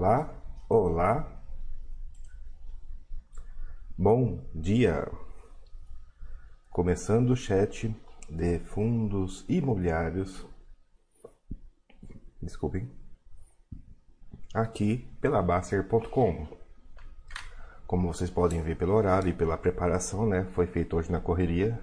Olá, 0.00 0.32
olá. 0.68 1.42
Bom 3.98 4.44
dia. 4.54 5.10
Começando 6.70 7.30
o 7.30 7.36
chat 7.36 7.92
de 8.30 8.60
fundos 8.60 9.44
imobiliários. 9.48 10.46
Desculpem. 12.40 12.88
Aqui 14.54 14.98
pela 15.20 15.42
Baster.com. 15.42 16.46
Como 17.84 18.06
vocês 18.06 18.30
podem 18.30 18.62
ver 18.62 18.78
pelo 18.78 18.94
horário 18.94 19.30
e 19.30 19.36
pela 19.36 19.58
preparação, 19.58 20.28
né? 20.28 20.44
Foi 20.52 20.68
feito 20.68 20.96
hoje 20.96 21.10
na 21.10 21.20
correria. 21.20 21.76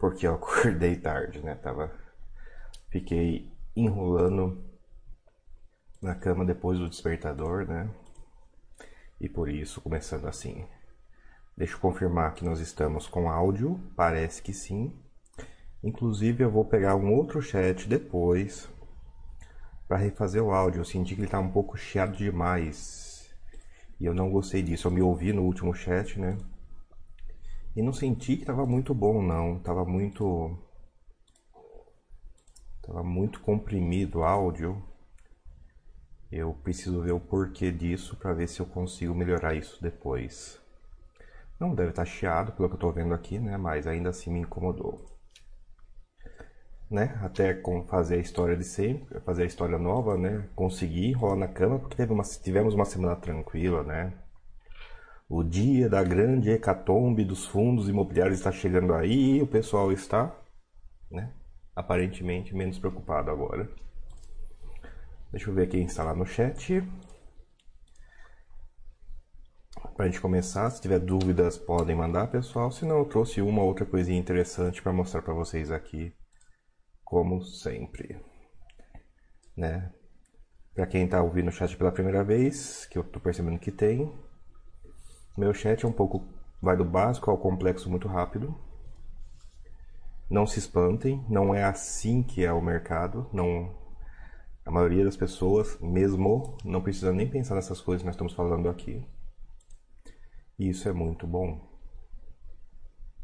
Porque 0.00 0.26
eu 0.26 0.34
acordei 0.34 0.96
tarde, 0.96 1.38
né? 1.38 1.54
Tava. 1.54 1.92
Fiquei 2.88 3.56
enrolando 3.76 4.68
na 6.02 6.14
cama 6.14 6.44
depois 6.44 6.78
do 6.78 6.88
despertador, 6.88 7.66
né? 7.66 7.90
E 9.20 9.28
por 9.28 9.48
isso 9.48 9.80
começando 9.80 10.26
assim. 10.26 10.66
Deixa 11.56 11.74
eu 11.74 11.80
confirmar 11.80 12.34
que 12.34 12.44
nós 12.44 12.58
estamos 12.60 13.06
com 13.06 13.30
áudio, 13.30 13.78
parece 13.94 14.40
que 14.42 14.52
sim. 14.52 14.98
Inclusive 15.82 16.44
eu 16.44 16.50
vou 16.50 16.64
pegar 16.64 16.96
um 16.96 17.12
outro 17.14 17.42
chat 17.42 17.88
depois 17.88 18.68
para 19.86 19.98
refazer 19.98 20.42
o 20.42 20.52
áudio. 20.52 20.80
Eu 20.80 20.84
senti 20.84 21.14
que 21.14 21.20
ele 21.20 21.28
tá 21.28 21.38
um 21.38 21.50
pouco 21.50 21.76
chiado 21.76 22.16
demais. 22.16 23.30
E 23.98 24.06
eu 24.06 24.14
não 24.14 24.30
gostei 24.30 24.62
disso. 24.62 24.86
Eu 24.86 24.92
me 24.92 25.02
ouvi 25.02 25.32
no 25.32 25.42
último 25.42 25.74
chat, 25.74 26.18
né? 26.18 26.38
E 27.76 27.82
não 27.82 27.92
senti 27.92 28.36
que 28.36 28.44
tava 28.44 28.66
muito 28.66 28.92
bom 28.92 29.22
não, 29.22 29.58
tava 29.60 29.84
muito 29.84 30.58
tava 32.82 33.02
muito 33.02 33.40
comprimido 33.40 34.20
o 34.20 34.24
áudio. 34.24 34.82
Eu 36.32 36.54
preciso 36.62 37.02
ver 37.02 37.10
o 37.10 37.18
porquê 37.18 37.72
disso 37.72 38.16
para 38.16 38.32
ver 38.32 38.48
se 38.48 38.60
eu 38.60 38.66
consigo 38.66 39.12
melhorar 39.12 39.54
isso 39.54 39.82
depois. 39.82 40.60
Não 41.58 41.74
deve 41.74 41.90
estar 41.90 42.04
tá 42.04 42.10
chiado 42.10 42.52
pelo 42.52 42.68
que 42.68 42.74
eu 42.74 42.76
estou 42.76 42.92
vendo 42.92 43.12
aqui, 43.12 43.38
né? 43.38 43.56
Mas 43.56 43.86
ainda 43.86 44.10
assim 44.10 44.32
me 44.32 44.38
incomodou. 44.38 45.04
Né? 46.88 47.18
Até 47.22 47.52
com 47.52 47.84
fazer 47.84 48.16
a 48.16 48.20
história 48.20 48.56
de 48.56 48.64
sempre, 48.64 49.18
fazer 49.20 49.42
a 49.42 49.46
história 49.46 49.76
nova, 49.78 50.16
né? 50.16 50.48
Conseguir 50.54 51.12
rolar 51.12 51.36
na 51.36 51.48
cama 51.48 51.80
porque 51.80 52.02
uma, 52.04 52.22
tivemos 52.22 52.74
uma 52.74 52.84
semana 52.84 53.16
tranquila, 53.16 53.82
né? 53.82 54.12
O 55.28 55.42
dia 55.42 55.88
da 55.88 56.02
grande 56.02 56.50
hecatombe 56.50 57.24
dos 57.24 57.44
fundos 57.46 57.88
imobiliários 57.88 58.38
está 58.38 58.52
chegando 58.52 58.94
aí 58.94 59.38
e 59.38 59.42
o 59.42 59.46
pessoal 59.46 59.92
está, 59.92 60.34
né? 61.10 61.32
Aparentemente 61.74 62.54
menos 62.54 62.78
preocupado 62.78 63.30
agora. 63.30 63.68
Deixa 65.30 65.48
eu 65.48 65.54
ver 65.54 65.72
está 65.72 66.02
lá 66.02 66.14
no 66.14 66.26
chat. 66.26 66.82
Para 69.94 70.06
a 70.06 70.08
gente 70.08 70.20
começar, 70.20 70.68
se 70.70 70.80
tiver 70.80 70.98
dúvidas 70.98 71.56
podem 71.56 71.94
mandar, 71.94 72.26
pessoal. 72.26 72.72
Se 72.72 72.84
não, 72.84 72.98
eu 72.98 73.04
trouxe 73.04 73.40
uma 73.40 73.62
outra 73.62 73.86
coisinha 73.86 74.18
interessante 74.18 74.82
para 74.82 74.92
mostrar 74.92 75.22
para 75.22 75.32
vocês 75.32 75.70
aqui, 75.70 76.12
como 77.04 77.42
sempre. 77.44 78.20
Né? 79.56 79.92
Para 80.74 80.86
quem 80.86 81.04
está 81.04 81.22
ouvindo 81.22 81.48
o 81.48 81.52
chat 81.52 81.76
pela 81.76 81.92
primeira 81.92 82.24
vez, 82.24 82.86
que 82.86 82.98
eu 82.98 83.02
estou 83.02 83.22
percebendo 83.22 83.58
que 83.58 83.70
tem, 83.70 84.12
meu 85.36 85.54
chat 85.54 85.84
é 85.84 85.88
um 85.88 85.92
pouco 85.92 86.26
vai 86.60 86.76
do 86.76 86.84
básico 86.84 87.30
ao 87.30 87.38
complexo 87.38 87.88
muito 87.88 88.08
rápido. 88.08 88.54
Não 90.28 90.46
se 90.46 90.58
espantem, 90.58 91.24
não 91.28 91.54
é 91.54 91.62
assim 91.62 92.22
que 92.22 92.44
é 92.44 92.52
o 92.52 92.60
mercado, 92.60 93.28
não 93.32 93.79
a 94.64 94.70
maioria 94.70 95.04
das 95.04 95.16
pessoas, 95.16 95.78
mesmo, 95.80 96.56
não 96.64 96.82
precisa 96.82 97.12
nem 97.12 97.28
pensar 97.28 97.54
nessas 97.54 97.80
coisas 97.80 98.02
que 98.02 98.06
nós 98.06 98.14
estamos 98.14 98.34
falando 98.34 98.68
aqui. 98.68 99.04
E 100.58 100.68
isso 100.68 100.88
é 100.88 100.92
muito 100.92 101.26
bom. 101.26 101.68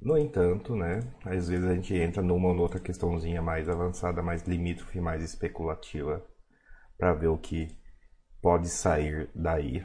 No 0.00 0.16
entanto, 0.16 0.74
né, 0.74 1.00
às 1.24 1.48
vezes 1.48 1.66
a 1.66 1.74
gente 1.74 1.94
entra 1.94 2.22
numa 2.22 2.48
ou 2.48 2.58
outra 2.58 2.80
questãozinha 2.80 3.42
mais 3.42 3.68
avançada, 3.68 4.22
mais 4.22 4.42
limítrofe, 4.42 5.00
mais 5.00 5.22
especulativa, 5.22 6.24
para 6.96 7.12
ver 7.14 7.28
o 7.28 7.38
que 7.38 7.68
pode 8.40 8.68
sair 8.68 9.28
daí. 9.34 9.84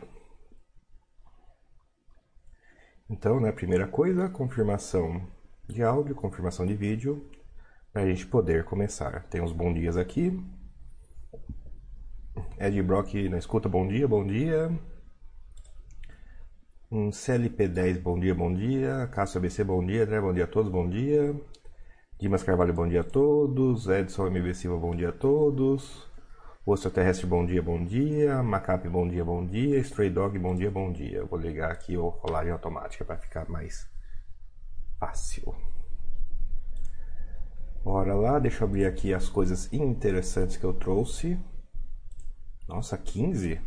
Então, 3.09 3.41
né, 3.41 3.51
primeira 3.51 3.87
coisa, 3.87 4.29
confirmação 4.29 5.27
de 5.67 5.83
áudio, 5.83 6.15
confirmação 6.15 6.65
de 6.65 6.75
vídeo, 6.75 7.29
para 7.91 8.03
a 8.03 8.05
gente 8.05 8.25
poder 8.25 8.63
começar. 8.63 9.27
Tem 9.29 9.41
uns 9.41 9.51
bons 9.51 9.73
dias 9.73 9.97
aqui, 9.97 10.31
Ed 12.57 12.81
Brock 12.83 13.13
na 13.29 13.37
escuta, 13.37 13.67
bom 13.67 13.87
dia, 13.87 14.07
bom 14.07 14.25
dia. 14.25 14.71
Um 16.91 17.09
CLP10, 17.09 18.01
bom 18.01 18.19
dia, 18.19 18.35
bom 18.35 18.53
dia. 18.53 19.07
Cássio 19.11 19.39
ABC, 19.39 19.63
bom 19.63 19.85
dia. 19.85 20.03
André, 20.03 20.21
bom 20.21 20.33
dia 20.33 20.43
a 20.43 20.47
todos, 20.47 20.71
bom 20.71 20.87
dia. 20.89 21.33
Dimas 22.19 22.43
Carvalho, 22.43 22.73
bom 22.73 22.87
dia 22.87 23.01
a 23.01 23.03
todos. 23.03 23.87
Edson 23.87 24.29
MB 24.29 24.53
Silva, 24.53 24.77
bom 24.77 24.95
dia 24.95 25.09
a 25.09 25.11
todos. 25.11 26.09
O 26.63 26.77
Terrestre, 26.77 27.25
bom 27.25 27.45
dia, 27.45 27.61
bom 27.61 27.83
dia. 27.83 28.43
Macap, 28.43 28.87
bom 28.87 29.07
dia, 29.07 29.25
bom 29.25 29.45
dia. 29.45 29.79
Stray 29.79 30.09
Dog, 30.09 30.37
bom 30.37 30.55
dia, 30.55 30.69
bom 30.69 30.91
dia. 30.91 31.25
Vou 31.25 31.39
ligar 31.39 31.71
aqui 31.71 31.97
o 31.97 32.09
rolagem 32.09 32.51
automática 32.51 33.03
para 33.03 33.17
ficar 33.17 33.49
mais 33.49 33.89
fácil. 34.99 35.55
Bora 37.83 38.13
lá, 38.13 38.37
deixa 38.37 38.63
eu 38.63 38.67
abrir 38.67 38.85
aqui 38.85 39.11
as 39.11 39.27
coisas 39.27 39.73
interessantes 39.73 40.57
que 40.57 40.63
eu 40.63 40.73
trouxe. 40.73 41.39
Nossa, 42.71 42.97
15? 42.97 43.59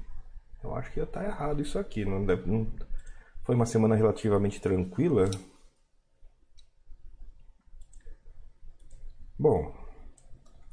Eu 0.62 0.74
acho 0.74 0.90
que 0.90 0.98
ia 0.98 1.04
estar 1.04 1.20
tá 1.20 1.26
errado 1.26 1.60
isso 1.60 1.78
aqui. 1.78 2.06
Não, 2.06 2.24
deve, 2.24 2.50
não 2.50 2.66
foi 3.42 3.54
uma 3.54 3.66
semana 3.66 3.94
relativamente 3.94 4.62
tranquila. 4.62 5.30
Bom, 9.38 9.74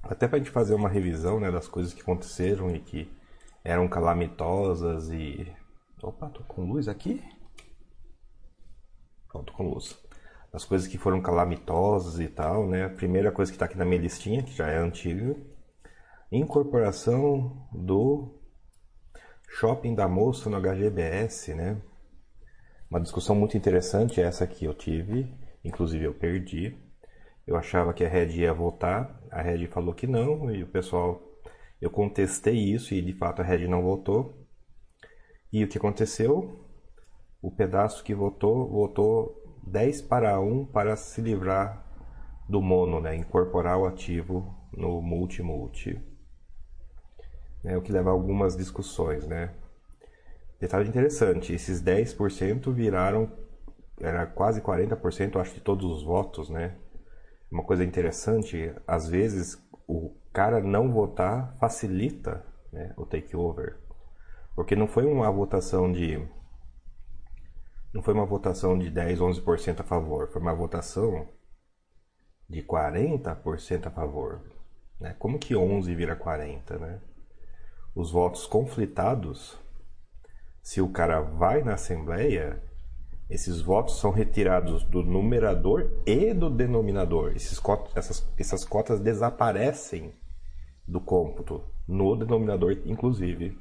até 0.02 0.30
para 0.30 0.38
a 0.38 0.40
gente 0.40 0.50
fazer 0.50 0.74
uma 0.76 0.88
revisão 0.88 1.42
né, 1.42 1.52
das 1.52 1.68
coisas 1.68 1.94
que 1.94 2.00
aconteceram 2.00 2.74
e 2.74 2.80
que 2.80 3.12
eram 3.66 3.86
calamitosas 3.90 5.10
e. 5.10 5.54
Opa, 6.02 6.30
tô 6.30 6.42
com 6.46 6.64
luz 6.64 6.88
aqui? 6.88 7.22
Pronto, 9.28 9.52
com 9.52 9.64
luz. 9.64 10.02
As 10.54 10.64
coisas 10.64 10.88
que 10.88 10.98
foram 10.98 11.22
calamitosas 11.22 12.18
e 12.22 12.30
tal, 12.30 12.66
né? 12.66 12.86
A 12.86 12.90
primeira 12.90 13.30
coisa 13.30 13.52
que 13.52 13.58
está 13.58 13.66
aqui 13.66 13.78
na 13.78 13.84
minha 13.84 14.00
listinha, 14.00 14.42
que 14.42 14.54
já 14.54 14.68
é 14.68 14.78
antiga, 14.78 15.36
incorporação 16.32 17.68
do 17.74 18.40
shopping 19.50 19.94
da 19.94 20.08
moça 20.08 20.50
no 20.50 20.58
HGBS, 20.58 21.54
né? 21.54 21.82
Uma 22.90 23.02
discussão 23.02 23.36
muito 23.36 23.58
interessante 23.58 24.22
essa 24.22 24.48
que 24.48 24.64
eu 24.64 24.74
tive, 24.74 25.34
inclusive 25.64 26.06
eu 26.06 26.14
perdi. 26.14 26.78
Eu 27.46 27.58
achava 27.58 27.94
que 27.94 28.06
a 28.06 28.08
Red 28.08 28.28
ia 28.28 28.54
votar, 28.54 29.22
a 29.30 29.42
Red 29.42 29.68
falou 29.68 29.94
que 29.94 30.08
não, 30.08 30.50
e 30.50 30.64
o 30.64 30.68
pessoal. 30.68 31.22
Eu 31.82 31.90
contestei 31.90 32.56
isso 32.56 32.94
e 32.94 33.02
de 33.02 33.12
fato 33.12 33.42
a 33.42 33.46
Red 33.46 33.68
não 33.68 33.82
votou. 33.82 34.48
E 35.52 35.64
o 35.64 35.68
que 35.68 35.78
aconteceu? 35.78 36.66
O 37.42 37.52
pedaço 37.52 38.04
que 38.04 38.14
votou, 38.14 38.70
votou 38.70 39.36
10 39.68 40.04
para 40.04 40.40
1 40.40 40.68
para 40.68 40.96
se 40.96 41.20
livrar 41.22 41.86
do 42.48 42.62
mono, 42.62 43.02
né? 43.02 43.16
incorporar 43.16 43.80
o 43.80 43.86
ativo 43.86 44.56
no 44.72 45.02
multi-multi 45.02 46.11
né, 47.64 47.78
o 47.78 47.82
que 47.82 47.92
leva 47.92 48.10
a 48.10 48.14
algumas 48.14 48.56
discussões, 48.56 49.28
né? 49.28 49.54
Detalhe 50.60 50.88
interessante, 50.88 51.54
esses 51.54 51.82
10% 51.82 52.72
viraram, 52.72 53.32
era 54.00 54.26
quase 54.26 54.62
40%, 54.62 55.40
acho, 55.40 55.56
de 55.56 55.62
todos 55.62 55.86
os 55.86 56.04
votos, 56.04 56.50
né? 56.50 56.76
Uma 57.52 57.64
coisa 57.64 57.84
interessante, 57.84 58.74
às 58.88 59.10
vezes 59.10 59.62
o 59.88 60.16
cara 60.32 60.62
não 60.62 60.92
votar 60.92 61.58
facilita 61.60 62.46
né, 62.72 62.94
o 62.96 63.06
takeover. 63.06 63.78
Porque 64.56 64.76
não 64.76 64.88
foi 64.88 65.06
uma 65.06 65.30
votação 65.32 65.92
de. 65.92 66.26
Não 67.94 68.02
foi 68.02 68.14
uma 68.14 68.26
votação 68.26 68.78
de 68.78 68.90
10, 68.90 69.20
11% 69.20 69.82
a 69.82 69.84
favor, 69.84 70.30
foi 70.32 70.42
uma 70.42 70.54
votação 70.54 71.28
de 72.48 72.62
40% 72.62 73.88
a 73.88 73.92
favor. 73.92 74.42
Né? 75.00 75.16
Como 75.20 75.40
que 75.40 75.56
11 75.56 75.94
vira 75.96 76.16
40, 76.16 76.78
né? 76.78 77.02
Os 77.96 78.12
votos 78.12 78.46
conflitados, 78.46 79.58
se 80.62 80.82
o 80.82 80.90
cara 80.90 81.20
vai 81.20 81.64
na 81.64 81.74
Assembleia, 81.74 82.62
esses 83.30 83.62
votos 83.62 84.00
são 84.00 84.12
retirados 84.12 84.84
do 84.84 85.02
numerador 85.02 85.90
e 86.06 86.34
do 86.34 86.50
denominador. 86.50 87.34
Cotas, 87.62 87.96
essas, 87.96 88.34
essas 88.38 88.66
cotas 88.66 89.00
desaparecem 89.00 90.14
do 90.88 91.00
cômputo, 91.00 91.64
no 91.88 92.16
denominador, 92.16 92.78
inclusive. 92.86 93.58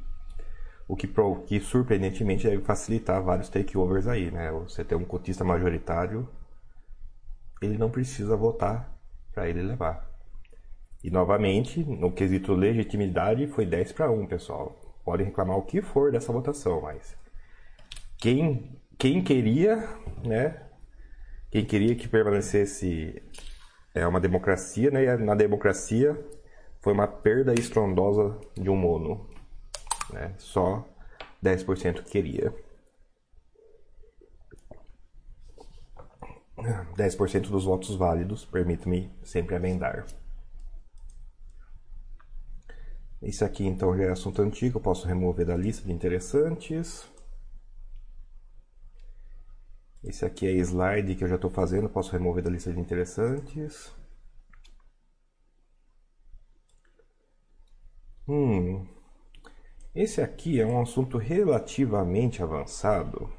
O 0.89 0.97
que, 0.97 1.09
que 1.47 1.61
surpreendentemente 1.61 2.49
deve 2.49 2.65
facilitar 2.65 3.23
vários 3.23 3.49
takeovers 3.49 4.09
aí, 4.09 4.31
né? 4.33 4.51
Você 4.51 4.85
tem 4.85 4.99
um 4.99 5.05
cotista 5.05 5.45
majoritário, 5.45 6.29
ele 7.63 7.79
não 7.79 7.91
precisa 7.91 8.37
votar 8.37 8.93
para 9.33 9.49
ele 9.49 9.63
levar. 9.63 10.10
E 11.03 11.11
novamente, 11.11 11.83
no 11.83 12.13
quesito 12.13 12.53
legitimidade, 12.53 13.47
foi 13.47 13.65
10 13.65 13.93
para 13.93 14.11
1, 14.11 14.27
pessoal. 14.27 14.79
podem 15.05 15.27
reclamar 15.27 15.57
o 15.57 15.63
que 15.63 15.81
for 15.81 16.13
dessa 16.13 16.33
votação, 16.33 16.83
mas 16.83 17.17
quem, 18.19 18.79
quem 18.99 19.23
queria, 19.23 19.77
né? 20.25 20.63
Quem 21.51 21.65
queria 21.65 21.97
que 21.97 22.07
permanecesse 22.07 23.23
é 23.95 24.07
uma 24.07 24.21
democracia, 24.21 24.91
né? 24.91 25.05
E 25.05 25.17
na 25.17 25.35
democracia 25.35 26.17
foi 26.81 26.93
uma 26.93 27.07
perda 27.07 27.55
estrondosa 27.55 28.39
de 28.55 28.69
um 28.69 28.77
mono, 28.77 29.27
né? 30.13 30.35
Só 30.39 30.87
10% 31.43 32.05
queria. 32.05 32.55
10% 36.95 37.49
dos 37.49 37.65
votos 37.65 37.97
válidos, 37.97 38.45
permito-me 38.45 39.11
sempre 39.23 39.57
amendar. 39.57 40.05
Esse 43.23 43.45
aqui 43.45 43.67
então 43.67 43.97
já 43.97 44.05
é 44.05 44.11
assunto 44.11 44.41
antigo, 44.41 44.79
eu 44.79 44.83
posso 44.83 45.07
remover 45.07 45.47
da 45.47 45.57
lista 45.57 45.87
de 45.87 45.93
interessantes. 45.93 47.07
Esse 50.03 50.25
aqui 50.25 50.47
é 50.47 50.53
slide 50.53 51.15
que 51.15 51.25
eu 51.25 51.29
já 51.29 51.35
estou 51.35 51.51
fazendo, 51.51 51.89
posso 51.89 52.13
remover 52.13 52.43
da 52.43 52.51
lista 52.51 52.73
de 52.73 52.81
interessantes. 52.81 53.93
Hum, 58.27 58.87
esse 59.95 60.23
aqui 60.23 60.61
é 60.61 60.67
um 60.67 60.81
assunto 60.81 61.19
relativamente 61.19 62.43
avançado. 62.43 63.31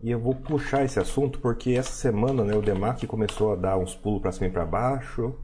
E 0.00 0.10
eu 0.10 0.20
vou 0.20 0.34
puxar 0.34 0.84
esse 0.84 1.00
assunto 1.00 1.40
porque 1.40 1.72
essa 1.72 1.92
semana 1.92 2.44
né, 2.44 2.54
o 2.54 2.60
Demac 2.62 3.06
começou 3.06 3.52
a 3.52 3.56
dar 3.56 3.78
uns 3.78 3.94
pulos 3.94 4.20
para 4.20 4.32
cima 4.32 4.48
e 4.48 4.50
para 4.50 4.66
baixo. 4.66 5.34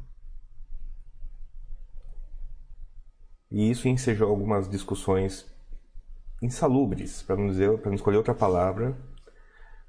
E 3.55 3.71
isso 3.71 3.87
ensejou 3.87 4.29
algumas 4.29 4.69
discussões 4.69 5.49
insalubres, 6.43 7.23
para 7.23 7.37
não 7.37 7.47
dizer, 7.47 7.79
para 7.79 7.89
não 7.89 7.95
escolher 7.95 8.17
outra 8.17 8.35
palavra. 8.35 8.97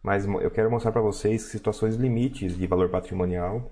Mas 0.03 0.23
eu 0.23 0.51
quero 0.51 0.69
mostrar 0.69 0.91
para 0.91 1.01
vocês 1.01 1.41
situações 1.41 1.95
limites 1.95 2.55
de 2.55 2.67
valor 2.67 2.89
patrimonial. 2.89 3.71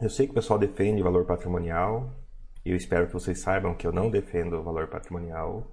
Eu 0.00 0.08
sei 0.08 0.26
que 0.26 0.30
o 0.30 0.36
pessoal 0.36 0.56
defende 0.56 1.02
valor 1.02 1.24
patrimonial, 1.24 2.14
e 2.64 2.70
eu 2.70 2.76
espero 2.76 3.08
que 3.08 3.12
vocês 3.12 3.40
saibam 3.40 3.74
que 3.74 3.84
eu 3.84 3.90
não 3.90 4.08
defendo 4.08 4.62
valor 4.62 4.86
patrimonial, 4.86 5.66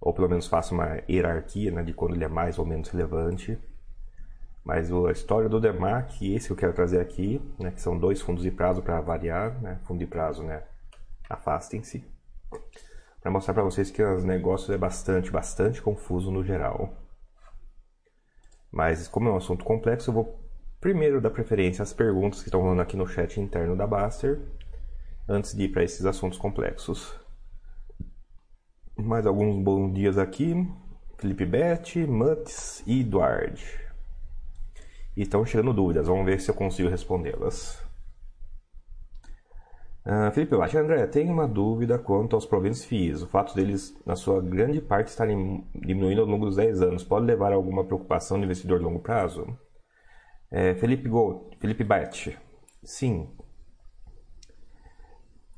ou 0.00 0.14
pelo 0.14 0.28
menos 0.28 0.46
faço 0.46 0.72
uma 0.72 1.02
hierarquia 1.10 1.72
né, 1.72 1.82
de 1.82 1.92
quando 1.92 2.14
ele 2.14 2.22
é 2.22 2.28
mais 2.28 2.60
ou 2.60 2.64
menos 2.64 2.90
relevante. 2.90 3.58
Mas 4.64 4.88
a 4.92 5.10
história 5.10 5.48
do 5.48 5.58
DEMAC, 5.58 6.32
esse 6.32 6.52
eu 6.52 6.56
quero 6.56 6.72
trazer 6.72 7.00
aqui, 7.00 7.42
né, 7.58 7.72
que 7.72 7.82
são 7.82 7.98
dois 7.98 8.20
fundos 8.20 8.44
de 8.44 8.52
prazo 8.52 8.82
para 8.82 9.00
variar, 9.00 9.60
né, 9.60 9.80
fundo 9.84 9.98
de 9.98 10.06
prazo, 10.06 10.44
né, 10.44 10.62
afastem-se 11.28 12.11
para 13.20 13.30
mostrar 13.30 13.54
para 13.54 13.62
vocês 13.62 13.90
que 13.90 14.02
os 14.02 14.24
negócios 14.24 14.70
é 14.70 14.78
bastante, 14.78 15.30
bastante 15.30 15.80
confuso 15.80 16.30
no 16.30 16.44
geral. 16.44 16.92
Mas 18.70 19.06
como 19.06 19.28
é 19.28 19.32
um 19.32 19.36
assunto 19.36 19.64
complexo, 19.64 20.10
eu 20.10 20.14
vou 20.14 20.40
primeiro 20.80 21.20
dar 21.20 21.30
preferência 21.30 21.82
às 21.82 21.92
perguntas 21.92 22.40
que 22.40 22.48
estão 22.48 22.60
rolando 22.60 22.82
aqui 22.82 22.96
no 22.96 23.06
chat 23.06 23.40
interno 23.40 23.76
da 23.76 23.86
Baster, 23.86 24.40
antes 25.28 25.54
de 25.54 25.64
ir 25.64 25.68
para 25.68 25.84
esses 25.84 26.04
assuntos 26.04 26.38
complexos. 26.38 27.14
Mais 28.96 29.26
alguns 29.26 29.62
bons 29.62 29.92
dias 29.92 30.18
aqui. 30.18 30.68
Felipe 31.18 31.46
Bete, 31.46 32.04
Mutz 32.04 32.82
e 32.84 33.00
Eduard. 33.00 33.62
E 35.16 35.22
estão 35.22 35.46
chegando 35.46 35.72
dúvidas, 35.72 36.08
vamos 36.08 36.24
ver 36.26 36.40
se 36.40 36.50
eu 36.50 36.54
consigo 36.54 36.88
respondê-las. 36.88 37.81
Uh, 40.04 40.32
Felipe, 40.32 40.54
acho, 40.56 40.78
André, 40.78 41.06
tem 41.06 41.30
uma 41.30 41.46
dúvida 41.46 41.96
quanto 41.96 42.34
aos 42.34 42.44
proventos 42.44 42.84
FIIs. 42.84 43.22
O 43.22 43.28
fato 43.28 43.54
deles, 43.54 43.96
na 44.04 44.16
sua 44.16 44.42
grande 44.42 44.80
parte, 44.80 45.08
estarem 45.08 45.64
diminuindo 45.74 46.20
ao 46.20 46.26
longo 46.26 46.46
dos 46.46 46.56
10 46.56 46.82
anos, 46.82 47.04
pode 47.04 47.24
levar 47.24 47.52
a 47.52 47.54
alguma 47.54 47.84
preocupação 47.84 48.38
do 48.38 48.44
investidor 48.44 48.80
a 48.80 48.82
longo 48.82 48.98
prazo? 48.98 49.46
É, 50.50 50.74
Felipe 50.74 51.08
Felipe 51.60 51.84
Bate, 51.84 52.36
sim. 52.82 53.28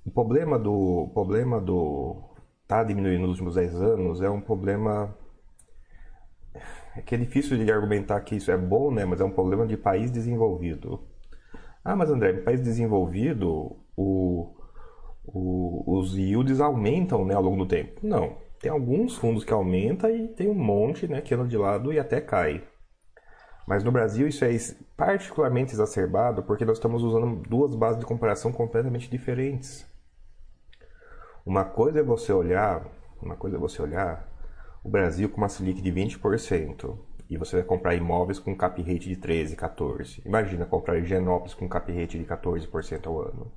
O 0.04 0.10
problema 0.10 0.58
do 0.58 1.10
problema 1.14 1.58
do 1.60 2.22
tá 2.68 2.84
diminuindo 2.84 3.22
nos 3.22 3.30
últimos 3.30 3.54
10 3.54 3.74
anos 3.80 4.20
é 4.20 4.28
um 4.28 4.40
problema 4.40 5.16
é 6.96 7.02
que 7.02 7.14
é 7.14 7.18
difícil 7.18 7.56
de 7.58 7.70
argumentar 7.72 8.20
que 8.20 8.36
isso 8.36 8.50
é 8.50 8.56
bom, 8.56 8.90
né? 8.90 9.04
Mas 9.04 9.20
é 9.20 9.24
um 9.24 9.30
problema 9.30 9.66
de 9.66 9.76
país 9.76 10.10
desenvolvido. 10.10 11.00
Ah, 11.84 11.96
mas 11.96 12.10
André, 12.10 12.32
em 12.32 12.44
país 12.44 12.60
desenvolvido, 12.60 13.76
o, 13.96 14.54
o, 15.24 15.98
os 15.98 16.16
yields 16.16 16.60
aumentam 16.60 17.24
né, 17.24 17.34
ao 17.34 17.42
longo 17.42 17.64
do 17.64 17.66
tempo. 17.66 18.00
Não. 18.02 18.36
Tem 18.60 18.70
alguns 18.70 19.16
fundos 19.16 19.44
que 19.44 19.52
aumentam 19.52 20.10
e 20.10 20.28
tem 20.28 20.48
um 20.48 20.54
monte 20.54 21.06
né, 21.06 21.20
que 21.20 21.34
anda 21.34 21.46
de 21.46 21.56
lado 21.56 21.92
e 21.92 21.98
até 21.98 22.20
cai. 22.20 22.66
Mas 23.66 23.82
no 23.82 23.92
Brasil 23.92 24.28
isso 24.28 24.44
é 24.44 24.50
particularmente 24.96 25.72
exacerbado 25.72 26.42
porque 26.42 26.64
nós 26.64 26.76
estamos 26.76 27.02
usando 27.02 27.42
duas 27.48 27.74
bases 27.74 27.98
de 27.98 28.06
comparação 28.06 28.52
completamente 28.52 29.10
diferentes. 29.10 29.86
Uma 31.46 31.64
coisa 31.64 32.00
é 32.00 32.02
você 32.02 32.32
olhar, 32.32 32.86
uma 33.20 33.36
coisa 33.36 33.56
é 33.56 33.60
você 33.60 33.80
olhar 33.80 34.28
o 34.82 34.88
Brasil 34.88 35.28
com 35.28 35.38
uma 35.38 35.48
Selic 35.48 35.80
de 35.80 35.92
20% 35.92 36.98
e 37.28 37.38
você 37.38 37.56
vai 37.56 37.64
comprar 37.64 37.94
imóveis 37.94 38.38
com 38.38 38.56
cap 38.56 38.80
rate 38.82 39.08
de 39.08 39.16
13, 39.16 39.56
14. 39.56 40.22
Imagina 40.26 40.66
comprar 40.66 40.98
Higienópolis 40.98 41.54
com 41.54 41.68
cap 41.68 41.90
rate 41.90 42.18
de 42.18 42.24
14% 42.24 43.06
ao 43.06 43.20
ano. 43.20 43.52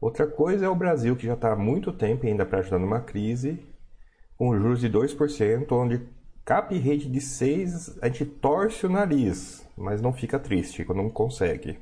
Outra 0.00 0.26
coisa 0.26 0.66
é 0.66 0.68
o 0.68 0.76
Brasil, 0.76 1.16
que 1.16 1.26
já 1.26 1.34
está 1.34 1.52
há 1.52 1.56
muito 1.56 1.92
tempo 1.92 2.26
ainda 2.26 2.44
ajudar 2.44 2.78
numa 2.78 3.00
crise, 3.00 3.58
com 4.36 4.56
juros 4.56 4.80
de 4.80 4.88
2%, 4.88 5.72
onde 5.72 6.06
cap 6.44 6.76
rate 6.78 7.10
de 7.10 7.20
6 7.20 7.98
a 8.00 8.06
gente 8.06 8.24
torce 8.24 8.86
o 8.86 8.90
nariz, 8.90 9.68
mas 9.76 10.00
não 10.00 10.12
fica 10.12 10.38
triste 10.38 10.84
quando 10.84 11.02
não 11.02 11.10
consegue. 11.10 11.78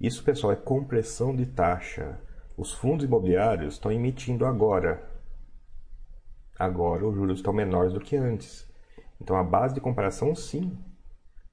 Isso, 0.00 0.24
pessoal, 0.24 0.52
é 0.52 0.56
compressão 0.56 1.36
de 1.36 1.44
taxa. 1.44 2.18
Os 2.56 2.72
fundos 2.72 3.04
imobiliários 3.04 3.74
estão 3.74 3.92
emitindo 3.92 4.46
agora. 4.46 5.06
Agora 6.58 7.06
os 7.06 7.14
juros 7.14 7.38
estão 7.38 7.52
menores 7.52 7.92
do 7.92 8.00
que 8.00 8.16
antes. 8.16 8.66
Então 9.20 9.36
a 9.36 9.44
base 9.44 9.74
de 9.74 9.80
comparação, 9.80 10.34
sim, 10.34 10.76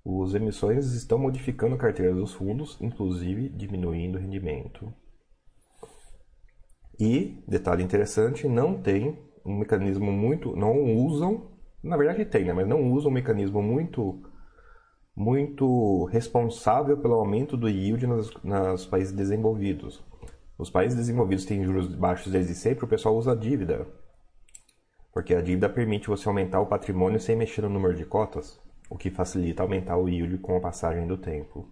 os 0.06 0.36
emissões 0.36 0.94
estão 0.94 1.18
modificando 1.18 1.74
a 1.74 1.80
carteira 1.80 2.14
dos 2.14 2.32
fundos, 2.32 2.78
inclusive 2.80 3.50
diminuindo 3.50 4.20
o 4.20 4.22
rendimento. 4.22 4.94
E, 7.00 7.44
detalhe 7.48 7.84
interessante, 7.84 8.48
não 8.48 8.80
tem 8.80 9.18
um 9.44 9.58
mecanismo 9.58 10.12
muito. 10.12 10.56
não 10.56 10.96
usam. 10.96 11.50
Na 11.84 11.98
verdade 11.98 12.24
tem, 12.24 12.46
né? 12.46 12.54
Mas 12.54 12.68
não 12.68 12.92
usam 12.92 13.10
um 13.10 13.14
mecanismo 13.14 13.64
muito 13.64 14.22
muito 15.18 16.04
responsável 16.06 16.98
pelo 16.98 17.14
aumento 17.14 17.56
do 17.56 17.70
yield 17.70 18.06
nos, 18.06 18.30
nos 18.44 18.86
países 18.86 19.14
desenvolvidos. 19.14 20.04
Os 20.58 20.70
países 20.70 20.98
desenvolvidos 20.98 21.46
têm 21.46 21.64
juros 21.64 21.88
baixos 21.88 22.32
desde 22.34 22.54
sempre, 22.54 22.84
o 22.84 22.88
pessoal 22.88 23.16
usa 23.16 23.32
a 23.32 23.36
dívida. 23.36 23.88
Porque 25.14 25.34
a 25.34 25.42
dívida 25.42 25.70
permite 25.70 26.10
você 26.10 26.28
aumentar 26.28 26.60
o 26.60 26.66
patrimônio 26.66 27.20
sem 27.20 27.36
mexer 27.36 27.62
no 27.62 27.70
número 27.70 27.96
de 27.96 28.06
cotas 28.06 28.60
o 28.90 28.98
que 28.98 29.10
facilita 29.10 29.64
aumentar 29.64 29.98
o 29.98 30.08
yield 30.08 30.38
com 30.40 30.58
a 30.58 30.60
passagem 30.60 31.08
do 31.08 31.18
tempo. 31.18 31.68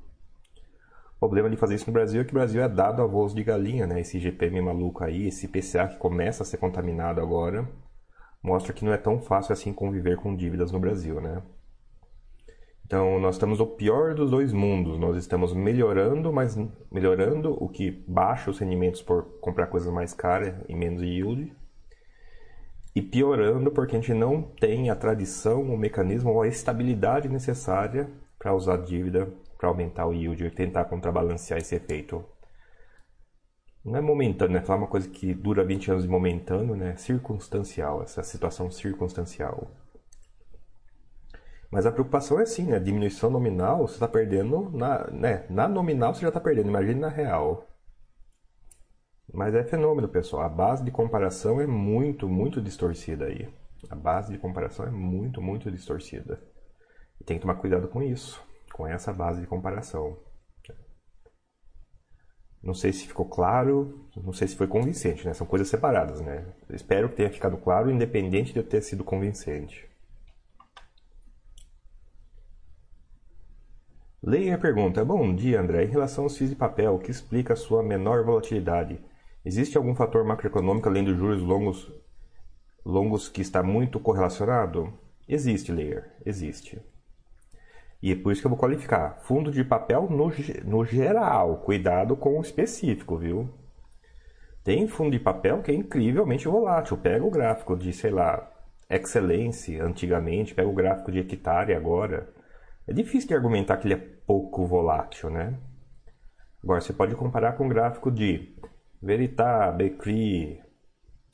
O 1.15 1.20
problema 1.20 1.50
de 1.50 1.55
fazer 1.55 1.75
isso 1.75 1.88
no 1.88 1.93
Brasil 1.93 2.22
é 2.22 2.24
que 2.24 2.32
o 2.32 2.34
Brasil 2.34 2.62
é 2.62 2.67
dado 2.67 3.01
a 3.01 3.05
voos 3.05 3.34
de 3.34 3.43
galinha, 3.43 3.88
né? 3.88 4.01
Esse 4.01 4.20
GPM 4.20 4.62
maluco 4.62 5.03
aí, 5.03 5.27
esse 5.27 5.48
PCA 5.48 5.88
que 5.88 5.98
começa 5.98 6.43
a 6.43 6.46
ser 6.46 6.58
contaminado 6.58 7.22
agora, 7.22 7.70
mostra 8.41 8.74
que 8.74 8.84
não 8.84 8.91
é 8.91 8.98
tão 8.98 9.22
fácil 9.22 9.53
assim 9.53 9.72
conviver 9.72 10.17
com 10.17 10.36
dívidas 10.36 10.72
no 10.72 10.79
Brasil, 10.79 11.22
né? 11.22 11.41
Então, 12.86 13.20
nós 13.20 13.36
estamos 13.36 13.62
o 13.62 13.65
pior 13.65 14.13
dos 14.13 14.29
dois 14.29 14.51
mundos. 14.51 15.00
Nós 15.00 15.15
estamos 15.15 15.53
melhorando, 15.53 16.32
mas 16.34 16.58
melhorando 16.91 17.58
o 17.63 17.70
que 17.70 17.89
baixa 18.08 18.51
os 18.51 18.60
rendimentos 18.60 19.01
por 19.01 19.24
comprar 19.39 19.67
coisas 19.67 19.91
mais 19.91 20.13
caras 20.13 20.53
e 20.67 20.75
menos 20.75 21.01
yield 21.01 21.55
e 22.95 23.01
piorando 23.01 23.71
porque 23.71 23.95
a 23.95 24.00
gente 24.00 24.13
não 24.13 24.41
tem 24.41 24.89
a 24.89 24.95
tradição, 24.95 25.62
o 25.62 25.77
mecanismo 25.77 26.31
ou 26.31 26.41
a 26.41 26.47
estabilidade 26.47 27.27
necessária 27.27 28.09
para 28.38 28.53
usar 28.53 28.77
dívida 28.77 29.31
para 29.57 29.69
aumentar 29.69 30.05
o 30.05 30.13
yield 30.13 30.45
e 30.45 30.51
tentar 30.51 30.85
contrabalancear 30.85 31.59
esse 31.59 31.73
efeito. 31.73 32.23
Não 33.83 33.97
é 33.97 34.01
momentâneo, 34.01 34.53
né? 34.53 34.62
Falar 34.62 34.79
uma 34.79 34.88
coisa 34.88 35.09
que 35.09 35.33
dura 35.33 35.63
20 35.63 35.91
anos 35.91 36.03
de 36.03 36.09
momentâneo, 36.09 36.75
né? 36.75 36.95
Circunstancial, 36.97 38.03
essa 38.03 38.23
situação 38.23 38.69
circunstancial. 38.69 39.71
Mas 41.71 41.85
a 41.85 41.91
preocupação 41.91 42.39
é 42.39 42.43
assim, 42.43 42.65
né? 42.65 42.79
Diminuição 42.79 43.29
nominal, 43.29 43.88
você 43.88 43.95
está 43.95 44.07
perdendo, 44.07 44.69
na, 44.71 45.09
né? 45.12 45.45
na 45.50 45.67
nominal 45.67 46.13
você 46.13 46.21
já 46.21 46.27
está 46.27 46.39
perdendo, 46.39 46.69
imagine 46.69 47.00
na 47.00 47.09
real. 47.09 47.67
Mas 49.33 49.55
é 49.55 49.63
fenômeno, 49.63 50.07
pessoal. 50.07 50.43
A 50.43 50.49
base 50.49 50.83
de 50.83 50.91
comparação 50.91 51.59
é 51.59 51.65
muito, 51.65 52.29
muito 52.29 52.61
distorcida 52.61 53.25
aí. 53.25 53.51
A 53.89 53.95
base 53.95 54.31
de 54.31 54.37
comparação 54.37 54.85
é 54.85 54.91
muito, 54.91 55.41
muito 55.41 55.71
distorcida. 55.71 56.39
E 57.19 57.23
tem 57.23 57.37
que 57.37 57.41
tomar 57.41 57.55
cuidado 57.55 57.87
com 57.87 58.03
isso, 58.03 58.39
com 58.71 58.85
essa 58.85 59.11
base 59.11 59.41
de 59.41 59.47
comparação. 59.47 60.19
Não 62.61 62.75
sei 62.75 62.93
se 62.93 63.07
ficou 63.07 63.25
claro, 63.25 64.07
não 64.15 64.31
sei 64.31 64.47
se 64.47 64.55
foi 64.55 64.67
convincente, 64.67 65.25
né? 65.25 65.33
São 65.33 65.47
coisas 65.47 65.67
separadas, 65.67 66.21
né? 66.21 66.45
Espero 66.69 67.09
que 67.09 67.15
tenha 67.15 67.29
ficado 67.29 67.57
claro, 67.57 67.91
independente 67.91 68.53
de 68.53 68.59
eu 68.59 68.63
ter 68.63 68.81
sido 68.81 69.03
convincente. 69.03 69.89
Leia 74.21 74.55
a 74.55 74.59
pergunta. 74.59 75.03
Bom 75.03 75.35
dia, 75.35 75.59
André. 75.59 75.83
Em 75.83 75.89
relação 75.89 76.23
aos 76.23 76.37
FIIs 76.37 76.51
de 76.51 76.55
papel, 76.55 76.95
o 76.95 76.99
que 76.99 77.11
explica 77.11 77.51
a 77.53 77.57
sua 77.57 77.83
menor 77.83 78.23
volatilidade? 78.23 79.03
Existe 79.45 79.77
algum 79.77 79.93
fator 79.93 80.23
macroeconômico 80.23 80.88
além 80.88 81.03
dos 81.03 81.17
juros 81.17 81.41
longos, 81.41 81.91
longos 82.85 83.27
que 83.27 83.41
está 83.41 83.62
muito 83.62 84.00
correlacionado? 84.00 84.93
Existe, 85.27 85.71
Layer. 85.71 86.15
Existe. 86.25 86.81
E 88.01 88.12
é 88.12 88.15
por 88.15 88.31
isso 88.31 88.41
que 88.41 88.47
eu 88.47 88.51
vou 88.51 88.59
qualificar. 88.59 89.19
Fundo 89.23 89.51
de 89.51 89.63
papel 89.63 90.09
no, 90.09 90.31
no 90.65 90.85
geral. 90.85 91.57
Cuidado 91.57 92.15
com 92.15 92.38
o 92.38 92.41
específico, 92.41 93.17
viu? 93.17 93.50
Tem 94.63 94.88
fundo 94.88 95.12
de 95.12 95.19
papel 95.19 95.62
que 95.62 95.71
é 95.71 95.73
incrivelmente 95.73 96.47
volátil. 96.47 96.97
Pega 96.97 97.25
o 97.25 97.31
gráfico 97.31 97.75
de, 97.75 97.91
sei 97.93 98.12
lá, 98.12 98.50
Excelência 98.89 99.83
antigamente, 99.83 100.53
pega 100.53 100.67
o 100.67 100.73
gráfico 100.73 101.12
de 101.12 101.19
hectare 101.19 101.73
agora. 101.73 102.31
É 102.88 102.93
difícil 102.93 103.29
de 103.29 103.35
argumentar 103.35 103.77
que 103.77 103.88
ele 103.88 103.95
é 103.95 103.97
pouco 103.97 104.65
volátil, 104.65 105.29
né? 105.29 105.57
Agora, 106.62 106.79
você 106.79 106.93
pode 106.93 107.15
comparar 107.15 107.53
com 107.53 107.65
o 107.65 107.69
gráfico 107.69 108.12
de 108.12 108.52
Veritá, 109.03 109.69
Becri, 109.69 110.62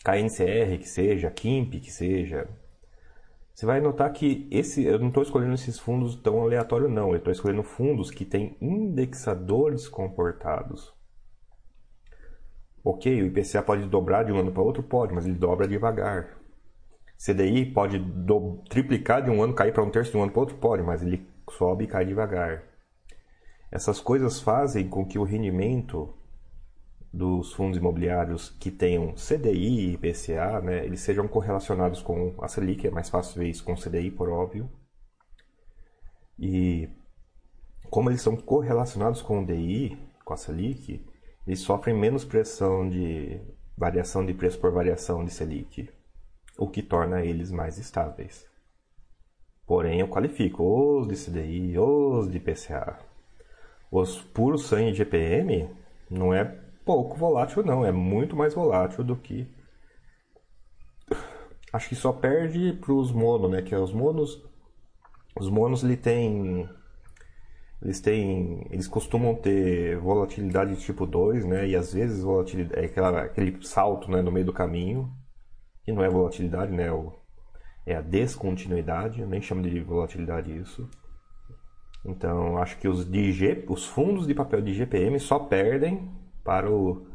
KNCR, 0.04 0.80
que 0.80 0.90
seja, 0.90 1.30
KIMP, 1.30 1.80
que 1.80 1.92
seja. 1.92 2.50
Você 3.54 3.64
vai 3.64 3.80
notar 3.80 4.12
que 4.12 4.48
esse, 4.50 4.86
eu 4.86 4.98
não 4.98 5.10
estou 5.10 5.22
escolhendo 5.22 5.54
esses 5.54 5.78
fundos 5.78 6.16
tão 6.16 6.42
aleatório 6.42 6.90
não. 6.90 7.12
Eu 7.12 7.18
estou 7.18 7.32
escolhendo 7.32 7.62
fundos 7.62 8.10
que 8.10 8.26
têm 8.26 8.58
indexadores 8.60 9.88
comportados. 9.88 10.92
Ok, 12.84 13.22
o 13.22 13.28
IPCA 13.28 13.62
pode 13.62 13.86
dobrar 13.86 14.24
de 14.24 14.32
um 14.32 14.40
ano 14.40 14.52
para 14.52 14.64
outro? 14.64 14.82
Pode, 14.82 15.14
mas 15.14 15.28
ele 15.28 15.36
dobra 15.36 15.68
devagar. 15.68 16.40
CDI 17.24 17.68
pode 17.68 18.00
do, 18.00 18.64
triplicar 18.68 19.22
de 19.22 19.30
um 19.30 19.44
ano, 19.44 19.54
cair 19.54 19.74
para 19.74 19.84
um 19.84 19.92
terço 19.92 20.10
de 20.10 20.18
um 20.18 20.24
ano 20.24 20.32
para 20.32 20.40
outro? 20.40 20.58
Pode, 20.58 20.82
mas 20.82 21.04
ele 21.04 21.28
sobe 21.52 21.84
e 21.84 21.88
cai 21.88 22.04
devagar. 22.04 22.64
Essas 23.72 24.00
coisas 24.00 24.42
fazem 24.42 24.90
com 24.90 25.06
que 25.06 25.20
o 25.20 25.24
rendimento 25.24 26.16
dos 27.12 27.54
fundos 27.54 27.78
imobiliários 27.78 28.50
que 28.60 28.70
tenham 28.70 29.13
CDI 29.13 29.80
e 29.80 29.94
IPCA, 29.94 30.62
né, 30.62 30.86
eles 30.86 31.01
sejam 31.01 31.28
correlacionados 31.28 32.01
com 32.01 32.36
a 32.42 32.48
Selic, 32.48 32.88
é 32.88 32.92
mais 32.92 33.10
fácil 33.10 33.39
ver 33.39 33.50
isso 33.50 33.63
com 33.63 33.75
CDI, 33.75 34.12
por 34.12 34.30
óbvio. 34.30 34.70
E 36.38 36.88
como 37.89 38.10
eles 38.10 38.22
são 38.22 38.36
correlacionados 38.36 39.22
com 39.22 39.42
o 39.42 39.46
DI, 39.46 39.98
com 40.24 40.34
a 40.34 40.38
Selic, 40.38 41.04
eles 41.46 41.60
sofrem 41.62 41.96
menos 41.96 42.24
pressão 42.24 42.88
de 42.88 43.42
variação 43.75 44.25
de 44.25 44.34
preço 44.34 44.60
por 44.60 44.72
variação 44.72 45.25
de 45.25 45.32
Selic, 45.32 45.89
o 46.58 46.68
que 46.70 46.84
torna 46.84 47.24
eles 47.24 47.51
mais 47.51 47.78
estáveis. 47.78 48.48
Porém, 49.66 50.00
eu 50.00 50.08
qualifico 50.08 51.00
os 51.00 51.08
de 51.08 51.16
CDI, 51.16 51.78
os 51.78 52.30
de 52.30 52.38
IPCA. 52.38 53.00
Os 53.92 54.22
puros 54.22 54.68
sangue 54.68 54.92
de 54.92 54.98
GPM 54.98 55.70
não 56.10 56.34
é 56.34 56.69
pouco 56.89 57.15
volátil, 57.15 57.63
não. 57.63 57.86
É 57.86 57.91
muito 57.91 58.36
mais 58.36 58.55
volátil 58.55 59.03
do 59.03 59.15
que. 59.15 59.48
Acho 61.72 61.88
que 61.88 61.96
só 61.96 62.12
perde 62.12 62.74
para 62.74 62.91
os 62.91 63.12
mono, 63.12 63.48
né? 63.48 63.62
Que 63.62 63.75
é 63.75 63.79
os 63.79 63.93
monos. 63.93 64.43
Os 65.39 65.48
monos 65.51 65.84
ele 65.84 65.96
tem. 65.96 66.67
Eles 67.79 68.01
têm. 68.01 68.65
Eles 68.72 68.88
costumam 68.88 69.36
ter 69.36 70.00
volatilidade 70.00 70.75
de 70.75 70.81
tipo 70.81 71.05
2, 71.05 71.46
né? 71.46 71.67
E 71.67 71.75
às 71.75 71.93
vezes 71.93 72.24
volatilidade. 72.24 72.81
É 72.81 72.86
aquela, 72.86 73.22
aquele 73.22 73.63
salto 73.63 74.10
né, 74.10 74.24
no 74.24 74.31
meio 74.31 74.48
do 74.48 74.53
caminho. 74.53 75.12
Que 75.84 75.91
não 75.91 76.03
é 76.03 76.10
volatilidade, 76.10 76.72
né? 76.72 76.88
É 77.86 77.98
a 77.98 78.01
descontinuidade. 78.01 79.22
Eu 79.22 79.27
nem 79.27 79.43
chamo 79.43 79.62
de 79.62 79.79
volatilidade 79.79 80.58
isso. 80.58 80.89
Então, 82.03 82.58
acho 82.58 82.79
que 82.79 82.88
os, 82.88 83.08
de 83.08 83.63
os 83.67 83.86
fundos 83.86 84.25
de 84.25 84.34
papel 84.34 84.62
de 84.62 84.74
GPM 84.74 85.19
só 85.19 85.38
perdem 85.38 86.17
para 86.50 86.68
o, 86.68 87.06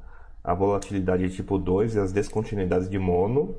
a 0.45 0.55
volatilidade 0.55 1.29
de 1.29 1.35
tipo 1.35 1.59
2 1.59 1.97
e 1.97 1.99
as 1.99 2.13
descontinuidades 2.13 2.89
de 2.89 3.01
mono. 3.01 3.57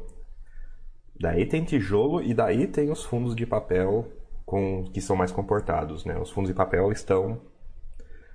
Daí 1.19 1.45
tem 1.45 1.65
tijolo 1.65 2.23
e 2.23 2.33
daí 2.33 2.65
tem 2.65 2.89
os 2.89 3.03
fundos 3.03 3.35
de 3.35 3.45
papel 3.45 4.07
com, 4.45 4.85
que 4.85 5.01
são 5.01 5.17
mais 5.17 5.33
comportados. 5.33 6.05
Né? 6.05 6.17
Os 6.17 6.31
fundos 6.31 6.49
de 6.49 6.55
papel 6.55 6.93
estão 6.93 7.41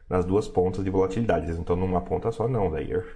nas 0.06 0.26
duas 0.26 0.46
pontas 0.48 0.84
de 0.84 0.90
volatilidade, 0.90 1.46
eles 1.46 1.54
não 1.54 1.62
estão 1.62 1.76
numa 1.76 2.02
ponta 2.02 2.30
só 2.30 2.46
não, 2.46 2.68
layer. 2.68 3.06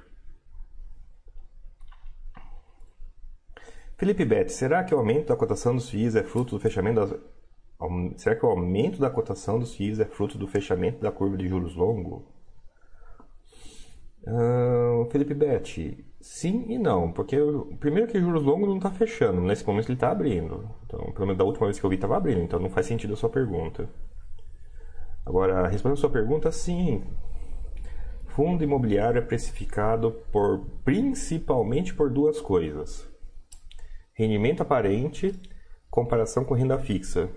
Felipe 3.98 4.24
Bet, 4.24 4.50
será 4.52 4.84
que 4.84 4.94
o 4.94 4.98
aumento 4.98 5.28
da 5.28 5.36
cotação 5.36 5.74
dos 5.74 5.90
FIIs 5.90 6.16
é 6.16 6.22
fruto 6.22 6.56
do 6.56 6.60
fechamento 6.60 7.00
das... 7.00 7.20
Será 8.16 8.34
que 8.34 8.46
o 8.46 8.48
aumento 8.48 8.98
da 8.98 9.10
cotação 9.10 9.58
dos 9.58 9.74
FIIs 9.74 10.00
é 10.00 10.06
fruto 10.06 10.38
do 10.38 10.46
fechamento 10.46 11.02
da 11.02 11.12
curva 11.12 11.36
de 11.36 11.46
juros 11.46 11.76
longo? 11.76 12.33
Uh, 14.26 15.04
Felipe 15.10 15.34
Betti, 15.34 16.02
sim 16.18 16.64
e 16.70 16.78
não, 16.78 17.12
porque 17.12 17.36
primeiro 17.78 18.10
que 18.10 18.18
juros 18.18 18.42
longos 18.42 18.68
não 18.68 18.78
está 18.78 18.90
fechando, 18.90 19.42
nesse 19.42 19.66
momento 19.66 19.88
ele 19.88 19.94
está 19.94 20.10
abrindo. 20.10 20.70
Então, 20.86 21.12
pelo 21.12 21.26
menos 21.26 21.36
da 21.36 21.44
última 21.44 21.66
vez 21.66 21.78
que 21.78 21.84
eu 21.84 21.90
vi 21.90 21.96
estava 21.96 22.16
abrindo, 22.16 22.40
então 22.40 22.58
não 22.58 22.70
faz 22.70 22.86
sentido 22.86 23.12
a 23.12 23.16
sua 23.16 23.28
pergunta. 23.28 23.86
Agora, 25.26 25.68
respondendo 25.68 25.98
a 25.98 26.00
sua 26.00 26.10
pergunta, 26.10 26.50
sim. 26.50 27.02
Fundo 28.28 28.64
imobiliário 28.64 29.18
é 29.18 29.22
precificado 29.22 30.10
por 30.32 30.64
principalmente 30.84 31.94
por 31.94 32.10
duas 32.10 32.40
coisas: 32.40 33.06
rendimento 34.14 34.62
aparente, 34.62 35.38
comparação 35.90 36.44
com 36.44 36.54
renda 36.54 36.78
fixa. 36.78 37.28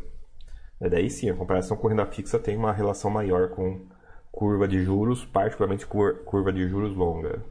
E 0.79 0.89
daí 0.89 1.10
sim, 1.10 1.29
a 1.29 1.36
comparação 1.36 1.75
com 1.75 1.88
renda 1.88 2.06
fixa 2.06 2.39
tem 2.39 2.56
uma 2.56 2.72
relação 2.72 3.12
maior 3.12 3.50
com 3.50 3.82
curva 4.38 4.67
de 4.67 4.84
juros, 4.84 5.25
particularmente 5.25 5.88
curva 5.88 6.53
de 6.53 6.67
juros 6.67 6.96
longa. 6.96 7.44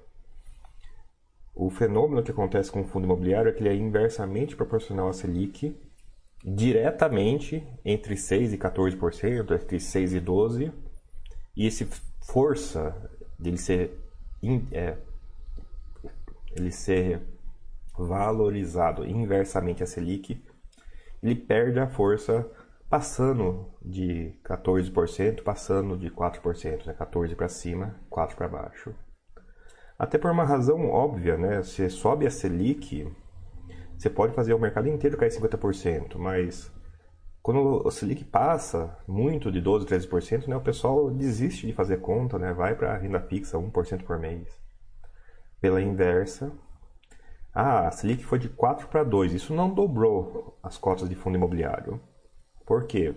O 1.52 1.68
fenômeno 1.68 2.22
que 2.22 2.30
acontece 2.30 2.70
com 2.70 2.82
o 2.82 2.84
fundo 2.84 3.06
imobiliário 3.06 3.48
é 3.48 3.52
que 3.52 3.60
ele 3.60 3.70
é 3.70 3.74
inversamente 3.74 4.54
proporcional 4.54 5.08
à 5.08 5.12
Selic, 5.12 5.76
diretamente 6.44 7.66
entre 7.84 8.16
6 8.16 8.52
e 8.52 8.58
14%, 8.58 9.52
entre 9.52 9.80
6 9.80 10.14
e 10.14 10.20
12%, 10.20 10.72
e 11.56 11.66
esse 11.66 11.88
força 12.24 12.94
dele 13.36 13.58
ser, 13.58 13.90
é, 14.70 14.96
ele 16.54 16.70
ser 16.70 17.20
valorizado 17.98 19.04
inversamente 19.04 19.82
à 19.82 19.86
Selic, 19.86 20.40
ele 21.20 21.34
perde 21.34 21.80
a 21.80 21.88
força 21.88 22.48
passando 22.88 23.72
de 23.84 24.38
14%, 24.44 25.42
passando 25.42 25.96
de 25.96 26.10
4%, 26.10 26.86
né? 26.86 26.92
14 26.94 27.34
para 27.34 27.48
cima, 27.48 28.00
4 28.08 28.36
para 28.36 28.48
baixo. 28.48 28.94
Até 29.98 30.18
por 30.18 30.30
uma 30.30 30.44
razão 30.44 30.88
óbvia, 30.88 31.36
né? 31.36 31.62
Você 31.62 31.88
sobe 31.88 32.26
a 32.26 32.30
Selic, 32.30 33.10
você 33.96 34.10
pode 34.10 34.34
fazer 34.34 34.54
o 34.54 34.58
mercado 34.58 34.88
inteiro 34.88 35.16
cair 35.16 35.30
50%, 35.30 36.16
mas 36.16 36.70
quando 37.42 37.82
a 37.86 37.90
Selic 37.90 38.24
passa 38.24 38.96
muito 39.06 39.50
de 39.50 39.60
12, 39.60 39.86
13%, 39.86 40.48
né, 40.48 40.56
o 40.56 40.60
pessoal 40.60 41.10
desiste 41.10 41.66
de 41.66 41.72
fazer 41.72 42.00
conta, 42.00 42.38
né? 42.38 42.52
Vai 42.52 42.74
para 42.74 42.92
a 42.92 42.98
renda 42.98 43.20
fixa 43.20 43.56
1% 43.56 44.04
por 44.04 44.18
mês. 44.18 44.48
Pela 45.60 45.80
inversa, 45.80 46.52
ah, 47.54 47.88
a 47.88 47.90
Selic 47.90 48.24
foi 48.24 48.38
de 48.38 48.50
4 48.50 48.88
para 48.88 49.02
2, 49.02 49.32
isso 49.32 49.54
não 49.54 49.72
dobrou 49.72 50.58
as 50.62 50.76
cotas 50.76 51.08
de 51.08 51.14
fundo 51.14 51.36
imobiliário. 51.36 52.00
Por 52.66 52.86
quê? 52.86 53.14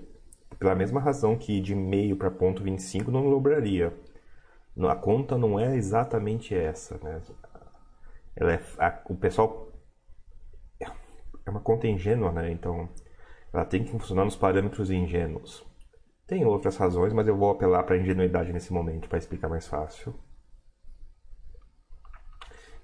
Pela 0.59 0.75
mesma 0.75 1.01
razão 1.01 1.35
que 1.35 1.59
de 1.59 1.73
meio 1.73 2.15
para 2.15 2.29
ponto 2.29 2.63
25 2.63 3.09
não 3.09 3.27
dobraria. 3.27 3.91
A 4.87 4.95
conta 4.95 5.37
não 5.37 5.59
é 5.59 5.75
exatamente 5.75 6.53
essa. 6.53 6.97
Né? 6.99 7.21
Ela 8.35 8.53
é, 8.53 8.61
a, 8.77 9.01
o 9.09 9.15
pessoal 9.15 9.73
é 10.79 11.49
uma 11.49 11.59
conta 11.59 11.87
ingênua, 11.87 12.31
né? 12.31 12.51
Então 12.51 12.87
ela 13.51 13.65
tem 13.65 13.83
que 13.83 13.89
funcionar 13.89 14.23
nos 14.23 14.35
parâmetros 14.35 14.91
ingênuos. 14.91 15.65
Tem 16.27 16.45
outras 16.45 16.77
razões, 16.77 17.11
mas 17.11 17.27
eu 17.27 17.35
vou 17.35 17.49
apelar 17.49 17.83
para 17.83 17.95
a 17.95 17.97
ingenuidade 17.97 18.53
nesse 18.53 18.71
momento 18.71 19.09
para 19.09 19.17
explicar 19.17 19.49
mais 19.49 19.67
fácil. 19.67 20.13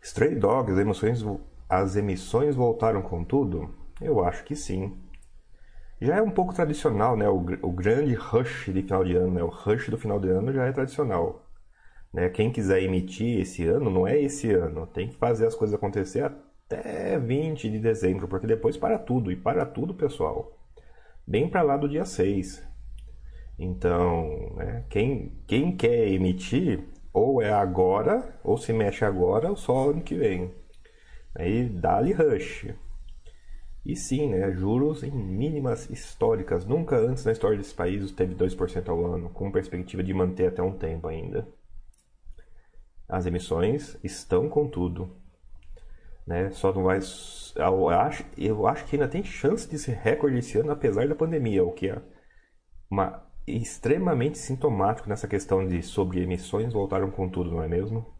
Stray 0.01 0.35
Dogs, 0.35 0.79
as 0.79 1.23
as 1.69 1.95
emissões 1.95 2.55
voltaram 2.55 3.03
com 3.03 3.23
tudo? 3.23 3.73
Eu 4.01 4.23
acho 4.23 4.43
que 4.43 4.55
sim 4.55 5.04
já 6.01 6.17
é 6.17 6.21
um 6.21 6.31
pouco 6.31 6.53
tradicional, 6.53 7.15
né? 7.15 7.27
O, 7.29 7.37
o 7.61 7.71
grande 7.71 8.13
rush 8.13 8.65
de 8.73 8.81
final 8.81 9.03
de 9.03 9.15
ano, 9.15 9.33
né? 9.33 9.43
O 9.43 9.49
rush 9.49 9.89
do 9.89 9.97
final 9.97 10.19
de 10.19 10.29
ano 10.29 10.53
já 10.53 10.65
é 10.65 10.71
tradicional. 10.71 11.45
Né? 12.15 12.29
Quem 12.29 12.49
quiser 12.49 12.81
emitir 12.81 13.41
esse 13.41 13.67
ano, 13.67 13.89
não 13.89 14.07
é 14.07 14.17
esse 14.17 14.51
ano. 14.51 14.87
Tem 14.87 15.09
que 15.09 15.17
fazer 15.17 15.47
as 15.47 15.55
coisas 15.55 15.75
acontecer 15.75 16.23
até 16.23 17.19
20 17.19 17.69
de 17.69 17.77
dezembro, 17.77 18.25
porque 18.25 18.47
depois 18.47 18.77
para 18.77 18.97
tudo. 18.97 19.31
E 19.31 19.35
para 19.35 19.65
tudo, 19.65 19.93
pessoal, 19.93 20.57
bem 21.27 21.49
para 21.49 21.61
lá 21.61 21.75
do 21.75 21.89
dia 21.89 22.05
6. 22.05 22.65
Então, 23.59 24.53
né? 24.55 24.85
quem, 24.89 25.33
quem 25.45 25.75
quer 25.75 26.07
emitir, 26.07 26.85
ou 27.13 27.41
é 27.41 27.51
agora, 27.51 28.39
ou 28.43 28.57
se 28.57 28.71
mexe 28.71 29.03
agora, 29.03 29.49
ou 29.49 29.57
só 29.57 29.89
ano 29.89 30.01
que 30.01 30.15
vem. 30.15 30.53
Aí 31.35 31.67
dá-lhe 31.67 32.13
rush. 32.13 32.73
E 33.85 33.95
sim, 33.95 34.29
né, 34.29 34.51
juros 34.51 35.03
em 35.03 35.11
mínimas 35.11 35.89
históricas. 35.89 36.65
Nunca 36.65 36.97
antes 36.97 37.23
na 37.23 37.31
história 37.31 37.57
desse 37.57 37.73
país 37.73 38.11
teve 38.11 38.33
2% 38.33 38.89
ao 38.89 39.05
ano, 39.05 39.29
com 39.29 39.51
perspectiva 39.51 40.03
de 40.03 40.13
manter 40.13 40.47
até 40.47 40.61
um 40.61 40.75
tempo 40.75 41.07
ainda. 41.07 41.47
As 43.07 43.27
emissões 43.27 43.95
estão 44.03 44.49
com 44.49 44.67
tudo. 44.67 45.15
Né? 46.25 46.49
Só 46.49 46.73
não 46.73 46.83
vai. 46.83 46.99
Eu 47.55 47.89
acho, 47.89 48.25
eu 48.35 48.65
acho 48.65 48.85
que 48.85 48.95
ainda 48.95 49.07
tem 49.07 49.23
chance 49.23 49.69
de 49.69 49.77
ser 49.77 49.93
recorde 49.93 50.39
esse 50.39 50.57
ano, 50.57 50.71
apesar 50.71 51.07
da 51.07 51.13
pandemia, 51.13 51.63
o 51.63 51.71
que 51.71 51.89
é 51.89 52.01
uma, 52.89 53.23
extremamente 53.47 54.37
sintomático 54.37 55.07
nessa 55.07 55.27
questão 55.27 55.67
de 55.67 55.83
sobre 55.83 56.21
emissões 56.21 56.73
voltaram 56.73 57.11
com 57.11 57.29
tudo, 57.29 57.51
não 57.51 57.61
é 57.61 57.67
mesmo? 57.67 58.14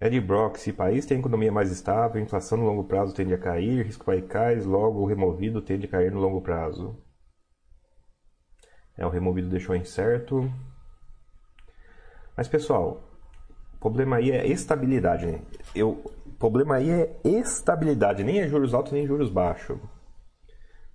Ed 0.00 0.18
Brock, 0.18 0.56
se 0.56 0.72
país 0.72 1.04
tem 1.04 1.18
economia 1.18 1.52
mais 1.52 1.70
estável, 1.70 2.22
inflação 2.22 2.56
no 2.56 2.64
longo 2.64 2.84
prazo 2.84 3.14
tende 3.14 3.34
a 3.34 3.38
cair, 3.38 3.84
risco 3.84 4.04
paicais, 4.04 4.64
logo 4.64 5.00
o 5.00 5.06
removido 5.06 5.60
tende 5.60 5.84
a 5.84 5.90
cair 5.90 6.10
no 6.10 6.20
longo 6.20 6.40
prazo. 6.40 6.96
É, 8.96 9.04
o 9.04 9.10
removido 9.10 9.50
deixou 9.50 9.76
incerto. 9.76 10.50
Mas 12.34 12.48
pessoal, 12.48 13.02
o 13.74 13.78
problema 13.78 14.16
aí 14.16 14.30
é 14.30 14.46
estabilidade. 14.46 15.26
Né? 15.26 15.42
Eu, 15.74 16.02
o 16.24 16.32
problema 16.38 16.76
aí 16.76 16.90
é 16.90 17.20
estabilidade, 17.22 18.24
nem 18.24 18.40
é 18.40 18.48
juros 18.48 18.72
altos 18.72 18.92
nem 18.92 19.06
juros 19.06 19.28
baixos. 19.28 19.78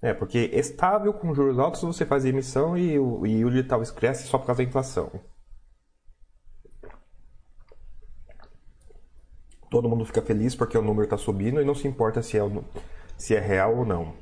É, 0.02 0.16
porque 0.16 0.50
estável 0.52 1.14
com 1.14 1.34
juros 1.34 1.60
altos 1.60 1.82
você 1.82 2.08
faz 2.08 2.26
emissão 2.26 2.76
e 2.76 2.98
o 2.98 3.24
yield 3.26 3.64
talvez 3.64 3.92
cresce 3.92 4.28
só 4.28 4.40
por 4.40 4.48
causa 4.48 4.64
da 4.64 4.68
inflação. 4.68 5.12
Todo 9.69 9.89
mundo 9.89 10.05
fica 10.05 10.22
feliz 10.22 10.55
porque 10.55 10.77
o 10.77 10.81
número 10.81 11.05
está 11.05 11.17
subindo 11.17 11.62
e 11.62 11.65
não 11.65 11.75
se 11.75 11.88
importa 11.88 12.22
se 12.22 12.38
é, 12.38 12.41
se 13.17 13.36
é 13.36 13.39
real 13.39 13.77
ou 13.77 13.86
não. 13.86 14.13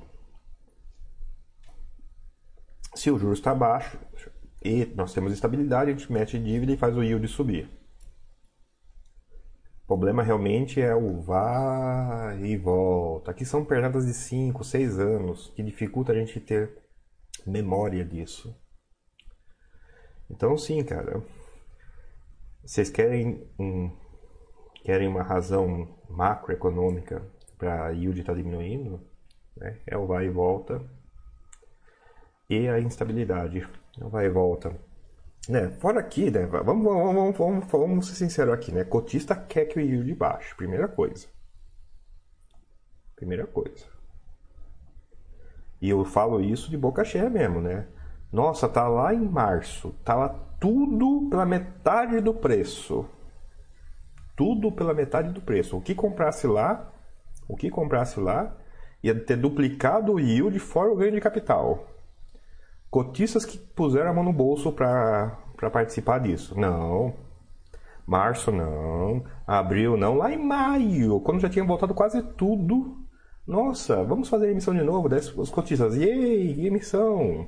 Se 2.95 3.09
o 3.09 3.17
juros 3.17 3.39
está 3.39 3.53
baixo 3.55 3.97
e 4.63 4.85
nós 4.95 5.13
temos 5.13 5.33
estabilidade, 5.33 5.91
a 5.91 5.93
gente 5.93 6.11
mete 6.11 6.39
dívida 6.39 6.71
e 6.73 6.77
faz 6.77 6.95
o 6.95 7.03
yield 7.03 7.27
subir. 7.27 7.69
O 9.83 9.87
problema 9.87 10.23
realmente 10.23 10.79
é 10.79 10.95
o 10.95 11.21
vai 11.21 12.41
e 12.41 12.57
volta. 12.57 13.31
Aqui 13.31 13.45
são 13.45 13.65
pernadas 13.65 14.05
de 14.05 14.13
5, 14.13 14.63
6 14.63 14.99
anos, 14.99 15.51
que 15.55 15.61
dificulta 15.61 16.13
a 16.13 16.15
gente 16.15 16.39
ter 16.39 16.71
memória 17.45 18.05
disso. 18.05 18.55
Então, 20.29 20.57
sim, 20.57 20.83
cara. 20.83 21.21
Vocês 22.63 22.89
querem 22.89 23.45
um 23.59 23.91
querem 24.83 25.07
uma 25.07 25.23
razão 25.23 25.87
macroeconômica 26.09 27.21
para 27.57 27.85
a 27.85 27.89
yield 27.89 28.19
estar 28.19 28.33
tá 28.33 28.37
diminuindo, 28.37 29.01
né? 29.55 29.79
é 29.87 29.97
o 29.97 30.05
vai 30.05 30.25
e 30.25 30.29
volta 30.29 30.83
e 32.49 32.67
a 32.67 32.79
instabilidade, 32.79 33.67
é 33.99 34.03
o 34.03 34.09
vai 34.09 34.25
e 34.25 34.29
volta. 34.29 34.75
Né? 35.47 35.69
Fora 35.69 35.99
aqui, 35.99 36.29
né? 36.29 36.45
vamos, 36.45 36.83
vamos, 36.83 37.37
vamos, 37.37 37.65
vamos 37.71 38.07
ser 38.07 38.15
sinceros 38.15 38.53
aqui, 38.53 38.71
né? 38.71 38.83
cotista 38.83 39.35
quer 39.35 39.65
que 39.65 39.79
o 39.79 39.81
yield 39.81 40.13
baixe, 40.13 40.53
primeira 40.55 40.87
coisa. 40.87 41.27
Primeira 43.15 43.47
coisa. 43.47 43.85
E 45.81 45.89
eu 45.89 46.03
falo 46.05 46.41
isso 46.41 46.69
de 46.69 46.77
boca 46.77 47.03
cheia 47.03 47.29
mesmo, 47.29 47.61
né? 47.61 47.87
Nossa, 48.31 48.67
tá 48.67 48.87
lá 48.87 49.13
em 49.13 49.27
março, 49.27 49.93
tava 50.03 50.29
tudo 50.59 51.29
pela 51.29 51.45
metade 51.45 52.19
do 52.19 52.33
preço 52.33 53.07
tudo 54.35 54.71
pela 54.71 54.93
metade 54.93 55.31
do 55.31 55.41
preço. 55.41 55.77
O 55.77 55.81
que 55.81 55.95
comprasse 55.95 56.47
lá, 56.47 56.91
o 57.47 57.55
que 57.55 57.69
comprasse 57.69 58.19
lá, 58.19 58.55
ia 59.01 59.13
ter 59.13 59.37
duplicado 59.37 60.13
o 60.13 60.19
yield 60.19 60.57
fora 60.59 60.91
o 60.91 60.95
ganho 60.95 61.11
de 61.11 61.21
capital. 61.21 61.87
Cotistas 62.89 63.45
que 63.45 63.57
puseram 63.57 64.11
a 64.11 64.13
mão 64.13 64.23
no 64.23 64.33
bolso 64.33 64.71
para 64.71 65.37
participar 65.71 66.19
disso. 66.19 66.59
Não. 66.59 67.13
Março 68.05 68.51
não. 68.51 69.23
Abril 69.47 69.97
não. 69.97 70.15
Lá 70.15 70.31
em 70.31 70.37
maio, 70.37 71.19
quando 71.21 71.41
já 71.41 71.49
tinha 71.49 71.65
voltado 71.65 71.93
quase 71.93 72.21
tudo. 72.21 72.97
Nossa, 73.45 74.03
vamos 74.03 74.29
fazer 74.29 74.51
emissão 74.51 74.73
de 74.73 74.83
novo. 74.83 75.09
os 75.37 75.49
cotistas, 75.49 75.95
yay, 75.95 76.67
emissão. 76.67 77.47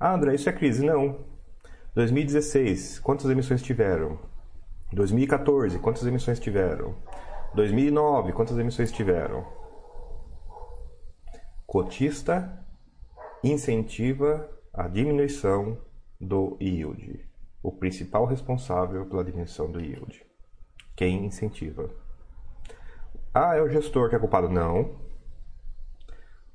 Ah, 0.00 0.14
André, 0.14 0.34
isso 0.34 0.48
é 0.48 0.52
crise? 0.52 0.84
Não. 0.84 1.24
2016, 1.94 2.98
quantas 3.00 3.30
emissões 3.30 3.62
tiveram? 3.62 4.18
2014, 4.92 5.78
quantas 5.78 6.06
emissões 6.06 6.40
tiveram? 6.40 6.94
2009, 7.54 8.32
quantas 8.32 8.58
emissões 8.58 8.90
tiveram? 8.90 9.46
Cotista 11.66 12.64
incentiva 13.44 14.48
a 14.72 14.88
diminuição 14.88 15.78
do 16.18 16.56
yield. 16.60 17.28
O 17.62 17.70
principal 17.70 18.24
responsável 18.24 19.04
pela 19.06 19.24
diminuição 19.24 19.70
do 19.70 19.80
yield. 19.80 20.24
Quem 20.96 21.26
incentiva? 21.26 21.90
Ah, 23.34 23.56
é 23.56 23.60
o 23.60 23.68
gestor 23.68 24.08
que 24.08 24.16
é 24.16 24.18
culpado? 24.18 24.48
Não. 24.48 24.96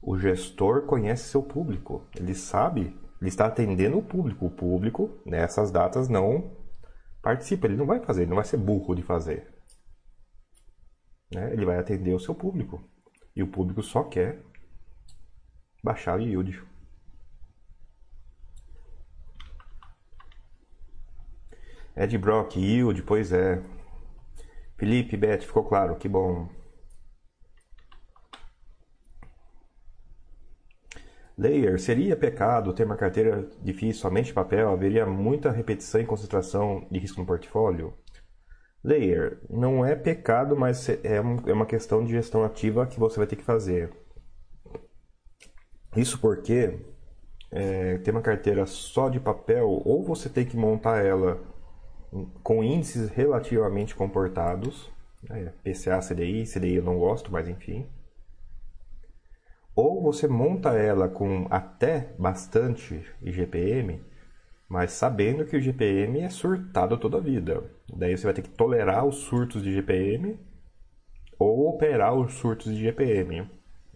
O 0.02 0.17
gestor 0.17 0.88
conhece 0.88 1.30
seu 1.30 1.43
público. 1.43 2.08
Ele 2.17 2.34
sabe, 2.34 3.00
ele 3.22 3.30
está 3.30 3.46
atendendo 3.46 4.00
o 4.00 4.04
público. 4.04 4.48
O 4.48 4.52
público, 4.52 5.12
nessas 5.24 5.72
datas, 5.72 6.10
não 6.10 6.62
participa, 7.23 7.65
ele 7.65 7.77
não 7.77 7.86
vai 7.86 8.01
fazer, 8.01 8.23
ele 8.23 8.29
não 8.29 8.36
vai 8.36 8.45
ser 8.45 8.57
burro 8.57 8.93
de 8.93 9.01
fazer. 9.01 9.47
Né? 11.33 11.53
Ele 11.53 11.65
vai 11.65 11.79
atender 11.79 12.13
o 12.13 12.19
seu 12.19 12.36
público. 12.36 12.83
E 13.36 13.41
o 13.41 13.47
público 13.47 13.81
só 13.81 14.03
quer 14.03 14.43
baixar 15.81 16.19
o 16.19 16.21
yield. 16.21 16.62
Ed 21.95 22.17
Brock, 22.17 22.57
yield, 22.57 23.01
pois 23.03 23.31
é. 23.31 23.63
Felipe, 24.77 25.15
Beth, 25.15 25.41
ficou 25.41 25.63
claro, 25.63 25.95
que 25.95 26.09
bom. 26.09 26.49
Layer, 31.43 31.77
seria 31.77 32.15
pecado 32.15 32.71
ter 32.71 32.86
uma 32.86 32.95
carteira 32.95 33.45
difícil 33.62 34.01
somente 34.01 34.27
de 34.27 34.34
papel? 34.34 34.69
Haveria 34.69 35.06
muita 35.06 35.51
repetição 35.51 35.99
e 35.99 36.06
concentração 36.06 36.88
de 36.89 36.97
risco 36.97 37.19
no 37.19 37.27
portfólio? 37.27 37.93
Layer, 38.82 39.41
não 39.49 39.86
é 39.86 39.93
pecado, 39.93 40.56
mas 40.56 40.88
é, 40.88 40.99
é 41.03 41.21
uma 41.53 41.65
questão 41.65 42.01
de 42.01 42.13
gestão 42.13 42.45
ativa 42.45 42.88
que 42.88 42.97
você 42.97 43.17
vai 43.17 43.27
ter 43.27 43.36
que 43.36 43.43
fazer. 43.43 43.91
Isso 45.97 46.17
porque 46.17 46.79
é, 47.51 47.97
ter 47.97 48.12
uma 48.12 48.21
carteira 48.21 48.65
só 48.65 49.10
de 49.10 49.19
papel, 49.19 49.67
ou 49.67 50.01
você 50.01 50.29
tem 50.29 50.45
que 50.45 50.56
montar 50.56 51.03
ela 51.03 51.41
com 52.41 52.63
índices 52.63 53.10
relativamente 53.10 53.93
comportados, 53.93 54.89
né? 55.29 55.51
PCA, 55.62 55.99
CDI, 55.99 56.45
CDI 56.45 56.75
eu 56.75 56.84
não 56.84 56.97
gosto, 56.97 57.29
mas 57.29 57.49
enfim 57.49 57.86
ou 59.75 60.01
você 60.01 60.27
monta 60.27 60.73
ela 60.73 61.09
com 61.09 61.47
até 61.49 62.13
bastante 62.17 63.03
IGPM, 63.21 64.01
mas 64.69 64.91
sabendo 64.91 65.45
que 65.45 65.55
o 65.55 65.59
IGPM 65.59 66.21
é 66.21 66.29
surtado 66.29 66.97
toda 66.97 67.17
a 67.17 67.21
vida. 67.21 67.63
Daí 67.95 68.17
você 68.17 68.25
vai 68.25 68.33
ter 68.33 68.43
que 68.43 68.49
tolerar 68.49 69.05
os 69.05 69.17
surtos 69.17 69.63
de 69.63 69.71
IGPM 69.71 70.39
ou 71.39 71.69
operar 71.69 72.13
os 72.13 72.33
surtos 72.33 72.73
de 72.75 72.88
IGPM. 72.88 73.49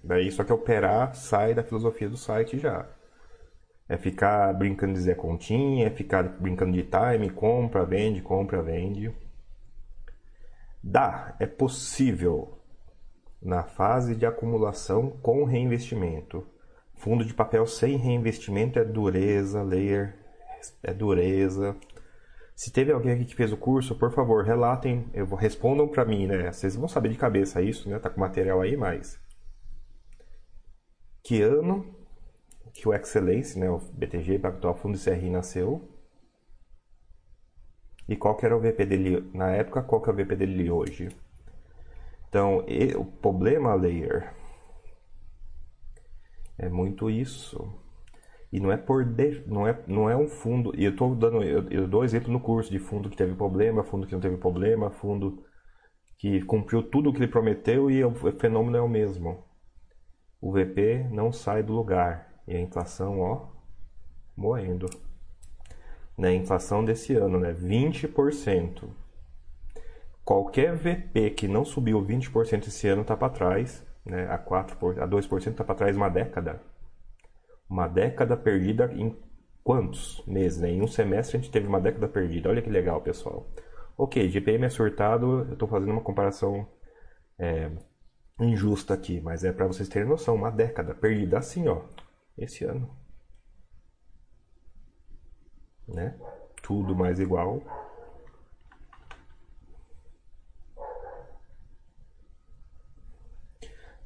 Daí 0.04 0.32
só 0.32 0.44
que 0.44 0.54
operar 0.54 1.16
sai 1.16 1.54
da 1.54 1.64
filosofia 1.64 2.10
do 2.10 2.18
site 2.18 2.58
já. 2.58 2.88
É 3.90 3.98
ficar 3.98 4.54
brincando 4.54 4.94
de 4.94 5.00
Zé 5.00 5.16
Continha, 5.16 5.88
é 5.88 5.90
ficar 5.90 6.24
brincando 6.24 6.74
de 6.74 6.84
time, 6.84 7.30
compra, 7.30 7.86
vende, 7.86 8.22
compra, 8.22 8.62
vende. 8.62 9.14
Dá, 10.84 11.36
é 11.40 11.46
possível 11.46 12.57
na 13.48 13.64
fase 13.64 14.14
de 14.14 14.26
acumulação 14.26 15.10
com 15.22 15.46
reinvestimento. 15.46 16.46
Fundo 16.96 17.24
de 17.24 17.34
papel 17.34 17.66
sem 17.66 17.96
reinvestimento 17.96 18.78
é 18.78 18.84
dureza, 18.84 19.64
layer 19.64 20.18
é 20.84 20.94
dureza. 20.94 21.74
Se 22.54 22.74
teve 22.74 22.92
alguém 22.92 23.14
aqui 23.14 23.24
que 23.24 23.36
fez 23.36 23.54
o 23.54 23.58
curso, 23.58 23.96
por 23.96 24.12
favor, 24.12 24.44
relatem, 24.44 25.10
eu 25.14 25.26
respondam 25.28 25.88
para 25.88 26.04
mim, 26.04 26.28
né? 26.28 26.52
Vocês 26.52 26.76
vão 26.76 26.90
saber 26.90 27.08
de 27.08 27.18
cabeça 27.18 27.62
isso, 27.62 27.90
né? 27.90 27.98
Tá 28.00 28.10
com 28.10 28.20
material 28.20 28.60
aí, 28.60 28.76
mas 28.76 29.18
que 31.24 31.42
ano 31.42 31.96
que 32.74 32.88
o 32.88 32.94
Excellence, 32.94 33.58
né, 33.58 33.70
o 33.70 33.78
BTG 33.78 34.40
Pactual 34.40 34.76
Fundo 34.76 35.00
CRI 35.00 35.30
nasceu? 35.30 35.90
E 38.10 38.16
qual 38.18 38.36
que 38.36 38.46
era 38.46 38.58
o 38.58 38.60
VP 38.60 38.86
dele 38.86 39.32
na 39.34 39.52
época, 39.52 39.84
qual 39.84 40.02
que 40.02 40.10
é 40.10 40.14
o 40.14 40.16
VP 40.16 40.36
dele 40.36 40.70
hoje? 40.70 41.10
Então, 42.30 42.64
o 42.98 43.06
problema, 43.06 43.74
layer, 43.74 44.34
é 46.58 46.70
muito 46.70 47.10
isso. 47.10 47.74
E 48.52 48.60
não 48.60 48.72
é 48.72 48.78
por 48.78 49.04
de, 49.04 49.44
não 49.46 49.68
é 49.68 49.84
não 49.88 50.10
é 50.10 50.16
um 50.16 50.28
fundo. 50.28 50.74
E 50.76 50.84
eu 50.84 50.92
estou 50.92 51.16
dando 51.16 51.44
eu, 51.44 51.70
eu 51.70 51.88
dou 51.88 52.04
exemplo 52.04 52.32
no 52.32 52.40
curso 52.40 52.72
de 52.72 52.80
fundo 52.80 53.10
que 53.10 53.18
teve 53.18 53.36
problema, 53.36 53.84
fundo 53.84 54.08
que 54.08 54.14
não 54.14 54.22
teve 54.22 54.38
problema, 54.38 54.90
fundo 54.90 55.44
que 56.18 56.42
cumpriu 56.42 56.82
tudo 56.82 57.10
o 57.10 57.14
que 57.14 57.20
ele 57.20 57.28
prometeu 57.28 57.92
e 57.92 58.04
o 58.04 58.14
fenômeno 58.40 58.78
é 58.78 58.82
o 58.82 58.90
mesmo. 58.90 59.44
O 60.42 60.52
VP 60.52 61.08
não 61.12 61.32
sai 61.32 61.62
do 61.64 61.74
lugar 61.74 62.42
e 62.48 62.56
a 62.56 62.60
inflação, 62.60 63.20
ó, 63.20 63.48
morrendo. 64.36 64.88
Né, 66.18 66.34
inflação 66.34 66.84
desse 66.84 67.14
ano, 67.14 67.40
né, 67.40 67.54
20%. 67.54 68.90
Qualquer 70.28 70.76
VP 70.76 71.30
que 71.30 71.48
não 71.48 71.64
subiu 71.64 72.06
20% 72.06 72.68
esse 72.68 72.86
ano 72.90 73.04
está 73.04 73.16
para 73.16 73.32
trás, 73.32 73.82
né, 74.06 74.28
a 74.30 74.38
4 74.38 75.02
a 75.02 75.08
2% 75.08 75.48
está 75.48 75.64
para 75.64 75.74
trás 75.74 75.96
uma 75.96 76.10
década. 76.10 76.62
Uma 77.70 77.88
década 77.88 78.36
perdida 78.36 78.92
em 78.94 79.18
quantos 79.64 80.22
meses? 80.28 80.60
Né? 80.60 80.72
Em 80.72 80.82
um 80.82 80.88
semestre 80.88 81.38
a 81.38 81.40
gente 81.40 81.50
teve 81.50 81.66
uma 81.66 81.80
década 81.80 82.10
perdida. 82.10 82.50
Olha 82.50 82.62
que 82.62 82.70
legal, 82.70 83.00
pessoal. 83.00 83.50
Ok, 83.98 84.28
GPM 84.28 84.66
é 84.66 84.70
surtado, 84.70 85.46
eu 85.48 85.54
estou 85.54 85.66
fazendo 85.66 85.94
uma 85.94 86.04
comparação 86.04 86.68
é, 87.40 87.72
injusta 88.38 88.96
aqui, 88.96 89.22
mas 89.22 89.46
é 89.46 89.54
para 89.54 89.66
vocês 89.66 89.88
terem 89.88 90.10
noção, 90.10 90.36
uma 90.36 90.52
década 90.52 90.94
perdida 90.94 91.38
assim, 91.38 91.70
ó, 91.70 91.84
esse 92.38 92.66
ano. 92.66 92.94
Né? 95.88 96.20
Tudo 96.62 96.94
mais 96.94 97.18
igual. 97.18 97.87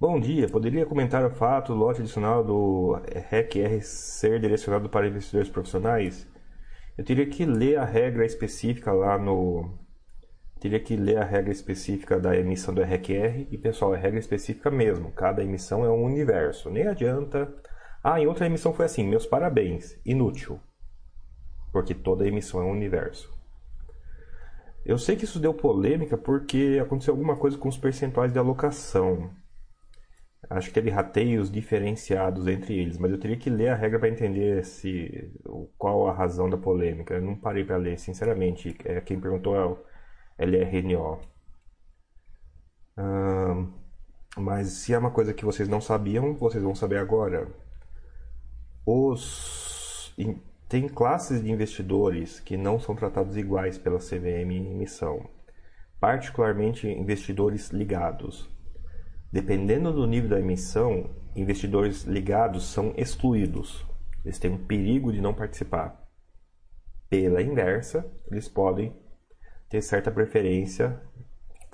Bom 0.02 0.20
dia, 0.20 0.50
poderia 0.50 0.84
comentar 0.84 1.24
o 1.24 1.30
fato 1.30 1.74
do 1.74 1.78
lote 1.78 2.02
adicional 2.02 2.44
do 2.44 3.00
REC-R 3.30 3.84
ser 3.84 4.40
direcionado 4.40 4.90
para 4.90 5.08
investidores 5.08 5.48
profissionais? 5.48 6.28
Eu 6.98 7.06
teria 7.06 7.28
que 7.28 7.46
ler 7.46 7.78
a 7.78 7.86
regra 7.86 8.26
específica 8.26 8.92
lá 8.92 9.16
no, 9.20 9.78
teria 10.60 10.80
que 10.80 10.96
ler 10.96 11.20
a 11.20 11.24
regra 11.24 11.52
específica 11.52 12.20
da 12.20 12.36
emissão 12.36 12.74
do 12.74 12.82
RQR 12.82 13.48
e, 13.52 13.60
pessoal, 13.60 13.94
é 13.94 14.00
regra 14.00 14.20
específica 14.20 14.72
mesmo. 14.72 15.12
Cada 15.12 15.44
emissão 15.44 15.86
é 15.86 15.90
um 15.92 16.04
universo. 16.04 16.72
Nem 16.72 16.88
adianta. 16.88 17.54
Ah, 18.04 18.20
em 18.20 18.26
outra 18.26 18.48
emissão 18.48 18.74
foi 18.74 18.86
assim: 18.86 19.08
meus 19.08 19.28
parabéns. 19.28 20.02
Inútil. 20.04 20.60
Porque 21.72 21.94
toda 21.94 22.28
emissão 22.28 22.60
é 22.60 22.64
um 22.64 22.72
universo. 22.72 23.32
Eu 24.84 24.98
sei 24.98 25.16
que 25.16 25.26
isso 25.26 25.40
deu 25.40 25.54
polêmica 25.54 26.18
porque 26.18 26.80
aconteceu 26.82 27.14
alguma 27.14 27.36
coisa 27.36 27.56
com 27.56 27.70
os 27.70 27.78
percentuais 27.78 28.34
de 28.34 28.40
alocação. 28.40 29.40
Acho 30.50 30.68
que 30.70 30.74
teve 30.74 30.90
rateios 30.90 31.52
diferenciados 31.52 32.48
entre 32.48 32.78
eles, 32.78 32.98
mas 32.98 33.12
eu 33.12 33.20
teria 33.20 33.38
que 33.38 33.50
ler 33.50 33.70
a 33.70 33.76
regra 33.76 34.00
para 34.00 34.10
entender 34.10 34.66
se, 34.66 35.32
qual 35.78 36.08
a 36.08 36.14
razão 36.14 36.50
da 36.50 36.58
polêmica. 36.58 37.14
Eu 37.14 37.22
não 37.22 37.36
parei 37.36 37.64
para 37.64 37.78
ler, 37.78 37.98
sinceramente. 38.00 38.76
É, 38.84 39.00
quem 39.02 39.20
perguntou 39.20 39.56
é 40.38 40.46
LRNO. 40.46 41.20
Uh, 42.98 43.72
mas 44.38 44.70
se 44.70 44.94
é 44.94 44.98
uma 44.98 45.12
coisa 45.12 45.34
que 45.34 45.46
vocês 45.46 45.70
não 45.70 45.82
sabiam, 45.82 46.34
vocês 46.36 46.64
vão 46.64 46.76
saber 46.76 46.98
agora. 46.98 47.48
Os 48.86 50.14
tem 50.68 50.88
classes 50.88 51.44
de 51.44 51.52
investidores 51.52 52.40
que 52.40 52.56
não 52.56 52.80
são 52.80 52.96
tratados 52.96 53.36
iguais 53.36 53.78
pela 53.78 54.00
CVM 54.00 54.52
em 54.52 54.72
emissão, 54.72 55.30
particularmente 56.00 56.88
investidores 56.88 57.72
ligados. 57.72 58.50
Dependendo 59.32 59.94
do 59.94 60.06
nível 60.06 60.30
da 60.30 60.40
emissão, 60.40 61.10
investidores 61.36 62.04
ligados 62.04 62.66
são 62.66 62.94
excluídos. 62.98 63.86
Eles 64.26 64.38
têm 64.38 64.52
um 64.52 64.66
perigo 64.66 65.12
de 65.14 65.22
não 65.22 65.34
participar. 65.34 66.06
Pela 67.10 67.42
inversa, 67.42 68.06
eles 68.30 68.50
podem 68.50 68.94
ter 69.70 69.82
certa 69.82 70.12
preferência, 70.12 71.02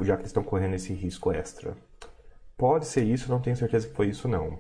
já 0.02 0.16
que 0.16 0.26
estão 0.26 0.44
correndo 0.44 0.76
esse 0.76 0.94
risco 0.94 1.32
extra. 1.32 1.76
Pode 2.56 2.86
ser 2.86 3.04
isso, 3.04 3.30
não 3.30 3.42
tenho 3.42 3.56
certeza 3.56 3.88
que 3.88 3.96
foi 3.96 4.10
isso 4.10 4.28
não. 4.28 4.60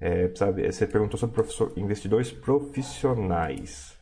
É, 0.00 0.32
sabe, 0.34 0.70
você 0.70 0.86
perguntou 0.86 1.18
sobre 1.18 1.80
investidores 1.80 2.30
profissionais, 2.32 3.96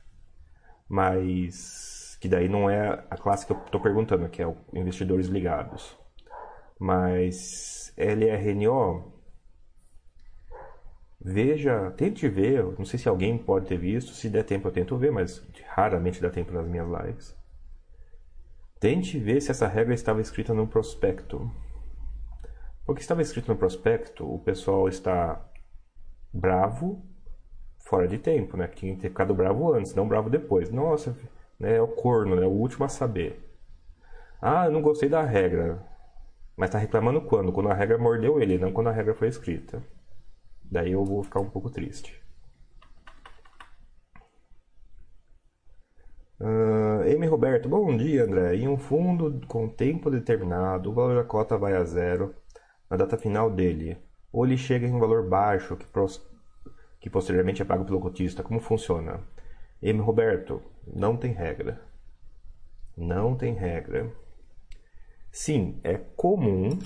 mas 0.88 2.18
que 2.20 2.28
daí 2.28 2.48
não 2.48 2.68
é 2.68 3.04
a 3.10 3.16
classe 3.16 3.46
que 3.46 3.52
eu 3.52 3.58
estou 3.58 3.80
perguntando, 3.80 4.28
que 4.28 4.42
é 4.42 4.46
o 4.46 4.56
investidores 4.74 5.26
ligados. 5.26 5.96
Mas 6.78 7.92
LRNO, 7.96 9.12
veja, 11.20 11.90
tente 11.92 12.28
ver, 12.28 12.64
não 12.78 12.84
sei 12.84 12.98
se 12.98 13.08
alguém 13.08 13.38
pode 13.38 13.66
ter 13.66 13.78
visto, 13.78 14.12
se 14.12 14.28
der 14.28 14.44
tempo 14.44 14.68
eu 14.68 14.72
tento 14.72 14.96
ver, 14.96 15.10
mas 15.10 15.42
raramente 15.68 16.20
dá 16.20 16.30
tempo 16.30 16.52
nas 16.52 16.66
minhas 16.66 16.86
lives. 16.86 17.36
Tente 18.78 19.18
ver 19.18 19.40
se 19.40 19.50
essa 19.50 19.66
regra 19.66 19.94
estava 19.94 20.20
escrita 20.20 20.52
no 20.52 20.66
prospecto. 20.66 21.50
Porque 22.84 23.00
estava 23.00 23.22
escrito 23.22 23.48
no 23.48 23.56
prospecto, 23.56 24.24
o 24.32 24.38
pessoal 24.38 24.88
está 24.88 25.44
bravo 26.32 27.02
fora 27.80 28.06
de 28.06 28.18
tempo, 28.18 28.56
né? 28.56 28.68
Tinha 28.68 28.94
que 28.94 29.00
ter 29.00 29.08
ficado 29.08 29.34
bravo 29.34 29.72
antes, 29.72 29.94
não 29.94 30.06
bravo 30.06 30.28
depois. 30.28 30.70
Nossa, 30.70 31.16
né? 31.58 31.76
É 31.76 31.82
o 31.82 31.88
corno, 31.88 32.36
né? 32.36 32.46
O 32.46 32.50
último 32.50 32.84
a 32.84 32.88
saber. 32.88 33.42
Ah, 34.40 34.68
não 34.68 34.82
gostei 34.82 35.08
da 35.08 35.22
regra. 35.22 35.82
Mas 36.56 36.70
tá 36.70 36.78
reclamando 36.78 37.20
quando? 37.20 37.52
Quando 37.52 37.68
a 37.68 37.74
regra 37.74 37.98
mordeu 37.98 38.40
ele, 38.40 38.56
não 38.56 38.72
quando 38.72 38.88
a 38.88 38.92
regra 38.92 39.14
foi 39.14 39.28
escrita. 39.28 39.82
Daí 40.64 40.92
eu 40.92 41.04
vou 41.04 41.22
ficar 41.22 41.40
um 41.40 41.50
pouco 41.50 41.70
triste. 41.70 42.20
Uh, 46.40 47.02
M. 47.06 47.26
Roberto, 47.26 47.68
bom 47.68 47.94
dia, 47.96 48.24
André. 48.24 48.56
Em 48.56 48.68
um 48.68 48.76
fundo 48.78 49.40
com 49.46 49.68
tempo 49.68 50.10
determinado, 50.10 50.90
o 50.90 50.94
valor 50.94 51.16
da 51.16 51.24
cota 51.24 51.58
vai 51.58 51.74
a 51.74 51.84
zero 51.84 52.34
na 52.90 52.96
data 52.96 53.16
final 53.16 53.50
dele, 53.50 53.98
ou 54.32 54.46
ele 54.46 54.56
chega 54.56 54.86
em 54.86 54.92
um 54.92 54.98
valor 54.98 55.28
baixo 55.28 55.76
que, 55.76 55.86
que 57.00 57.10
posteriormente 57.10 57.62
é 57.62 57.64
pago 57.64 57.84
pelo 57.84 58.00
cotista. 58.00 58.42
Como 58.42 58.60
funciona? 58.60 59.20
M. 59.82 60.00
Roberto, 60.00 60.62
não 60.86 61.16
tem 61.16 61.32
regra. 61.32 61.80
Não 62.96 63.34
tem 63.36 63.52
regra. 63.52 64.10
Sim, 65.36 65.78
é 65.84 65.98
comum, 66.16 66.78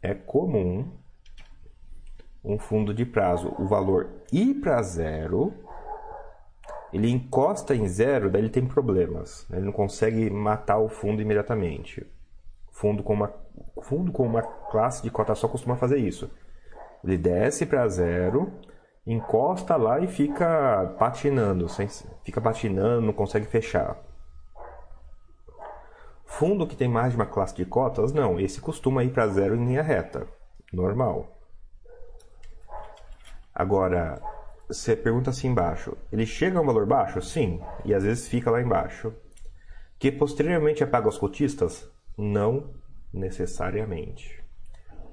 é 0.00 0.14
comum 0.14 0.86
um 2.44 2.56
fundo 2.56 2.94
de 2.94 3.04
prazo, 3.04 3.52
o 3.58 3.66
valor 3.66 4.22
ir 4.32 4.60
para 4.60 4.80
zero 4.82 5.52
ele 6.92 7.10
encosta 7.10 7.74
em 7.74 7.88
zero, 7.88 8.30
daí 8.30 8.42
ele 8.42 8.50
tem 8.50 8.64
problemas. 8.64 9.44
Né? 9.50 9.56
Ele 9.56 9.66
não 9.66 9.72
consegue 9.72 10.30
matar 10.30 10.78
o 10.78 10.88
fundo 10.88 11.20
imediatamente. 11.20 12.06
Fundo 12.70 13.02
com 13.02 13.14
uma, 13.14 13.34
fundo 13.82 14.12
com 14.12 14.24
uma 14.28 14.42
classe 14.42 15.02
de 15.02 15.10
cota 15.10 15.34
só 15.34 15.48
costuma 15.48 15.74
fazer 15.74 15.98
isso. 15.98 16.30
Ele 17.02 17.18
desce 17.18 17.66
para 17.66 17.88
zero, 17.88 18.60
encosta 19.04 19.74
lá 19.74 19.98
e 19.98 20.06
fica 20.06 20.94
patinando, 21.00 21.68
sem, 21.68 21.88
fica 22.22 22.40
patinando, 22.40 23.06
não 23.06 23.12
consegue 23.12 23.46
fechar. 23.46 24.11
Fundo 26.32 26.66
que 26.66 26.74
tem 26.74 26.88
mais 26.88 27.10
de 27.10 27.16
uma 27.16 27.26
classe 27.26 27.54
de 27.54 27.66
cotas, 27.66 28.10
não. 28.10 28.40
Esse 28.40 28.58
costuma 28.58 29.04
ir 29.04 29.10
para 29.10 29.28
zero 29.28 29.54
em 29.54 29.66
linha 29.66 29.82
reta, 29.82 30.26
normal. 30.72 31.38
Agora, 33.54 34.20
você 34.66 34.96
pergunta 34.96 35.28
assim 35.28 35.48
embaixo, 35.48 35.94
ele 36.10 36.24
chega 36.24 36.58
a 36.58 36.62
um 36.62 36.64
valor 36.64 36.86
baixo? 36.86 37.20
Sim, 37.20 37.60
e 37.84 37.92
às 37.92 38.02
vezes 38.02 38.26
fica 38.26 38.50
lá 38.50 38.62
embaixo. 38.62 39.12
Que 39.98 40.10
posteriormente 40.10 40.82
é 40.82 40.86
pago 40.86 41.06
aos 41.06 41.18
cotistas? 41.18 41.86
Não 42.16 42.70
necessariamente. 43.12 44.42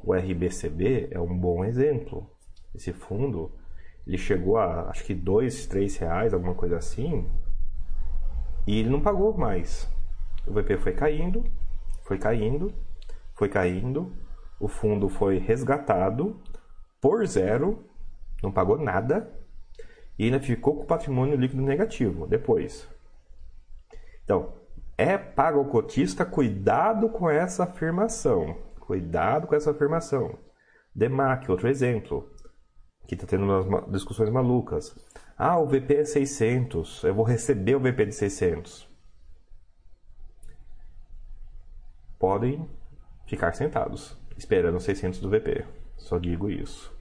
O 0.01 0.13
RBCB 0.13 1.09
é 1.11 1.19
um 1.19 1.37
bom 1.37 1.65
exemplo. 1.65 2.31
Esse 2.73 2.93
fundo, 2.93 3.51
ele 4.07 4.17
chegou 4.17 4.57
a 4.57 4.89
acho 4.89 5.03
que 5.03 5.13
dois, 5.13 5.67
três 5.67 5.97
reais, 5.97 6.33
alguma 6.33 6.55
coisa 6.55 6.77
assim, 6.77 7.29
e 8.65 8.79
ele 8.79 8.89
não 8.89 9.01
pagou 9.01 9.37
mais. 9.37 9.87
O 10.47 10.53
VP 10.53 10.77
foi 10.77 10.93
caindo, 10.93 11.43
foi 12.03 12.17
caindo, 12.17 12.73
foi 13.33 13.49
caindo, 13.49 14.11
o 14.59 14.67
fundo 14.67 15.07
foi 15.07 15.37
resgatado 15.37 16.39
por 16.99 17.25
zero, 17.25 17.83
não 18.43 18.51
pagou 18.51 18.77
nada, 18.77 19.31
e 20.17 20.25
ainda 20.25 20.39
ficou 20.39 20.75
com 20.75 20.83
o 20.83 20.87
patrimônio 20.87 21.37
líquido 21.37 21.61
negativo 21.61 22.27
depois. 22.27 22.87
Então, 24.23 24.53
é 24.97 25.17
pago 25.17 25.59
ao 25.59 25.65
cotista, 25.65 26.25
cuidado 26.25 27.07
com 27.07 27.29
essa 27.29 27.63
afirmação. 27.63 28.57
Cuidado 28.81 29.47
com 29.47 29.55
essa 29.55 29.71
afirmação. 29.71 30.37
Demac, 30.93 31.49
outro 31.49 31.69
exemplo, 31.69 32.29
que 33.07 33.15
está 33.15 33.25
tendo 33.25 33.45
umas 33.45 33.89
discussões 33.91 34.29
malucas. 34.29 34.93
Ah, 35.37 35.57
o 35.57 35.65
VP 35.65 35.93
é 35.93 36.03
600, 36.03 37.03
eu 37.05 37.13
vou 37.13 37.23
receber 37.23 37.75
o 37.75 37.79
VP 37.79 38.07
de 38.07 38.15
600. 38.15 38.88
Podem 42.19 42.69
ficar 43.25 43.53
sentados, 43.53 44.17
esperando 44.37 44.79
600 44.79 45.19
do 45.19 45.29
VP. 45.29 45.65
Só 45.97 46.19
digo 46.19 46.49
isso. 46.49 46.93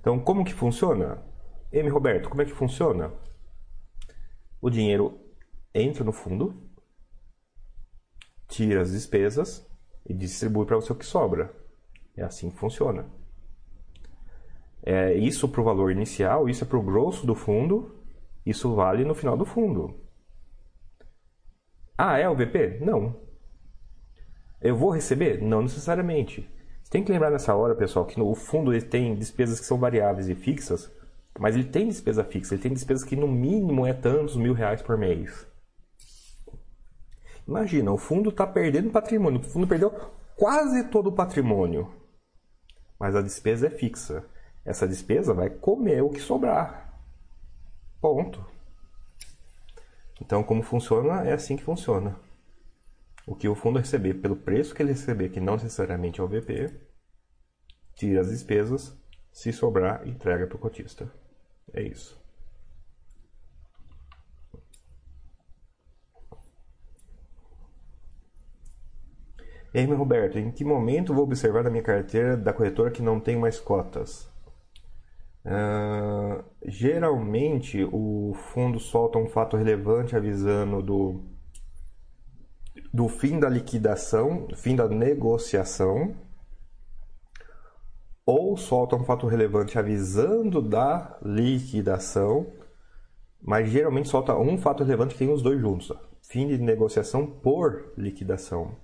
Então, 0.00 0.18
como 0.18 0.44
que 0.44 0.54
funciona? 0.54 1.22
M. 1.72 1.88
Roberto, 1.90 2.28
como 2.28 2.40
é 2.40 2.44
que 2.44 2.52
funciona? 2.52 3.12
O 4.60 4.70
dinheiro 4.70 5.20
entra 5.74 6.02
no 6.02 6.12
fundo, 6.12 6.62
tira 8.48 8.80
as 8.80 8.92
despesas 8.92 9.66
e 10.06 10.14
distribui 10.14 10.64
para 10.64 10.76
você 10.76 10.92
o 10.92 10.96
que 10.96 11.04
sobra. 11.04 11.54
É 12.16 12.22
assim 12.22 12.50
que 12.50 12.56
funciona. 12.56 13.10
É 14.82 15.12
isso 15.14 15.48
para 15.48 15.60
o 15.60 15.64
valor 15.64 15.90
inicial, 15.90 16.48
isso 16.48 16.62
é 16.64 16.66
para 16.66 16.78
o 16.78 16.82
grosso 16.82 17.26
do 17.26 17.34
fundo, 17.34 18.04
isso 18.46 18.74
vale 18.74 19.04
no 19.04 19.14
final 19.14 19.36
do 19.36 19.44
fundo. 19.44 20.00
Ah, 21.98 22.18
é 22.18 22.28
o 22.28 22.36
VP? 22.36 22.78
Não. 22.80 23.25
Eu 24.66 24.74
vou 24.76 24.90
receber? 24.90 25.40
Não 25.40 25.62
necessariamente. 25.62 26.48
Você 26.82 26.90
tem 26.90 27.04
que 27.04 27.12
lembrar 27.12 27.30
nessa 27.30 27.54
hora, 27.54 27.72
pessoal, 27.72 28.04
que 28.04 28.18
no 28.18 28.34
fundo 28.34 28.72
ele 28.72 28.82
tem 28.82 29.14
despesas 29.14 29.60
que 29.60 29.66
são 29.66 29.78
variáveis 29.78 30.28
e 30.28 30.34
fixas, 30.34 30.90
mas 31.38 31.54
ele 31.54 31.64
tem 31.64 31.86
despesa 31.86 32.24
fixa, 32.24 32.54
ele 32.54 32.62
tem 32.62 32.72
despesas 32.72 33.04
que 33.04 33.14
no 33.14 33.28
mínimo 33.28 33.86
é 33.86 33.92
tantos 33.92 34.34
mil 34.34 34.54
reais 34.54 34.82
por 34.82 34.98
mês. 34.98 35.46
Imagina, 37.46 37.92
o 37.92 37.96
fundo 37.96 38.30
está 38.30 38.44
perdendo 38.44 38.90
patrimônio, 38.90 39.38
o 39.38 39.44
fundo 39.44 39.68
perdeu 39.68 39.88
quase 40.34 40.82
todo 40.88 41.10
o 41.10 41.14
patrimônio, 41.14 41.88
mas 42.98 43.14
a 43.14 43.22
despesa 43.22 43.68
é 43.68 43.70
fixa. 43.70 44.24
Essa 44.64 44.88
despesa 44.88 45.32
vai 45.32 45.48
comer 45.48 46.02
o 46.02 46.10
que 46.10 46.20
sobrar. 46.20 46.92
Ponto. 48.00 48.44
Então, 50.20 50.42
como 50.42 50.60
funciona, 50.64 51.22
é 51.22 51.34
assim 51.34 51.56
que 51.56 51.62
funciona 51.62 52.25
o 53.26 53.34
que 53.34 53.48
o 53.48 53.54
fundo 53.54 53.78
receber 53.78 54.14
pelo 54.14 54.36
preço 54.36 54.74
que 54.74 54.82
ele 54.82 54.92
receber, 54.92 55.30
que 55.30 55.40
não 55.40 55.54
necessariamente 55.54 56.20
é 56.20 56.24
o 56.24 56.28
VP, 56.28 56.72
tira 57.94 58.20
as 58.20 58.30
despesas, 58.30 58.96
se 59.32 59.52
sobrar, 59.52 60.06
entrega 60.06 60.46
para 60.46 60.56
o 60.56 60.60
cotista. 60.60 61.12
É 61.74 61.82
isso. 61.82 62.24
E 69.74 69.78
aí, 69.78 69.86
meu 69.86 69.98
Roberto, 69.98 70.38
em 70.38 70.50
que 70.50 70.64
momento 70.64 71.12
vou 71.12 71.24
observar 71.24 71.62
na 71.64 71.68
minha 71.68 71.82
carteira 71.82 72.36
da 72.36 72.52
corretora 72.52 72.90
que 72.90 73.02
não 73.02 73.20
tem 73.20 73.36
mais 73.36 73.60
cotas? 73.60 74.30
Uh, 75.44 76.42
geralmente 76.64 77.84
o 77.92 78.32
fundo 78.34 78.80
solta 78.80 79.18
um 79.18 79.28
fato 79.28 79.56
relevante 79.56 80.16
avisando 80.16 80.82
do 80.82 81.35
do 82.96 83.08
fim 83.08 83.38
da 83.38 83.46
liquidação, 83.46 84.48
fim 84.54 84.74
da 84.74 84.88
negociação, 84.88 86.16
ou 88.24 88.56
solta 88.56 88.96
um 88.96 89.04
fato 89.04 89.26
relevante 89.26 89.78
avisando 89.78 90.62
da 90.62 91.18
liquidação, 91.22 92.50
mas 93.42 93.68
geralmente 93.68 94.08
solta 94.08 94.34
um 94.34 94.56
fato 94.56 94.82
relevante 94.82 95.12
que 95.12 95.18
tem 95.18 95.30
os 95.30 95.42
dois 95.42 95.60
juntos. 95.60 95.92
Fim 96.22 96.48
de 96.48 96.56
negociação 96.56 97.26
por 97.26 97.92
liquidação. 97.98 98.74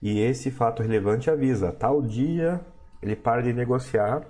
E 0.00 0.20
esse 0.20 0.50
fato 0.50 0.82
relevante 0.82 1.30
avisa, 1.30 1.70
tal 1.70 2.00
dia 2.00 2.64
ele 3.02 3.14
para 3.14 3.42
de 3.42 3.52
negociar 3.52 4.26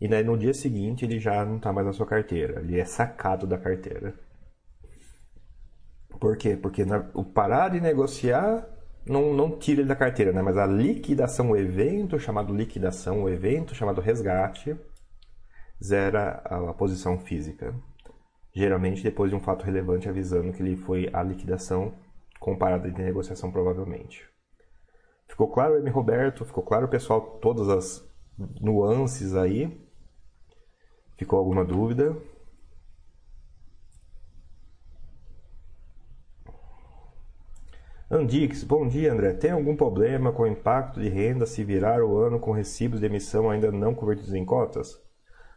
e 0.00 0.08
daí 0.08 0.24
no 0.24 0.38
dia 0.38 0.54
seguinte 0.54 1.04
ele 1.04 1.18
já 1.18 1.44
não 1.44 1.58
está 1.58 1.70
mais 1.70 1.86
na 1.86 1.92
sua 1.92 2.06
carteira, 2.06 2.60
ele 2.60 2.80
é 2.80 2.84
sacado 2.86 3.46
da 3.46 3.58
carteira. 3.58 4.23
Por 6.20 6.36
quê? 6.36 6.56
Porque 6.56 6.84
na, 6.84 7.10
o 7.14 7.24
parar 7.24 7.70
de 7.70 7.80
negociar 7.80 8.66
não, 9.06 9.34
não 9.34 9.58
tira 9.58 9.80
ele 9.80 9.88
da 9.88 9.96
carteira, 9.96 10.32
né? 10.32 10.40
mas 10.40 10.56
a 10.56 10.66
liquidação, 10.66 11.50
o 11.50 11.56
evento 11.56 12.18
chamado 12.18 12.54
liquidação, 12.54 13.22
o 13.24 13.28
evento 13.28 13.74
chamado 13.74 14.00
resgate, 14.00 14.76
zera 15.82 16.42
a, 16.44 16.70
a 16.70 16.74
posição 16.74 17.18
física. 17.18 17.74
Geralmente 18.54 19.02
depois 19.02 19.30
de 19.30 19.36
um 19.36 19.40
fato 19.40 19.64
relevante 19.64 20.08
avisando 20.08 20.52
que 20.52 20.62
ele 20.62 20.76
foi 20.76 21.10
a 21.12 21.22
liquidação 21.22 21.94
comparada 22.38 22.90
de 22.90 23.02
negociação, 23.02 23.50
provavelmente. 23.50 24.28
Ficou 25.26 25.48
claro, 25.50 25.76
M. 25.78 25.90
Roberto? 25.90 26.44
Ficou 26.44 26.62
claro, 26.62 26.88
pessoal, 26.88 27.38
todas 27.40 27.68
as 27.68 28.08
nuances 28.60 29.34
aí? 29.34 29.80
Ficou 31.16 31.38
alguma 31.38 31.64
dúvida? 31.64 32.16
Andix, 38.10 38.62
bom 38.62 38.86
dia 38.86 39.10
André. 39.10 39.32
Tem 39.32 39.50
algum 39.50 39.74
problema 39.74 40.30
com 40.30 40.42
o 40.42 40.46
impacto 40.46 41.00
de 41.00 41.08
renda 41.08 41.46
se 41.46 41.64
virar 41.64 42.02
o 42.02 42.18
ano 42.18 42.38
com 42.38 42.52
recibos 42.52 43.00
de 43.00 43.06
emissão 43.06 43.48
ainda 43.48 43.72
não 43.72 43.94
convertidos 43.94 44.34
em 44.34 44.44
cotas? 44.44 45.02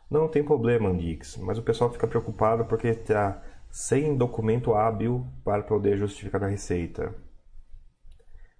Não 0.10 0.30
tem 0.30 0.42
problema, 0.42 0.88
Andix, 0.90 1.36
mas 1.36 1.58
o 1.58 1.62
pessoal 1.62 1.92
fica 1.92 2.08
preocupado 2.08 2.64
porque 2.64 2.88
está 2.88 3.44
sem 3.70 4.16
documento 4.16 4.74
hábil 4.74 5.28
para 5.44 5.62
poder 5.62 5.98
justificar 5.98 6.42
a 6.42 6.48
receita. 6.48 7.14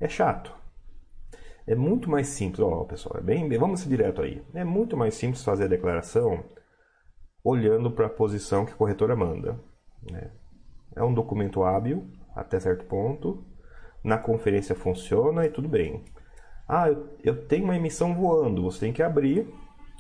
É 0.02 0.10
chato. 0.10 0.54
É 1.66 1.74
muito 1.74 2.10
mais 2.10 2.28
simples, 2.28 2.60
ó, 2.60 2.84
pessoal, 2.84 3.18
é 3.20 3.24
bem, 3.24 3.50
vamos 3.58 3.80
ser 3.80 3.90
direto 3.90 4.22
aí. 4.22 4.44
É 4.54 4.66
muito 4.66 4.98
mais 4.98 5.16
simples 5.16 5.46
fazer 5.46 5.64
a 5.64 5.70
declaração 5.70 6.44
olhando 7.42 7.90
para 7.90 8.08
a 8.08 8.10
posição 8.10 8.66
que 8.66 8.74
a 8.74 8.76
corretora 8.76 9.16
manda. 9.16 9.58
Né? 10.12 10.30
É 10.94 11.02
um 11.02 11.14
documento 11.14 11.64
hábil 11.64 12.06
até 12.36 12.60
certo 12.60 12.84
ponto 12.86 13.46
na 14.08 14.18
conferência 14.18 14.74
funciona 14.74 15.46
e 15.46 15.50
tudo 15.50 15.68
bem. 15.68 16.04
Ah, 16.68 16.88
eu, 17.24 17.46
tenho 17.46 17.66
uma 17.66 17.76
emissão 17.76 18.16
voando, 18.16 18.64
você 18.64 18.80
tem 18.80 18.94
que 18.94 19.04
abrir 19.04 19.48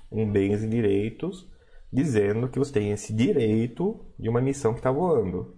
um 0.10 0.30
bens 0.30 0.64
e 0.64 0.68
direitos 0.68 1.52
dizendo 1.92 2.48
que 2.48 2.58
você 2.58 2.72
tem 2.72 2.92
esse 2.92 3.14
direito 3.14 4.00
de 4.18 4.30
uma 4.30 4.40
emissão 4.40 4.72
que 4.74 4.80
está 4.80 4.92
voando. 4.92 5.56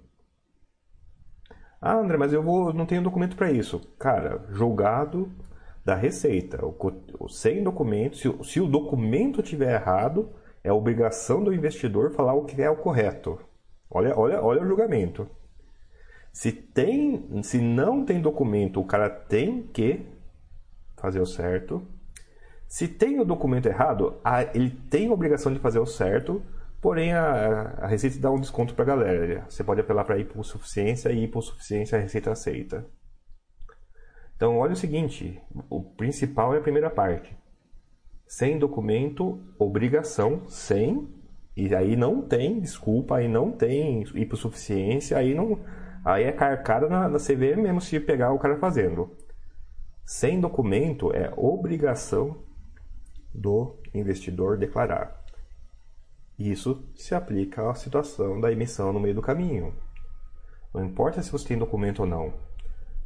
Ah, 1.80 1.96
André, 1.96 2.18
mas 2.18 2.34
eu 2.34 2.42
vou, 2.42 2.74
não 2.74 2.86
tenho 2.86 3.04
documento 3.04 3.36
para 3.36 3.52
isso. 3.52 3.80
Cara, 4.00 4.46
julgado 4.50 5.32
da 5.86 5.96
Receita, 5.96 6.60
o, 6.66 7.30
sem 7.30 7.64
documento, 7.64 8.18
se, 8.18 8.44
se 8.44 8.60
o 8.60 8.68
documento 8.68 9.44
tiver 9.44 9.76
errado, 9.76 10.32
é 10.64 10.74
obrigação 10.74 11.44
do 11.44 11.54
investidor 11.54 12.12
falar 12.12 12.34
o 12.34 12.46
que 12.46 12.62
é 12.62 12.70
o 12.70 12.78
correto. 12.78 13.40
Olha, 13.90 14.18
olha, 14.18 14.42
olha 14.44 14.62
o 14.62 14.68
julgamento. 14.68 15.28
Se 16.32 16.52
tem, 16.52 17.42
se 17.44 17.60
não 17.60 18.06
tem 18.06 18.22
documento, 18.22 18.80
o 18.80 18.86
cara 18.86 19.10
tem 19.10 19.64
que 19.64 20.06
fazer 20.98 21.20
o 21.20 21.26
certo. 21.26 21.86
Se 22.68 22.88
tem 22.88 23.20
o 23.20 23.26
documento 23.26 23.68
errado, 23.68 24.22
ele 24.54 24.70
tem 24.70 25.08
a 25.08 25.14
obrigação 25.14 25.52
de 25.52 25.60
fazer 25.60 25.80
o 25.80 25.86
certo, 25.86 26.42
porém 26.80 27.14
a, 27.14 27.80
a 27.82 27.88
Receita 27.88 28.20
dá 28.20 28.32
um 28.32 28.40
desconto 28.40 28.76
para 28.76 28.84
a 28.84 28.88
galera. 28.88 29.46
Você 29.50 29.64
pode 29.64 29.82
apelar 29.82 30.06
para 30.06 30.20
hipossuficiência 30.20 31.12
e 31.12 31.24
hipossuficiência 31.24 31.98
a 31.98 32.02
Receita 32.02 32.32
aceita. 32.32 32.86
Então, 34.36 34.58
olha 34.58 34.74
o 34.74 34.78
seguinte: 34.78 35.42
o 35.70 35.84
principal 35.84 36.54
é 36.54 36.60
a 36.60 36.62
primeira 36.62 36.90
parte. 36.90 37.36
Sem 38.28 38.60
documento, 38.60 39.42
obrigação, 39.58 40.48
sem, 40.48 41.10
e 41.58 41.74
aí 41.74 41.96
não 41.96 42.22
tem 42.22 42.60
desculpa, 42.60 43.18
aí 43.18 43.28
não 43.28 43.52
tem 43.52 44.04
hipossuficiência, 44.14 45.18
aí 45.18 45.34
não 45.34 45.60
Aí 46.04 46.24
é 46.24 46.32
carcada 46.32 46.88
na, 46.88 47.10
na 47.10 47.20
CV 47.20 47.56
mesmo 47.56 47.82
se 47.82 48.00
pegar 48.00 48.32
o 48.32 48.40
cara 48.40 48.58
fazendo. 48.58 49.16
Sem 50.06 50.40
documento 50.40 51.14
é 51.14 51.32
obrigação 51.36 52.44
do 53.34 53.76
investidor 53.94 54.58
declarar. 54.58 55.24
Isso 56.38 56.90
se 56.96 57.14
aplica 57.14 57.70
à 57.70 57.76
situação 57.76 58.40
da 58.40 58.52
emissão 58.52 58.94
no 58.94 59.00
meio 59.00 59.16
do 59.16 59.22
caminho. 59.22 59.74
Não 60.74 60.86
importa 60.86 61.22
se 61.22 61.32
você 61.32 61.50
tem 61.50 61.58
documento 61.58 62.00
ou 62.00 62.06
não, 62.06 62.34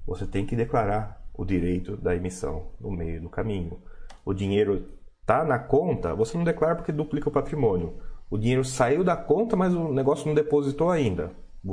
você 0.06 0.25
tem 0.25 0.45
que 0.45 0.56
declarar 0.56 1.23
o 1.34 1.43
direito 1.43 1.97
da 1.97 2.15
emissão 2.15 2.71
no 2.79 2.91
meio 2.91 3.21
do 3.21 3.29
caminho. 3.29 3.82
O 4.23 4.34
dinheiro 4.34 4.88
está 5.21 5.43
na 5.43 5.58
conta, 5.58 6.13
você 6.13 6.38
não 6.38 6.43
declara 6.43 6.75
porque 6.75 6.91
duplica 6.91 7.29
o 7.29 7.32
patrimônio. 7.32 7.97
O 8.29 8.38
dinheiro 8.38 8.63
saiu 8.63 9.03
da 9.03 9.15
conta, 9.15 9.56
mas 9.56 9.73
o 9.73 9.91
negócio 9.91 10.27
não 10.27 10.36
depositou 10.36 10.89
ainda. 10.89 11.32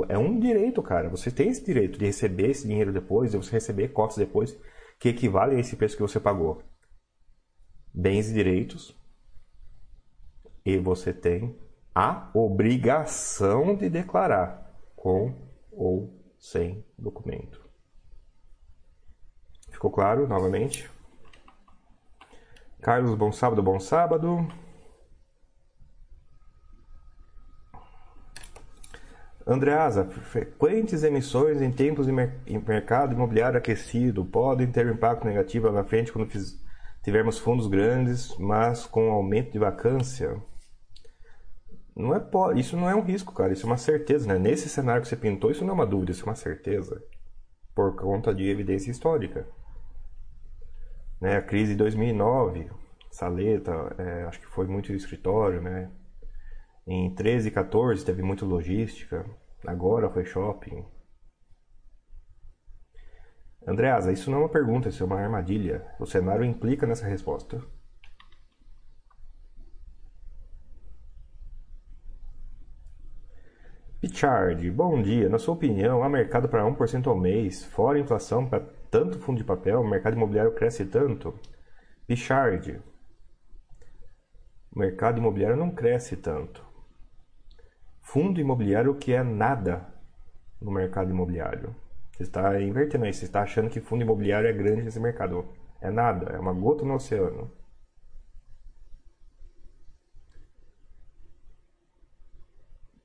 É 0.09 0.17
um 0.17 0.39
direito, 0.39 0.83
cara. 0.83 1.09
Você 1.09 1.31
tem 1.31 1.49
esse 1.49 1.65
direito 1.65 1.99
de 1.99 2.07
receber 2.07 2.51
esse 2.51 2.67
dinheiro 2.67 2.93
depois, 2.93 3.33
de 3.33 3.37
você 3.37 3.51
receber 3.53 3.89
cotas 3.89 4.17
depois, 4.17 4.57
que 4.99 5.09
equivale 5.09 5.57
a 5.57 5.59
esse 5.59 5.77
preço 5.77 5.97
que 5.97 6.03
você 6.03 6.21
pagou. 6.21 6.63
Bens 7.93 8.31
e 8.31 8.35
direitos. 8.35 8.97
E 10.65 10.79
você 10.79 11.13
tem 11.13 11.59
a 11.95 12.31
obrigação 12.35 13.75
de 13.75 13.91
declarar, 13.91 14.73
com 14.95 15.35
ou 15.73 16.35
sem 16.39 16.85
documento. 16.97 17.69
Ficou 19.71 19.91
claro 19.91 20.29
novamente? 20.29 20.89
Carlos, 22.81 23.15
bom 23.15 23.33
sábado, 23.33 23.63
bom 23.63 23.81
sábado. 23.81 24.47
Andreasa, 29.53 30.05
frequentes 30.05 31.03
emissões 31.03 31.61
em 31.61 31.73
tempos 31.73 32.07
de 32.07 32.13
mer 32.13 32.39
mercado 32.67 33.15
imobiliário 33.15 33.59
aquecido 33.59 34.25
podem 34.25 34.71
ter 34.71 34.87
um 34.87 34.93
impacto 34.93 35.27
negativo 35.27 35.67
lá 35.67 35.73
na 35.73 35.85
frente 35.85 36.13
quando 36.13 36.31
tivermos 37.03 37.37
fundos 37.37 37.67
grandes, 37.67 38.37
mas 38.39 38.87
com 38.87 39.11
aumento 39.11 39.51
de 39.51 39.59
vacância. 39.59 40.41
Não 41.97 42.15
é, 42.15 42.23
isso 42.55 42.77
não 42.77 42.89
é 42.89 42.95
um 42.95 43.03
risco, 43.03 43.35
cara. 43.35 43.53
Isso 43.53 43.67
é 43.67 43.69
uma 43.69 43.77
certeza, 43.77 44.29
né? 44.29 44.39
Nesse 44.39 44.69
cenário 44.69 45.03
que 45.03 45.09
você 45.09 45.17
pintou, 45.17 45.51
isso 45.51 45.65
não 45.65 45.71
é 45.71 45.75
uma 45.75 45.87
dúvida, 45.87 46.13
isso 46.13 46.23
é 46.23 46.27
uma 46.29 46.37
certeza. 46.37 47.03
Por 47.75 47.97
conta 47.97 48.33
de 48.33 48.49
evidência 48.49 48.93
histórica. 48.93 49.49
Né? 51.21 51.37
A 51.37 51.43
crise 51.43 51.73
de 51.73 51.79
2009, 51.79 52.71
Saleta, 53.11 53.97
é, 53.99 54.23
acho 54.29 54.39
que 54.39 54.47
foi 54.47 54.69
muito 54.69 54.93
escritório, 54.93 55.61
né? 55.61 55.91
Em 56.87 57.13
13 57.15 57.49
e 57.49 57.51
14 57.51 58.05
teve 58.05 58.23
muito 58.23 58.47
logística. 58.47 59.27
Agora 59.67 60.11
foi 60.11 60.25
shopping. 60.25 60.85
Andreasa, 63.67 64.11
isso 64.13 64.31
não 64.31 64.39
é 64.39 64.41
uma 64.43 64.49
pergunta, 64.49 64.89
isso 64.89 65.03
é 65.03 65.07
uma 65.07 65.21
armadilha. 65.21 65.87
O 65.99 66.07
cenário 66.07 66.45
implica 66.45 66.87
nessa 66.87 67.07
resposta. 67.07 67.63
Pichard, 74.01 74.71
bom 74.71 75.03
dia. 75.03 75.29
Na 75.29 75.39
sua 75.39 75.55
opinião, 75.55 76.03
há 76.03 76.09
mercado 76.09 76.49
para 76.49 76.65
1% 76.65 77.07
ao 77.07 77.17
mês, 77.17 77.65
fora 77.65 77.99
inflação, 77.99 78.49
para 78.49 78.65
tanto 78.91 79.19
fundo 79.19 79.37
de 79.37 79.45
papel, 79.45 79.81
o 79.83 79.89
mercado 79.89 80.17
imobiliário 80.17 80.55
cresce 80.55 80.87
tanto? 80.87 81.39
Pichard, 82.07 82.81
o 84.73 84.79
mercado 84.79 85.19
imobiliário 85.19 85.57
não 85.57 85.71
cresce 85.71 86.17
tanto. 86.17 86.70
Fundo 88.11 88.41
imobiliário 88.41 88.97
que 88.97 89.13
é 89.13 89.23
nada 89.23 89.87
no 90.61 90.73
mercado 90.73 91.13
imobiliário. 91.13 91.77
Você 92.11 92.25
está 92.25 92.61
invertendo 92.61 93.05
aí, 93.05 93.15
você 93.15 93.25
está 93.25 93.41
achando 93.41 93.71
que 93.71 93.81
fundo 93.81 94.03
imobiliário 94.03 94.49
é 94.49 94.53
grande 94.53 94.83
nesse 94.83 94.99
mercado. 94.99 95.47
É 95.81 95.93
nada, 95.93 96.33
é 96.33 96.39
uma 96.41 96.53
gota 96.53 96.85
no 96.85 96.95
oceano. 96.95 97.53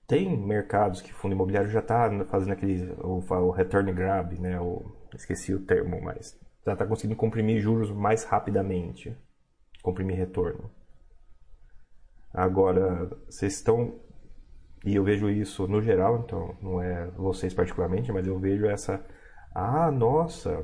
Tem 0.07 0.35
mercados 0.35 1.01
que 1.01 1.13
fundo 1.13 1.35
imobiliário 1.35 1.69
já 1.69 1.81
está 1.81 2.09
fazendo 2.25 2.53
aquele 2.53 2.91
o, 2.93 3.19
o 3.19 3.51
return 3.51 3.93
grab, 3.93 4.39
né? 4.39 4.59
O, 4.59 4.91
esqueci 5.13 5.53
o 5.53 5.63
termo, 5.63 6.01
mas 6.01 6.35
já 6.65 6.73
está 6.73 6.83
conseguindo 6.83 7.15
comprimir 7.15 7.61
juros 7.61 7.91
mais 7.91 8.23
rapidamente, 8.23 9.15
comprimir 9.83 10.17
retorno. 10.17 10.71
Agora, 12.33 13.07
vocês 13.29 13.53
estão 13.53 14.03
e 14.85 14.95
eu 14.95 15.03
vejo 15.03 15.29
isso 15.29 15.67
no 15.67 15.81
geral, 15.81 16.19
então 16.19 16.55
não 16.61 16.81
é 16.81 17.07
vocês 17.11 17.53
particularmente, 17.53 18.11
mas 18.11 18.27
eu 18.27 18.39
vejo 18.39 18.65
essa 18.67 19.03
ah, 19.53 19.89
nossa, 19.91 20.63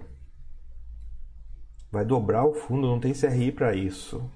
vai 1.92 2.06
dobrar 2.06 2.46
o 2.46 2.54
fundo, 2.54 2.88
não 2.88 3.00
tem 3.00 3.14
CRI 3.14 3.52
para 3.52 3.74
isso. 3.76 4.30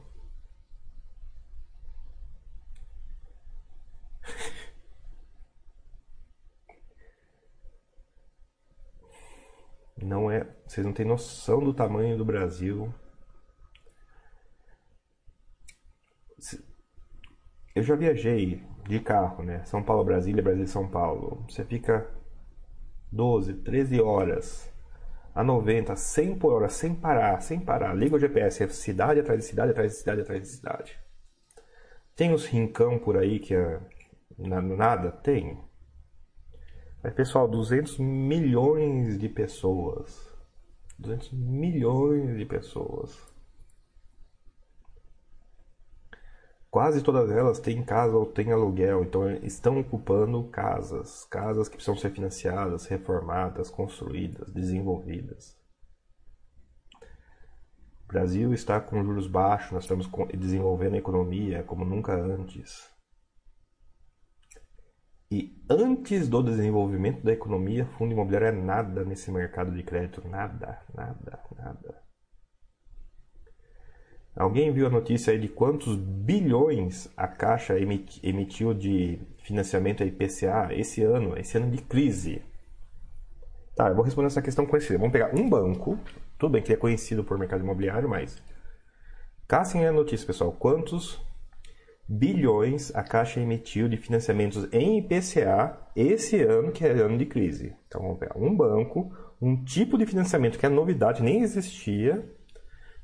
Não 10.01 10.29
é. 10.29 10.47
Vocês 10.67 10.85
não 10.85 10.93
têm 10.93 11.05
noção 11.05 11.63
do 11.63 11.73
tamanho 11.73 12.17
do 12.17 12.25
Brasil. 12.25 12.93
Eu 17.75 17.83
já 17.83 17.93
viajei 17.93 18.63
de 18.87 19.01
carro, 19.01 19.43
né? 19.43 19.61
São 19.65 19.83
Paulo, 19.83 20.05
Brasília, 20.05 20.41
Brasília, 20.41 20.65
São 20.65 20.87
Paulo. 20.87 21.43
Você 21.49 21.65
fica 21.65 22.09
12, 23.11 23.53
13 23.55 23.99
horas 23.99 24.73
a 25.33 25.43
90, 25.43 25.93
100 25.93 26.39
por 26.39 26.53
hora, 26.53 26.69
sem 26.69 26.95
parar, 26.95 27.41
sem 27.41 27.59
parar. 27.59 27.93
Liga 27.93 28.15
o 28.15 28.19
GPS, 28.19 28.63
é 28.63 28.67
cidade 28.69 29.19
atrás 29.19 29.41
de 29.41 29.45
cidade, 29.47 29.71
atrás 29.71 29.91
de 29.91 29.97
cidade, 29.97 30.21
atrás 30.21 30.41
de 30.41 30.47
cidade. 30.47 30.99
Tem 32.15 32.33
os 32.33 32.45
rincão 32.45 32.97
por 32.97 33.17
aí 33.17 33.39
que 33.39 33.53
é 33.53 33.81
nada? 34.37 35.11
Tem. 35.11 35.59
Mas, 37.03 37.13
pessoal, 37.13 37.45
200 37.45 37.99
milhões 37.99 39.19
de 39.19 39.27
pessoas. 39.27 40.33
200 40.97 41.33
milhões 41.33 42.37
de 42.37 42.45
pessoas. 42.45 43.34
Quase 46.75 47.01
todas 47.01 47.31
elas 47.31 47.57
têm 47.57 47.81
casa 47.81 48.17
ou 48.17 48.25
têm 48.25 48.51
aluguel, 48.51 49.01
então 49.01 49.31
estão 49.37 49.79
ocupando 49.79 50.43
casas. 50.49 51.23
Casas 51.31 51.69
que 51.69 51.77
precisam 51.77 51.95
ser 51.95 52.09
financiadas, 52.09 52.85
reformadas, 52.85 53.69
construídas, 53.69 54.51
desenvolvidas. 54.51 55.57
O 58.03 58.07
Brasil 58.09 58.53
está 58.53 58.81
com 58.81 59.01
juros 59.01 59.25
baixos, 59.25 59.71
nós 59.71 59.83
estamos 59.85 60.09
desenvolvendo 60.37 60.95
a 60.95 60.97
economia 60.97 61.63
como 61.63 61.85
nunca 61.85 62.13
antes. 62.13 62.91
E 65.31 65.65
antes 65.69 66.27
do 66.27 66.43
desenvolvimento 66.43 67.23
da 67.23 67.31
economia, 67.31 67.85
fundo 67.97 68.11
imobiliário 68.11 68.49
é 68.49 68.51
nada 68.51 69.05
nesse 69.05 69.31
mercado 69.31 69.71
de 69.71 69.81
crédito. 69.81 70.27
Nada, 70.27 70.83
nada, 70.93 71.41
nada. 71.55 72.04
Alguém 74.35 74.71
viu 74.73 74.85
a 74.85 74.89
notícia 74.89 75.31
aí 75.31 75.39
de 75.39 75.47
quantos 75.47 75.95
bilhões 75.95 77.09
a 77.15 77.25
Caixa 77.25 77.75
emitiu 77.79 78.73
de 78.73 79.17
financiamento 79.37 80.03
a 80.03 80.05
IPCA 80.05 80.69
esse 80.71 81.01
ano, 81.03 81.37
esse 81.37 81.57
ano 81.57 81.71
de 81.71 81.81
crise? 81.81 82.41
Tá, 83.73 83.87
eu 83.87 83.95
vou 83.95 84.03
responder 84.03 84.27
essa 84.27 84.41
questão 84.41 84.65
conhecida. 84.65 84.99
Vamos 84.99 85.13
pegar 85.13 85.33
um 85.33 85.49
banco, 85.49 85.97
tudo 86.37 86.51
bem 86.51 86.61
que 86.61 86.69
ele 86.69 86.77
é 86.77 86.81
conhecido 86.81 87.23
por 87.23 87.37
mercado 87.37 87.63
imobiliário, 87.63 88.09
mas. 88.09 88.41
Caçem 89.47 89.85
a 89.85 89.91
notícia, 89.91 90.27
pessoal. 90.27 90.51
Quantos 90.51 91.21
bilhões 92.07 92.93
a 92.93 93.03
Caixa 93.03 93.39
emitiu 93.39 93.87
de 93.87 93.95
financiamentos 93.95 94.67
em 94.73 94.97
IPCA 94.97 95.77
esse 95.95 96.41
ano, 96.41 96.73
que 96.73 96.85
é 96.85 96.91
ano 96.91 97.17
de 97.17 97.25
crise. 97.25 97.73
Então 97.87 98.01
vamos 98.01 98.19
pegar 98.19 98.37
um 98.37 98.53
banco, 98.53 99.15
um 99.41 99.63
tipo 99.63 99.97
de 99.97 100.05
financiamento 100.05 100.59
que 100.59 100.65
é 100.65 100.69
novidade, 100.69 101.23
nem 101.23 101.41
existia, 101.41 102.23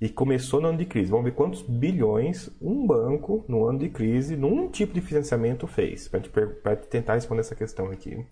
e 0.02 0.10
começou 0.10 0.60
no 0.60 0.70
ano 0.70 0.80
de 0.80 0.86
crise. 0.86 1.12
Vamos 1.12 1.26
ver 1.26 1.36
quantos 1.36 1.62
bilhões 1.62 2.50
um 2.60 2.88
banco, 2.88 3.46
no 3.48 3.68
ano 3.68 3.78
de 3.78 3.90
crise, 3.90 4.36
num 4.36 4.68
tipo 4.68 4.94
de 4.94 5.02
financiamento 5.02 5.68
fez, 5.68 6.08
para 6.08 6.76
tentar 6.76 7.14
responder 7.14 7.42
essa 7.42 7.56
questão 7.56 7.92
aqui. 7.92 8.26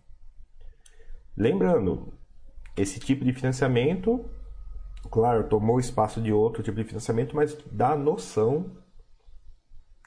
Lembrando, 1.37 2.11
esse 2.75 2.99
tipo 2.99 3.23
de 3.23 3.33
financiamento, 3.33 4.27
claro, 5.11 5.47
tomou 5.47 5.79
espaço 5.79 6.19
de 6.19 6.33
outro 6.33 6.63
tipo 6.63 6.75
de 6.75 6.83
financiamento, 6.85 7.35
mas 7.35 7.55
dá 7.71 7.95
noção 7.95 8.75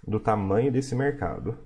do 0.04 0.18
tamanho 0.18 0.72
desse 0.72 0.96
mercado. 0.96 1.56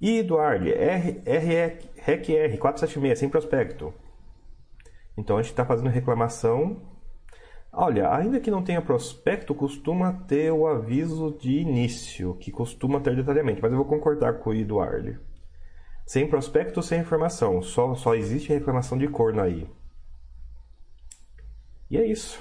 E 0.00 0.18
Eduardo, 0.18 0.64
REC-R 0.66 2.58
476, 2.58 3.18
sem 3.18 3.28
prospecto. 3.28 3.94
Então 5.18 5.36
a 5.36 5.42
gente 5.42 5.50
está 5.50 5.64
fazendo 5.64 5.90
reclamação. 5.90 6.80
Olha, 7.72 8.14
ainda 8.14 8.38
que 8.38 8.52
não 8.52 8.62
tenha 8.62 8.80
prospecto, 8.80 9.52
costuma 9.52 10.12
ter 10.12 10.52
o 10.52 10.64
aviso 10.64 11.36
de 11.36 11.58
início, 11.58 12.36
que 12.36 12.52
costuma 12.52 13.00
ter 13.00 13.16
detalhamento, 13.16 13.60
mas 13.60 13.72
eu 13.72 13.78
vou 13.78 13.86
concordar 13.86 14.38
com 14.38 14.50
o 14.50 14.54
Eduardo. 14.54 15.18
Sem 16.06 16.28
prospecto, 16.28 16.80
sem 16.82 17.00
informação, 17.00 17.60
só, 17.60 17.96
só 17.96 18.14
existe 18.14 18.52
reclamação 18.52 18.96
de 18.96 19.08
corno 19.08 19.42
aí. 19.42 19.68
E 21.90 21.98
é 21.98 22.06
isso. 22.06 22.40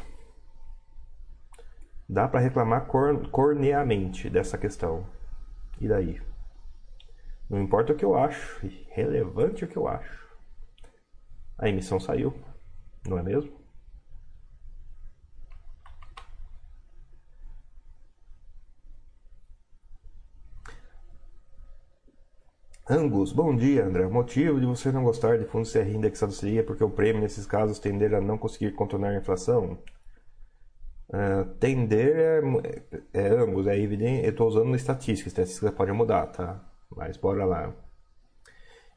Dá 2.08 2.28
para 2.28 2.40
reclamar 2.40 2.86
corneamente 3.32 4.30
dessa 4.30 4.58
questão. 4.58 5.06
E 5.82 5.88
daí? 5.88 6.22
Não 7.50 7.60
importa 7.60 7.92
o 7.92 7.96
que 7.96 8.06
eu 8.06 8.16
acho, 8.16 8.62
relevante 8.90 9.66
o 9.66 9.68
que 9.68 9.78
eu 9.78 9.88
acho. 9.88 10.28
A 11.58 11.68
emissão 11.68 12.00
saiu, 12.00 12.34
não 13.10 13.18
é 13.18 13.24
mesmo? 13.24 13.52
Angus, 22.90 23.34
bom 23.34 23.54
dia, 23.56 23.86
André. 23.86 24.06
O 24.06 24.12
motivo 24.12 24.60
de 24.62 24.66
você 24.66 24.92
não 24.94 25.04
gostar 25.04 25.38
de 25.38 25.46
fundos 25.46 25.74
CR 25.74 25.90
indexado 25.90 26.32
seria 26.32 26.64
porque 26.64 26.84
o 26.84 26.90
prêmio 26.90 27.22
nesses 27.22 27.46
casos 27.46 27.80
tender 27.80 28.14
a 28.14 28.22
não 28.22 28.38
conseguir 28.38 28.72
contornar 28.74 29.10
a 29.10 29.18
inflação? 29.18 29.78
Uh, 31.10 31.46
tender 31.60 32.44
é, 33.14 33.22
é, 33.26 33.28
ambos, 33.30 33.68
é 33.68 33.78
evidente. 33.78 34.24
Eu 34.26 34.32
estou 34.32 34.48
usando 34.48 34.74
estatística, 34.76 35.28
estatística 35.28 35.72
pode 35.72 35.92
mudar, 35.92 36.28
tá? 36.28 36.64
Mas 36.96 37.18
bora 37.18 37.44
lá. 37.44 37.74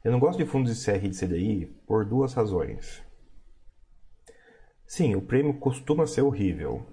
Eu 0.05 0.11
não 0.11 0.19
gosto 0.19 0.37
de 0.39 0.45
fundos 0.45 0.73
de 0.73 0.85
CR 0.85 1.05
e 1.05 1.09
de 1.09 1.17
CDI 1.19 1.65
por 1.85 2.05
duas 2.05 2.33
razões. 2.33 3.03
Sim, 4.93 5.15
o 5.15 5.21
prêmio 5.21 5.53
costuma 5.53 6.05
ser 6.05 6.21
horrível. 6.21 6.85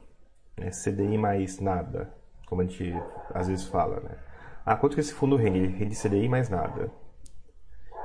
Né? 0.57 0.71
CDI 0.71 1.19
mais 1.19 1.59
nada, 1.59 2.15
como 2.47 2.63
a 2.63 2.65
gente 2.65 2.95
às 3.35 3.49
vezes 3.49 3.65
fala, 3.65 3.99
né? 3.99 4.17
Ah, 4.65 4.77
quanto 4.77 4.95
que 4.95 5.01
esse 5.01 5.13
fundo 5.13 5.35
rende? 5.35 5.59
Ele 5.59 5.77
rende 5.77 5.97
CDI 5.97 6.29
mais 6.29 6.49
nada. 6.49 6.93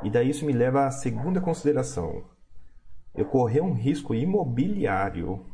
E 0.01 0.09
daí 0.09 0.31
isso 0.31 0.47
me 0.47 0.51
leva 0.51 0.87
à 0.87 0.89
segunda 0.89 1.39
consideração. 1.39 2.23
Eu 3.13 3.25
correr 3.25 3.61
um 3.61 3.73
risco 3.73 4.15
imobiliário 4.15 5.45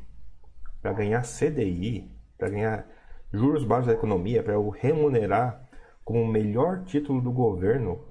para 0.81 0.93
ganhar 0.93 1.23
CDI, 1.23 2.09
para 2.37 2.47
ganhar 2.47 2.87
juros 3.33 3.65
baixos 3.65 3.87
da 3.87 3.93
economia, 3.93 4.41
para 4.41 4.53
eu 4.53 4.69
remunerar 4.69 5.67
como 6.05 6.21
o 6.21 6.25
melhor 6.25 6.85
título 6.85 7.19
do 7.19 7.33
governo 7.33 8.05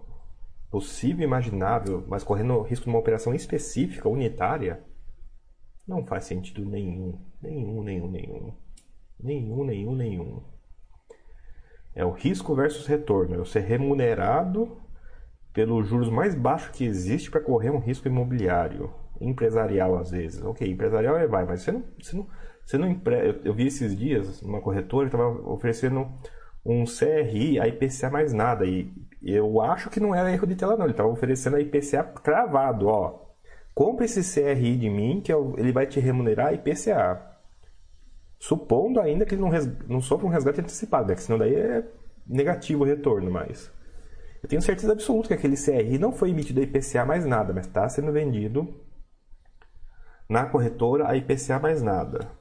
possível 0.70 1.22
e 1.22 1.24
imaginável, 1.24 2.05
mas 2.07 2.22
correndo 2.22 2.61
risco 2.61 2.85
de 2.85 2.91
uma 2.91 2.99
operação 2.99 3.35
específica, 3.35 4.11
unitária, 4.11 4.87
não 5.89 6.05
faz 6.05 6.24
sentido 6.24 6.64
nenhum. 6.64 7.18
Nenhum, 7.41 7.82
nenhum, 7.82 8.11
nenhum. 8.11 8.53
Nenhum, 9.18 9.64
nenhum, 9.64 9.95
nenhum. 9.95 10.43
É 11.95 12.05
o 12.05 12.11
risco 12.11 12.55
versus 12.55 12.86
retorno. 12.86 13.34
Eu 13.34 13.45
ser 13.45 13.61
remunerado 13.61 14.76
pelos 15.53 15.89
juros 15.89 16.11
mais 16.11 16.34
baixos 16.34 16.76
que 16.76 16.84
existe 16.84 17.30
para 17.30 17.41
correr 17.41 17.70
um 17.70 17.78
risco 17.78 18.07
imobiliário. 18.07 18.93
Empresarial, 19.20 19.97
às 19.97 20.11
vezes. 20.11 20.43
Ok, 20.45 20.70
empresarial 20.70 21.16
é 21.16 21.26
vai, 21.26 21.45
mas 21.45 21.62
você 21.62 21.72
não. 21.72 21.84
Você 21.99 22.16
não, 22.16 22.26
você 22.64 22.78
não 22.78 22.89
empre... 22.89 23.14
eu, 23.26 23.41
eu 23.45 23.55
vi 23.55 23.66
esses 23.66 23.97
dias 23.97 24.43
numa 24.43 24.61
corretora 24.61 25.09
que 25.09 25.16
estava 25.16 25.51
oferecendo 25.51 26.07
um 26.64 26.84
CRI 26.84 27.59
a 27.59 27.66
IPCA 27.66 28.11
mais 28.11 28.32
nada. 28.32 28.66
E 28.66 28.93
eu 29.22 29.61
acho 29.62 29.89
que 29.91 29.99
não 29.99 30.14
era 30.14 30.30
erro 30.30 30.47
de 30.47 30.55
tela, 30.55 30.76
não. 30.76 30.84
Ele 30.84 30.93
estava 30.93 31.09
oferecendo 31.09 31.57
a 31.57 31.61
IPCA 31.61 32.05
cravado, 32.05 32.86
ó. 32.86 33.28
Compre 33.79 34.07
esse 34.07 34.24
CRI 34.24 34.76
de 34.76 34.91
mim 34.91 35.20
que 35.20 35.33
ele 35.33 35.70
vai 35.70 35.87
te 35.87 36.01
remunerar 36.01 36.53
IPCA. 36.53 37.39
Supondo 38.37 38.99
ainda 38.99 39.24
que 39.24 39.37
ele 39.37 39.41
não, 39.41 39.51
res... 39.51 39.68
não 39.87 40.01
sofra 40.01 40.26
um 40.26 40.31
resgate 40.31 40.61
antecipado, 40.61 41.07
né? 41.07 41.14
Que 41.14 41.22
senão 41.22 41.39
daí 41.39 41.55
é 41.55 41.89
negativo 42.26 42.83
o 42.83 42.85
retorno, 42.85 43.31
mas... 43.31 43.70
Eu 44.43 44.49
tenho 44.49 44.61
certeza 44.61 44.91
absoluta 44.91 45.29
que 45.29 45.35
aquele 45.35 45.55
CRI 45.55 45.97
não 45.97 46.11
foi 46.11 46.31
emitido 46.31 46.59
a 46.59 46.64
IPCA 46.64 47.05
mais 47.05 47.24
nada, 47.24 47.53
mas 47.53 47.68
está 47.68 47.89
sendo 47.89 48.11
vendido 48.11 48.85
na 50.29 50.45
corretora 50.47 51.09
a 51.09 51.16
IPCA 51.16 51.61
mais 51.61 51.81
nada. 51.81 52.33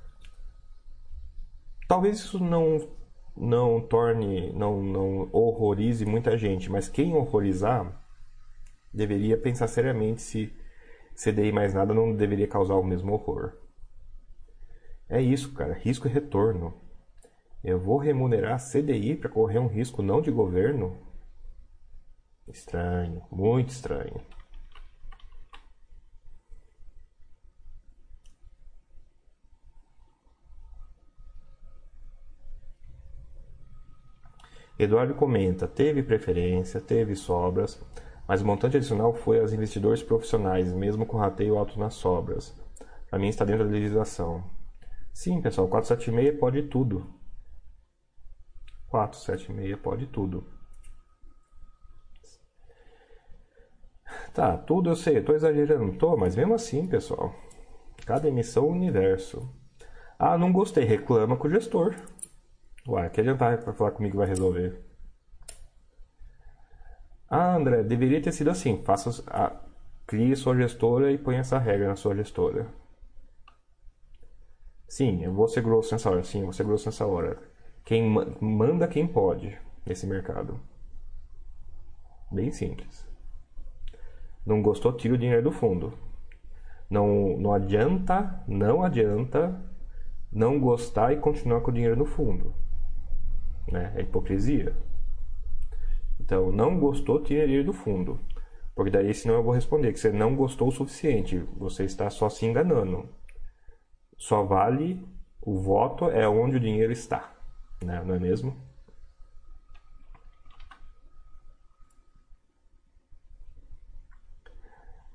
Talvez 1.87 2.17
isso 2.17 2.43
não 2.43 2.79
não 3.39 3.79
torne, 3.79 4.51
não, 4.53 4.81
não 4.81 5.29
horrorize 5.31 6.03
muita 6.03 6.35
gente, 6.35 6.71
mas 6.71 6.89
quem 6.89 7.13
horrorizar 7.13 8.03
deveria 8.91 9.37
pensar 9.37 9.67
seriamente 9.67 10.23
se 10.23 10.51
CDI 11.17 11.51
mais 11.51 11.73
nada 11.73 11.95
não 11.95 12.15
deveria 12.15 12.47
causar 12.47 12.75
o 12.75 12.83
mesmo 12.83 13.11
horror. 13.11 13.53
É 15.09 15.19
isso, 15.19 15.51
cara, 15.53 15.73
risco 15.73 16.07
e 16.07 16.11
retorno. 16.11 16.79
Eu 17.63 17.79
vou 17.79 17.97
remunerar 17.97 18.59
CDI 18.59 19.15
para 19.15 19.27
correr 19.27 19.57
um 19.57 19.67
risco 19.67 20.03
não 20.03 20.21
de 20.21 20.29
governo? 20.29 20.95
Estranho, 22.47 23.23
muito 23.31 23.69
estranho. 23.69 24.21
Eduardo 34.77 35.15
comenta: 35.15 35.67
teve 35.67 36.03
preferência, 36.03 36.79
teve 36.79 37.15
sobras, 37.15 37.83
mas 38.27 38.41
o 38.41 38.45
montante 38.45 38.77
adicional 38.77 39.13
foi 39.13 39.39
aos 39.39 39.53
investidores 39.53 40.03
profissionais, 40.03 40.73
mesmo 40.73 41.05
com 41.05 41.17
rateio 41.17 41.57
alto 41.57 41.79
nas 41.79 41.93
sobras. 41.93 42.53
Para 43.09 43.17
mim 43.17 43.29
está 43.29 43.45
dentro 43.45 43.63
da 43.63 43.71
legislação. 43.71 44.43
Sim, 45.13 45.41
pessoal, 45.41 45.67
476 45.67 46.39
pode 46.39 46.63
tudo. 46.63 47.07
476 48.89 49.79
pode 49.81 50.07
tudo. 50.07 50.43
Tá, 54.33 54.57
tudo 54.57 54.91
eu 54.91 54.95
sei, 54.95 55.21
tô 55.21 55.33
exagerando, 55.33 55.97
tô, 55.97 56.15
mas 56.15 56.35
mesmo 56.35 56.53
assim, 56.53 56.85
pessoal. 56.85 57.33
Cada 58.05 58.27
emissão 58.27 58.65
é 58.65 58.71
universo. 58.71 59.49
Ah, 60.19 60.37
não 60.37 60.51
gostei, 60.51 60.83
reclama 60.83 61.37
com 61.37 61.47
o 61.47 61.51
gestor. 61.51 61.95
Uai, 62.87 63.09
que 63.09 63.19
adiantar 63.19 63.63
para 63.63 63.73
falar 63.73 63.91
comigo 63.91 64.17
vai 64.17 64.27
resolver? 64.27 64.86
Ah, 67.29 67.55
André, 67.55 67.83
deveria 67.83 68.21
ter 68.21 68.31
sido 68.31 68.49
assim. 68.49 68.81
Faça 68.83 69.23
a, 69.27 69.55
crie 70.05 70.35
sua 70.35 70.55
gestora 70.55 71.11
e 71.11 71.17
ponha 71.17 71.39
essa 71.39 71.57
regra 71.59 71.87
na 71.87 71.95
sua 71.95 72.15
gestora. 72.15 72.67
Sim, 74.87 75.23
eu 75.23 75.33
vou 75.33 75.47
ser 75.47 75.61
grosso 75.61 75.93
nessa 75.93 76.09
hora. 76.09 76.23
Sim, 76.23 76.39
eu 76.39 76.45
vou 76.45 76.53
ser 76.53 76.63
grosso 76.63 76.87
nessa 76.87 77.05
hora. 77.05 77.37
Quem 77.83 78.09
manda 78.41 78.87
quem 78.87 79.05
pode 79.05 79.57
nesse 79.85 80.07
mercado. 80.07 80.59
Bem 82.31 82.51
simples. 82.51 83.05
Não 84.45 84.61
gostou, 84.61 84.93
tira 84.93 85.13
o 85.13 85.17
dinheiro 85.17 85.43
do 85.43 85.51
fundo. 85.51 85.93
Não, 86.89 87.37
não 87.37 87.53
adianta, 87.53 88.43
não 88.47 88.81
adianta 88.81 89.61
não 90.31 90.59
gostar 90.59 91.13
e 91.13 91.17
continuar 91.17 91.61
com 91.61 91.71
o 91.71 91.73
dinheiro 91.73 91.95
no 91.95 92.05
fundo. 92.05 92.53
Né? 93.69 93.93
É 93.95 94.01
hipocrisia. 94.01 94.75
Então, 96.27 96.51
não 96.51 96.77
gostou, 96.77 97.23
tira 97.23 97.45
ele 97.45 97.63
do 97.63 97.71
fundo. 97.71 98.19
Porque 98.75 98.91
daí, 98.91 99.13
senão 99.13 99.35
eu 99.35 99.43
vou 99.43 99.53
responder 99.53 99.93
que 99.93 99.99
você 99.99 100.11
não 100.11 100.35
gostou 100.35 100.67
o 100.67 100.71
suficiente. 100.73 101.39
Você 101.55 101.85
está 101.85 102.09
só 102.09 102.27
se 102.29 102.45
enganando. 102.45 103.07
Só 104.17 104.43
vale 104.43 105.01
o 105.41 105.57
voto 105.57 106.09
é 106.09 106.27
onde 106.27 106.57
o 106.57 106.59
dinheiro 106.59 106.91
está. 106.91 107.33
Né? 107.81 108.03
Não 108.03 108.15
é 108.15 108.19
mesmo? 108.19 108.53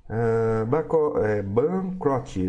Uh, 0.08 1.18
é. 1.22 1.42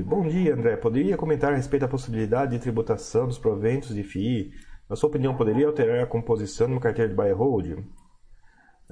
Bom 0.04 0.26
dia, 0.26 0.54
André. 0.54 0.78
Poderia 0.78 1.18
comentar 1.18 1.52
a 1.52 1.58
respeito 1.58 1.82
da 1.82 1.90
possibilidade 1.90 2.54
de 2.54 2.60
tributação 2.60 3.28
dos 3.28 3.38
proventos 3.38 3.94
de 3.94 4.04
FII 4.04 4.54
na 4.90 4.96
sua 4.96 5.10
opinião, 5.10 5.36
poderia 5.36 5.66
alterar 5.66 6.04
a 6.04 6.08
composição 6.08 6.68
de 6.68 6.74
uma 6.74 6.82
carteira 6.82 7.10
de 7.10 7.16
buy 7.16 7.32
hold? 7.32 7.84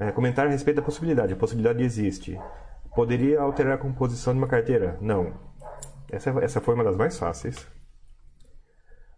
É, 0.02 0.42
a 0.42 0.48
respeito 0.48 0.78
da 0.78 0.82
possibilidade. 0.82 1.32
A 1.32 1.36
possibilidade 1.36 1.84
existe. 1.84 2.36
Poderia 2.96 3.40
alterar 3.40 3.76
a 3.76 3.78
composição 3.78 4.34
de 4.34 4.40
uma 4.40 4.48
carteira? 4.48 4.98
Não. 5.00 5.32
Essa, 6.12 6.32
essa 6.42 6.60
foi 6.60 6.74
uma 6.74 6.84
das 6.84 6.98
mais 6.98 7.20
fáceis. 7.20 7.68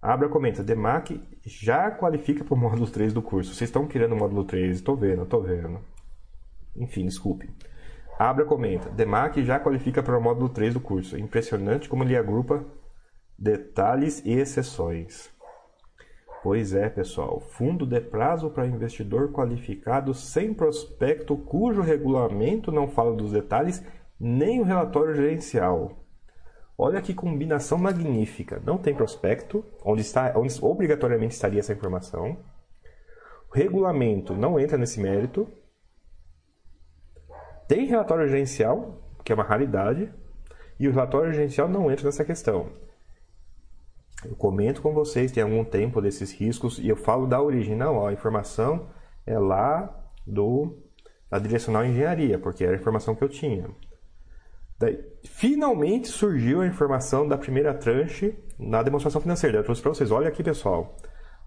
Abra 0.01 0.27
comenta, 0.27 0.61
DEMAC 0.61 1.21
já 1.45 1.89
qualifica 1.89 2.43
para 2.43 2.53
o 2.53 2.57
módulo 2.57 2.85
3 2.85 3.13
do 3.13 3.21
curso. 3.21 3.55
Vocês 3.55 3.69
estão 3.69 3.87
querendo 3.87 4.11
o 4.11 4.17
módulo 4.17 4.43
3, 4.43 4.75
estou 4.75 4.97
vendo, 4.97 5.23
estou 5.23 5.41
vendo. 5.41 5.79
Enfim, 6.75 7.05
desculpe. 7.05 7.49
Abra 8.19 8.43
comenta, 8.43 8.89
DEMAC 8.89 9.41
já 9.41 9.61
qualifica 9.61 10.03
para 10.03 10.17
o 10.17 10.21
módulo 10.21 10.49
3 10.49 10.73
do 10.73 10.81
curso. 10.81 11.17
Impressionante 11.17 11.87
como 11.87 12.03
ele 12.03 12.17
agrupa 12.17 12.65
detalhes 13.39 14.21
e 14.25 14.33
exceções. 14.33 15.31
Pois 16.43 16.73
é, 16.73 16.89
pessoal, 16.89 17.39
fundo 17.39 17.85
de 17.85 18.01
prazo 18.01 18.49
para 18.49 18.67
investidor 18.67 19.31
qualificado 19.31 20.13
sem 20.13 20.53
prospecto 20.53 21.37
cujo 21.37 21.81
regulamento 21.81 22.69
não 22.69 22.85
fala 22.85 23.15
dos 23.15 23.31
detalhes 23.31 23.81
nem 24.19 24.59
o 24.59 24.65
relatório 24.65 25.15
gerencial. 25.15 26.03
Olha 26.77 27.01
que 27.01 27.13
combinação 27.13 27.77
magnífica. 27.77 28.61
Não 28.65 28.77
tem 28.77 28.93
prospecto, 28.93 29.63
onde, 29.85 30.01
está, 30.01 30.33
onde 30.35 30.53
obrigatoriamente 30.61 31.33
estaria 31.33 31.61
essa 31.61 31.71
informação. 31.71 32.37
O 33.49 33.55
regulamento 33.55 34.33
não 34.33 34.59
entra 34.59 34.77
nesse 34.77 34.99
mérito. 34.99 35.47
Tem 37.69 37.85
relatório 37.85 38.27
gerencial, 38.27 39.01
que 39.23 39.31
é 39.31 39.35
uma 39.35 39.45
raridade, 39.45 40.13
e 40.77 40.89
o 40.89 40.91
relatório 40.91 41.31
gerencial 41.31 41.69
não 41.69 41.89
entra 41.89 42.03
nessa 42.03 42.25
questão. 42.25 42.82
Eu 44.25 44.35
comento 44.35 44.81
com 44.81 44.93
vocês 44.93 45.31
tem 45.31 45.43
algum 45.43 45.63
tempo 45.63 46.01
desses 46.01 46.31
riscos 46.31 46.79
e 46.79 46.87
eu 46.87 46.95
falo 46.95 47.27
da 47.27 47.41
original, 47.41 47.95
ó, 47.95 48.07
a 48.07 48.13
informação 48.13 48.89
é 49.25 49.37
lá 49.37 49.93
do 50.25 50.77
da 51.29 51.39
direcional 51.39 51.83
engenharia, 51.83 52.37
porque 52.37 52.63
era 52.63 52.73
a 52.73 52.79
informação 52.79 53.15
que 53.15 53.23
eu 53.23 53.29
tinha. 53.29 53.67
Daí, 54.77 55.03
finalmente 55.23 56.07
surgiu 56.07 56.61
a 56.61 56.67
informação 56.67 57.27
da 57.27 57.37
primeira 57.37 57.73
tranche 57.73 58.37
na 58.59 58.83
demonstração 58.83 59.19
financeira. 59.19 59.57
Eu 59.57 59.63
trouxe 59.63 59.81
para 59.81 59.95
vocês, 59.95 60.11
olha 60.11 60.27
aqui 60.27 60.43
pessoal, 60.43 60.95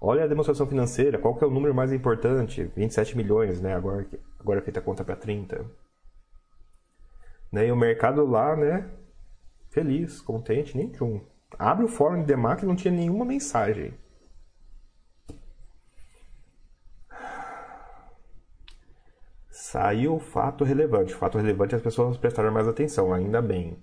olha 0.00 0.24
a 0.24 0.26
demonstração 0.26 0.66
financeira, 0.66 1.18
qual 1.18 1.36
que 1.36 1.44
é 1.44 1.46
o 1.46 1.50
número 1.50 1.72
mais 1.72 1.92
importante? 1.92 2.64
27 2.74 3.16
milhões, 3.16 3.60
né? 3.60 3.74
Agora, 3.74 4.04
agora 4.40 4.58
é 4.58 4.62
feita 4.62 4.80
a 4.80 4.82
conta 4.82 5.04
para 5.04 5.14
30. 5.14 5.64
Né? 7.52 7.68
E 7.68 7.70
o 7.72 7.76
mercado 7.76 8.26
lá, 8.26 8.56
né? 8.56 8.90
Feliz, 9.70 10.20
contente, 10.20 10.76
nem 10.76 10.90
um. 11.00 11.20
Abre 11.58 11.84
o 11.84 11.88
fórum 11.88 12.20
de 12.20 12.26
Demac 12.26 12.62
e 12.62 12.66
não 12.66 12.76
tinha 12.76 12.92
nenhuma 12.92 13.24
mensagem. 13.24 13.94
Saiu 19.50 20.14
o 20.14 20.20
fato 20.20 20.64
relevante. 20.64 21.14
O 21.14 21.18
fato 21.18 21.38
relevante 21.38 21.74
as 21.74 21.82
pessoas 21.82 22.16
prestaram 22.16 22.52
mais 22.52 22.68
atenção, 22.68 23.12
ainda 23.12 23.40
bem. 23.40 23.82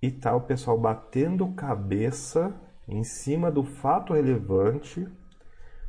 E 0.00 0.10
tá 0.10 0.34
o 0.34 0.40
pessoal 0.40 0.78
batendo 0.78 1.54
cabeça 1.54 2.54
em 2.88 3.04
cima 3.04 3.50
do 3.50 3.62
fato 3.62 4.14
relevante, 4.14 5.06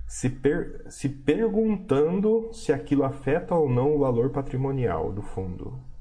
se, 0.08 0.30
per, 0.30 0.86
se 0.92 1.10
perguntando 1.10 2.54
se 2.54 2.72
aquilo 2.72 3.04
afeta 3.04 3.56
ou 3.56 3.68
não 3.68 3.96
o 3.96 4.00
valor 4.00 4.30
patrimonial 4.30 5.12
do 5.12 5.22
fundo. 5.22 5.93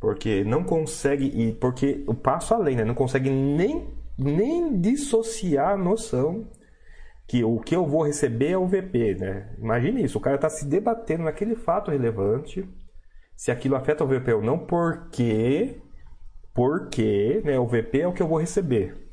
Porque 0.00 0.44
não 0.44 0.62
consegue, 0.62 1.26
e 1.26 1.52
porque 1.52 2.04
o 2.06 2.14
passo 2.14 2.54
além, 2.54 2.76
né? 2.76 2.84
não 2.84 2.94
consegue 2.94 3.30
nem, 3.30 3.88
nem 4.16 4.78
dissociar 4.80 5.72
a 5.72 5.76
noção 5.76 6.46
que 7.26 7.42
o 7.42 7.58
que 7.58 7.74
eu 7.74 7.86
vou 7.86 8.02
receber 8.04 8.50
é 8.50 8.58
o 8.58 8.66
VP. 8.66 9.16
Né? 9.18 9.54
Imagine 9.58 10.04
isso, 10.04 10.18
o 10.18 10.20
cara 10.20 10.36
está 10.36 10.48
se 10.48 10.66
debatendo 10.66 11.24
naquele 11.24 11.54
fato 11.54 11.90
relevante 11.90 12.68
se 13.34 13.50
aquilo 13.50 13.76
afeta 13.76 14.02
o 14.02 14.06
VP 14.06 14.32
ou 14.32 14.42
não, 14.42 14.58
porque, 14.58 15.80
porque 16.54 17.42
né, 17.44 17.58
o 17.58 17.66
VP 17.66 18.00
é 18.00 18.08
o 18.08 18.12
que 18.12 18.22
eu 18.22 18.28
vou 18.28 18.38
receber. 18.38 19.05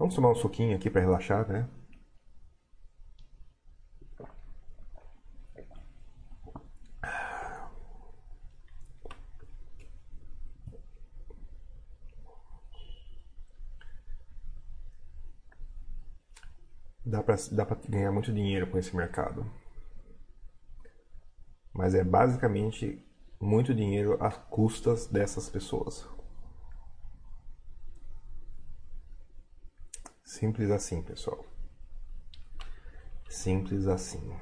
Vamos 0.00 0.14
tomar 0.14 0.30
um 0.30 0.34
suquinho 0.34 0.74
aqui 0.74 0.88
para 0.88 1.02
relaxar, 1.02 1.46
né? 1.46 1.68
Dá 17.04 17.22
para 17.22 17.36
dá 17.52 17.66
ganhar 17.86 18.10
muito 18.10 18.32
dinheiro 18.32 18.70
com 18.70 18.78
esse 18.78 18.96
mercado. 18.96 19.44
Mas 21.74 21.94
é 21.94 22.02
basicamente 22.02 23.06
muito 23.38 23.74
dinheiro 23.74 24.16
às 24.18 24.38
custas 24.48 25.06
dessas 25.06 25.50
pessoas. 25.50 26.08
Simples 30.30 30.70
assim, 30.70 31.02
pessoal. 31.02 31.44
Simples 33.28 33.88
assim. 33.88 34.32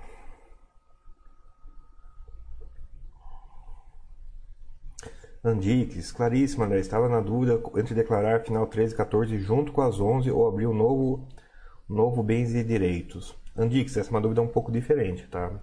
Andix, 5.43 6.13
claríssima, 6.13 6.67
André. 6.67 6.81
Estava 6.81 7.09
na 7.09 7.23
dúvida 7.23 7.55
entre 7.81 7.95
declarar 7.95 8.45
final 8.45 8.67
13 8.67 8.93
e 8.93 8.97
14 8.99 9.39
junto 9.39 9.73
com 9.73 9.81
as 9.81 9.99
11 9.99 10.31
ou 10.31 10.47
abrir 10.47 10.67
um 10.67 10.75
novo, 10.75 11.27
novo 11.89 12.23
bens 12.23 12.55
e 12.55 12.63
direitos. 12.63 13.35
Andix, 13.57 13.97
essa 13.97 14.11
é 14.11 14.13
uma 14.13 14.21
dúvida 14.21 14.43
um 14.43 14.49
pouco 14.49 14.71
diferente, 14.71 15.27
tá? 15.27 15.59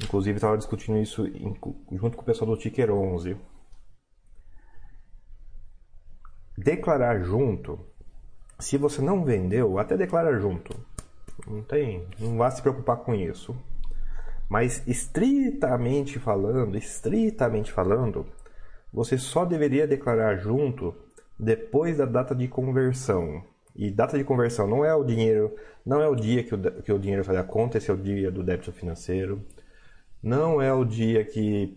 Inclusive, 0.00 0.36
estava 0.36 0.56
discutindo 0.56 0.98
isso 0.98 1.26
junto 1.90 2.16
com 2.16 2.22
o 2.22 2.24
pessoal 2.24 2.48
do 2.48 2.56
Ticker 2.56 2.92
11. 2.92 3.36
Declarar 6.56 7.18
junto 7.24 7.95
se 8.58 8.76
você 8.76 9.02
não 9.02 9.24
vendeu, 9.24 9.78
até 9.78 9.96
declara 9.96 10.38
junto. 10.38 10.74
Não 11.46 11.62
tem, 11.62 12.06
não 12.18 12.36
vá 12.38 12.50
se 12.50 12.62
preocupar 12.62 12.98
com 12.98 13.14
isso. 13.14 13.54
Mas 14.48 14.86
estritamente 14.86 16.18
falando, 16.18 16.76
estritamente 16.76 17.72
falando, 17.72 18.26
você 18.92 19.18
só 19.18 19.44
deveria 19.44 19.86
declarar 19.86 20.36
junto 20.36 20.94
depois 21.38 21.98
da 21.98 22.06
data 22.06 22.34
de 22.34 22.48
conversão. 22.48 23.42
E 23.74 23.90
data 23.90 24.16
de 24.16 24.24
conversão 24.24 24.66
não 24.66 24.84
é 24.84 24.94
o 24.94 25.04
dinheiro, 25.04 25.54
não 25.84 26.00
é 26.00 26.08
o 26.08 26.14
dia 26.14 26.42
que 26.42 26.54
o, 26.54 26.82
que 26.82 26.92
o 26.92 26.98
dinheiro 26.98 27.22
sai 27.24 27.34
da 27.34 27.44
conta, 27.44 27.76
esse 27.76 27.90
é 27.90 27.94
o 27.94 27.98
dia 27.98 28.30
do 28.30 28.42
débito 28.42 28.72
financeiro. 28.72 29.44
Não 30.22 30.62
é 30.62 30.72
o 30.72 30.84
dia 30.84 31.24
que 31.24 31.76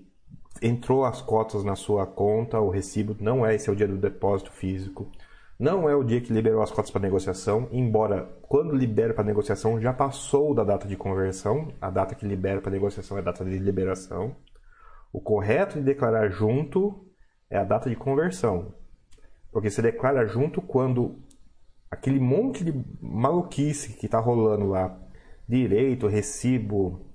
entrou 0.62 1.04
as 1.04 1.22
cotas 1.22 1.64
na 1.64 1.76
sua 1.76 2.06
conta, 2.08 2.60
o 2.60 2.70
recibo, 2.70 3.16
não 3.20 3.46
é 3.46 3.56
esse 3.56 3.70
é 3.70 3.74
o 3.74 3.76
dia 3.76 3.88
do 3.88 3.98
depósito 3.98 4.52
físico. 4.52 5.12
Não 5.60 5.90
é 5.90 5.96
o 5.96 6.06
dia 6.06 6.22
que 6.22 6.32
liberou 6.32 6.62
as 6.62 6.72
cotas 6.72 6.90
para 6.90 7.02
negociação, 7.02 7.68
embora 7.70 8.24
quando 8.44 8.74
libera 8.74 9.14
para 9.14 9.26
negociação 9.26 9.78
já 9.78 9.92
passou 9.92 10.56
da 10.56 10.64
data 10.64 10.88
de 10.88 10.96
conversão. 10.96 11.68
A 11.82 11.90
data 11.90 12.16
que 12.16 12.26
libera 12.26 12.62
para 12.62 12.72
negociação 12.72 13.18
é 13.18 13.20
a 13.20 13.24
data 13.24 13.44
de 13.44 13.60
liberação. 13.60 14.38
O 15.12 15.20
correto 15.20 15.78
de 15.78 15.84
declarar 15.84 16.30
junto 16.30 17.06
é 17.50 17.58
a 17.58 17.66
data 17.66 17.90
de 17.90 17.96
conversão. 17.98 18.74
Porque 19.52 19.70
você 19.70 19.82
declara 19.82 20.26
junto 20.26 20.62
quando 20.62 21.20
aquele 21.92 22.22
monte 22.22 22.64
de 22.64 22.74
maluquice 23.02 23.98
que 23.98 24.06
está 24.06 24.20
rolando 24.20 24.68
lá, 24.68 24.98
direito, 25.46 26.08
recibo, 26.08 27.06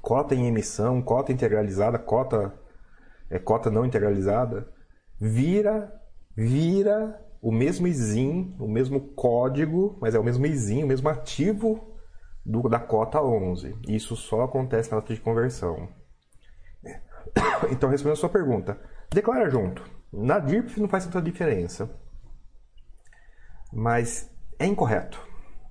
cota 0.00 0.34
em 0.34 0.46
emissão, 0.46 1.02
cota 1.02 1.30
integralizada, 1.30 1.98
cota 1.98 2.58
é 3.28 3.38
cota 3.38 3.70
não 3.70 3.84
integralizada, 3.84 4.66
vira 5.20 5.92
vira 6.34 7.20
o 7.42 7.50
mesmo 7.50 7.88
ISIN, 7.88 8.54
o 8.60 8.68
mesmo 8.68 9.00
código, 9.00 9.98
mas 10.00 10.14
é 10.14 10.18
o 10.18 10.22
mesmo 10.22 10.46
ISIN, 10.46 10.84
o 10.84 10.86
mesmo 10.86 11.08
ativo 11.08 11.92
do, 12.46 12.68
da 12.68 12.78
cota 12.78 13.20
11. 13.20 13.76
Isso 13.88 14.14
só 14.14 14.42
acontece 14.42 14.92
na 14.92 15.00
data 15.00 15.12
de 15.12 15.20
conversão. 15.20 15.88
Então, 17.70 17.88
respondendo 17.88 18.14
a 18.14 18.20
sua 18.20 18.28
pergunta, 18.28 18.78
declara 19.08 19.48
junto. 19.48 19.82
Na 20.12 20.38
DIRP 20.38 20.78
não 20.78 20.88
faz 20.88 21.06
tanta 21.06 21.22
diferença, 21.22 21.88
mas 23.72 24.28
é 24.58 24.66
incorreto. 24.66 25.18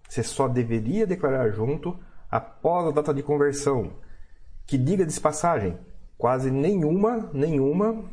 Você 0.07 0.23
só 0.23 0.47
deveria 0.47 1.05
declarar 1.05 1.51
junto 1.51 1.99
após 2.29 2.87
a 2.87 2.91
data 2.91 3.13
de 3.13 3.21
conversão, 3.21 3.97
que 4.65 4.77
diga 4.77 5.05
de 5.05 5.19
passagem, 5.19 5.77
quase 6.17 6.49
nenhuma, 6.49 7.29
nenhuma 7.33 8.09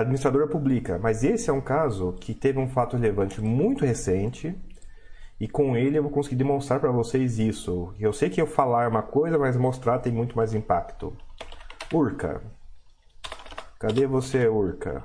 administradora 0.00 0.46
publica. 0.46 0.98
Mas 0.98 1.24
esse 1.24 1.48
é 1.50 1.52
um 1.52 1.60
caso 1.60 2.12
que 2.20 2.34
teve 2.34 2.58
um 2.58 2.68
fato 2.68 2.96
relevante 2.96 3.40
muito 3.40 3.84
recente 3.84 4.54
e 5.40 5.48
com 5.48 5.76
ele 5.76 5.98
eu 5.98 6.02
vou 6.02 6.12
conseguir 6.12 6.36
demonstrar 6.36 6.80
para 6.80 6.90
vocês 6.90 7.38
isso. 7.38 7.94
Eu 7.98 8.12
sei 8.12 8.30
que 8.30 8.40
eu 8.40 8.46
falar 8.46 8.88
uma 8.88 9.02
coisa, 9.02 9.38
mas 9.38 9.56
mostrar 9.56 9.98
tem 9.98 10.12
muito 10.12 10.36
mais 10.36 10.54
impacto. 10.54 11.16
Urca. 11.92 12.42
Cadê 13.78 14.06
você, 14.06 14.48
Urca? 14.48 15.02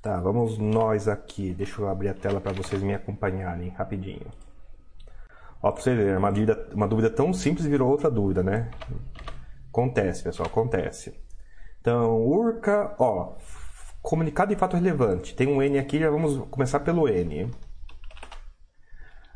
Tá, 0.00 0.20
vamos 0.20 0.58
nós 0.58 1.08
aqui. 1.08 1.52
Deixa 1.52 1.80
eu 1.80 1.88
abrir 1.88 2.08
a 2.08 2.14
tela 2.14 2.40
para 2.40 2.52
vocês 2.52 2.82
me 2.82 2.94
acompanharem 2.94 3.68
rapidinho. 3.70 4.47
Ó, 5.60 5.72
pra 5.72 5.82
você 5.82 5.94
ver, 5.94 6.16
uma 6.16 6.30
dúvida, 6.30 6.68
uma 6.72 6.86
dúvida 6.86 7.10
tão 7.10 7.32
simples 7.32 7.66
virou 7.66 7.90
outra 7.90 8.10
dúvida, 8.10 8.42
né? 8.42 8.70
Acontece, 9.70 10.22
pessoal, 10.22 10.48
acontece. 10.48 11.18
Então, 11.80 12.24
URCA, 12.24 12.94
ó, 12.98 13.34
comunicado 14.00 14.54
de 14.54 14.58
fato 14.58 14.76
relevante. 14.76 15.34
Tem 15.34 15.48
um 15.48 15.60
N 15.60 15.78
aqui, 15.78 15.98
já 15.98 16.10
vamos 16.10 16.46
começar 16.48 16.80
pelo 16.80 17.08
N. 17.08 17.50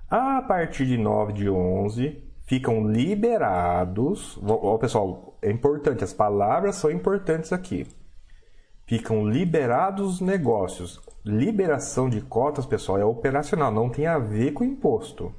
A 0.08 0.42
partir 0.42 0.86
de 0.86 0.96
9 0.96 1.32
de 1.32 1.50
11, 1.50 2.22
ficam 2.44 2.86
liberados. 2.86 4.38
Ó, 4.46 4.78
pessoal, 4.78 5.36
é 5.42 5.50
importante, 5.50 6.04
as 6.04 6.12
palavras 6.12 6.76
são 6.76 6.90
importantes 6.90 7.52
aqui. 7.52 7.86
Ficam 8.86 9.28
liberados 9.28 10.20
negócios. 10.20 11.00
Liberação 11.24 12.08
de 12.08 12.20
cotas, 12.20 12.66
pessoal, 12.66 12.98
é 12.98 13.04
operacional, 13.04 13.72
não 13.72 13.88
tem 13.88 14.06
a 14.06 14.18
ver 14.18 14.52
com 14.52 14.62
imposto 14.62 15.34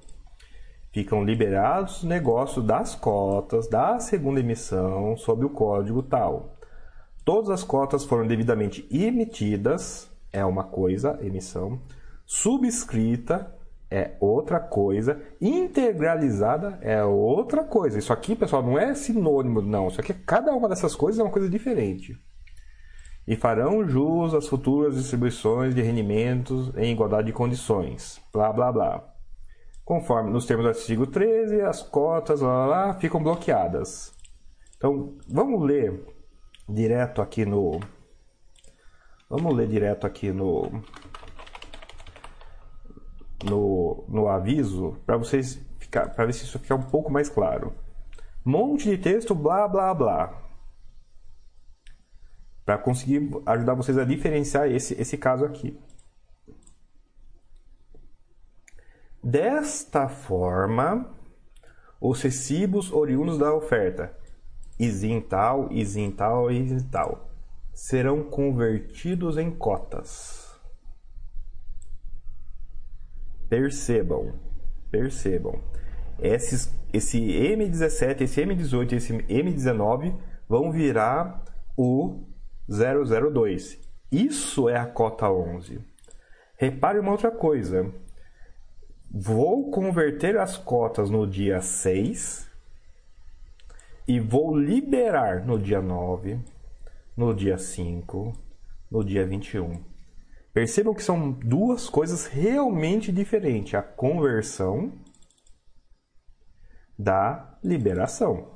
ficam 0.94 1.26
liberados 1.26 1.98
os 1.98 2.04
negócios 2.04 2.64
das 2.64 2.94
cotas 2.94 3.68
da 3.68 4.00
segunda 4.00 4.40
emissão 4.40 5.18
sob 5.18 5.44
o 5.44 5.50
código 5.50 6.04
tal. 6.04 6.56
Todas 7.26 7.50
as 7.50 7.64
cotas 7.64 8.06
foram 8.06 8.28
devidamente 8.28 8.88
emitidas, 8.92 10.10
é 10.32 10.46
uma 10.46 10.64
coisa, 10.64 11.18
emissão, 11.22 11.82
subscrita 12.26 13.54
é 13.90 14.18
outra 14.20 14.60
coisa, 14.60 15.22
integralizada 15.40 16.80
é 16.82 17.04
outra 17.04 17.64
coisa. 17.64 18.00
Isso 18.00 18.12
aqui, 18.12 18.36
pessoal, 18.36 18.64
não 18.64 18.78
é 18.78 18.96
sinônimo, 18.96 19.62
não. 19.62 19.88
Isso 19.88 20.02
aqui, 20.02 20.14
cada 20.14 20.52
uma 20.52 20.68
dessas 20.68 20.96
coisas 20.96 21.20
é 21.20 21.24
uma 21.24 21.32
coisa 21.32 21.48
diferente. 21.48 22.18
E 23.28 23.36
farão 23.36 23.88
jus 23.88 24.34
às 24.34 24.48
futuras 24.48 24.96
distribuições 24.96 25.76
de 25.76 25.82
rendimentos 25.82 26.76
em 26.76 26.92
igualdade 26.92 27.28
de 27.28 27.34
condições. 27.34 28.20
Blá, 28.34 28.52
blá, 28.52 28.72
blá. 28.72 29.13
Conforme 29.86 30.32
nos 30.32 30.46
termos 30.46 30.64
do 30.64 30.70
artigo 30.70 31.06
13, 31.06 31.62
as 31.62 31.82
cotas 31.82 32.40
lá, 32.42 32.66
lá, 32.66 32.66
lá, 32.66 32.94
ficam 32.94 33.22
bloqueadas. 33.22 34.14
Então, 34.78 35.18
vamos 35.28 35.62
ler 35.62 36.02
direto 36.68 37.22
aqui 37.22 37.46
no. 37.46 37.80
Vamos 39.30 39.56
ler 39.56 39.68
direto 39.68 40.08
aqui 40.08 40.32
no. 40.32 40.72
No, 43.44 44.06
no 44.08 44.30
aviso 44.30 44.98
para 45.06 45.18
vocês 45.18 45.60
ficar 45.78 46.10
para 46.16 46.26
ver 46.26 46.34
se 46.34 46.46
isso 46.46 46.58
fica 46.60 46.76
um 46.76 46.82
pouco 46.82 47.12
mais 47.12 47.30
claro. 47.30 47.74
Monte 48.44 48.90
de 48.90 48.98
texto, 48.98 49.36
blá 49.36 49.68
blá 49.68 49.94
blá. 49.94 50.42
Para 52.66 52.78
conseguir 52.78 53.30
ajudar 53.46 53.74
vocês 53.74 53.98
a 53.98 54.06
diferenciar 54.06 54.72
esse, 54.72 55.00
esse 55.00 55.18
caso 55.18 55.44
aqui. 55.44 55.78
Desta 59.24 60.10
forma, 60.10 61.10
os 62.02 62.22
recibos 62.22 62.92
oriundos 62.92 63.38
da 63.38 63.54
oferta, 63.54 64.14
ISIN 64.78 65.22
tal, 65.22 65.70
tal, 66.92 67.30
serão 67.74 68.22
convertidos 68.22 69.38
em 69.38 69.50
cotas. 69.50 70.54
Percebam, 73.48 74.34
percebam. 74.92 75.62
Esses, 76.20 76.74
esse 76.92 77.20
M17, 77.20 78.22
esse 78.22 78.42
M18 78.42 78.92
e 78.92 78.96
esse 78.96 79.14
M19 79.14 80.20
vão 80.50 80.70
virar 80.70 81.46
o 81.78 82.26
002. 82.68 83.80
Isso 84.12 84.68
é 84.68 84.78
a 84.78 84.86
cota 84.86 85.30
11. 85.32 85.80
Repare 86.58 87.00
uma 87.00 87.12
outra 87.12 87.32
coisa. 87.32 87.90
Vou 89.16 89.70
converter 89.70 90.40
as 90.40 90.58
cotas 90.58 91.08
no 91.08 91.28
dia 91.28 91.62
6 91.62 92.50
e 94.08 94.20
vou 94.20 94.58
liberar 94.58 95.46
no 95.46 95.60
dia 95.60 95.80
9, 95.84 96.40
no 97.16 97.32
dia 97.32 97.60
5, 97.60 98.34
no 98.90 99.04
dia 99.04 99.24
21. 99.24 99.84
Percebam 100.52 100.96
que 100.96 101.04
são 101.04 101.32
duas 101.32 101.88
coisas 101.88 102.26
realmente 102.26 103.12
diferentes: 103.12 103.76
a 103.76 103.84
conversão 103.84 104.92
da 106.98 107.60
liberação. 107.64 108.52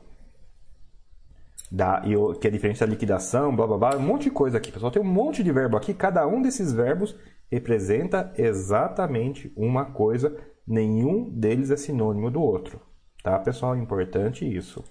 Da, 1.70 2.01
que 2.41 2.47
é 2.47 2.49
diferente 2.49 2.80
da 2.80 2.86
liquidação, 2.86 3.55
blá 3.55 3.68
blá 3.68 3.78
blá, 3.78 3.97
um 3.97 4.01
monte 4.01 4.24
de 4.24 4.32
coisa 4.32 4.58
aqui, 4.58 4.72
pessoal. 4.72 4.91
Tem 4.91 5.01
um 5.01 5.05
monte 5.05 5.43
de 5.43 5.51
verbo 5.51 5.78
aqui, 5.78 5.93
cada 5.93 6.26
um 6.26 6.41
desses 6.41 6.74
verbos 6.74 7.16
representa 7.52 8.34
exatamente 8.38 9.52
uma 9.56 9.86
coisa, 9.86 10.38
nenhum 10.66 11.30
deles 11.30 11.72
é 11.72 11.78
sinônimo 11.78 12.30
do 12.30 12.41
outro. 12.41 12.82
Tá, 13.24 13.38
pessoal? 13.39 13.76
É 13.76 13.80
importante 13.80 14.45
isso. 14.45 14.84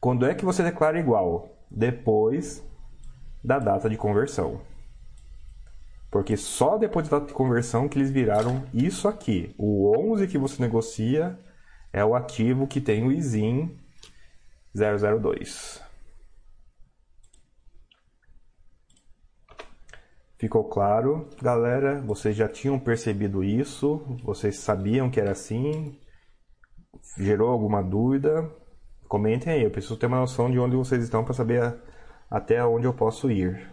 Quando 0.00 0.26
é 0.26 0.34
que 0.34 0.44
você 0.44 0.62
declara 0.62 0.98
igual? 0.98 1.48
Depois 1.70 2.64
da 3.42 3.58
data 3.58 3.88
de 3.88 3.96
conversão. 3.96 4.60
Porque 6.10 6.36
só 6.36 6.78
depois 6.78 7.08
da 7.08 7.18
data 7.18 7.28
de 7.28 7.34
conversão 7.34 7.88
que 7.88 7.98
eles 7.98 8.10
viraram 8.10 8.64
isso 8.72 9.08
aqui. 9.08 9.54
O 9.58 9.92
11 10.12 10.26
que 10.28 10.38
você 10.38 10.62
negocia 10.62 11.38
é 11.92 12.04
o 12.04 12.14
ativo 12.14 12.66
que 12.66 12.80
tem 12.80 13.06
o 13.06 13.12
ISIN 13.12 13.76
002. 14.74 15.85
Ficou 20.38 20.64
claro, 20.64 21.30
galera? 21.40 22.00
Vocês 22.02 22.36
já 22.36 22.46
tinham 22.46 22.78
percebido 22.78 23.42
isso? 23.42 24.04
Vocês 24.22 24.58
sabiam 24.58 25.10
que 25.10 25.18
era 25.18 25.32
assim? 25.32 25.98
Gerou 27.18 27.48
alguma 27.48 27.82
dúvida? 27.82 28.50
Comentem 29.08 29.52
aí, 29.52 29.62
eu 29.62 29.70
preciso 29.70 29.96
ter 29.96 30.06
uma 30.06 30.20
noção 30.20 30.50
de 30.50 30.58
onde 30.58 30.76
vocês 30.76 31.02
estão 31.02 31.24
para 31.24 31.32
saber 31.32 31.80
até 32.30 32.62
onde 32.64 32.86
eu 32.86 32.92
posso 32.92 33.30
ir. 33.30 33.70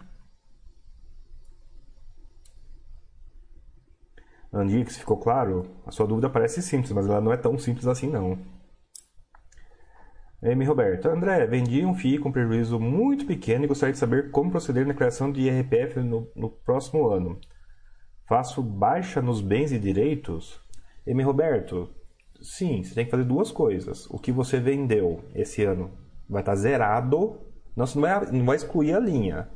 Andix, 4.52 4.96
ficou 4.96 5.18
claro? 5.18 5.66
A 5.84 5.90
sua 5.90 6.06
dúvida 6.06 6.30
parece 6.30 6.62
simples, 6.62 6.92
mas 6.92 7.06
ela 7.06 7.20
não 7.20 7.32
é 7.32 7.36
tão 7.36 7.58
simples 7.58 7.86
assim 7.86 8.08
não. 8.08 8.38
M. 10.44 10.62
Roberto. 10.66 11.08
André, 11.08 11.46
vendi 11.46 11.86
um 11.86 11.94
FII 11.94 12.18
com 12.18 12.30
prejuízo 12.30 12.78
muito 12.78 13.24
pequeno 13.24 13.64
e 13.64 13.66
gostaria 13.66 13.94
de 13.94 13.98
saber 13.98 14.30
como 14.30 14.50
proceder 14.50 14.86
na 14.86 14.92
criação 14.92 15.32
de 15.32 15.40
IRPF 15.40 16.00
no, 16.00 16.28
no 16.36 16.50
próximo 16.50 17.08
ano. 17.08 17.40
Faço 18.28 18.62
baixa 18.62 19.22
nos 19.22 19.40
bens 19.40 19.72
e 19.72 19.78
direitos? 19.78 20.60
M. 21.06 21.22
Roberto, 21.22 21.88
sim, 22.42 22.82
você 22.82 22.94
tem 22.94 23.06
que 23.06 23.10
fazer 23.10 23.24
duas 23.24 23.50
coisas. 23.50 24.06
O 24.10 24.18
que 24.18 24.30
você 24.30 24.60
vendeu 24.60 25.24
esse 25.34 25.64
ano 25.64 25.90
vai 26.28 26.42
estar 26.42 26.54
zerado. 26.56 27.40
Não, 27.74 27.86
você 27.86 27.98
não 27.98 28.02
vai, 28.02 28.30
não 28.30 28.44
vai 28.44 28.56
excluir 28.56 28.92
a 28.92 29.00
linha. 29.00 29.48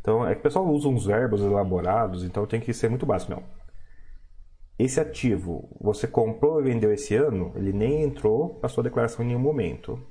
Então, 0.00 0.26
é 0.26 0.34
que 0.34 0.40
o 0.40 0.42
pessoal 0.42 0.66
usa 0.66 0.88
uns 0.88 1.06
verbos 1.06 1.40
elaborados, 1.40 2.24
então 2.24 2.44
tem 2.46 2.60
que 2.60 2.74
ser 2.74 2.90
muito 2.90 3.06
básico. 3.06 3.30
Não. 3.30 3.44
Esse 4.76 4.98
ativo 4.98 5.68
você 5.80 6.08
comprou 6.08 6.60
e 6.60 6.64
vendeu 6.64 6.92
esse 6.92 7.14
ano, 7.14 7.52
ele 7.54 7.72
nem 7.72 8.02
entrou 8.02 8.58
na 8.60 8.68
sua 8.68 8.82
declaração 8.82 9.24
em 9.24 9.28
nenhum 9.28 9.40
momento 9.40 10.10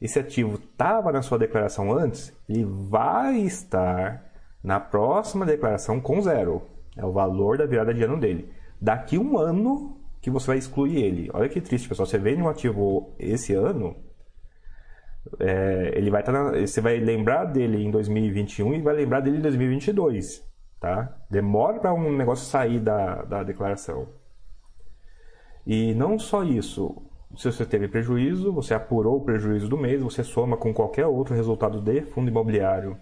esse 0.00 0.18
ativo 0.18 0.54
estava 0.54 1.12
na 1.12 1.22
sua 1.22 1.38
declaração 1.38 1.92
antes, 1.92 2.32
ele 2.48 2.64
vai 2.64 3.36
estar 3.40 4.24
na 4.62 4.80
próxima 4.80 5.44
declaração 5.44 6.00
com 6.00 6.20
zero. 6.22 6.62
É 6.96 7.04
o 7.04 7.12
valor 7.12 7.58
da 7.58 7.66
virada 7.66 7.92
de 7.92 8.02
ano 8.02 8.18
dele. 8.18 8.52
Daqui 8.80 9.18
um 9.18 9.38
ano 9.38 10.00
que 10.20 10.30
você 10.30 10.48
vai 10.48 10.58
excluir 10.58 11.02
ele. 11.02 11.30
Olha 11.32 11.48
que 11.48 11.60
triste, 11.60 11.88
pessoal. 11.88 12.06
Você 12.06 12.18
vende 12.18 12.42
um 12.42 12.48
ativo 12.48 13.14
esse 13.18 13.54
ano, 13.54 13.96
é, 15.38 15.92
ele 15.94 16.10
vai 16.10 16.20
estar 16.20 16.32
tá 16.32 16.58
você 16.58 16.80
vai 16.80 16.98
lembrar 16.98 17.44
dele 17.44 17.82
em 17.84 17.90
2021 17.90 18.74
e 18.74 18.82
vai 18.82 18.94
lembrar 18.94 19.20
dele 19.20 19.38
em 19.38 19.42
2022. 19.42 20.48
Tá? 20.80 21.14
Demora 21.30 21.78
para 21.78 21.92
um 21.92 22.16
negócio 22.16 22.46
sair 22.46 22.80
da, 22.80 23.22
da 23.22 23.42
declaração. 23.42 24.08
E 25.66 25.94
não 25.94 26.18
só 26.18 26.42
isso, 26.42 27.02
se 27.36 27.50
você 27.50 27.64
teve 27.64 27.86
prejuízo, 27.86 28.52
você 28.52 28.74
apurou 28.74 29.18
o 29.18 29.24
prejuízo 29.24 29.68
do 29.68 29.78
mês, 29.78 30.02
você 30.02 30.24
soma 30.24 30.56
com 30.56 30.74
qualquer 30.74 31.06
outro 31.06 31.34
resultado 31.34 31.80
de 31.80 32.02
fundo 32.02 32.28
imobiliário 32.28 32.98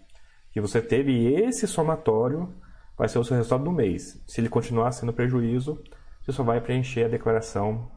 que 0.51 0.61
você 0.61 0.83
teve 0.83 1.13
e 1.13 1.35
esse 1.35 1.67
somatório 1.67 2.55
vai 2.97 3.09
ser 3.09 3.19
o 3.19 3.25
seu 3.25 3.37
resultado 3.37 3.65
do 3.65 3.73
mês. 3.73 4.23
Se 4.27 4.41
ele 4.41 4.49
continuar 4.49 4.93
sendo 4.93 5.15
prejuízo, 5.15 5.83
você 6.21 6.33
só 6.33 6.43
vai 6.43 6.61
preencher 6.61 7.05
a 7.05 7.09
declaração. 7.09 7.91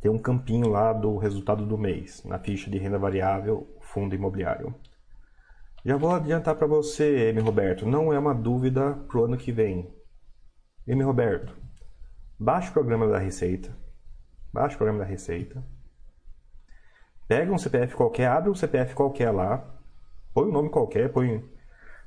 Tem 0.00 0.10
um 0.10 0.18
campinho 0.18 0.68
lá 0.68 0.92
do 0.92 1.16
resultado 1.18 1.64
do 1.64 1.78
mês, 1.78 2.24
na 2.24 2.38
ficha 2.38 2.70
de 2.70 2.78
renda 2.78 2.98
variável, 2.98 3.66
fundo 3.80 4.14
imobiliário. 4.14 4.74
Já 5.84 5.96
vou 5.96 6.10
adiantar 6.10 6.56
para 6.56 6.66
você, 6.66 7.28
M. 7.28 7.40
Roberto, 7.40 7.86
não 7.86 8.12
é 8.12 8.18
uma 8.18 8.34
dúvida 8.34 8.92
para 9.08 9.20
o 9.20 9.24
ano 9.24 9.36
que 9.36 9.52
vem. 9.52 9.88
M. 10.86 11.02
Roberto, 11.04 11.54
baixe 12.38 12.70
o 12.70 12.72
programa 12.72 13.06
da 13.06 13.18
Receita 13.18 13.85
baixa 14.56 14.74
o 14.74 14.78
programa 14.78 15.00
da 15.00 15.04
Receita, 15.04 15.62
pega 17.28 17.52
um 17.52 17.58
CPF 17.58 17.94
qualquer, 17.94 18.28
abre 18.28 18.50
um 18.50 18.54
CPF 18.54 18.94
qualquer 18.94 19.30
lá, 19.30 19.62
põe 20.32 20.48
um 20.48 20.52
nome 20.52 20.70
qualquer, 20.70 21.12
põe, 21.12 21.44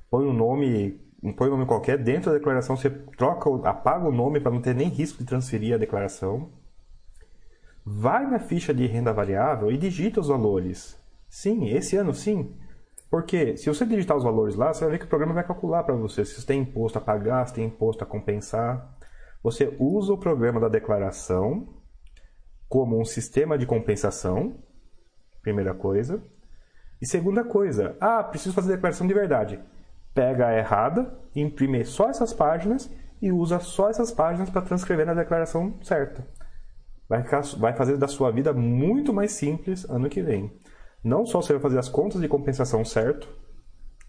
põe 0.10 0.26
um 0.26 0.34
nome, 0.34 1.00
põe 1.38 1.48
um 1.48 1.52
nome 1.52 1.66
qualquer, 1.68 1.98
dentro 1.98 2.32
da 2.32 2.38
declaração 2.38 2.76
você 2.76 2.90
troca, 2.90 3.50
apaga 3.70 4.08
o 4.08 4.12
nome 4.12 4.40
para 4.40 4.52
não 4.52 4.62
ter 4.62 4.74
nem 4.74 4.90
risco 4.90 5.20
de 5.20 5.26
transferir 5.26 5.76
a 5.76 5.78
declaração. 5.78 6.50
Vai 7.86 8.26
na 8.26 8.40
ficha 8.40 8.74
de 8.74 8.86
renda 8.88 9.14
variável 9.14 9.72
e 9.72 9.78
digita 9.78 10.20
os 10.20 10.28
valores. 10.28 11.00
Sim, 11.28 11.70
esse 11.70 11.96
ano 11.96 12.14
sim. 12.14 12.56
Porque 13.10 13.58
se 13.58 13.68
você 13.68 13.86
digitar 13.86 14.18
os 14.18 14.24
valores 14.24 14.56
lá, 14.56 14.74
você 14.74 14.82
vai 14.82 14.92
ver 14.92 15.00
que 15.00 15.06
o 15.06 15.10
programa 15.10 15.34
vai 15.34 15.44
calcular 15.44 15.84
para 15.84 15.96
você 15.96 16.26
se 16.26 16.40
você 16.40 16.46
tem 16.46 16.62
imposto 16.62 16.98
a 16.98 17.02
pagar, 17.02 17.48
se 17.48 17.54
tem 17.54 17.66
imposto 17.66 18.04
a 18.04 18.08
compensar. 18.08 18.96
Você 19.42 19.76
usa 19.80 20.14
o 20.14 20.18
programa 20.18 20.60
da 20.60 20.68
declaração 20.68 21.79
como 22.70 23.02
um 23.02 23.04
sistema 23.04 23.58
de 23.58 23.66
compensação, 23.66 24.56
primeira 25.42 25.74
coisa. 25.74 26.24
E 27.02 27.08
segunda 27.08 27.44
coisa, 27.44 27.98
ah, 28.00 28.24
preciso 28.24 28.54
fazer 28.54 28.74
declaração 28.76 29.08
de 29.08 29.14
verdade. 29.14 29.60
Pega 30.14 30.48
a 30.48 30.58
errada, 30.58 31.18
imprime 31.36 31.84
só 31.84 32.10
essas 32.10 32.32
páginas 32.32 32.90
e 33.22 33.32
usa 33.32 33.60
só 33.60 33.90
essas 33.90 34.12
páginas 34.12 34.50
para 34.50 34.62
transcrever 34.62 35.06
na 35.06 35.14
declaração 35.14 35.80
certa. 35.82 36.26
Vai, 37.08 37.24
ficar, 37.24 37.42
vai 37.58 37.74
fazer 37.74 37.98
da 37.98 38.08
sua 38.08 38.32
vida 38.32 38.54
muito 38.54 39.12
mais 39.12 39.32
simples 39.32 39.90
ano 39.90 40.08
que 40.08 40.22
vem. 40.22 40.54
Não 41.04 41.26
só 41.26 41.42
você 41.42 41.54
vai 41.54 41.62
fazer 41.62 41.80
as 41.80 41.90
contas 41.90 42.22
de 42.22 42.28
compensação 42.28 42.86
certo, 42.86 43.28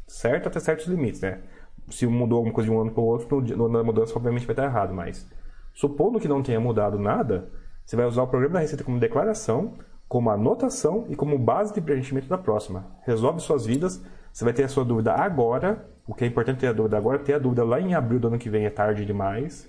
certo 0.06 0.48
até 0.48 0.60
certos 0.60 0.86
limites, 0.86 1.20
né? 1.20 1.40
Se 1.88 2.06
mudou 2.06 2.38
alguma 2.38 2.54
coisa 2.54 2.68
de 2.68 2.76
um 2.76 2.80
ano 2.80 2.90
para 2.90 3.00
o 3.00 3.06
outro, 3.06 3.40
na 3.68 3.82
mudança 3.82 4.14
obviamente 4.14 4.46
vai 4.46 4.52
estar 4.52 4.64
errado, 4.64 4.92
mas 4.92 5.26
supondo 5.72 6.20
que 6.20 6.28
não 6.28 6.42
tenha 6.42 6.60
mudado 6.60 6.98
nada, 6.98 7.50
você 7.84 7.96
vai 7.96 8.06
usar 8.06 8.22
o 8.22 8.28
programa 8.28 8.54
da 8.54 8.60
Receita 8.60 8.84
como 8.84 8.98
declaração, 8.98 9.78
como 10.08 10.30
anotação 10.30 11.06
e 11.08 11.14
como 11.14 11.38
base 11.38 11.72
de 11.72 11.80
preenchimento 11.80 12.28
da 12.28 12.36
próxima. 12.36 12.86
Resolve 13.06 13.40
suas 13.40 13.64
vidas. 13.64 14.02
Você 14.32 14.44
vai 14.44 14.52
ter 14.52 14.64
a 14.64 14.68
sua 14.68 14.84
dúvida 14.84 15.12
agora. 15.12 15.88
O 16.06 16.14
que 16.14 16.24
é 16.24 16.26
importante 16.26 16.58
ter 16.58 16.66
a 16.66 16.72
dúvida 16.72 16.96
agora, 16.96 17.18
ter 17.20 17.34
a 17.34 17.38
dúvida 17.38 17.64
lá 17.64 17.80
em 17.80 17.94
abril 17.94 18.18
do 18.18 18.26
ano 18.28 18.38
que 18.38 18.50
vem 18.50 18.64
é 18.64 18.70
tarde 18.70 19.04
demais. 19.04 19.68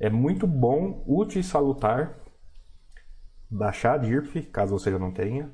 É 0.00 0.08
muito 0.08 0.46
bom, 0.46 1.04
útil 1.06 1.40
e 1.40 1.44
salutar 1.44 2.14
baixar 3.50 3.94
a 3.94 3.98
DIRF, 3.98 4.42
caso 4.44 4.78
você 4.78 4.90
já 4.90 4.98
não 4.98 5.10
tenha. 5.10 5.50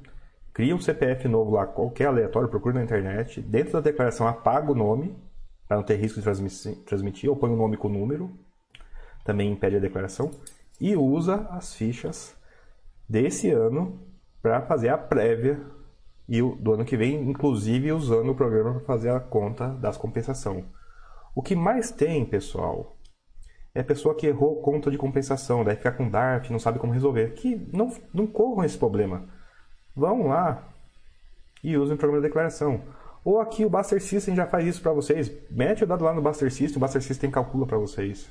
Cria 0.52 0.74
um 0.74 0.80
CPF 0.80 1.26
novo 1.28 1.52
lá, 1.52 1.66
qualquer 1.66 2.06
aleatório, 2.06 2.48
procura 2.48 2.74
na 2.74 2.84
internet. 2.84 3.40
Dentro 3.40 3.72
da 3.72 3.80
declaração 3.80 4.26
apaga 4.26 4.70
o 4.70 4.74
nome, 4.74 5.16
para 5.66 5.76
não 5.76 5.84
ter 5.84 5.96
risco 5.96 6.20
de 6.20 6.84
transmitir, 6.84 7.28
ou 7.28 7.36
põe 7.36 7.50
o 7.50 7.56
nome 7.56 7.76
com 7.76 7.88
o 7.88 7.92
número. 7.92 8.30
Também 9.24 9.50
impede 9.50 9.76
a 9.76 9.80
declaração 9.80 10.30
e 10.80 10.96
usa 10.96 11.46
as 11.50 11.74
fichas 11.74 12.36
desse 13.08 13.50
ano 13.50 14.00
para 14.42 14.62
fazer 14.62 14.88
a 14.88 14.98
prévia 14.98 15.60
e 16.28 16.40
do 16.40 16.72
ano 16.72 16.84
que 16.84 16.96
vem, 16.96 17.28
inclusive 17.28 17.92
usando 17.92 18.30
o 18.30 18.34
programa 18.34 18.74
para 18.74 18.80
fazer 18.80 19.10
a 19.10 19.20
conta 19.20 19.68
das 19.68 19.96
compensação. 19.96 20.64
O 21.34 21.42
que 21.42 21.54
mais 21.54 21.90
tem, 21.90 22.24
pessoal, 22.24 22.96
é 23.74 23.80
a 23.80 23.84
pessoa 23.84 24.14
que 24.14 24.26
errou 24.26 24.62
conta 24.62 24.90
de 24.90 24.96
compensação, 24.96 25.64
daí 25.64 25.76
fica 25.76 25.90
com 25.90 26.08
DARF, 26.08 26.50
não 26.52 26.60
sabe 26.60 26.78
como 26.78 26.92
resolver. 26.92 27.34
Que 27.34 27.56
não, 27.72 27.92
não 28.12 28.26
corram 28.26 28.64
esse 28.64 28.78
problema. 28.78 29.28
Vão 29.96 30.28
lá 30.28 30.68
e 31.62 31.76
usem 31.76 31.94
o 31.94 31.98
programa 31.98 32.22
de 32.22 32.28
declaração. 32.28 32.82
Ou 33.24 33.40
aqui 33.40 33.64
o 33.64 33.70
Buster 33.70 34.00
System 34.00 34.36
já 34.36 34.46
faz 34.46 34.66
isso 34.66 34.82
para 34.82 34.92
vocês. 34.92 35.32
Mete 35.50 35.82
o 35.82 35.86
dado 35.86 36.04
lá 36.04 36.14
no 36.14 36.22
Buster 36.22 36.52
System, 36.52 36.76
o 36.76 36.80
Buster 36.80 37.02
System 37.02 37.30
calcula 37.30 37.66
para 37.66 37.78
vocês. 37.78 38.30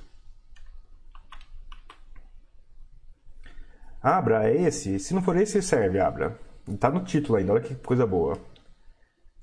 Abra, 4.03 4.49
é 4.49 4.63
esse? 4.63 4.99
Se 4.99 5.13
não 5.13 5.21
for 5.21 5.37
esse, 5.37 5.61
serve, 5.61 5.97
Abra. 5.97 6.37
Está 6.67 6.89
no 6.91 7.05
título 7.05 7.37
ainda, 7.37 7.53
olha 7.53 7.61
que 7.61 7.73
coisa 7.73 8.05
boa. 8.05 8.37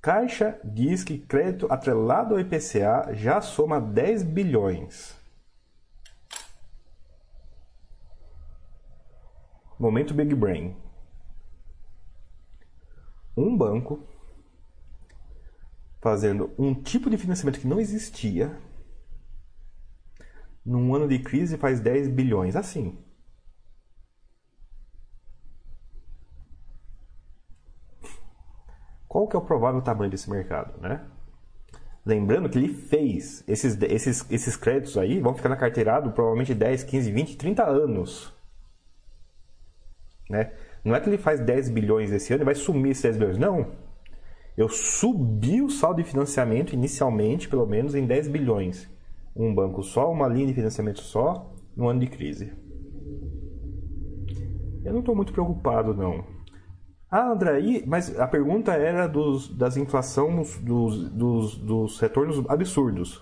Caixa 0.02 0.60
diz 0.62 1.02
que 1.02 1.18
crédito 1.18 1.66
atrelado 1.70 2.34
ao 2.34 2.40
IPCA 2.40 3.14
já 3.14 3.40
soma 3.40 3.80
10 3.80 4.22
bilhões. 4.22 5.18
Momento 9.78 10.12
Big 10.12 10.34
Brain. 10.34 10.76
Um 13.34 13.56
banco 13.56 14.06
fazendo 16.02 16.52
um 16.58 16.74
tipo 16.74 17.08
de 17.08 17.16
financiamento 17.16 17.60
que 17.60 17.66
não 17.66 17.80
existia 17.80 18.54
num 20.64 20.94
ano 20.94 21.08
de 21.08 21.18
crise 21.18 21.56
faz 21.56 21.80
10 21.80 22.08
bilhões. 22.08 22.56
Assim. 22.56 22.98
Qual 29.10 29.26
que 29.26 29.34
é 29.34 29.38
o 29.40 29.42
provável 29.42 29.82
tamanho 29.82 30.08
desse 30.08 30.30
mercado, 30.30 30.80
né? 30.80 31.00
Lembrando 32.06 32.48
que 32.48 32.56
ele 32.56 32.68
fez 32.68 33.42
esses, 33.48 33.76
esses, 33.82 34.24
esses 34.30 34.56
créditos 34.56 34.96
aí, 34.96 35.18
vão 35.18 35.34
ficar 35.34 35.48
na 35.48 35.56
carteirada 35.56 36.08
provavelmente 36.10 36.54
10, 36.54 36.84
15, 36.84 37.10
20, 37.10 37.36
30 37.36 37.64
anos. 37.64 38.32
Né? 40.30 40.52
Não 40.84 40.94
é 40.94 41.00
que 41.00 41.08
ele 41.08 41.18
faz 41.18 41.40
10 41.40 41.70
bilhões 41.70 42.12
esse 42.12 42.32
ano 42.32 42.44
e 42.44 42.46
vai 42.46 42.54
sumir 42.54 42.92
esses 42.92 43.02
10 43.02 43.16
bilhões. 43.16 43.38
Não. 43.38 43.72
Eu 44.56 44.68
subi 44.68 45.60
o 45.60 45.68
saldo 45.68 46.00
de 46.00 46.08
financiamento 46.08 46.72
inicialmente, 46.72 47.48
pelo 47.48 47.66
menos, 47.66 47.96
em 47.96 48.06
10 48.06 48.28
bilhões. 48.28 48.88
Um 49.34 49.52
banco 49.52 49.82
só, 49.82 50.08
uma 50.08 50.28
linha 50.28 50.46
de 50.46 50.54
financiamento 50.54 51.00
só, 51.00 51.52
no 51.76 51.88
ano 51.88 51.98
de 51.98 52.06
crise. 52.06 52.52
Eu 54.84 54.92
não 54.92 55.00
estou 55.00 55.16
muito 55.16 55.32
preocupado, 55.32 55.94
não. 55.94 56.24
Ah, 57.10 57.32
André, 57.32 57.82
mas 57.86 58.16
a 58.20 58.28
pergunta 58.28 58.72
era 58.72 59.08
dos, 59.08 59.48
das 59.48 59.76
inflação 59.76 60.44
dos, 60.62 61.10
dos, 61.10 61.58
dos 61.58 61.98
retornos 61.98 62.48
absurdos. 62.48 63.20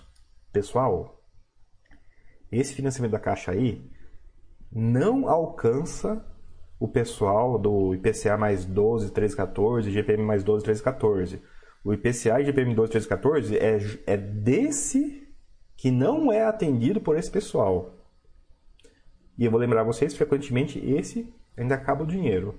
Pessoal, 0.53 1.23
esse 2.51 2.75
financiamento 2.75 3.13
da 3.13 3.19
Caixa 3.19 3.51
aí 3.51 3.89
não 4.71 5.27
alcança 5.27 6.23
o 6.79 6.87
pessoal 6.87 7.57
do 7.57 7.95
IPCA 7.95 8.37
mais 8.37 8.63
12, 8.63 9.11
13, 9.11 9.35
14, 9.35 9.91
GPM 9.91 10.23
mais 10.23 10.43
12, 10.43 10.63
13, 10.63 10.83
14. 10.83 11.41
O 11.83 11.91
IPCA 11.91 12.41
e 12.41 12.45
GPM 12.45 12.75
12, 12.75 12.91
13, 12.91 13.07
14 13.07 13.57
é, 13.57 13.79
é 14.05 14.17
desse 14.17 15.27
que 15.75 15.89
não 15.89 16.31
é 16.31 16.45
atendido 16.45 17.01
por 17.01 17.17
esse 17.17 17.31
pessoal. 17.31 17.95
E 19.35 19.45
eu 19.45 19.49
vou 19.49 19.59
lembrar 19.59 19.83
vocês, 19.83 20.15
frequentemente 20.15 20.77
esse 20.77 21.33
ainda 21.57 21.73
acaba 21.73 22.03
o 22.03 22.07
dinheiro. 22.07 22.53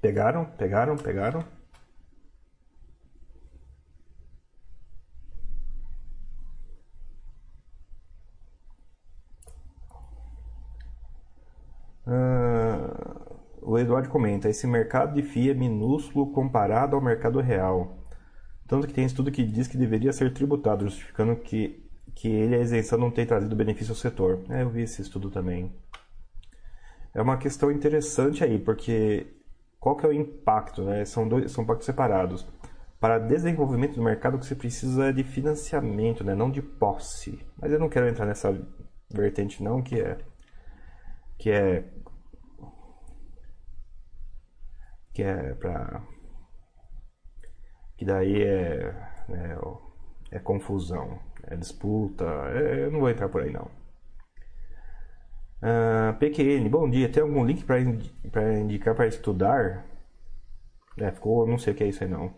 Pegaram, 0.00 0.44
pegaram, 0.56 0.96
pegaram. 0.96 1.44
o 13.68 13.78
Eduardo 13.78 14.08
comenta: 14.08 14.48
esse 14.48 14.66
mercado 14.66 15.14
de 15.14 15.22
FII 15.22 15.50
é 15.50 15.54
minúsculo 15.54 16.32
comparado 16.32 16.96
ao 16.96 17.02
mercado 17.02 17.40
real. 17.40 17.98
Tanto 18.66 18.86
que 18.86 18.94
tem 18.94 19.04
estudo 19.04 19.30
que 19.30 19.44
diz 19.44 19.68
que 19.68 19.76
deveria 19.76 20.12
ser 20.12 20.32
tributado, 20.32 20.84
justificando 20.84 21.36
que, 21.36 21.86
que 22.14 22.28
ele, 22.28 22.54
a 22.54 22.60
isenção, 22.60 22.98
não 22.98 23.10
tem 23.10 23.26
trazido 23.26 23.54
benefício 23.56 23.92
ao 23.92 23.96
setor. 23.96 24.42
É, 24.50 24.62
eu 24.62 24.70
vi 24.70 24.82
esse 24.82 25.02
estudo 25.02 25.30
também. 25.30 25.72
É 27.14 27.22
uma 27.22 27.38
questão 27.38 27.70
interessante 27.70 28.44
aí, 28.44 28.58
porque 28.58 29.37
qual 29.78 29.96
que 29.96 30.04
é 30.04 30.08
o 30.08 30.12
impacto? 30.12 30.82
Né? 30.82 31.04
São, 31.04 31.28
dois, 31.28 31.50
são 31.52 31.64
impactos 31.64 31.86
separados. 31.86 32.46
Para 33.00 33.18
desenvolvimento 33.18 33.94
do 33.94 34.02
mercado, 34.02 34.36
o 34.36 34.38
que 34.40 34.46
você 34.46 34.56
precisa 34.56 35.06
é 35.06 35.12
de 35.12 35.22
financiamento, 35.22 36.24
né? 36.24 36.34
não 36.34 36.50
de 36.50 36.60
posse. 36.60 37.46
Mas 37.60 37.72
eu 37.72 37.78
não 37.78 37.88
quero 37.88 38.08
entrar 38.08 38.26
nessa 38.26 38.52
vertente 39.10 39.62
não, 39.62 39.82
que 39.82 40.00
é 40.00 40.18
que 41.38 41.50
é 41.50 41.84
que 45.14 45.22
é 45.22 45.54
para 45.54 46.02
que 47.96 48.04
daí 48.04 48.42
é, 48.42 48.92
né, 49.28 49.58
é 50.30 50.38
confusão, 50.38 51.18
é 51.44 51.56
disputa, 51.56 52.24
é, 52.24 52.84
eu 52.84 52.92
não 52.92 53.00
vou 53.00 53.10
entrar 53.10 53.28
por 53.28 53.42
aí 53.42 53.52
não. 53.52 53.77
Uh, 55.60 56.10
ah, 56.10 56.16
PQN, 56.20 56.68
bom 56.68 56.88
dia, 56.88 57.08
tem 57.08 57.22
algum 57.22 57.44
link 57.44 57.64
para 57.64 57.80
indicar 58.60 58.94
para 58.94 59.06
estudar? 59.06 59.84
É, 60.96 61.10
ficou, 61.10 61.46
não 61.46 61.58
sei 61.58 61.72
o 61.72 61.76
que 61.76 61.84
é 61.84 61.88
isso 61.88 62.04
aí 62.04 62.10
não. 62.10 62.32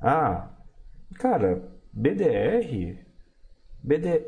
Ah, 0.00 0.50
cara, 1.14 1.62
BDR, 1.92 2.98
BD, 3.82 4.26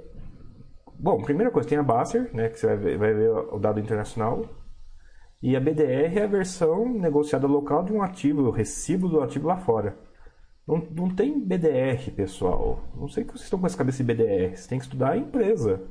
bom, 0.99 1.22
primeira 1.22 1.51
coisa 1.51 1.68
tem 1.68 1.79
a 1.79 1.83
Basser, 1.83 2.35
né, 2.35 2.49
que 2.49 2.59
você 2.59 2.66
vai 2.68 2.77
ver, 2.77 2.99
vai 2.99 3.14
ver 3.14 3.31
o 3.31 3.59
dado 3.59 3.81
internacional. 3.81 4.49
E 5.43 5.57
a 5.57 5.61
BDR 5.61 6.18
é 6.18 6.25
a 6.25 6.27
versão 6.27 6.89
negociada 6.89 7.47
local 7.47 7.85
de 7.85 7.93
um 7.93 8.03
ativo, 8.03 8.43
o 8.43 8.51
recibo 8.51 9.09
do 9.09 9.20
ativo 9.20 9.49
lá 9.49 9.59
fora. 9.59 9.97
Não, 10.66 10.79
não 10.91 11.14
tem 11.14 11.39
BDR, 11.39 12.11
pessoal. 12.16 12.83
Não 12.95 13.09
sei 13.09 13.25
que 13.25 13.33
vocês 13.33 13.45
estão 13.45 13.59
com 13.59 13.66
essa 13.66 13.77
cabeça 13.77 14.03
de 14.03 14.05
BDR. 14.05 14.57
Você 14.57 14.68
tem 14.68 14.79
que 14.79 14.85
estudar 14.85 15.11
a 15.11 15.16
empresa. 15.18 15.83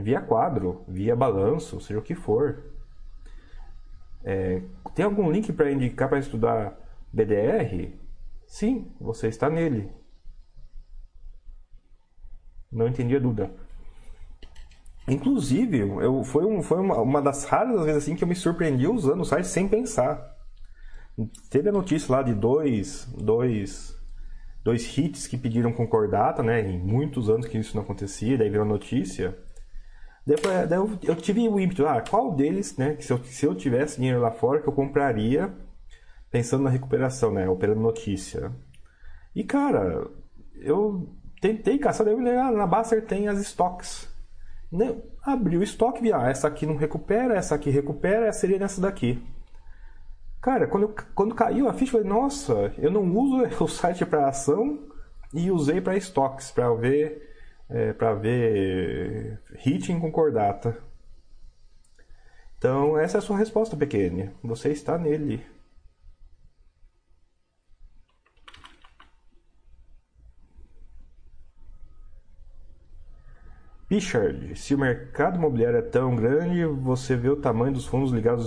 Via 0.00 0.20
quadro, 0.20 0.84
via 0.88 1.14
balanço, 1.14 1.80
seja 1.80 1.98
o 1.98 2.02
que 2.02 2.14
for. 2.14 2.62
É, 4.22 4.62
tem 4.94 5.04
algum 5.04 5.30
link 5.30 5.52
para 5.52 5.70
indicar 5.70 6.08
para 6.08 6.18
estudar 6.18 6.78
BDR? 7.12 7.92
Sim, 8.46 8.92
você 9.00 9.28
está 9.28 9.48
nele. 9.48 9.90
Não 12.70 12.86
entendi 12.86 13.16
a 13.16 13.18
dúvida. 13.18 13.50
Inclusive, 15.08 15.78
eu, 15.78 16.22
foi, 16.22 16.44
um, 16.44 16.62
foi 16.62 16.78
uma, 16.78 17.00
uma 17.00 17.20
das 17.20 17.44
raras 17.44 17.84
vezes 17.84 18.02
assim 18.02 18.14
que 18.14 18.22
eu 18.22 18.28
me 18.28 18.34
surpreendi 18.36 18.86
usando 18.86 19.22
o 19.22 19.24
site 19.24 19.46
sem 19.46 19.66
pensar. 19.66 20.36
Teve 21.50 21.68
a 21.68 21.72
notícia 21.72 22.14
lá 22.14 22.22
de 22.22 22.32
dois, 22.32 23.06
dois, 23.18 23.96
dois 24.62 24.96
hits 24.96 25.26
que 25.26 25.36
pediram 25.36 25.72
concordata, 25.72 26.42
né? 26.42 26.60
Em 26.60 26.78
muitos 26.78 27.28
anos 27.28 27.46
que 27.46 27.58
isso 27.58 27.76
não 27.76 27.82
acontecia, 27.82 28.38
daí 28.38 28.48
virou 28.48 28.64
notícia. 28.64 29.36
Daí, 30.26 30.36
daí 30.68 30.78
eu, 30.78 30.98
eu, 31.02 31.16
tive 31.16 31.48
o 31.48 31.58
ímpeto, 31.58 31.86
ah, 31.86 32.02
qual 32.02 32.34
deles, 32.34 32.76
né? 32.76 32.94
Que 32.94 33.04
se 33.04 33.12
eu, 33.12 33.18
se 33.24 33.46
eu 33.46 33.54
tivesse 33.54 33.96
dinheiro 33.96 34.20
lá 34.20 34.30
fora, 34.30 34.60
que 34.60 34.68
eu 34.68 34.72
compraria 34.72 35.52
pensando 36.30 36.62
na 36.64 36.70
recuperação, 36.70 37.32
né? 37.32 37.48
Operando 37.48 37.80
notícia. 37.80 38.52
E 39.34 39.44
cara, 39.44 40.06
eu 40.56 41.08
tentei 41.40 41.78
caçar, 41.78 42.04
daí 42.04 42.14
eu 42.14 42.20
na 42.20 42.66
Baster 42.66 43.04
tem 43.04 43.28
as 43.28 43.38
né, 44.70 44.96
abriu 45.22 45.60
o 45.60 45.64
estoque, 45.64 46.00
vi, 46.00 46.12
ah, 46.12 46.28
essa 46.28 46.46
aqui 46.46 46.64
não 46.64 46.76
recupera, 46.76 47.34
essa 47.34 47.54
aqui 47.54 47.70
recupera, 47.70 48.26
essa 48.26 48.40
seria 48.40 48.58
nessa 48.58 48.80
daqui. 48.80 49.20
Cara, 50.40 50.66
quando, 50.66 50.94
quando 51.14 51.34
caiu 51.34 51.68
a 51.68 51.72
ficha, 51.72 51.96
eu 51.96 52.02
falei, 52.02 52.18
nossa, 52.18 52.72
eu 52.78 52.90
não 52.90 53.02
uso 53.14 53.42
o 53.64 53.68
site 53.68 54.06
para 54.06 54.28
ação 54.28 54.78
e 55.34 55.50
usei 55.50 55.80
para 55.80 55.96
estoques, 55.96 56.50
para 56.50 56.72
ver 56.74 57.29
é, 57.70 57.92
para 57.92 58.14
ver 58.14 59.40
hit 59.58 59.90
em 59.92 60.00
concordata. 60.00 60.76
Então, 62.58 62.98
essa 62.98 63.16
é 63.16 63.20
a 63.20 63.22
sua 63.22 63.38
resposta, 63.38 63.76
pequena. 63.76 64.32
Você 64.42 64.70
está 64.70 64.98
nele. 64.98 65.44
Pichard, 73.88 74.56
se 74.56 74.74
o 74.74 74.78
mercado 74.78 75.36
imobiliário 75.36 75.78
é 75.78 75.82
tão 75.82 76.14
grande, 76.14 76.64
você 76.64 77.16
vê 77.16 77.28
o 77.28 77.40
tamanho 77.40 77.72
dos 77.72 77.86
fundos 77.86 78.12
ligados 78.12 78.46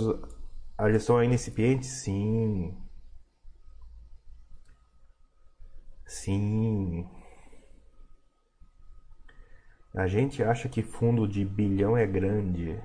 à 0.78 0.90
gestão 0.90 1.18
ainda 1.18 1.34
incipiente? 1.34 1.86
Sim. 1.86 2.74
Sim. 6.06 7.06
A 9.94 10.08
gente 10.08 10.42
acha 10.42 10.68
que 10.68 10.82
fundo 10.82 11.26
de 11.28 11.44
bilhão 11.44 11.96
é 11.96 12.04
grande. 12.04 12.80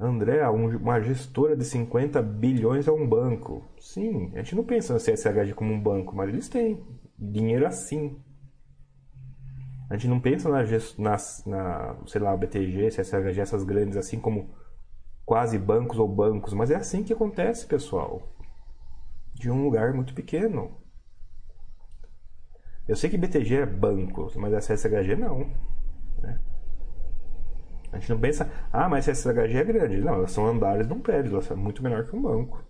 André, 0.00 0.48
uma 0.48 1.00
gestora 1.00 1.56
de 1.56 1.64
50 1.64 2.20
bilhões 2.22 2.88
é 2.88 2.92
um 2.92 3.06
banco. 3.06 3.62
Sim, 3.78 4.32
a 4.34 4.38
gente 4.38 4.56
não 4.56 4.64
pensa 4.64 4.94
na 4.94 4.98
CSHG 4.98 5.54
como 5.54 5.72
um 5.72 5.80
banco, 5.80 6.16
mas 6.16 6.28
eles 6.30 6.48
têm 6.48 6.82
dinheiro 7.18 7.66
assim. 7.66 8.18
A 9.90 9.96
gente 9.96 10.08
não 10.08 10.18
pensa 10.18 10.48
na, 10.48 10.62
na, 10.98 11.16
na 11.46 11.96
sei 12.06 12.20
lá, 12.20 12.36
BTG, 12.36 12.88
CSHG, 12.90 13.40
essas 13.40 13.62
grandes 13.62 13.96
assim 13.96 14.18
como 14.18 14.50
quase 15.24 15.58
bancos 15.58 15.98
ou 15.98 16.08
bancos, 16.08 16.52
mas 16.54 16.70
é 16.70 16.76
assim 16.76 17.02
que 17.02 17.12
acontece, 17.12 17.66
pessoal. 17.66 18.22
De 19.34 19.50
um 19.50 19.62
lugar 19.64 19.92
muito 19.92 20.14
pequeno. 20.14 20.83
Eu 22.86 22.96
sei 22.96 23.08
que 23.08 23.16
BTG 23.16 23.56
é 23.56 23.66
banco, 23.66 24.30
mas 24.36 24.52
a 24.52 24.58
CSHG 24.58 25.16
não. 25.16 25.50
Né? 26.22 26.38
A 27.92 27.98
gente 27.98 28.10
não 28.10 28.20
pensa, 28.20 28.50
ah, 28.72 28.88
mas 28.88 29.08
a 29.08 29.12
CSHG 29.12 29.56
é 29.56 29.64
grande. 29.64 30.00
Não, 30.00 30.14
elas 30.14 30.32
são 30.32 30.46
andares 30.46 30.86
de 30.86 30.92
um 30.92 31.00
prédio, 31.00 31.32
elas 31.32 31.46
são 31.46 31.56
muito 31.56 31.82
menor 31.82 32.04
que 32.04 32.14
um 32.14 32.22
banco. 32.22 32.62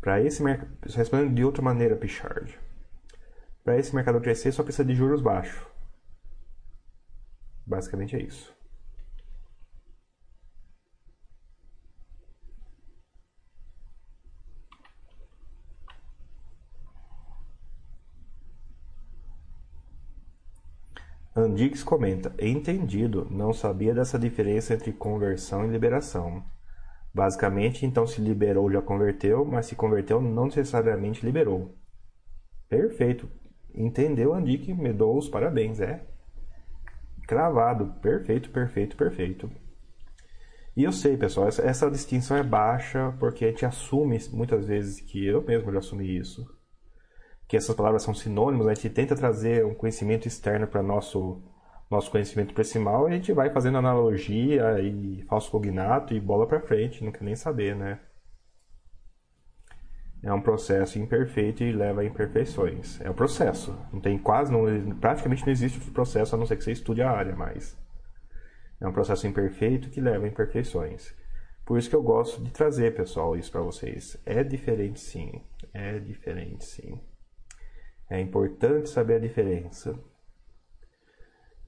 Para 0.00 0.20
esse 0.22 0.42
mercado, 0.42 0.70
respondendo 0.96 1.34
de 1.34 1.44
outra 1.44 1.62
maneira, 1.62 1.96
Pichard. 1.96 2.58
Para 3.62 3.78
esse 3.78 3.94
mercado 3.94 4.20
crescer, 4.20 4.50
só 4.52 4.62
precisa 4.62 4.84
de 4.84 4.94
juros 4.94 5.20
baixos. 5.20 5.62
Basicamente 7.66 8.16
é 8.16 8.22
isso. 8.22 8.57
Andix 21.38 21.84
comenta: 21.84 22.34
Entendido, 22.40 23.28
não 23.30 23.52
sabia 23.52 23.94
dessa 23.94 24.18
diferença 24.18 24.74
entre 24.74 24.92
conversão 24.92 25.64
e 25.64 25.68
liberação. 25.68 26.42
Basicamente, 27.14 27.86
então 27.86 28.06
se 28.06 28.20
liberou 28.20 28.70
já 28.70 28.82
converteu, 28.82 29.44
mas 29.44 29.66
se 29.66 29.76
converteu 29.76 30.20
não 30.20 30.46
necessariamente 30.46 31.24
liberou. 31.24 31.76
Perfeito. 32.68 33.30
Entendeu, 33.72 34.34
Andic? 34.34 34.74
Me 34.74 34.92
dou 34.92 35.16
os 35.16 35.28
parabéns, 35.28 35.80
é. 35.80 36.04
Cravado. 37.28 37.94
Perfeito, 38.02 38.50
perfeito, 38.50 38.96
perfeito. 38.96 39.50
E 40.76 40.82
eu 40.82 40.92
sei, 40.92 41.16
pessoal, 41.16 41.48
essa, 41.48 41.90
distinção 41.90 42.36
é 42.36 42.42
baixa 42.42 43.14
porque 43.20 43.44
a 43.44 43.48
gente 43.48 43.64
assume 43.64 44.18
muitas 44.32 44.66
vezes 44.66 45.00
que 45.00 45.24
eu 45.24 45.42
mesmo 45.42 45.72
já 45.72 45.78
assumi 45.78 46.16
isso 46.16 46.57
que 47.48 47.56
essas 47.56 47.74
palavras 47.74 48.02
são 48.02 48.14
sinônimos, 48.14 48.68
a 48.68 48.74
gente 48.74 48.90
tenta 48.90 49.16
trazer 49.16 49.64
um 49.64 49.74
conhecimento 49.74 50.28
externo 50.28 50.66
para 50.66 50.82
nosso 50.82 51.42
nosso 51.90 52.10
conhecimento 52.10 52.52
principal 52.52 53.08
e 53.08 53.12
a 53.12 53.14
gente 53.16 53.32
vai 53.32 53.48
fazendo 53.50 53.78
analogia 53.78 54.78
e 54.78 55.22
falso 55.22 55.50
cognato 55.50 56.12
e 56.12 56.20
bola 56.20 56.46
para 56.46 56.60
frente, 56.60 57.02
não 57.02 57.10
quer 57.10 57.24
nem 57.24 57.34
saber, 57.34 57.74
né? 57.74 57.98
É 60.22 60.32
um 60.32 60.40
processo 60.42 60.98
imperfeito 60.98 61.62
e 61.62 61.72
leva 61.72 62.02
a 62.02 62.04
imperfeições. 62.04 63.00
É 63.00 63.08
um 63.08 63.14
processo. 63.14 63.74
Não 63.92 64.00
tem 64.00 64.18
quase, 64.18 64.52
não, 64.52 64.64
praticamente 64.96 65.46
não 65.46 65.52
existe 65.52 65.78
processo 65.90 66.34
a 66.34 66.38
não 66.38 66.44
ser 66.44 66.56
que 66.56 66.64
você 66.64 66.72
estude 66.72 67.00
a 67.00 67.10
área, 67.10 67.34
mas 67.34 67.78
é 68.80 68.86
um 68.86 68.92
processo 68.92 69.26
imperfeito 69.26 69.88
que 69.88 70.00
leva 70.00 70.26
a 70.26 70.28
imperfeições. 70.28 71.14
Por 71.64 71.78
isso 71.78 71.88
que 71.88 71.96
eu 71.96 72.02
gosto 72.02 72.42
de 72.42 72.50
trazer, 72.50 72.94
pessoal, 72.94 73.36
isso 73.36 73.52
para 73.52 73.60
vocês. 73.60 74.20
É 74.26 74.42
diferente, 74.42 75.00
sim. 75.00 75.40
É 75.72 75.98
diferente, 75.98 76.64
sim. 76.64 77.00
É 78.10 78.20
importante 78.20 78.88
saber 78.88 79.16
a 79.16 79.20
diferença. 79.20 79.98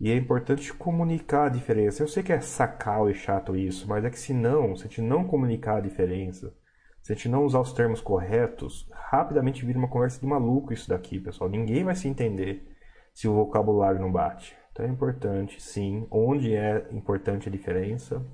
E 0.01 0.11
é 0.11 0.16
importante 0.16 0.72
comunicar 0.72 1.47
a 1.47 1.51
diferença. 1.51 2.03
Eu 2.03 2.09
sei 2.09 2.22
que 2.22 2.32
é 2.32 2.41
sacal 2.41 3.11
e 3.11 3.14
chato 3.14 3.55
isso, 3.55 3.86
mas 3.86 4.05
é 4.05 4.11
que 4.11 4.18
se 4.18 4.32
não, 4.32 4.74
se 4.74 4.84
a 4.84 4.88
gente 4.88 5.03
não 5.03 5.24
comunicar 5.24 5.76
a 5.76 5.80
diferença, 5.80 6.55
se 7.03 7.12
a 7.12 7.14
gente 7.14 7.28
não 7.28 7.45
usar 7.45 7.61
os 7.61 7.74
termos 7.74 8.01
corretos, 8.01 8.88
rapidamente 8.93 9.64
vira 9.64 9.78
uma 9.78 9.88
conversa 9.88 10.18
de 10.18 10.26
maluco 10.26 10.72
isso 10.72 10.88
daqui, 10.88 11.20
pessoal. 11.20 11.51
Ninguém 11.51 11.84
vai 11.84 11.95
se 11.95 12.09
entender 12.09 12.66
se 13.12 13.28
o 13.28 13.34
vocabulário 13.34 14.01
não 14.01 14.11
bate. 14.11 14.57
Então 14.72 14.86
é 14.86 14.88
importante, 14.88 15.61
sim, 15.61 16.07
onde 16.11 16.55
é 16.55 16.88
importante 16.93 17.49
a 17.49 17.53
diferença, 17.53 18.24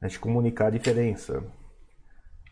a 0.00 0.08
gente 0.08 0.20
comunicar 0.20 0.68
a 0.68 0.70
diferença. 0.70 1.44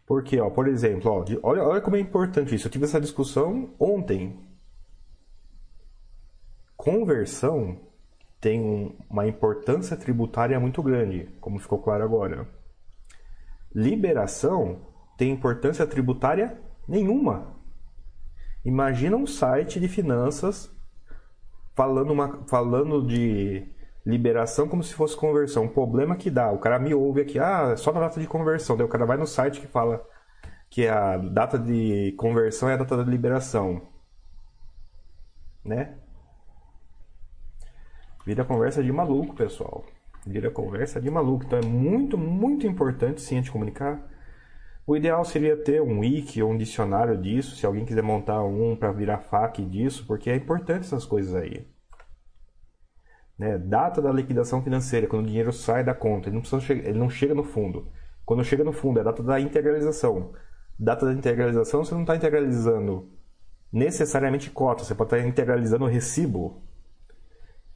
Porque, 0.07 0.41
ó, 0.41 0.51
por 0.51 0.69
exemplo, 0.69 1.11
ó, 1.11 1.25
olha, 1.43 1.63
olha 1.63 1.81
como 1.81 1.97
é 1.97 2.01
importante 2.01 2.55
isso. 2.55 2.67
Eu 2.67 2.71
tive 2.71 2.85
essa 2.85 3.01
discussão 3.01 3.75
ontem. 3.79 4.39
Conversão 6.77 7.81
tem 8.41 8.61
um, 8.61 8.97
uma 9.09 9.27
importância 9.27 9.97
tributária 9.97 10.59
muito 10.59 10.83
grande, 10.83 11.29
como 11.41 11.61
ficou 11.61 11.79
claro 11.79 12.03
agora. 12.03 12.49
Liberação 13.75 14.81
tem 15.17 15.31
importância 15.31 15.87
tributária 15.87 16.61
nenhuma. 16.87 17.57
Imagina 18.65 19.17
um 19.17 19.27
site 19.27 19.79
de 19.79 19.89
finanças 19.89 20.71
falando, 21.75 22.13
uma, 22.13 22.45
falando 22.49 23.07
de 23.07 23.72
liberação 24.05 24.69
como 24.69 24.83
se 24.83 24.95
fosse 24.95 25.17
conversão. 25.17 25.67
O 25.67 25.71
problema 25.71 26.17
que 26.17 26.31
dá, 26.31 26.51
o 26.51 26.59
cara 26.59 26.79
me 26.79 26.95
ouve 26.95 27.21
aqui, 27.21 27.39
ah, 27.39 27.77
só 27.77 27.93
na 27.93 28.01
data 28.01 28.21
de 28.21 28.27
conversão. 28.27 28.77
Daí 28.77 28.87
o 28.87 28.91
cara 28.91 29.07
vai 29.07 29.17
no 29.17 29.27
site 29.27 29.61
que 29.61 29.67
fala 29.67 30.05
que 30.69 30.87
a 30.89 31.17
data 31.17 31.59
de 31.59 32.13
conversão 32.17 32.69
é 32.69 32.75
a 32.75 32.79
data 32.79 32.97
da 32.97 33.05
liberação. 33.05 33.83
Né? 35.65 35.97
Vira 38.27 38.45
conversa 38.45 38.83
de 38.83 38.93
maluco, 38.93 39.35
pessoal. 39.35 39.85
Vira 40.27 40.51
conversa 40.51 41.01
de 41.01 41.11
maluco. 41.11 41.45
Então 41.45 41.59
é 41.59 41.65
muito, 41.65 42.17
muito 42.17 42.67
importante 42.67 43.21
sim 43.21 43.37
a 43.37 43.39
gente 43.39 43.51
comunicar. 43.51 44.09
O 44.87 44.97
ideal 44.97 45.25
seria 45.25 45.57
ter 45.57 45.81
um 45.81 46.01
wiki 46.01 46.43
ou 46.43 46.51
um 46.51 46.57
dicionário 46.59 47.17
disso, 47.17 47.55
se 47.55 47.65
alguém 47.65 47.85
quiser 47.85 48.03
montar 48.03 48.43
um 48.43 48.75
para 48.75 48.91
virar 48.91 49.19
FAQ 49.19 49.65
disso, 49.65 50.05
porque 50.07 50.29
é 50.29 50.35
importante 50.35 50.81
essas 50.81 51.05
coisas 51.05 51.35
aí. 51.35 51.67
Né? 53.39 53.59
Data 53.59 54.01
da 54.01 54.13
liquidação 54.13 54.63
financeira, 54.63 55.07
quando 55.07 55.25
o 55.25 55.27
dinheiro 55.27 55.53
sai 55.53 55.83
da 55.83 55.95
conta, 55.95 56.29
ele 56.29 56.37
não, 56.37 56.43
precisa 56.43 56.73
ele 56.73 56.99
não 56.99 57.11
chega 57.11 57.35
no 57.35 57.45
fundo. 57.45 57.89
Quando 58.25 58.45
chega 58.45 58.63
no 58.65 58.73
fundo, 58.73 58.99
é 58.99 59.01
a 59.01 59.05
data 59.05 59.23
da 59.23 59.41
integralização. 59.41 60.33
Data 60.79 61.07
da 61.07 61.13
integralização, 61.13 61.85
você 61.85 61.95
não 61.95 62.03
está 62.03 62.17
integralizando 62.17 63.11
necessariamente 63.73 64.51
cota, 64.51 64.85
você 64.85 64.95
pode 64.95 65.15
estar 65.15 65.27
integralizando 65.27 65.85
o 65.85 65.89
recibo. 65.89 66.63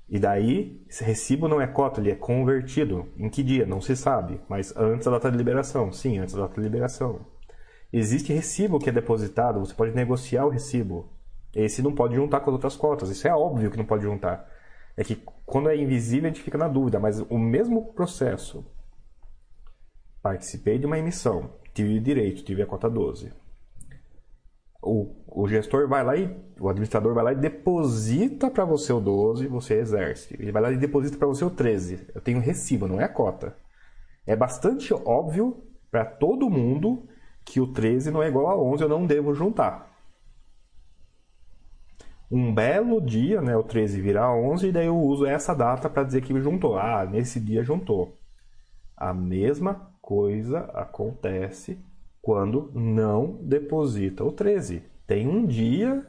E 0.08 0.20
daí, 0.20 0.84
esse 0.88 1.02
recibo 1.02 1.48
não 1.48 1.60
é 1.60 1.66
cota, 1.66 2.00
ele 2.00 2.10
é 2.10 2.14
convertido. 2.14 3.08
Em 3.16 3.28
que 3.28 3.42
dia? 3.42 3.66
Não 3.66 3.80
se 3.80 3.96
sabe, 3.96 4.40
mas 4.48 4.76
antes 4.76 5.06
da 5.06 5.12
data 5.12 5.30
de 5.30 5.36
liberação. 5.36 5.90
Sim, 5.90 6.18
antes 6.18 6.34
da 6.34 6.42
data 6.42 6.54
de 6.54 6.60
liberação. 6.60 7.26
Existe 7.92 8.32
recibo 8.32 8.78
que 8.78 8.90
é 8.90 8.92
depositado, 8.92 9.58
você 9.58 9.74
pode 9.74 9.94
negociar 9.94 10.44
o 10.44 10.50
recibo. 10.50 11.08
Esse 11.54 11.82
não 11.82 11.92
pode 11.92 12.14
juntar 12.14 12.40
com 12.40 12.50
as 12.50 12.54
outras 12.54 12.76
cotas, 12.76 13.08
isso 13.08 13.26
é 13.26 13.34
óbvio 13.34 13.70
que 13.70 13.78
não 13.78 13.84
pode 13.84 14.02
juntar. 14.02 14.46
É 14.96 15.04
que 15.04 15.16
quando 15.44 15.68
é 15.68 15.76
invisível 15.76 16.28
a 16.28 16.32
gente 16.32 16.42
fica 16.42 16.56
na 16.56 16.68
dúvida, 16.68 16.98
mas 16.98 17.20
o 17.20 17.38
mesmo 17.38 17.92
processo. 17.92 18.64
Participei 20.22 20.78
de 20.78 20.86
uma 20.86 20.98
emissão, 20.98 21.50
tive 21.72 22.00
direito, 22.00 22.42
tive 22.42 22.62
a 22.62 22.66
cota 22.66 22.90
12. 22.90 23.32
O, 24.82 25.14
o 25.26 25.48
gestor 25.48 25.88
vai 25.88 26.02
lá 26.02 26.16
e 26.16 26.36
o 26.58 26.68
administrador 26.68 27.14
vai 27.14 27.24
lá 27.24 27.32
e 27.32 27.36
deposita 27.36 28.50
para 28.50 28.64
você 28.64 28.92
o 28.92 29.00
12, 29.00 29.46
você 29.46 29.74
exerce. 29.74 30.34
Ele 30.34 30.50
vai 30.50 30.62
lá 30.62 30.72
e 30.72 30.76
deposita 30.76 31.16
para 31.16 31.28
você 31.28 31.44
o 31.44 31.50
13. 31.50 32.08
Eu 32.14 32.20
tenho 32.20 32.40
recibo, 32.40 32.88
não 32.88 33.00
é 33.00 33.04
a 33.04 33.08
cota. 33.08 33.56
É 34.26 34.34
bastante 34.34 34.92
óbvio 34.92 35.62
para 35.90 36.04
todo 36.04 36.50
mundo 36.50 37.08
que 37.44 37.60
o 37.60 37.72
13 37.72 38.10
não 38.10 38.22
é 38.22 38.28
igual 38.28 38.48
a 38.48 38.60
11, 38.60 38.82
eu 38.82 38.88
não 38.88 39.06
devo 39.06 39.32
juntar 39.32 39.95
um 42.30 42.52
belo 42.52 43.00
dia, 43.00 43.40
né, 43.40 43.56
o 43.56 43.62
13 43.62 44.00
virar 44.00 44.34
11, 44.34 44.68
e 44.68 44.72
daí 44.72 44.86
eu 44.86 44.98
uso 44.98 45.24
essa 45.24 45.54
data 45.54 45.88
para 45.88 46.02
dizer 46.02 46.22
que 46.22 46.38
juntou. 46.40 46.78
Ah, 46.78 47.04
nesse 47.04 47.38
dia 47.38 47.62
juntou. 47.62 48.18
A 48.96 49.14
mesma 49.14 49.92
coisa 50.00 50.60
acontece 50.74 51.78
quando 52.20 52.72
não 52.74 53.38
deposita 53.42 54.24
o 54.24 54.32
13. 54.32 54.82
Tem 55.06 55.28
um 55.28 55.46
dia 55.46 56.04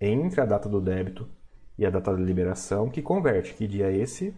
entre 0.00 0.40
a 0.40 0.44
data 0.44 0.68
do 0.68 0.80
débito 0.80 1.28
e 1.76 1.84
a 1.84 1.90
data 1.90 2.12
da 2.12 2.20
liberação 2.20 2.88
que 2.88 3.02
converte. 3.02 3.54
Que 3.54 3.66
dia 3.66 3.90
é 3.90 3.96
esse? 3.96 4.34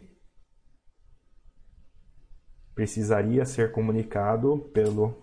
Precisaria 2.75 3.45
ser 3.45 3.71
comunicado 3.73 4.71
pelo 4.73 5.23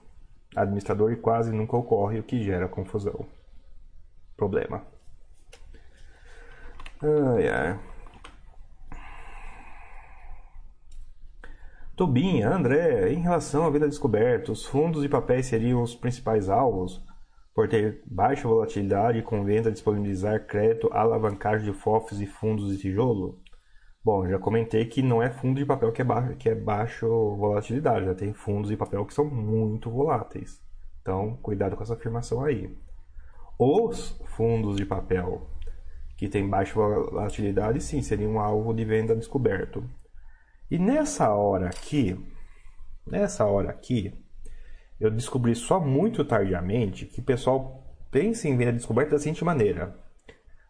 administrador 0.56 1.12
e 1.12 1.16
quase 1.16 1.52
nunca 1.52 1.76
ocorre, 1.76 2.20
o 2.20 2.24
que 2.24 2.44
gera 2.44 2.68
confusão. 2.68 3.26
Problema. 4.38 4.99
Ai, 7.02 7.48
ai. 7.48 7.80
Tobinha, 11.96 12.50
André, 12.50 13.12
em 13.12 13.22
relação 13.22 13.66
à 13.66 13.70
vida 13.70 13.88
descoberta, 13.88 14.52
os 14.52 14.66
fundos 14.66 15.04
e 15.04 15.10
papéis 15.10 15.48
seriam 15.48 15.82
os 15.82 15.96
principais 15.96 16.50
alvos? 16.50 17.04
por 17.60 17.68
ter 17.68 18.02
baixa 18.06 18.48
volatilidade, 18.48 19.22
convém 19.22 19.62
disponibilizar 19.62 20.46
crédito, 20.46 20.90
alavancagem 20.94 21.70
de 21.70 21.78
FOFs 21.78 22.22
e 22.22 22.26
fundos 22.26 22.70
de 22.70 22.78
tijolo? 22.78 23.38
Bom, 24.02 24.26
já 24.30 24.40
comentei 24.40 24.86
que 24.86 25.02
não 25.02 25.22
é 25.22 25.30
fundo 25.30 25.60
de 25.60 25.66
papel 25.66 25.92
que 25.92 26.02
é, 26.02 26.06
baixo, 26.06 26.38
que 26.38 26.48
é 26.48 26.56
baixo 26.56 27.06
volatilidade, 27.36 28.06
já 28.06 28.16
tem 28.16 28.34
fundos 28.34 28.70
de 28.70 28.78
papel 28.78 29.06
que 29.06 29.14
são 29.14 29.26
muito 29.26 29.92
voláteis. 29.92 30.62
Então, 31.02 31.38
cuidado 31.42 31.76
com 31.76 31.84
essa 31.84 31.96
afirmação 31.96 32.46
aí. 32.46 32.74
Os 33.60 34.18
fundos 34.38 34.78
de 34.78 34.86
papel 34.86 35.46
que 36.20 36.28
têm 36.28 36.50
baixa 36.50 36.74
volatilidade, 36.74 37.80
sim, 37.80 38.02
seriam 38.02 38.34
um 38.34 38.40
alvo 38.42 38.74
de 38.74 38.84
venda 38.84 39.16
descoberto. 39.16 39.90
E 40.70 40.78
nessa 40.78 41.34
hora 41.34 41.68
aqui, 41.68 42.14
nessa 43.08 43.46
hora 43.46 43.70
aqui, 43.70 44.14
eu 45.00 45.10
descobri 45.10 45.56
só 45.56 45.80
muito 45.80 46.26
tardiamente 46.26 47.06
que 47.06 47.22
o 47.22 47.24
pessoal 47.24 47.86
pensa 48.12 48.50
em 48.50 48.58
venda 48.58 48.74
descoberta 48.74 49.12
da 49.12 49.20
seguinte 49.20 49.46
maneira. 49.46 49.98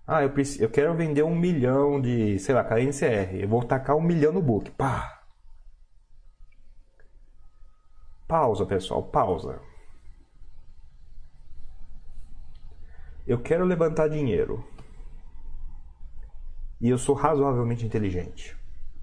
Ah, 0.05 0.21
eu, 0.21 0.29
preciso, 0.29 0.63
eu 0.63 0.69
quero 0.69 0.93
vender 0.93 1.23
um 1.23 1.35
milhão 1.35 1.99
de, 1.99 2.37
sei 2.37 2.53
lá, 2.53 2.63
KNCR. 2.63 3.41
Eu 3.41 3.49
vou 3.49 3.63
tacar 3.63 3.95
um 3.95 4.01
milhão 4.01 4.31
no 4.31 4.43
book. 4.43 4.69
Pá! 4.71 5.23
Pausa, 8.27 8.67
pessoal, 8.67 9.01
pausa. 9.01 9.59
Eu 13.25 13.41
quero 13.41 13.65
levantar 13.65 14.09
dinheiro. 14.09 14.63
E 16.79 16.89
eu 16.89 16.97
sou 16.97 17.15
razoavelmente 17.15 17.85
inteligente. 17.85 18.55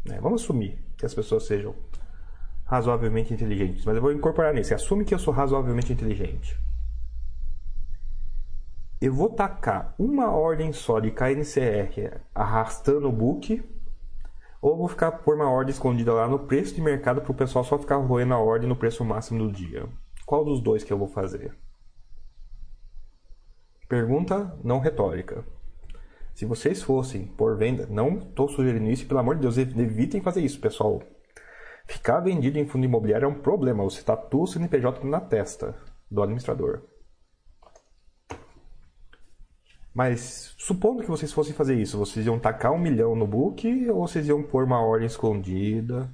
Né? 0.05 0.19
Vamos 0.21 0.43
assumir 0.43 0.79
que 0.97 1.05
as 1.05 1.15
pessoas 1.15 1.47
sejam 1.47 1.75
razoavelmente 2.65 3.35
inteligentes. 3.35 3.85
Mas 3.85 3.97
eu 3.97 4.03
vou 4.03 4.13
incorporar 4.13 4.55
nisso. 4.55 4.75
Assume 4.75 5.05
que 5.05 5.15
eu 5.15 5.19
sou 5.19 5.33
razoavelmente 5.33 5.93
inteligente 5.93 6.59
eu 9.01 9.13
vou 9.13 9.29
tacar 9.29 9.95
uma 9.99 10.31
ordem 10.31 10.73
só 10.73 10.99
de 10.99 11.11
KNCR 11.11 12.21
arrastando 12.35 13.09
o 13.09 13.13
book, 13.13 13.63
ou 14.61 14.77
vou 14.77 14.89
ficar 14.89 15.13
por 15.13 15.35
uma 15.35 15.51
ordem 15.51 15.73
escondida 15.73 16.13
lá 16.13 16.27
no 16.27 16.41
preço 16.41 16.75
de 16.75 16.81
mercado 16.81 17.21
para 17.21 17.31
o 17.31 17.35
pessoal 17.35 17.65
só 17.65 17.79
ficar 17.79 17.97
roendo 17.97 18.35
a 18.35 18.39
ordem 18.39 18.69
no 18.69 18.77
preço 18.77 19.05
máximo 19.05 19.47
do 19.47 19.53
dia. 19.53 19.87
Qual 20.25 20.45
dos 20.45 20.61
dois 20.61 20.83
que 20.83 20.93
eu 20.93 20.99
vou 20.99 21.09
fazer? 21.09 21.55
Pergunta 23.89 24.59
não 24.65 24.81
retórica. 24.81 25.45
Se 26.37 26.45
vocês 26.45 26.83
fossem 26.83 27.25
por 27.25 27.57
venda, 27.57 27.87
não 27.87 28.19
estou 28.19 28.47
sugerindo 28.47 28.91
isso, 28.91 29.07
pelo 29.07 29.21
amor 29.21 29.37
de 29.37 29.41
Deus, 29.41 29.57
evitem 29.57 30.21
fazer 30.21 30.43
isso, 30.43 30.61
pessoal. 30.61 31.03
Ficar 31.87 32.21
vendido 32.21 32.59
em 32.59 32.67
fundo 32.67 32.85
imobiliário 32.85 33.25
é 33.25 33.29
um 33.29 33.41
problema. 33.41 33.83
Você 33.83 34.03
tatua 34.03 34.43
o 34.43 34.47
CNPJ 34.47 35.03
na 35.09 35.19
testa 35.19 35.75
do 36.11 36.23
administrador. 36.23 36.83
Mas 39.95 40.55
supondo 40.59 41.03
que 41.03 41.09
vocês 41.09 41.33
fossem 41.33 41.55
fazer 41.55 41.75
isso, 41.75 41.97
vocês 41.97 42.27
iam 42.27 42.39
tacar 42.39 42.71
um 42.71 42.79
milhão 42.79 43.17
no 43.17 43.27
book 43.27 43.89
ou 43.89 44.07
vocês 44.07 44.29
iam 44.29 44.43
pôr 44.43 44.65
uma 44.65 44.83
ordem 44.85 45.07
escondida 45.07 46.13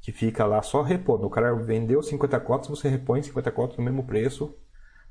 que 0.00 0.10
fica 0.10 0.46
lá 0.46 0.62
só 0.62 0.80
repondo? 0.80 1.26
O 1.26 1.30
cara 1.30 1.54
vendeu 1.54 2.02
50 2.02 2.40
cotas, 2.40 2.68
você 2.70 2.88
repõe 2.88 3.22
50 3.22 3.52
cotas 3.52 3.76
no 3.76 3.84
mesmo 3.84 4.06
preço. 4.06 4.56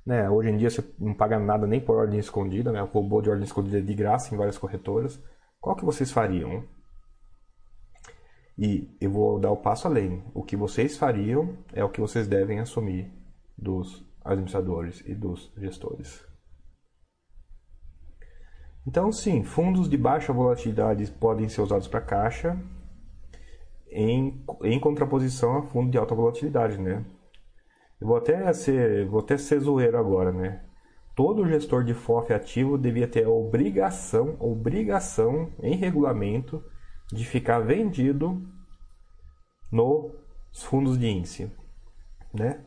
Né? 0.05 0.29
Hoje 0.29 0.49
em 0.49 0.57
dia 0.57 0.69
você 0.69 0.83
não 0.99 1.13
paga 1.13 1.39
nada 1.39 1.67
nem 1.67 1.79
por 1.79 1.97
ordem 1.97 2.19
escondida, 2.19 2.71
né? 2.71 2.81
o 2.81 2.87
robô 2.87 3.21
de 3.21 3.29
ordem 3.29 3.45
escondida 3.45 3.79
é 3.79 3.81
de 3.81 3.93
graça 3.93 4.33
em 4.33 4.37
várias 4.37 4.57
corretoras. 4.57 5.21
Qual 5.59 5.75
que 5.75 5.85
vocês 5.85 6.11
fariam? 6.11 6.63
E 8.57 8.95
eu 8.99 9.09
vou 9.09 9.39
dar 9.39 9.51
o 9.51 9.57
passo 9.57 9.87
além. 9.87 10.23
O 10.33 10.43
que 10.43 10.55
vocês 10.55 10.97
fariam 10.97 11.57
é 11.73 11.83
o 11.83 11.89
que 11.89 12.01
vocês 12.01 12.27
devem 12.27 12.59
assumir 12.59 13.11
dos 13.57 14.05
administradores 14.23 15.01
e 15.05 15.15
dos 15.15 15.51
gestores. 15.57 16.25
Então, 18.85 19.11
sim, 19.11 19.43
fundos 19.43 19.89
de 19.89 19.97
baixa 19.97 20.33
volatilidade 20.33 21.09
podem 21.11 21.47
ser 21.47 21.61
usados 21.61 21.87
para 21.87 22.01
caixa 22.01 22.59
em, 23.91 24.43
em 24.63 24.79
contraposição 24.79 25.57
a 25.57 25.63
fundo 25.63 25.91
de 25.91 25.97
alta 25.97 26.15
volatilidade, 26.15 26.77
né? 26.77 27.05
Eu 27.99 28.07
vou 28.07 28.17
até 28.17 28.51
ser, 28.53 29.07
vou 29.07 29.19
até 29.19 29.37
ser 29.37 29.59
zoeiro 29.59 29.97
agora, 29.97 30.31
né? 30.31 30.63
Todo 31.15 31.47
gestor 31.47 31.83
de 31.83 31.93
FOF 31.93 32.31
ativo 32.31 32.77
devia 32.77 33.07
ter 33.07 33.25
a 33.25 33.29
obrigação, 33.29 34.37
obrigação 34.39 35.53
em 35.61 35.75
regulamento 35.75 36.63
de 37.11 37.25
ficar 37.25 37.59
vendido 37.59 38.41
nos 39.71 40.63
fundos 40.63 40.97
de 40.97 41.07
índice, 41.07 41.51
né? 42.33 42.63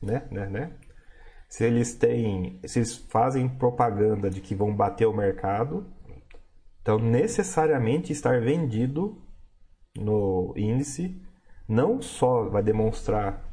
Né, 0.00 0.26
né, 0.30 0.46
né? 0.48 0.78
se 1.50 1.64
eles 1.64 1.96
têm, 1.96 2.60
se 2.64 2.78
eles 2.78 2.96
fazem 2.96 3.48
propaganda 3.48 4.30
de 4.30 4.40
que 4.40 4.54
vão 4.54 4.74
bater 4.74 5.06
o 5.06 5.12
mercado, 5.12 5.84
então 6.80 6.96
necessariamente 6.96 8.12
estar 8.12 8.40
vendido 8.40 9.20
no 9.96 10.54
índice 10.56 11.20
não 11.68 12.00
só 12.00 12.48
vai 12.48 12.62
demonstrar 12.62 13.49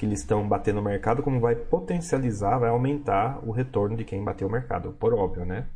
que 0.00 0.06
eles 0.06 0.20
estão 0.20 0.48
batendo 0.48 0.80
o 0.80 0.82
mercado, 0.82 1.22
como 1.22 1.38
vai 1.38 1.54
potencializar, 1.54 2.56
vai 2.56 2.70
aumentar 2.70 3.46
o 3.46 3.50
retorno 3.50 3.98
de 3.98 4.02
quem 4.02 4.24
bateu 4.24 4.48
o 4.48 4.50
mercado, 4.50 4.92
por 4.94 5.12
óbvio, 5.12 5.44
né? 5.44 5.68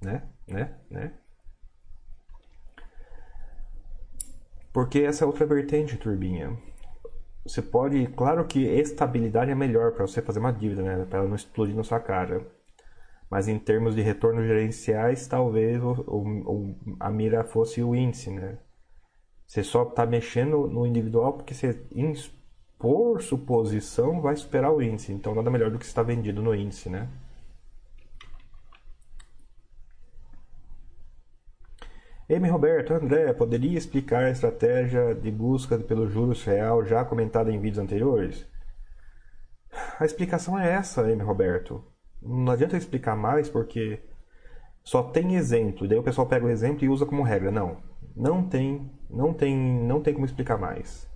Né? 0.00 0.22
Né? 0.46 0.76
Né? 0.88 1.12
Porque 4.72 5.00
essa 5.00 5.24
é 5.24 5.26
outra 5.26 5.44
vertente, 5.44 5.96
turbinha. 5.96 6.56
Você 7.44 7.60
pode, 7.60 8.06
claro 8.16 8.46
que 8.46 8.64
estabilidade 8.64 9.50
é 9.50 9.56
melhor 9.56 9.90
para 9.90 10.06
você 10.06 10.22
fazer 10.22 10.38
uma 10.38 10.52
dívida, 10.52 10.82
né? 10.82 11.04
Para 11.06 11.18
ela 11.18 11.28
não 11.28 11.34
explodir 11.34 11.74
na 11.74 11.82
sua 11.82 11.98
cara. 11.98 12.46
Mas 13.28 13.48
em 13.48 13.58
termos 13.58 13.96
de 13.96 14.02
retornos 14.02 14.46
gerenciais, 14.46 15.26
talvez 15.26 15.82
o, 15.82 15.94
o, 16.06 16.76
a 17.00 17.10
mira 17.10 17.42
fosse 17.42 17.82
o 17.82 17.92
índice, 17.92 18.30
né? 18.30 18.56
Você 19.48 19.64
só 19.64 19.82
está 19.82 20.06
mexendo 20.06 20.68
no 20.68 20.86
individual 20.86 21.32
porque 21.32 21.54
você, 21.54 21.84
por 22.78 23.22
suposição, 23.22 24.20
vai 24.20 24.36
superar 24.36 24.72
o 24.72 24.82
índice. 24.82 25.12
Então 25.12 25.34
nada 25.34 25.50
melhor 25.50 25.70
do 25.70 25.78
que 25.78 25.84
estar 25.84 26.02
vendido 26.02 26.42
no 26.42 26.54
índice, 26.54 26.88
né? 26.88 27.08
M. 32.28 32.48
Roberto, 32.48 32.92
André, 32.92 33.32
poderia 33.32 33.78
explicar 33.78 34.24
a 34.24 34.30
estratégia 34.30 35.14
de 35.14 35.30
busca 35.30 35.78
pelo 35.78 36.08
juros 36.08 36.44
real 36.44 36.84
já 36.84 37.04
comentada 37.04 37.52
em 37.52 37.60
vídeos 37.60 37.78
anteriores? 37.78 38.44
A 40.00 40.04
explicação 40.04 40.58
é 40.58 40.72
essa, 40.72 41.08
M. 41.08 41.22
Roberto. 41.22 41.84
Não 42.20 42.52
adianta 42.52 42.76
explicar 42.76 43.14
mais 43.14 43.48
porque 43.48 44.00
só 44.82 45.04
tem 45.04 45.36
exemplo. 45.36 45.86
Daí 45.86 45.98
o 45.98 46.02
pessoal 46.02 46.26
pega 46.26 46.46
o 46.46 46.50
exemplo 46.50 46.84
e 46.84 46.88
usa 46.88 47.06
como 47.06 47.22
regra. 47.22 47.52
Não, 47.52 47.76
não 48.16 48.42
tem, 48.42 48.90
não 49.08 49.32
tem, 49.32 49.56
não 49.56 50.00
tem 50.02 50.12
como 50.12 50.26
explicar 50.26 50.58
mais. 50.58 51.08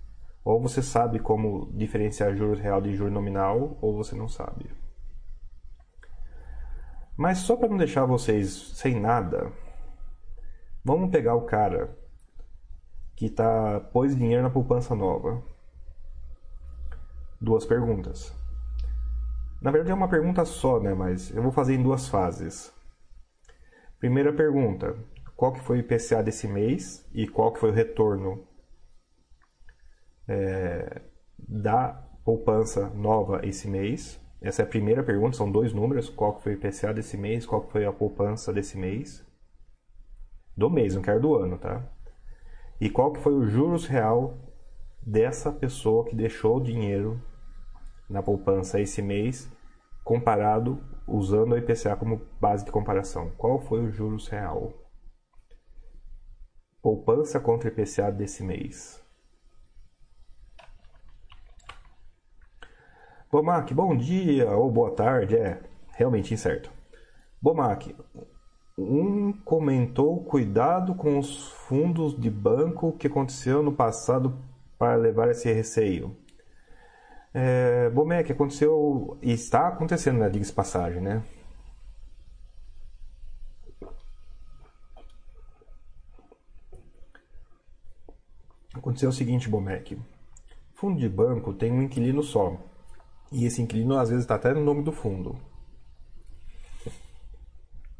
Ou 0.45 0.61
você 0.61 0.83
sabe 0.83 1.19
como 1.19 1.71
diferenciar 1.73 2.35
juros 2.35 2.61
real 2.61 2.81
de 2.81 2.95
juros 2.95 3.13
nominal, 3.13 3.77
ou 3.81 3.97
você 3.97 4.15
não 4.15 4.29
sabe. 4.29 4.71
Mas 7.17 7.39
só 7.39 7.57
para 7.57 7.69
não 7.69 7.77
deixar 7.77 8.07
vocês 8.07 8.73
sem 8.75 8.99
nada, 8.99 9.53
Vamos 10.83 11.11
pegar 11.11 11.35
o 11.35 11.45
cara 11.45 11.95
que 13.15 13.29
tá 13.29 13.81
pôs 13.93 14.17
dinheiro 14.17 14.43
na 14.43 14.49
poupança 14.49 14.95
nova. 14.95 15.43
Duas 17.39 17.67
perguntas. 17.67 18.35
Na 19.61 19.71
verdade 19.71 19.91
é 19.91 19.95
uma 19.95 20.09
pergunta 20.09 20.43
só, 20.47 20.81
né? 20.81 20.95
Mas 20.95 21.35
eu 21.37 21.43
vou 21.43 21.53
fazer 21.53 21.75
em 21.75 21.83
duas 21.83 22.09
fases. 22.09 22.73
Primeira 23.99 24.33
pergunta: 24.33 24.97
qual 25.37 25.53
que 25.53 25.61
foi 25.61 25.77
o 25.77 25.81
IPCA 25.81 26.23
desse 26.23 26.49
mês 26.49 27.07
e 27.13 27.29
qual 27.29 27.53
que 27.53 27.61
foi 27.61 27.71
o 27.71 27.75
retorno 27.75 28.43
é, 30.31 31.03
da 31.39 32.09
poupança 32.25 32.89
nova 32.91 33.41
esse 33.45 33.69
mês? 33.69 34.21
Essa 34.41 34.63
é 34.63 34.65
a 34.65 34.69
primeira 34.69 35.03
pergunta, 35.03 35.37
são 35.37 35.51
dois 35.51 35.73
números: 35.73 36.09
qual 36.09 36.41
foi 36.41 36.55
o 36.55 36.57
IPCA 36.57 36.95
desse 36.95 37.17
mês, 37.17 37.45
qual 37.45 37.69
foi 37.69 37.85
a 37.85 37.93
poupança 37.93 38.53
desse 38.53 38.79
mês 38.79 39.29
do 40.61 40.69
mês, 40.69 40.95
não 40.95 41.01
quero 41.01 41.21
do 41.21 41.35
ano, 41.35 41.57
tá? 41.57 41.83
E 42.79 42.91
qual 42.91 43.13
que 43.13 43.21
foi 43.21 43.33
o 43.33 43.47
juros 43.47 43.87
real 43.87 44.39
dessa 45.01 45.51
pessoa 45.51 46.05
que 46.05 46.15
deixou 46.15 46.59
o 46.59 46.63
dinheiro 46.63 47.19
na 48.09 48.23
poupança 48.23 48.79
esse 48.79 49.01
mês, 49.01 49.51
comparado 50.05 50.79
usando 51.07 51.53
o 51.53 51.57
IPCA 51.57 51.97
como 51.97 52.21
base 52.39 52.65
de 52.65 52.71
comparação? 52.71 53.31
Qual 53.39 53.59
foi 53.59 53.81
o 53.81 53.91
juros 53.91 54.29
real? 54.29 54.75
Poupança 56.83 57.41
contra 57.41 57.69
IPCA 57.69 58.11
desse 58.11 58.43
mês. 58.43 59.03
Bomac, 63.31 63.73
bom 63.73 63.97
dia 63.97 64.51
ou 64.51 64.69
boa 64.73 64.91
tarde, 64.91 65.37
é 65.37 65.63
realmente 65.93 66.35
incerto. 66.35 66.69
Bomac, 67.41 67.95
um 68.77 69.33
comentou 69.33 70.25
cuidado 70.25 70.97
com 70.97 71.17
os 71.17 71.49
fundos 71.49 72.21
de 72.21 72.29
banco 72.29 72.93
que 72.93 73.07
aconteceu 73.07 73.63
no 73.63 73.73
passado 73.73 74.37
para 74.77 74.97
levar 74.97 75.31
esse 75.31 75.53
receio. 75.53 76.17
É, 77.33 77.89
Bomec, 77.91 78.33
aconteceu 78.33 79.17
e 79.23 79.31
está 79.31 79.69
acontecendo, 79.69 80.19
né? 80.19 80.29
Diga-se 80.29 80.53
passagem, 80.53 81.01
né? 81.01 81.23
Aconteceu 88.75 89.11
o 89.11 89.13
seguinte, 89.13 89.49
Bomec. 89.49 89.97
Fundo 90.75 90.99
de 90.99 91.09
banco 91.09 91.53
tem 91.53 91.71
um 91.71 91.83
inquilino 91.83 92.25
só. 92.25 92.70
E 93.33 93.45
esse 93.45 93.63
inquilino 93.63 93.97
às 93.97 94.09
vezes 94.09 94.25
está 94.25 94.35
até 94.35 94.53
no 94.53 94.65
nome 94.65 94.83
do 94.83 94.93
fundo. 94.93 95.39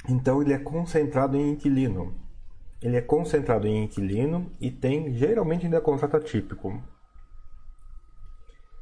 Então 0.09 0.43
ele 0.43 0.53
é 0.53 0.59
concentrado 0.59 1.37
em 1.37 1.53
inquilino. 1.53 2.15
Ele 2.83 2.97
é 2.97 3.03
concentrado 3.03 3.67
em 3.67 3.85
inquilino 3.85 4.51
e 4.59 4.71
tem 4.71 5.13
geralmente 5.15 5.67
ainda 5.67 5.81
contrato 5.81 6.17
atípico. 6.17 6.83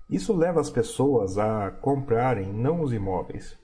Isso 0.08 0.34
leva 0.34 0.60
as 0.60 0.70
pessoas 0.70 1.36
a 1.36 1.70
comprarem 1.70 2.50
não 2.50 2.80
os 2.80 2.92
imóveis, 2.92 3.58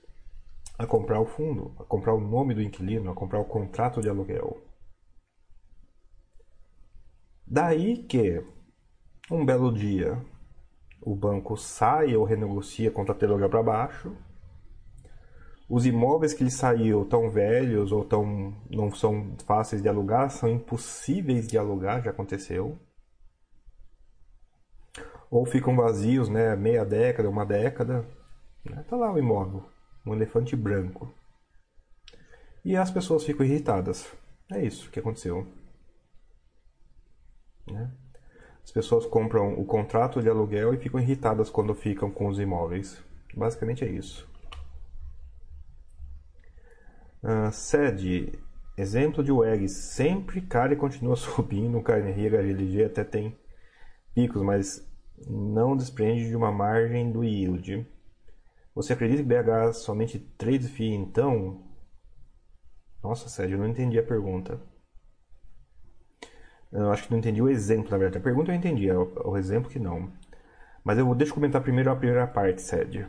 a 0.77 0.85
comprar 0.85 1.19
o 1.19 1.25
fundo, 1.25 1.73
a 1.79 1.83
comprar 1.83 2.13
o 2.13 2.21
nome 2.21 2.53
do 2.53 2.61
inquilino, 2.61 3.09
a 3.09 3.15
comprar 3.15 3.39
o 3.39 3.45
contrato 3.45 3.99
de 3.99 4.09
aluguel. 4.09 4.61
Daí 7.47 8.03
que, 8.03 8.43
um 9.31 9.43
belo 9.43 9.73
dia, 9.73 10.23
o 11.05 11.15
banco 11.15 11.55
sai 11.55 12.15
ou 12.15 12.25
renegocia 12.25 12.91
aluguel 13.21 13.49
para 13.49 13.63
baixo, 13.63 14.15
os 15.69 15.85
imóveis 15.85 16.33
que 16.33 16.43
ele 16.43 16.51
saiu 16.51 17.05
tão 17.05 17.29
velhos 17.29 17.91
ou 17.91 18.03
tão 18.03 18.53
não 18.69 18.91
são 18.91 19.35
fáceis 19.45 19.81
de 19.81 19.87
alugar, 19.87 20.29
são 20.29 20.49
impossíveis 20.49 21.47
de 21.47 21.57
alugar, 21.57 22.03
já 22.03 22.11
aconteceu 22.11 22.79
ou 25.29 25.45
ficam 25.45 25.75
vazios, 25.75 26.29
né, 26.29 26.55
meia 26.55 26.85
década, 26.85 27.29
uma 27.29 27.45
década. 27.45 28.05
Né, 28.63 28.83
tá 28.87 28.95
lá 28.95 29.11
o 29.11 29.17
imóvel, 29.17 29.69
um 30.05 30.13
elefante 30.13 30.55
branco. 30.55 31.13
E 32.63 32.75
as 32.75 32.89
pessoas 32.89 33.23
ficam 33.23 33.45
irritadas. 33.45 34.11
É 34.51 34.63
isso 34.63 34.89
que 34.89 34.99
aconteceu. 34.99 35.45
Né? 37.67 37.91
As 38.65 38.71
pessoas 38.71 39.05
compram 39.05 39.53
o 39.53 39.63
contrato 39.63 40.19
de 40.23 40.27
aluguel 40.27 40.73
e 40.73 40.77
ficam 40.77 40.99
irritadas 40.99 41.51
quando 41.51 41.75
ficam 41.75 42.09
com 42.09 42.27
os 42.27 42.39
imóveis. 42.39 42.99
Basicamente 43.31 43.85
é 43.85 43.87
isso. 43.87 44.27
Uh, 47.23 47.51
sede. 47.51 48.33
Exemplo 48.75 49.23
de 49.23 49.31
WEG. 49.31 49.69
Sempre 49.69 50.41
cara 50.41 50.73
e 50.73 50.75
continua 50.75 51.15
subindo. 51.15 51.79
KNRI 51.79 52.27
HLG 52.27 52.85
até 52.85 53.03
tem 53.03 53.37
picos, 54.15 54.41
mas 54.41 54.83
não 55.27 55.77
desprende 55.77 56.27
de 56.27 56.35
uma 56.35 56.51
margem 56.51 57.11
do 57.11 57.23
yield. 57.23 57.87
Você 58.73 58.93
acredita 58.93 59.21
que 59.21 59.29
BH 59.29 59.73
somente 59.73 60.17
trade 60.17 60.67
fee 60.67 60.91
então? 60.91 61.63
Nossa, 63.03 63.29
Sérgio, 63.29 63.57
eu 63.57 63.59
não 63.59 63.67
entendi 63.67 63.99
a 63.99 64.03
pergunta. 64.03 64.59
Eu 66.71 66.91
acho 66.91 67.03
que 67.03 67.11
não 67.11 67.19
entendi 67.19 67.41
o 67.41 67.49
exemplo, 67.49 67.91
na 67.91 67.97
verdade. 67.97 68.17
A 68.17 68.23
pergunta 68.23 68.51
eu 68.51 68.55
entendi, 68.55 68.89
é 68.89 68.97
o, 68.97 69.11
o 69.23 69.37
exemplo 69.37 69.69
que 69.69 69.79
não. 69.79 70.11
Mas 70.83 70.97
eu 70.97 71.05
vou 71.05 71.15
deixa 71.15 71.33
comentar 71.33 71.61
primeiro 71.61 71.91
a 71.91 71.95
primeira 71.95 72.27
parte, 72.27 72.61
Sérgio. 72.61 73.07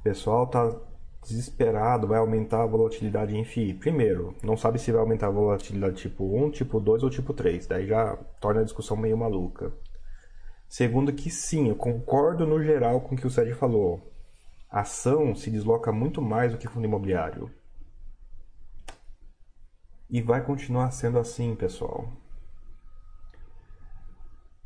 O 0.00 0.02
pessoal 0.02 0.46
tá 0.46 0.74
desesperado, 1.22 2.06
vai 2.06 2.18
aumentar 2.18 2.62
a 2.62 2.66
volatilidade 2.66 3.36
em 3.36 3.44
FI. 3.44 3.74
Primeiro, 3.74 4.34
não 4.42 4.56
sabe 4.56 4.78
se 4.78 4.92
vai 4.92 5.00
aumentar 5.00 5.26
a 5.26 5.30
volatilidade 5.30 5.96
tipo 5.96 6.24
1, 6.24 6.50
tipo 6.50 6.80
2 6.80 7.02
ou 7.02 7.10
tipo 7.10 7.34
3. 7.34 7.66
Daí 7.66 7.86
já 7.86 8.16
torna 8.40 8.60
a 8.60 8.64
discussão 8.64 8.96
meio 8.96 9.16
maluca. 9.16 9.72
Segundo 10.68 11.12
que 11.12 11.30
sim, 11.30 11.68
eu 11.68 11.76
concordo 11.76 12.46
no 12.46 12.62
geral 12.62 13.00
com 13.00 13.14
o 13.14 13.18
que 13.18 13.26
o 13.26 13.30
Sérgio 13.30 13.56
falou. 13.56 14.00
A 14.70 14.80
ação 14.80 15.34
se 15.34 15.50
desloca 15.50 15.90
muito 15.90 16.20
mais 16.20 16.52
do 16.52 16.58
que 16.58 16.68
fundo 16.68 16.86
imobiliário. 16.86 17.50
E 20.10 20.22
vai 20.22 20.42
continuar 20.42 20.90
sendo 20.90 21.18
assim, 21.18 21.54
pessoal. 21.54 22.10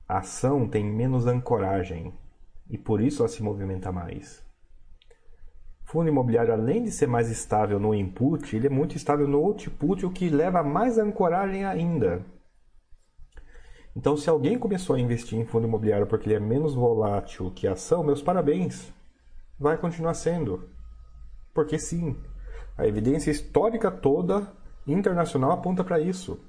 A 0.08 0.18
ação 0.18 0.68
tem 0.68 0.84
menos 0.84 1.26
ancoragem 1.26 2.14
e 2.68 2.78
por 2.78 3.00
isso 3.00 3.22
ela 3.22 3.28
se 3.28 3.42
movimenta 3.42 3.90
mais. 3.90 4.44
Fundo 5.84 6.08
imobiliário, 6.08 6.52
além 6.52 6.84
de 6.84 6.92
ser 6.92 7.06
mais 7.06 7.28
estável 7.28 7.80
no 7.80 7.94
input, 7.94 8.54
ele 8.54 8.66
é 8.66 8.70
muito 8.70 8.96
estável 8.96 9.26
no 9.26 9.38
output, 9.38 10.06
o 10.06 10.10
que 10.10 10.28
leva 10.28 10.62
mais 10.62 10.96
ancoragem 10.96 11.64
ainda. 11.64 12.24
Então, 13.94 14.16
se 14.16 14.30
alguém 14.30 14.58
começou 14.58 14.96
a 14.96 15.00
investir 15.00 15.38
em 15.38 15.44
fundo 15.44 15.66
imobiliário 15.66 16.06
porque 16.06 16.28
ele 16.28 16.36
é 16.36 16.40
menos 16.40 16.74
volátil 16.74 17.50
que 17.50 17.66
a 17.66 17.72
ação, 17.72 18.02
meus 18.02 18.22
parabéns. 18.22 18.92
Vai 19.58 19.76
continuar 19.76 20.14
sendo. 20.14 20.68
Porque 21.52 21.78
sim, 21.78 22.16
a 22.78 22.86
evidência 22.86 23.30
histórica 23.30 23.90
toda 23.90 24.50
internacional 24.86 25.52
aponta 25.52 25.84
para 25.84 26.00
isso. 26.00 26.40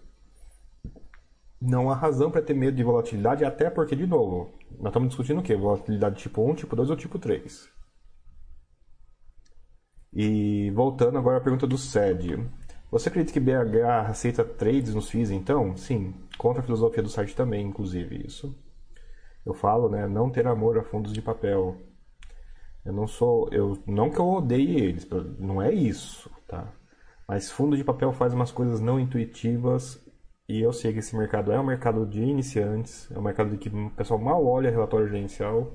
Não 1.62 1.90
há 1.90 1.96
razão 1.96 2.30
para 2.30 2.42
ter 2.42 2.54
medo 2.54 2.76
de 2.76 2.84
volatilidade, 2.84 3.46
até 3.46 3.70
porque, 3.70 3.96
de 3.96 4.06
novo, 4.06 4.54
nós 4.80 4.88
estamos 4.88 5.10
discutindo 5.10 5.40
o 5.40 5.44
quê? 5.44 5.56
Volatilidade 5.56 6.18
tipo 6.18 6.42
1, 6.42 6.56
tipo 6.56 6.76
2 6.76 6.90
ou 6.90 6.96
tipo 6.98 7.18
3. 7.18 7.70
E 10.12 10.70
voltando 10.72 11.18
agora 11.18 11.38
à 11.38 11.42
pergunta 11.42 11.66
do 11.66 11.78
SED. 11.78 12.38
Você 12.92 13.10
acredita 13.10 13.34
que 13.34 13.40
BH 13.40 14.10
aceita 14.10 14.44
trades 14.44 14.94
nos 14.94 15.10
FIIs, 15.10 15.32
então? 15.32 15.76
Sim, 15.76 16.14
contra 16.38 16.62
a 16.62 16.66
filosofia 16.66 17.02
do 17.02 17.10
site 17.10 17.36
também, 17.36 17.66
inclusive, 17.66 18.24
isso. 18.28 18.56
Eu 19.46 19.54
falo, 19.54 19.90
né, 19.90 20.08
não 20.08 20.30
ter 20.30 20.46
amor 20.46 20.78
a 20.78 20.84
fundos 20.84 21.12
de 21.12 21.22
papel. 21.22 21.76
Eu 22.86 22.94
não 22.94 23.08
sou, 23.08 23.50
eu 23.52 23.82
não 23.88 24.10
que 24.10 24.20
eu 24.20 24.28
odeie 24.28 24.80
eles, 24.80 25.08
não 25.40 25.62
é 25.62 25.74
isso, 25.74 26.30
tá? 26.48 26.72
Mas 27.28 27.50
fundo 27.50 27.78
de 27.78 27.84
papel 27.84 28.12
faz 28.14 28.34
umas 28.34 28.52
coisas 28.52 28.80
não 28.80 29.00
intuitivas 29.00 30.00
e 30.48 30.62
eu 30.62 30.74
sei 30.74 30.92
que 30.94 31.00
esse 31.00 31.16
mercado 31.16 31.52
é 31.52 31.60
um 31.60 31.66
mercado 31.66 32.06
de 32.06 32.22
iniciantes, 32.22 33.10
é 33.12 33.18
um 33.18 33.22
mercado 33.22 33.50
de 33.50 33.58
que 33.58 33.70
o 33.70 33.90
pessoal 33.92 34.20
mal 34.20 34.46
olha 34.46 34.70
relatório 34.70 35.08
gerencial 35.08 35.74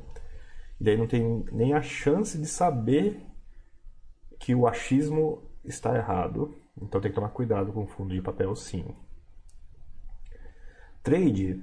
e 0.81 0.85
daí 0.85 0.97
não 0.97 1.07
tem 1.07 1.45
nem 1.51 1.73
a 1.73 1.83
chance 1.83 2.39
de 2.39 2.47
saber 2.47 3.25
que 4.39 4.55
o 4.55 4.67
achismo 4.67 5.43
está 5.65 5.97
errado 5.97 6.55
então 6.83 7.01
tem 7.01 7.11
que 7.11 7.15
tomar 7.15 7.31
cuidado 7.31 7.73
com 7.73 7.87
fundo 7.87 8.15
de 8.15 8.23
papel 8.23 8.55
sim. 8.55 8.85
Trade. 11.03 11.63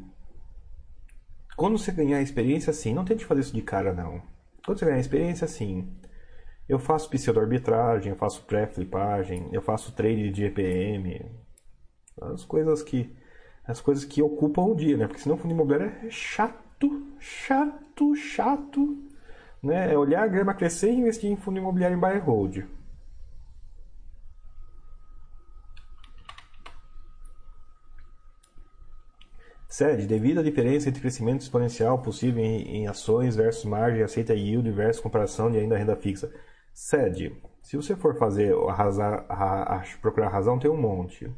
Quando 1.56 1.78
você 1.78 1.92
ganhar 1.92 2.22
experiência, 2.22 2.74
sim. 2.74 2.94
Não 2.94 3.06
tente 3.06 3.26
fazer 3.26 3.42
isso 3.42 3.54
de 3.54 3.62
cara, 3.62 3.94
não. 3.94 4.22
Quando 4.66 4.80
você 4.80 4.86
ganhar 4.86 5.00
experiência, 5.00 5.48
sim. 5.48 5.88
Eu 6.68 6.80
faço 6.80 7.10
pseudo-arbitragem, 7.10 8.12
eu 8.12 8.18
faço 8.18 8.44
pré-flipagem, 8.44 9.50
eu 9.52 9.62
faço 9.62 9.92
trade 9.92 10.32
de 10.32 10.46
EPM. 10.46 11.24
As 12.22 12.44
coisas 12.44 12.82
que 12.82 13.16
as 13.68 13.82
coisas 13.82 14.06
que 14.06 14.22
ocupam 14.22 14.64
o 14.66 14.76
dia, 14.76 14.96
né? 14.96 15.08
Porque 15.08 15.22
senão 15.22 15.36
o 15.36 15.40
fundo 15.40 15.54
imobiliário 15.54 15.92
é 16.06 16.10
chato, 16.10 17.08
chato, 17.20 18.16
chato. 18.16 18.98
Né? 19.62 19.92
É 19.94 19.98
olhar 19.98 20.24
a 20.24 20.28
grama 20.28 20.54
crescer 20.54 20.92
e 20.92 21.00
investir 21.00 21.32
em 21.32 21.36
fundo 21.36 21.58
imobiliário 21.58 21.98
em 21.98 22.00
buy 22.00 22.18
hold. 22.20 22.64
SED, 29.68 30.06
devido 30.06 30.40
à 30.40 30.44
diferença 30.44 30.88
entre 30.88 31.02
crescimento 31.02 31.42
exponencial 31.42 32.00
possível 32.02 32.44
em, 32.44 32.62
em 32.78 32.88
ações 32.88 33.36
versus 33.36 33.66
margem 33.66 34.04
aceita 34.04 34.34
yield 34.34 34.72
versus 34.72 35.02
comparação 35.02 35.52
de 35.52 35.58
ainda 35.58 35.78
renda 35.78 35.96
fixa. 35.96 36.32
SED, 36.76 37.42
se 37.62 37.78
você 37.78 37.96
for 37.96 38.18
fazer 38.18 38.54
a, 38.54 39.78
a, 39.78 39.84
procurar 40.02 40.30
razão, 40.30 40.60
tem 40.60 40.70
um 40.70 40.80
monte. 40.80 41.34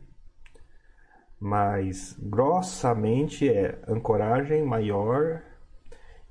Mas 1.39 2.17
grossamente 2.19 3.47
é 3.47 3.79
ancoragem 3.87 4.65
maior 4.65 5.43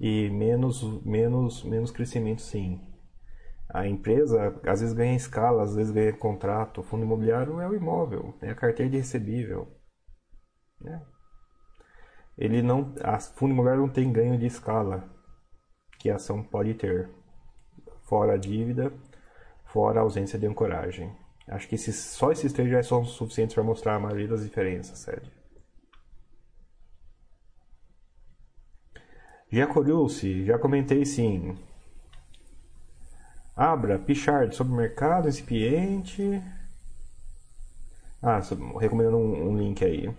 e 0.00 0.28
menos, 0.30 0.82
menos, 1.04 1.62
menos 1.64 1.90
crescimento 1.90 2.42
sim. 2.42 2.80
A 3.72 3.86
empresa 3.86 4.60
às 4.66 4.80
vezes 4.80 4.94
ganha 4.94 5.16
escala, 5.16 5.62
às 5.62 5.76
vezes 5.76 5.92
ganha 5.92 6.12
contrato. 6.12 6.80
O 6.80 6.84
fundo 6.84 7.04
imobiliário 7.04 7.60
é 7.60 7.68
o 7.68 7.74
imóvel, 7.74 8.34
é 8.42 8.50
a 8.50 8.54
carteira 8.54 8.90
de 8.90 8.98
recebível. 8.98 9.68
Né? 10.80 11.00
ele 12.36 12.60
não, 12.60 12.94
a 13.02 13.18
fundo 13.18 13.52
imobiliário 13.52 13.82
não 13.82 13.92
tem 13.92 14.12
ganho 14.12 14.38
de 14.38 14.46
escala 14.46 15.08
que 15.98 16.10
a 16.10 16.16
ação 16.16 16.42
pode 16.42 16.74
ter, 16.74 17.08
fora 18.06 18.34
a 18.34 18.36
dívida, 18.36 18.92
fora 19.64 20.00
a 20.00 20.02
ausência 20.02 20.38
de 20.38 20.46
ancoragem. 20.46 21.12
Acho 21.46 21.68
que 21.68 21.74
esses, 21.74 21.96
só 21.96 22.32
esses 22.32 22.52
três 22.52 22.70
já 22.70 22.82
são 22.82 23.04
suficientes 23.04 23.54
para 23.54 23.62
mostrar 23.62 23.96
a 23.96 24.00
maioria 24.00 24.28
das 24.28 24.42
diferenças, 24.42 24.98
Sérgio. 24.98 25.30
Giacoriucci, 29.50 30.44
já 30.44 30.58
comentei 30.58 31.04
sim. 31.04 31.56
Abra, 33.54 33.98
Pichard, 33.98 34.54
sobre 34.54 34.74
mercado, 34.74 35.28
incipiente. 35.28 36.42
Ah, 38.20 38.40
recomendando 38.80 39.16
um, 39.16 39.50
um 39.50 39.56
link 39.56 39.84
aí. 39.84 40.12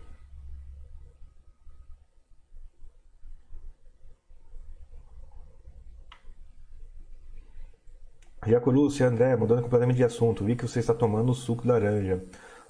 Jaco 8.47 8.71
Lúcio, 8.71 9.05
André, 9.05 9.35
mudando 9.35 9.61
completamente 9.61 9.97
de 9.97 10.05
assunto, 10.05 10.45
vi 10.45 10.55
que 10.55 10.65
você 10.65 10.79
está 10.79 10.93
tomando 10.93 11.33
suco 11.33 11.63
de 11.63 11.67
laranja. 11.67 12.23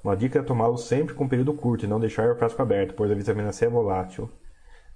Uma 0.04 0.18
dica 0.18 0.40
é 0.40 0.42
tomá-lo 0.42 0.76
sempre 0.76 1.14
com 1.14 1.26
um 1.26 1.28
período 1.28 1.54
curto 1.54 1.86
e 1.86 1.88
não 1.88 2.00
deixar 2.00 2.32
o 2.32 2.36
frasco 2.36 2.60
aberto, 2.60 2.96
pois 2.96 3.12
a 3.12 3.14
vitamina 3.14 3.52
C 3.52 3.66
é 3.66 3.70
volátil. 3.70 4.28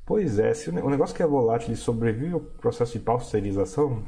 Pois 0.03 0.39
é, 0.39 0.51
se 0.55 0.71
o 0.71 0.89
negócio 0.89 1.15
que 1.15 1.21
é 1.21 1.27
volátil 1.27 1.75
sobrevive 1.75 2.33
ao 2.33 2.39
processo 2.39 2.93
de 2.93 2.99
pasteurização, 2.99 4.03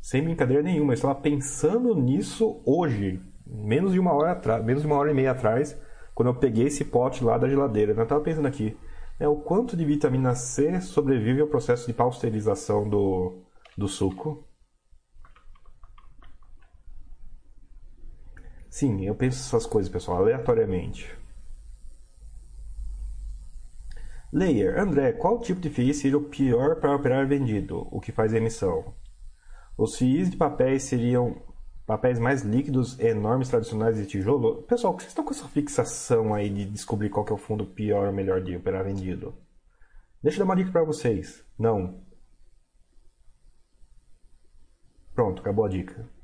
sem 0.00 0.24
brincadeira 0.24 0.62
nenhuma, 0.62 0.92
eu 0.92 0.94
estava 0.94 1.14
pensando 1.14 1.94
nisso 1.94 2.62
hoje, 2.64 3.20
menos 3.46 3.92
de 3.92 4.00
uma 4.00 4.14
hora 4.14 4.32
atrás, 4.32 4.64
menos 4.64 4.80
de 4.80 4.86
uma 4.86 4.96
hora 4.96 5.10
e 5.10 5.14
meia 5.14 5.32
atrás, 5.32 5.78
quando 6.14 6.28
eu 6.28 6.34
peguei 6.36 6.68
esse 6.68 6.86
pote 6.86 7.22
lá 7.22 7.36
da 7.36 7.50
geladeira. 7.50 7.92
Eu 7.92 8.02
estava 8.02 8.22
pensando 8.22 8.48
aqui, 8.48 8.74
é 9.20 9.28
o 9.28 9.36
quanto 9.36 9.76
de 9.76 9.84
vitamina 9.84 10.34
C 10.34 10.80
sobrevive 10.80 11.42
ao 11.42 11.48
processo 11.48 11.86
de 11.86 11.92
pasteurização 11.92 12.88
do, 12.88 13.42
do 13.76 13.86
suco. 13.86 14.42
Sim, 18.76 19.06
eu 19.06 19.14
penso 19.14 19.38
essas 19.38 19.64
coisas, 19.64 19.90
pessoal, 19.90 20.18
aleatoriamente. 20.18 21.10
Layer, 24.30 24.78
André, 24.78 25.12
qual 25.12 25.40
tipo 25.40 25.62
de 25.62 25.70
FII 25.70 25.94
seria 25.94 26.18
o 26.18 26.28
pior 26.28 26.78
para 26.78 26.94
operar 26.94 27.26
vendido, 27.26 27.88
o 27.90 27.98
que 28.02 28.12
faz 28.12 28.34
emissão? 28.34 28.94
Os 29.78 29.96
FIIs 29.96 30.30
de 30.30 30.36
papéis 30.36 30.82
seriam 30.82 31.40
papéis 31.86 32.18
mais 32.18 32.42
líquidos, 32.42 33.00
enormes, 33.00 33.48
tradicionais 33.48 33.96
de 33.96 34.04
tijolo? 34.04 34.62
Pessoal, 34.64 34.92
vocês 34.92 35.08
estão 35.08 35.24
com 35.24 35.30
essa 35.30 35.48
fixação 35.48 36.34
aí 36.34 36.50
de 36.50 36.66
descobrir 36.66 37.08
qual 37.08 37.24
que 37.24 37.32
é 37.32 37.34
o 37.34 37.38
fundo 37.38 37.64
pior 37.64 38.08
ou 38.08 38.12
melhor 38.12 38.42
de 38.42 38.54
operar 38.56 38.84
vendido? 38.84 39.34
Deixa 40.22 40.36
eu 40.36 40.40
dar 40.40 40.52
uma 40.52 40.56
dica 40.56 40.70
para 40.70 40.84
vocês. 40.84 41.42
Não. 41.58 42.04
Pronto, 45.14 45.40
acabou 45.40 45.64
a 45.64 45.68
dica. 45.70 46.14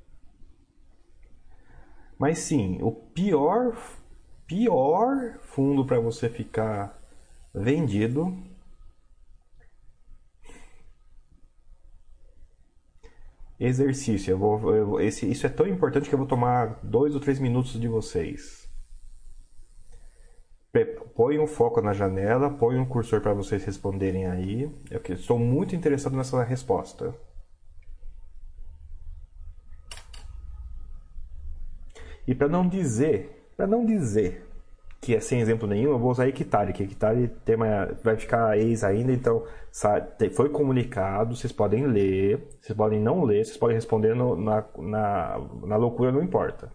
Mas 2.23 2.39
sim, 2.39 2.79
o 2.81 2.93
pior 2.93 3.77
pior 4.47 5.41
fundo 5.41 5.85
para 5.85 5.99
você 5.99 6.29
ficar 6.29 6.97
vendido. 7.53 8.33
Exercício. 13.59 14.31
Eu 14.31 14.39
vou, 14.39 14.73
eu, 14.73 15.01
esse, 15.01 15.29
isso 15.29 15.45
é 15.47 15.49
tão 15.49 15.67
importante 15.67 16.09
que 16.09 16.15
eu 16.15 16.19
vou 16.19 16.29
tomar 16.29 16.79
dois 16.85 17.13
ou 17.17 17.21
três 17.21 17.41
minutos 17.41 17.73
de 17.73 17.89
vocês. 17.89 18.71
Põe 21.17 21.41
um 21.41 21.49
foco 21.49 21.81
na 21.81 21.93
janela, 21.93 22.49
põe 22.49 22.79
um 22.79 22.87
cursor 22.87 23.21
para 23.21 23.35
vocês 23.35 23.65
responderem 23.65 24.27
aí. 24.27 24.71
Eu 24.89 25.03
estou 25.13 25.41
muito 25.41 25.75
interessado 25.75 26.17
nessa 26.17 26.41
resposta. 26.45 27.13
E 32.27 32.35
para 32.35 32.49
não 32.49 32.69
dizer, 32.69 33.51
para 33.57 33.67
não 33.67 33.85
dizer 33.85 34.49
que 35.01 35.17
é 35.17 35.21
sem 35.21 35.41
exemplo 35.41 35.67
nenhum, 35.67 35.91
eu 35.91 35.99
vou 35.99 36.13
usar 36.13 36.29
hectare, 36.29 36.73
que 36.73 36.85
hectare 36.85 37.27
tem 37.45 37.57
uma, 37.57 37.87
vai 38.05 38.17
ficar 38.17 38.57
ex 38.57 38.85
ainda, 38.85 39.13
então 39.13 39.45
sabe, 39.73 40.31
foi 40.31 40.49
comunicado, 40.49 41.35
vocês 41.35 41.53
podem 41.53 41.89
ler, 41.89 42.57
vocês 42.61 42.77
podem 42.77 43.01
não 43.01 43.25
ler, 43.25 43.45
vocês 43.45 43.57
podem 43.57 43.75
responder 43.75 44.15
no, 44.15 44.37
na, 44.37 44.65
na, 44.79 45.39
na 45.67 45.77
loucura, 45.77 46.13
não 46.13 46.23
importa. 46.23 46.71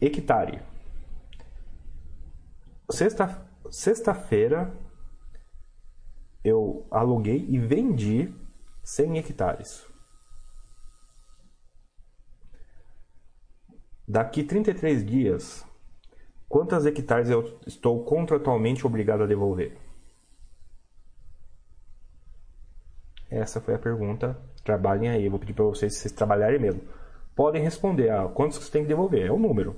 Hectare. 0.00 0.62
Sexta, 2.88 3.44
sexta-feira 3.70 4.72
eu 6.44 6.86
aluguei 6.90 7.44
e 7.48 7.58
vendi 7.58 8.32
100 8.84 9.18
hectares. 9.18 9.89
Daqui 14.10 14.42
33 14.42 15.06
dias, 15.06 15.64
quantas 16.48 16.84
hectares 16.84 17.30
eu 17.30 17.60
estou 17.64 18.04
contratualmente 18.04 18.84
obrigado 18.84 19.22
a 19.22 19.26
devolver? 19.26 19.78
Essa 23.30 23.60
foi 23.60 23.76
a 23.76 23.78
pergunta. 23.78 24.36
Trabalhem 24.64 25.10
aí. 25.10 25.28
Vou 25.28 25.38
pedir 25.38 25.52
para 25.52 25.64
vocês, 25.64 25.94
se 25.94 26.00
vocês 26.00 26.12
trabalharem 26.12 26.58
mesmo. 26.58 26.82
Podem 27.36 27.62
responder. 27.62 28.10
Ah, 28.10 28.26
quantos 28.26 28.58
você 28.58 28.72
tem 28.72 28.82
que 28.82 28.88
devolver? 28.88 29.28
É 29.28 29.30
o 29.30 29.36
um 29.36 29.38
número. 29.38 29.76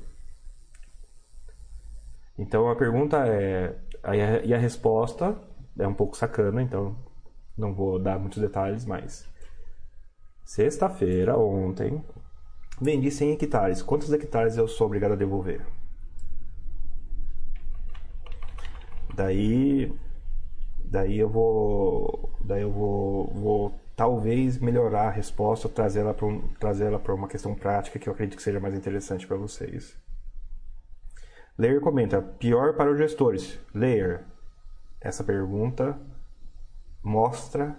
Então 2.39 2.71
a 2.71 2.75
pergunta 2.75 3.27
é. 3.29 3.79
E 4.47 4.55
a 4.55 4.59
resposta 4.59 5.39
é 5.79 5.87
um 5.87 5.93
pouco 5.93 6.17
sacana, 6.17 6.63
então 6.63 6.97
não 7.55 7.75
vou 7.75 7.99
dar 7.99 8.19
muitos 8.19 8.41
detalhes, 8.41 8.87
mas. 8.87 9.31
Sexta-feira, 10.43 11.37
ontem, 11.37 12.03
Vendi 12.83 13.13
100 13.13 13.35
hectares. 13.35 13.81
Quantos 13.81 14.13
hectares 14.13 14.57
eu 14.57 14.67
sou 14.67 14.89
obrigado 14.89 15.13
a 15.13 15.17
devolver? 15.17 15.65
Daí, 19.15 19.97
daí 20.85 21.17
eu 21.17 21.29
vou, 21.29 22.37
daí 22.41 22.63
eu 22.63 22.73
vou, 22.73 23.33
vou 23.35 23.81
talvez 23.95 24.59
melhorar 24.59 25.07
a 25.07 25.11
resposta, 25.11 25.69
trazê-la 25.69 26.13
para 26.13 26.27
um, 26.27 26.41
trazê-la 26.59 26.99
para 26.99 27.15
uma 27.15 27.29
questão 27.29 27.55
prática 27.55 28.01
que 28.01 28.09
eu 28.09 28.13
acredito 28.13 28.37
que 28.37 28.43
seja 28.43 28.59
mais 28.59 28.75
interessante 28.75 29.29
para 29.29 29.37
vocês. 29.37 29.97
Layer 31.57 31.81
comenta: 31.81 32.21
pior 32.21 32.75
para 32.75 32.91
os 32.91 32.99
gestores. 32.99 33.61
Layer, 33.73 34.25
essa 35.01 35.23
pergunta 35.23 36.01
mostra 37.01 37.79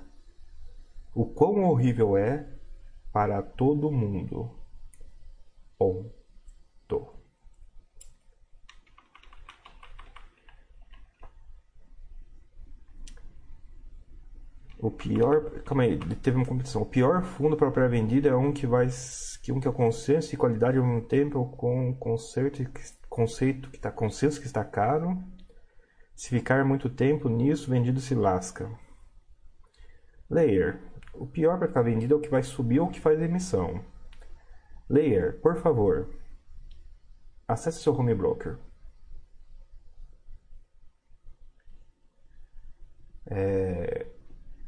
o 1.14 1.26
quão 1.26 1.66
horrível 1.66 2.16
é 2.16 2.48
para 3.12 3.42
todo 3.42 3.92
mundo 3.92 4.63
ponto. 5.84 7.14
O 14.80 14.92
pior, 14.92 15.62
calma 15.62 15.84
aí, 15.84 15.98
teve 15.98 16.36
uma 16.36 16.46
competição. 16.46 16.82
O 16.82 16.86
pior 16.86 17.24
fundo 17.24 17.56
para 17.56 17.72
pré-vendida 17.72 18.30
é 18.30 18.36
um 18.36 18.52
que 18.52 18.68
vai 18.68 18.88
que 19.42 19.52
um 19.52 19.60
que 19.60 19.68
é 19.68 19.72
consenso 19.72 20.34
e 20.34 20.38
qualidade 20.38 20.78
ao 20.78 20.86
mesmo 20.86 21.02
tempo 21.08 21.46
com 21.58 21.94
conceito 21.96 22.64
conceito 23.10 23.70
que 23.70 23.78
está 23.78 23.92
consenso 23.92 24.40
que 24.40 24.48
está 24.48 24.64
caro. 24.64 25.22
Se 26.16 26.30
ficar 26.30 26.66
muito 26.66 26.90
tempo 26.90 27.30
nisso, 27.30 27.70
vendido 27.70 28.00
se 28.00 28.14
lasca. 28.14 28.70
Layer. 30.30 30.80
O 31.14 31.28
pior 31.28 31.58
para 31.58 31.68
ficar 31.68 31.82
vendido 31.82 32.16
é 32.16 32.18
o 32.18 32.22
que 32.22 32.30
vai 32.30 32.44
subir 32.44 32.80
ou 32.80 32.90
que 32.90 33.00
faz 33.00 33.22
emissão. 33.22 33.84
Layer, 34.90 35.40
por 35.42 35.56
favor, 35.58 36.10
acesse 37.48 37.82
seu 37.82 37.94
home 37.94 38.14
broker. 38.14 38.58
É, 43.26 44.06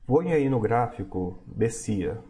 põe 0.05 0.31
aí 0.33 0.49
no 0.49 0.59
gráfico 0.59 1.43
BCIA. 1.45 2.23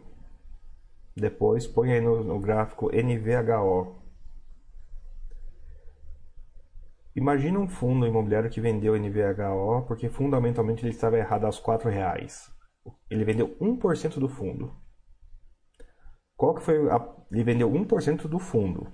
Depois 1.16 1.66
põe 1.66 1.92
aí 1.92 2.00
no, 2.00 2.22
no 2.22 2.38
gráfico 2.38 2.90
NVHO. 2.90 4.02
Imagina 7.14 7.58
um 7.58 7.66
fundo 7.66 8.06
imobiliário 8.06 8.50
que 8.50 8.60
vendeu 8.60 8.94
NVHO 8.98 9.86
porque 9.86 10.10
fundamentalmente 10.10 10.82
ele 10.82 10.90
estava 10.90 11.16
errado 11.16 11.46
aos 11.46 11.58
R$ 11.58 11.90
reais. 11.90 12.52
Ele 13.08 13.24
vendeu 13.24 13.56
1% 13.58 14.18
do 14.18 14.28
fundo. 14.28 14.74
Qual 16.36 16.54
que 16.54 16.62
foi 16.62 16.90
a... 16.90 17.16
Ele 17.32 17.44
vendeu 17.44 17.70
1% 17.70 18.28
do 18.28 18.38
fundo 18.38 18.92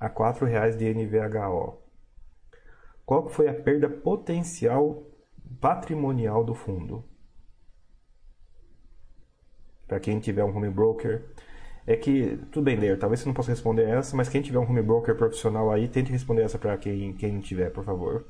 a 0.00 0.06
R$ 0.06 0.46
reais 0.46 0.76
de 0.76 0.92
NVHO. 0.92 1.78
Qual 3.04 3.26
que 3.26 3.32
foi 3.32 3.48
a 3.48 3.54
perda 3.54 3.88
potencial 3.88 5.02
patrimonial 5.60 6.44
do 6.44 6.54
fundo? 6.54 7.04
Para 9.86 10.00
quem 10.00 10.20
tiver 10.20 10.44
um 10.44 10.54
home 10.54 10.68
broker, 10.68 11.24
é 11.86 11.96
que 11.96 12.36
tudo 12.52 12.64
bem, 12.64 12.76
ler, 12.76 12.98
talvez 12.98 13.20
você 13.20 13.26
não 13.26 13.34
possa 13.34 13.50
responder 13.50 13.88
essa, 13.88 14.14
mas 14.14 14.28
quem 14.28 14.42
tiver 14.42 14.58
um 14.58 14.68
home 14.68 14.82
broker 14.82 15.16
profissional 15.16 15.70
aí, 15.70 15.88
tente 15.88 16.12
responder 16.12 16.42
essa 16.42 16.58
para 16.58 16.76
quem 16.76 17.14
quem 17.14 17.40
tiver, 17.40 17.70
por 17.70 17.84
favor. 17.84 18.26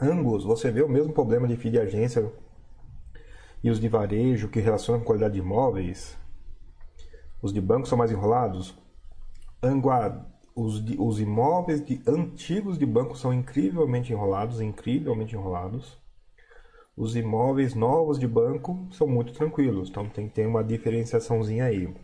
Ambos 0.00 0.44
você 0.44 0.70
vê 0.70 0.82
o 0.82 0.88
mesmo 0.88 1.12
problema 1.12 1.48
de 1.48 1.56
FII 1.56 1.80
agência 1.80 2.32
e 3.62 3.70
os 3.70 3.80
de 3.80 3.88
varejo 3.88 4.48
que 4.48 4.60
relacionam 4.60 5.00
com 5.00 5.06
qualidade 5.06 5.34
de 5.34 5.40
imóveis? 5.40 6.16
Os 7.40 7.52
de 7.52 7.60
banco 7.60 7.86
são 7.86 7.98
mais 7.98 8.10
enrolados? 8.10 8.76
Angua, 9.62 10.26
os, 10.54 10.84
de, 10.84 10.96
os 11.00 11.20
imóveis 11.20 11.84
de, 11.84 12.02
antigos 12.06 12.76
de 12.76 12.84
banco 12.84 13.16
são 13.16 13.32
incrivelmente 13.32 14.12
enrolados, 14.12 14.60
incrivelmente 14.60 15.36
enrolados. 15.36 15.96
os 16.96 17.14
imóveis 17.14 17.74
novos 17.74 18.18
de 18.18 18.26
banco 18.26 18.88
são 18.90 19.06
muito 19.06 19.32
tranquilos, 19.32 19.88
então 19.88 20.08
tem 20.08 20.28
que 20.28 20.34
ter 20.34 20.46
uma 20.46 20.64
diferenciaçãozinha 20.64 21.64
aí. 21.64 21.94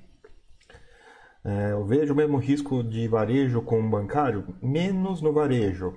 É, 1.45 1.73
eu 1.73 1.85
vejo 1.85 2.15
o 2.15 2.17
mesmo 2.17 2.39
risco 2.39 2.83
de 2.83 3.07
varejo 3.09 3.61
com 3.61 3.91
bancário? 3.91 4.55
Menos 4.63 5.21
no 5.21 5.33
varejo. 5.33 5.95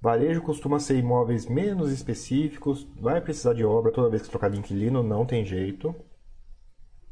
Varejo 0.00 0.40
costuma 0.42 0.80
ser 0.80 0.96
imóveis 0.96 1.46
menos 1.46 1.92
específicos, 1.92 2.88
vai 2.98 3.20
precisar 3.20 3.52
de 3.52 3.64
obra 3.64 3.92
toda 3.92 4.08
vez 4.08 4.22
que 4.22 4.30
trocar 4.30 4.50
de 4.50 4.58
inquilino, 4.58 5.02
não 5.02 5.26
tem 5.26 5.44
jeito. 5.44 5.94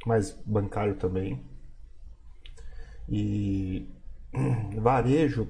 Mas 0.07 0.33
bancário 0.47 0.95
também. 0.97 1.45
E 3.09 3.89
varejo 4.81 5.49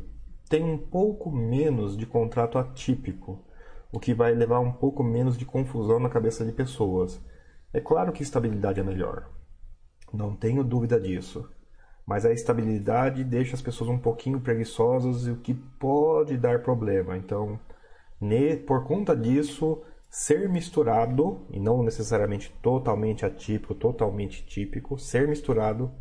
tem 0.48 0.64
um 0.64 0.78
pouco 0.78 1.30
menos 1.30 1.96
de 1.96 2.06
contrato 2.06 2.58
atípico 2.58 3.44
o 3.92 3.98
que 3.98 4.12
vai 4.12 4.34
levar 4.34 4.60
um 4.60 4.72
pouco 4.72 5.02
menos 5.02 5.36
de 5.36 5.44
confusão 5.44 5.98
na 5.98 6.08
cabeça 6.08 6.44
de 6.44 6.52
pessoas. 6.52 7.20
É 7.72 7.80
claro 7.80 8.12
que 8.12 8.22
estabilidade 8.22 8.80
é 8.80 8.82
melhor, 8.82 9.30
não 10.12 10.34
tenho 10.34 10.64
dúvida 10.64 11.00
disso, 11.00 11.48
mas 12.08 12.24
a 12.24 12.32
estabilidade 12.32 13.22
deixa 13.22 13.54
as 13.54 13.60
pessoas 13.60 13.90
um 13.90 13.98
pouquinho 13.98 14.40
preguiçosas 14.40 15.26
e 15.26 15.30
o 15.30 15.36
que 15.36 15.52
pode 15.52 16.38
dar 16.38 16.62
problema. 16.62 17.18
Então, 17.18 17.60
por 18.66 18.86
conta 18.86 19.14
disso, 19.14 19.82
ser 20.08 20.48
misturado, 20.48 21.46
e 21.50 21.60
não 21.60 21.82
necessariamente 21.82 22.50
totalmente 22.62 23.26
atípico, 23.26 23.74
totalmente 23.74 24.42
típico, 24.46 24.98
ser 24.98 25.28
misturado 25.28 25.92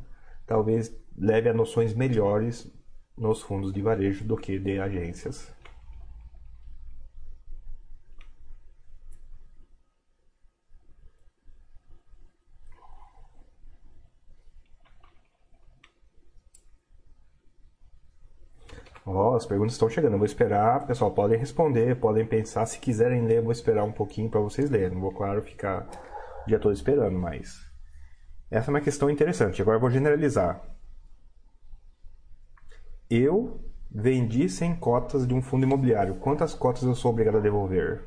talvez 0.45 0.97
leve 1.17 1.49
a 1.49 1.53
noções 1.53 1.93
melhores 1.93 2.71
nos 3.17 3.41
fundos 3.41 3.73
de 3.73 3.81
varejo 3.81 4.23
do 4.23 4.37
que 4.37 4.57
de 4.57 4.79
agências. 4.79 5.53
Ó, 19.07 19.31
oh, 19.31 19.35
as 19.35 19.45
perguntas 19.45 19.73
estão 19.73 19.89
chegando. 19.89 20.13
Eu 20.13 20.17
vou 20.19 20.25
esperar, 20.25 20.85
pessoal. 20.85 21.11
Podem 21.11 21.39
responder, 21.39 21.97
podem 21.97 22.25
pensar. 22.25 22.65
Se 22.65 22.77
quiserem 22.77 23.25
ler, 23.25 23.37
eu 23.37 23.43
vou 23.43 23.53
esperar 23.53 23.85
um 23.85 23.91
pouquinho 23.91 24.29
para 24.29 24.41
vocês 24.41 24.69
lerem. 24.69 24.95
Não 24.95 25.01
vou, 25.01 25.13
claro, 25.13 25.41
ficar 25.41 25.87
o 26.43 26.47
dia 26.47 26.59
todo 26.59 26.73
esperando, 26.73 27.17
mas. 27.17 27.65
Essa 28.51 28.69
é 28.69 28.73
uma 28.73 28.81
questão 28.81 29.09
interessante. 29.09 29.61
Agora 29.61 29.77
eu 29.77 29.81
vou 29.81 29.89
generalizar. 29.89 30.61
Eu 33.09 33.61
vendi 33.89 34.49
100 34.49 34.75
cotas 34.75 35.25
de 35.25 35.33
um 35.33 35.41
fundo 35.41 35.63
imobiliário. 35.63 36.15
Quantas 36.15 36.53
cotas 36.53 36.83
eu 36.83 36.93
sou 36.93 37.11
obrigado 37.11 37.37
a 37.37 37.41
devolver? 37.41 38.03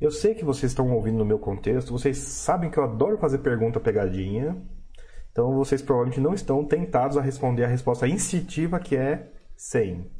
Eu 0.00 0.10
sei 0.10 0.34
que 0.34 0.44
vocês 0.44 0.72
estão 0.72 0.90
ouvindo 0.92 1.18
no 1.18 1.24
meu 1.26 1.38
contexto, 1.38 1.92
vocês 1.92 2.18
sabem 2.18 2.70
que 2.70 2.78
eu 2.78 2.84
adoro 2.84 3.18
fazer 3.18 3.38
pergunta 3.38 3.80
pegadinha. 3.80 4.56
Então 5.36 5.52
vocês 5.52 5.82
provavelmente 5.82 6.18
não 6.18 6.32
estão 6.32 6.64
tentados 6.64 7.18
a 7.18 7.20
responder 7.20 7.62
a 7.62 7.68
resposta 7.68 8.08
instintiva 8.08 8.80
que 8.80 8.96
é 8.96 9.30
100. 9.54 10.10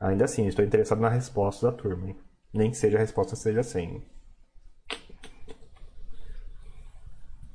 Ainda 0.00 0.24
assim, 0.24 0.46
estou 0.46 0.64
interessado 0.64 0.98
na 0.98 1.10
resposta 1.10 1.70
da 1.70 1.76
turma. 1.76 2.08
Hein? 2.08 2.16
Nem 2.50 2.70
que 2.70 2.78
seja 2.78 2.96
a 2.96 3.00
resposta 3.00 3.36
seja 3.36 3.62
100. 3.62 4.02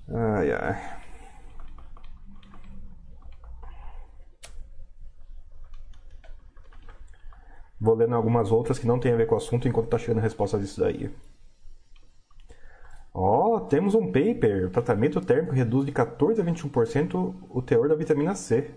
Ai, 0.09 0.51
ai. 0.51 0.99
Vou 7.81 7.95
lendo 7.95 8.13
algumas 8.13 8.51
outras 8.51 8.77
que 8.77 8.85
não 8.85 8.99
tem 8.99 9.11
a 9.11 9.15
ver 9.15 9.25
com 9.25 9.33
o 9.33 9.39
assunto 9.39 9.67
enquanto 9.67 9.85
está 9.85 9.97
chegando 9.97 10.19
a 10.19 10.21
resposta 10.21 10.59
disso 10.59 10.81
daí. 10.81 11.11
Ó, 13.17 13.55
oh, 13.55 13.59
temos 13.61 13.95
um 13.95 14.11
paper. 14.11 14.67
O 14.67 14.69
tratamento 14.69 15.21
térmico 15.21 15.53
reduz 15.55 15.85
de 15.85 15.91
14 15.93 16.41
a 16.41 16.43
21% 16.43 17.33
o 17.49 17.61
teor 17.61 17.87
da 17.87 17.95
vitamina 17.95 18.35
C. 18.35 18.69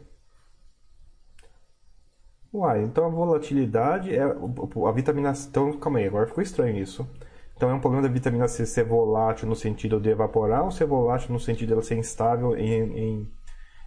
Uai, 2.54 2.82
então 2.84 3.04
a 3.04 3.08
volatilidade 3.08 4.14
é 4.14 4.22
a 4.22 4.92
vitamina 4.92 5.34
C. 5.34 5.48
Então, 5.48 5.72
calma 5.78 5.98
aí, 5.98 6.06
agora 6.06 6.28
ficou 6.28 6.42
estranho 6.42 6.78
isso. 6.78 7.04
Então 7.56 7.68
é 7.68 7.74
um 7.74 7.80
problema 7.80 8.06
da 8.06 8.12
vitamina 8.14 8.46
C 8.46 8.64
ser 8.64 8.84
volátil 8.84 9.48
no 9.48 9.56
sentido 9.56 10.00
de 10.00 10.10
evaporar 10.10 10.64
ou 10.64 10.70
ser 10.70 10.86
volátil 10.86 11.32
no 11.32 11.40
sentido 11.40 11.68
de 11.68 11.72
ela 11.72 11.82
ser 11.82 11.96
instável 11.96 12.56
em, 12.56 12.96
em, 12.96 13.32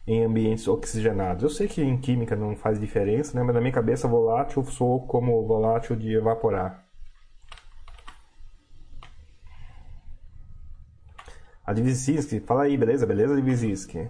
em 0.06 0.26
ambientes 0.26 0.68
oxigenados? 0.68 1.44
Eu 1.44 1.50
sei 1.50 1.68
que 1.70 1.82
em 1.82 1.98
química 1.98 2.36
não 2.36 2.58
faz 2.58 2.78
diferença, 2.80 3.38
né? 3.38 3.44
mas 3.44 3.56
na 3.56 3.62
minha 3.62 3.74
cabeça 3.74 4.08
volátil 4.08 4.64
sou 4.66 5.08
como 5.08 5.48
volátil 5.48 5.96
de 5.96 6.14
evaporar. 6.14 6.81
A 11.72 11.74
fala 12.42 12.64
aí, 12.64 12.76
beleza? 12.76 13.06
Beleza, 13.06 13.34
Divisinski? 13.34 14.10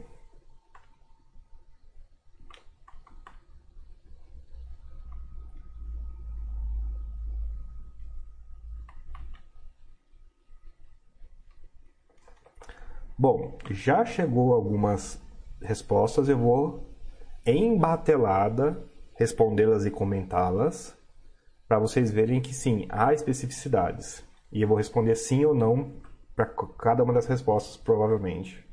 Bom, 13.15 13.59
já 13.69 14.03
chegou 14.05 14.53
algumas 14.55 15.21
respostas, 15.61 16.27
eu 16.27 16.39
vou 16.39 16.89
em 17.45 17.77
batelada 17.77 18.83
respondê-las 19.13 19.85
e 19.85 19.91
comentá-las 19.91 20.97
para 21.67 21.77
vocês 21.77 22.09
verem 22.09 22.41
que 22.41 22.55
sim, 22.55 22.87
há 22.89 23.13
especificidades. 23.13 24.25
E 24.51 24.63
eu 24.63 24.67
vou 24.67 24.77
responder 24.77 25.13
sim 25.13 25.45
ou 25.45 25.53
não 25.53 26.01
para 26.35 26.45
cada 26.45 27.03
uma 27.03 27.13
das 27.13 27.25
respostas, 27.25 27.77
provavelmente. 27.77 28.67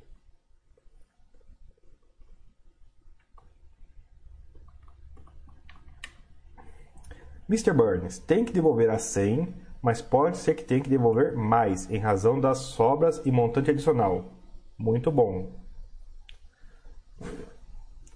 Mr. 7.49 7.73
Burns 7.73 8.19
tem 8.19 8.45
que 8.45 8.53
devolver 8.53 8.91
a 8.91 8.99
100, 8.99 9.55
mas 9.81 10.03
pode 10.03 10.37
ser 10.37 10.55
que 10.55 10.65
tenha 10.65 10.83
que 10.83 10.91
devolver 10.91 11.35
mais 11.35 11.91
em 11.91 11.99
razão 11.99 12.39
das 12.39 12.59
sobras 12.59 13.23
e 13.25 13.33
montante 13.33 13.71
adicional. 13.71 14.33
Muito 14.77 15.11
bom. 15.11 15.51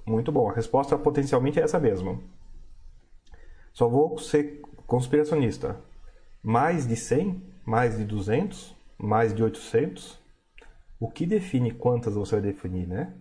Muito 0.05 0.31
bom. 0.31 0.51
A 0.51 0.53
resposta 0.53 0.99
potencialmente 0.99 1.59
é 1.59 1.63
essa 1.63 1.81
mesma. 1.81 2.21
Só 3.73 3.89
vou 3.89 4.19
ser 4.19 4.61
conspiracionista. 4.87 5.81
Mais 6.43 6.87
de 6.87 6.95
100? 6.95 7.43
Mais 7.65 7.97
de 7.97 8.05
200? 8.05 8.77
Mais 9.03 9.35
de 9.35 9.43
800, 9.43 10.19
o 11.01 11.11
que 11.11 11.27
define 11.27 11.73
quantas 11.73 12.15
você 12.15 12.37
vai 12.37 12.43
definir, 12.43 12.87
né? 12.87 13.13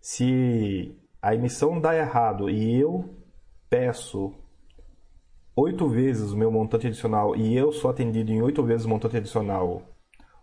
Se 0.00 0.94
a 1.20 1.34
emissão 1.34 1.80
dá 1.80 1.96
errado 1.96 2.50
e 2.50 2.78
eu 2.78 3.08
peço 3.70 4.34
oito 5.56 5.88
vezes 5.88 6.32
o 6.32 6.36
meu 6.36 6.50
montante 6.50 6.86
adicional 6.86 7.34
e 7.34 7.56
eu 7.56 7.72
sou 7.72 7.90
atendido 7.90 8.32
em 8.32 8.42
oito 8.42 8.62
vezes 8.62 8.84
o 8.84 8.88
montante 8.88 9.16
adicional, 9.16 9.82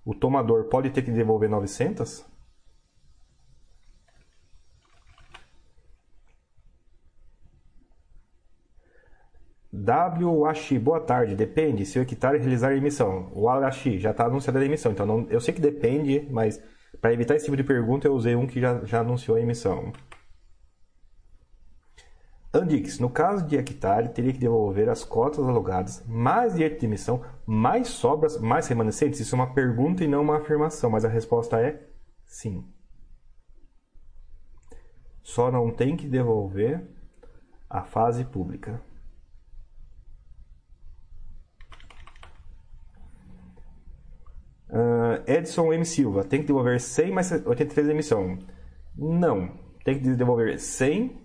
o 0.05 0.15
tomador 0.15 0.65
pode 0.65 0.89
ter 0.89 1.03
que 1.03 1.11
devolver 1.11 1.49
900? 1.49 2.25
WAXI, 9.71 10.79
boa 10.79 10.99
tarde. 10.99 11.35
Depende 11.35 11.85
se 11.85 11.99
o 11.99 12.01
hectare 12.01 12.39
realizar 12.39 12.69
a 12.69 12.75
emissão. 12.75 13.31
O 13.33 13.47
AXI 13.47 13.99
já 13.99 14.11
está 14.11 14.25
anunciada 14.25 14.59
a 14.59 14.65
emissão. 14.65 14.91
Então, 14.91 15.05
não, 15.05 15.27
eu 15.29 15.39
sei 15.39 15.53
que 15.53 15.61
depende, 15.61 16.27
mas 16.31 16.61
para 16.99 17.13
evitar 17.13 17.35
esse 17.35 17.45
tipo 17.45 17.57
de 17.57 17.63
pergunta, 17.63 18.07
eu 18.07 18.13
usei 18.13 18.35
um 18.35 18.47
que 18.47 18.59
já, 18.59 18.83
já 18.83 19.01
anunciou 19.01 19.37
a 19.37 19.41
emissão. 19.41 19.91
Andix, 22.51 22.97
no 22.97 23.11
caso 23.11 23.45
de 23.45 23.55
hectare, 23.55 24.09
teria 24.09 24.33
que 24.33 24.39
devolver 24.39 24.89
as 24.89 25.03
cotas 25.03 25.47
alugadas, 25.47 26.03
mais 26.07 26.55
direito 26.55 26.79
de 26.79 26.87
emissão, 26.87 27.23
mais 27.45 27.89
sobras, 27.89 28.39
mais 28.39 28.67
remanescentes? 28.67 29.19
Isso 29.19 29.35
é 29.35 29.37
uma 29.37 29.53
pergunta 29.53 30.03
e 30.03 30.07
não 30.07 30.23
uma 30.23 30.37
afirmação, 30.37 30.89
mas 30.89 31.05
a 31.05 31.07
resposta 31.09 31.61
é 31.61 31.79
sim. 32.25 32.65
Só 35.21 35.51
não 35.51 35.69
tem 35.69 35.95
que 35.95 36.07
devolver 36.07 36.81
a 37.69 37.83
fase 37.83 38.25
pública. 38.25 38.81
Uh, 44.69 45.23
Edson 45.25 45.73
M. 45.73 45.83
Silva, 45.83 46.23
tem 46.23 46.41
que 46.41 46.47
devolver 46.47 46.79
100 46.79 47.11
mais 47.11 47.31
83 47.31 47.87
de 47.87 47.93
emissão. 47.93 48.37
Não, 48.95 49.51
tem 49.83 49.99
que 49.99 50.09
devolver 50.15 50.59
100, 50.59 51.17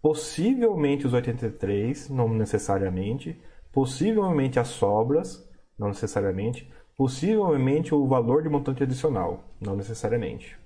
possivelmente 0.00 1.06
os 1.06 1.12
83, 1.12 2.08
não 2.08 2.28
necessariamente, 2.28 3.38
possivelmente 3.72 4.58
as 4.58 4.68
sobras, 4.68 5.46
não 5.78 5.88
necessariamente, 5.88 6.72
possivelmente 6.96 7.94
o 7.94 8.06
valor 8.06 8.42
de 8.42 8.48
montante 8.48 8.82
adicional, 8.82 9.44
não 9.60 9.76
necessariamente. 9.76 10.58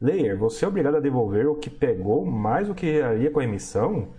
Layer, 0.00 0.38
você 0.38 0.64
é 0.64 0.68
obrigado 0.68 0.96
a 0.96 1.00
devolver 1.00 1.46
o 1.46 1.56
que 1.56 1.70
pegou 1.70 2.24
mais 2.24 2.68
o 2.68 2.74
que 2.74 2.86
geraria 2.86 3.30
com 3.30 3.40
a 3.40 3.44
emissão? 3.44 4.12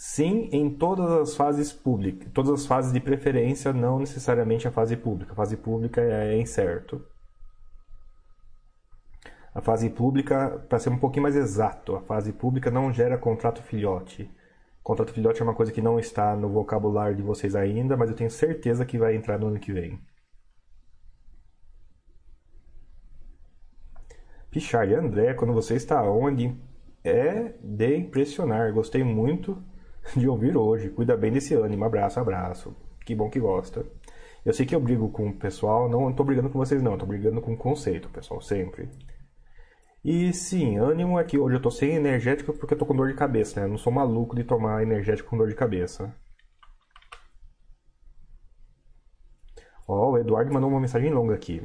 Sim, 0.00 0.48
em 0.52 0.70
todas 0.70 1.10
as 1.10 1.34
fases 1.34 1.72
públicas, 1.72 2.30
todas 2.32 2.52
as 2.52 2.66
fases 2.66 2.92
de 2.92 3.00
preferência, 3.00 3.72
não 3.72 3.98
necessariamente 3.98 4.68
a 4.68 4.70
fase 4.70 4.96
pública. 4.96 5.32
A 5.32 5.34
fase 5.34 5.56
pública 5.56 6.00
é 6.00 6.38
incerto. 6.40 7.04
A 9.52 9.60
fase 9.60 9.90
pública, 9.90 10.64
para 10.68 10.78
ser 10.78 10.90
um 10.90 10.98
pouquinho 10.98 11.24
mais 11.24 11.34
exato, 11.34 11.96
a 11.96 12.00
fase 12.00 12.32
pública 12.32 12.70
não 12.70 12.92
gera 12.92 13.18
contrato 13.18 13.60
filhote. 13.60 14.30
Contrato 14.84 15.12
filhote 15.12 15.40
é 15.40 15.44
uma 15.44 15.54
coisa 15.54 15.72
que 15.72 15.82
não 15.82 15.98
está 15.98 16.36
no 16.36 16.48
vocabulário 16.48 17.16
de 17.16 17.22
vocês 17.22 17.56
ainda, 17.56 17.96
mas 17.96 18.08
eu 18.08 18.14
tenho 18.14 18.30
certeza 18.30 18.86
que 18.86 18.98
vai 18.98 19.16
entrar 19.16 19.36
no 19.36 19.48
ano 19.48 19.58
que 19.58 19.72
vem. 19.72 20.00
Pichard 24.48 24.94
André, 24.94 25.34
quando 25.34 25.52
você 25.52 25.74
está 25.74 26.00
onde 26.04 26.56
é 27.02 27.54
de 27.60 27.96
impressionar. 27.96 28.72
Gostei 28.72 29.02
muito 29.02 29.60
de 30.16 30.28
ouvir 30.28 30.56
hoje. 30.56 30.90
Cuida 30.90 31.16
bem 31.16 31.32
desse 31.32 31.54
ânimo. 31.54 31.84
Abraço, 31.84 32.20
abraço. 32.20 32.74
Que 33.04 33.14
bom 33.14 33.30
que 33.30 33.40
gosta. 33.40 33.84
Eu 34.44 34.52
sei 34.52 34.64
que 34.64 34.74
eu 34.74 34.80
brigo 34.80 35.10
com 35.10 35.28
o 35.28 35.34
pessoal, 35.34 35.88
não 35.88 36.10
estou 36.10 36.24
brigando 36.24 36.48
com 36.48 36.58
vocês 36.58 36.82
não, 36.82 36.94
estou 36.94 37.08
brigando 37.08 37.40
com 37.40 37.52
o 37.52 37.56
conceito, 37.56 38.08
pessoal, 38.08 38.40
sempre. 38.40 38.88
E 40.04 40.32
sim, 40.32 40.78
ânimo 40.78 41.18
é 41.18 41.24
que 41.24 41.38
hoje 41.38 41.56
eu 41.56 41.58
estou 41.58 41.72
sem 41.72 41.90
energético 41.94 42.52
porque 42.52 42.74
estou 42.74 42.86
com 42.86 42.96
dor 42.96 43.08
de 43.08 43.14
cabeça, 43.14 43.60
né? 43.60 43.66
Eu 43.66 43.70
não 43.70 43.78
sou 43.78 43.92
maluco 43.92 44.36
de 44.36 44.44
tomar 44.44 44.82
energético 44.82 45.30
com 45.30 45.36
dor 45.36 45.48
de 45.48 45.54
cabeça. 45.54 46.14
Ó, 49.86 50.12
o 50.12 50.18
Eduardo 50.18 50.52
mandou 50.52 50.70
uma 50.70 50.80
mensagem 50.80 51.10
longa 51.12 51.34
aqui. 51.34 51.62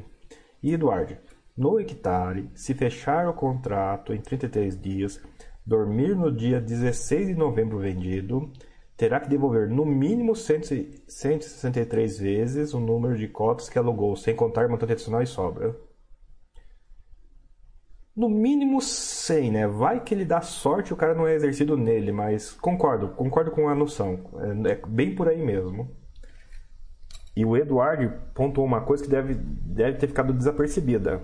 E 0.62 0.74
Eduardo, 0.74 1.16
no 1.56 1.80
hectare, 1.80 2.50
se 2.56 2.74
fechar 2.74 3.28
o 3.28 3.34
contrato 3.34 4.14
em 4.14 4.20
33 4.20 4.82
dias, 4.82 5.22
dormir 5.66 6.16
no 6.16 6.32
dia 6.32 6.60
16 6.60 7.28
de 7.28 7.36
novembro 7.36 7.80
vendido, 7.80 8.52
terá 8.98 9.20
que 9.20 9.30
devolver 9.30 9.70
no 9.70 9.86
mínimo 9.86 10.36
163 10.36 12.20
vezes 12.20 12.74
o 12.74 12.80
número 12.80 13.18
de 13.18 13.28
cotas 13.28 13.70
que 13.70 13.78
alugou, 13.78 14.16
sem 14.16 14.36
contar 14.36 14.68
montante 14.68 14.94
adicional 14.94 15.22
e 15.22 15.28
sobra. 15.28 15.76
No 18.16 18.30
mínimo 18.30 18.80
100, 18.80 19.52
né? 19.52 19.68
Vai 19.68 20.04
que 20.04 20.14
ele 20.14 20.24
dá 20.24 20.40
sorte 20.40 20.94
o 20.94 20.96
cara 20.96 21.16
não 21.16 21.28
é 21.28 21.34
exercido 21.34 21.76
nele, 21.76 22.12
mas 22.12 22.52
concordo, 22.52 23.10
concordo 23.10 23.50
com 23.50 23.68
a 23.68 23.74
noção. 23.74 24.20
É, 24.66 24.74
é 24.74 24.82
bem 24.88 25.16
por 25.16 25.28
aí 25.28 25.44
mesmo. 25.44 25.90
E 27.36 27.44
o 27.44 27.58
Eduardo 27.58 28.14
pontuou 28.36 28.68
uma 28.68 28.82
coisa 28.82 29.04
que 29.04 29.10
deve, 29.10 29.34
deve 29.34 29.98
ter 29.98 30.08
ficado 30.08 30.32
desapercebida. 30.32 31.24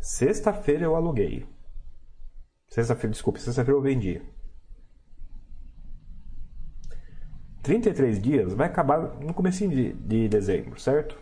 Sexta-feira 0.00 0.84
eu 0.84 0.96
aluguei. 0.96 1.46
Sexta-feira, 2.74 3.12
desculpe, 3.12 3.40
sexta-feira 3.40 3.78
eu 3.78 3.80
vendi. 3.80 4.20
33 7.62 8.20
dias 8.20 8.52
vai 8.52 8.66
acabar 8.66 8.98
no 9.20 9.32
começo 9.32 9.68
de, 9.68 9.92
de 9.92 10.28
dezembro, 10.28 10.80
certo? 10.80 11.16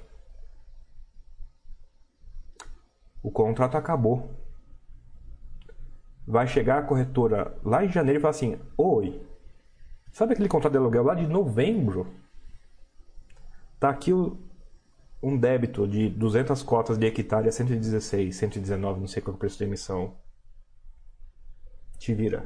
O 3.22 3.30
contrato 3.30 3.76
acabou. 3.76 4.34
Vai 6.26 6.46
chegar 6.46 6.78
a 6.78 6.86
corretora 6.86 7.54
lá 7.62 7.84
em 7.84 7.92
janeiro 7.92 8.18
e 8.18 8.22
falar 8.22 8.30
assim: 8.30 8.58
Oi, 8.78 9.22
sabe 10.10 10.32
aquele 10.32 10.48
contrato 10.48 10.72
de 10.72 10.78
aluguel 10.78 11.02
lá 11.02 11.14
de 11.14 11.26
novembro? 11.26 12.06
Tá 13.78 13.90
aqui 13.90 14.10
o, 14.10 14.38
um 15.22 15.36
débito 15.36 15.86
de 15.86 16.08
200 16.08 16.62
cotas 16.62 16.96
de 16.96 17.04
hectare 17.04 17.46
a 17.46 17.52
116, 17.52 18.34
119, 18.34 19.00
não 19.00 19.06
sei 19.06 19.20
qual 19.20 19.34
é 19.34 19.36
o 19.36 19.38
preço 19.38 19.58
de 19.58 19.64
emissão. 19.64 20.16
Te 22.02 22.12
vira. 22.12 22.44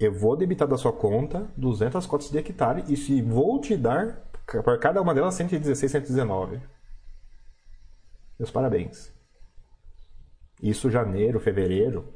Eu 0.00 0.10
vou 0.14 0.34
debitar 0.34 0.66
da 0.66 0.78
sua 0.78 0.94
conta 0.94 1.46
200 1.58 2.06
cotas 2.06 2.30
de 2.30 2.38
hectare 2.38 2.82
e 2.88 2.96
se 2.96 3.20
vou 3.20 3.60
te 3.60 3.76
dar 3.76 4.26
para 4.46 4.78
cada 4.78 5.02
uma 5.02 5.12
delas 5.12 5.34
116, 5.34 5.92
119. 5.92 6.58
Meus 8.38 8.50
parabéns. 8.50 9.12
Isso 10.62 10.90
janeiro, 10.90 11.38
fevereiro, 11.38 12.10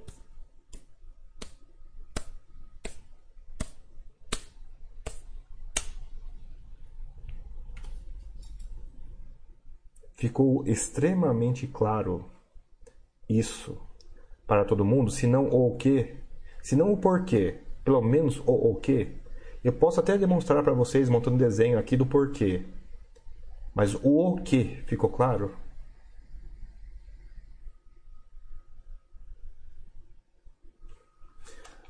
ficou 10.15 10.67
extremamente 10.67 11.67
claro 11.67 12.35
isso 13.29 13.81
para 14.47 14.65
todo 14.65 14.85
mundo, 14.85 15.11
se 15.11 15.27
não 15.27 15.49
o 15.49 15.77
que, 15.77 16.17
se 16.63 16.77
não 16.77 16.93
o 16.93 16.97
porquê, 16.97 17.61
pelo 17.85 18.01
menos 18.01 18.39
o 18.41 18.71
o 18.71 18.77
que. 18.77 19.17
Eu 19.65 19.73
posso 19.73 19.99
até 19.99 20.17
demonstrar 20.17 20.63
para 20.63 20.73
vocês 20.73 21.09
montando 21.09 21.37
desenho 21.37 21.79
aqui 21.79 21.97
do 21.97 22.07
porquê. 22.07 22.65
Mas 23.75 23.95
o 23.95 24.35
o 24.35 24.37
que 24.37 24.83
ficou 24.87 25.11
claro? 25.11 25.55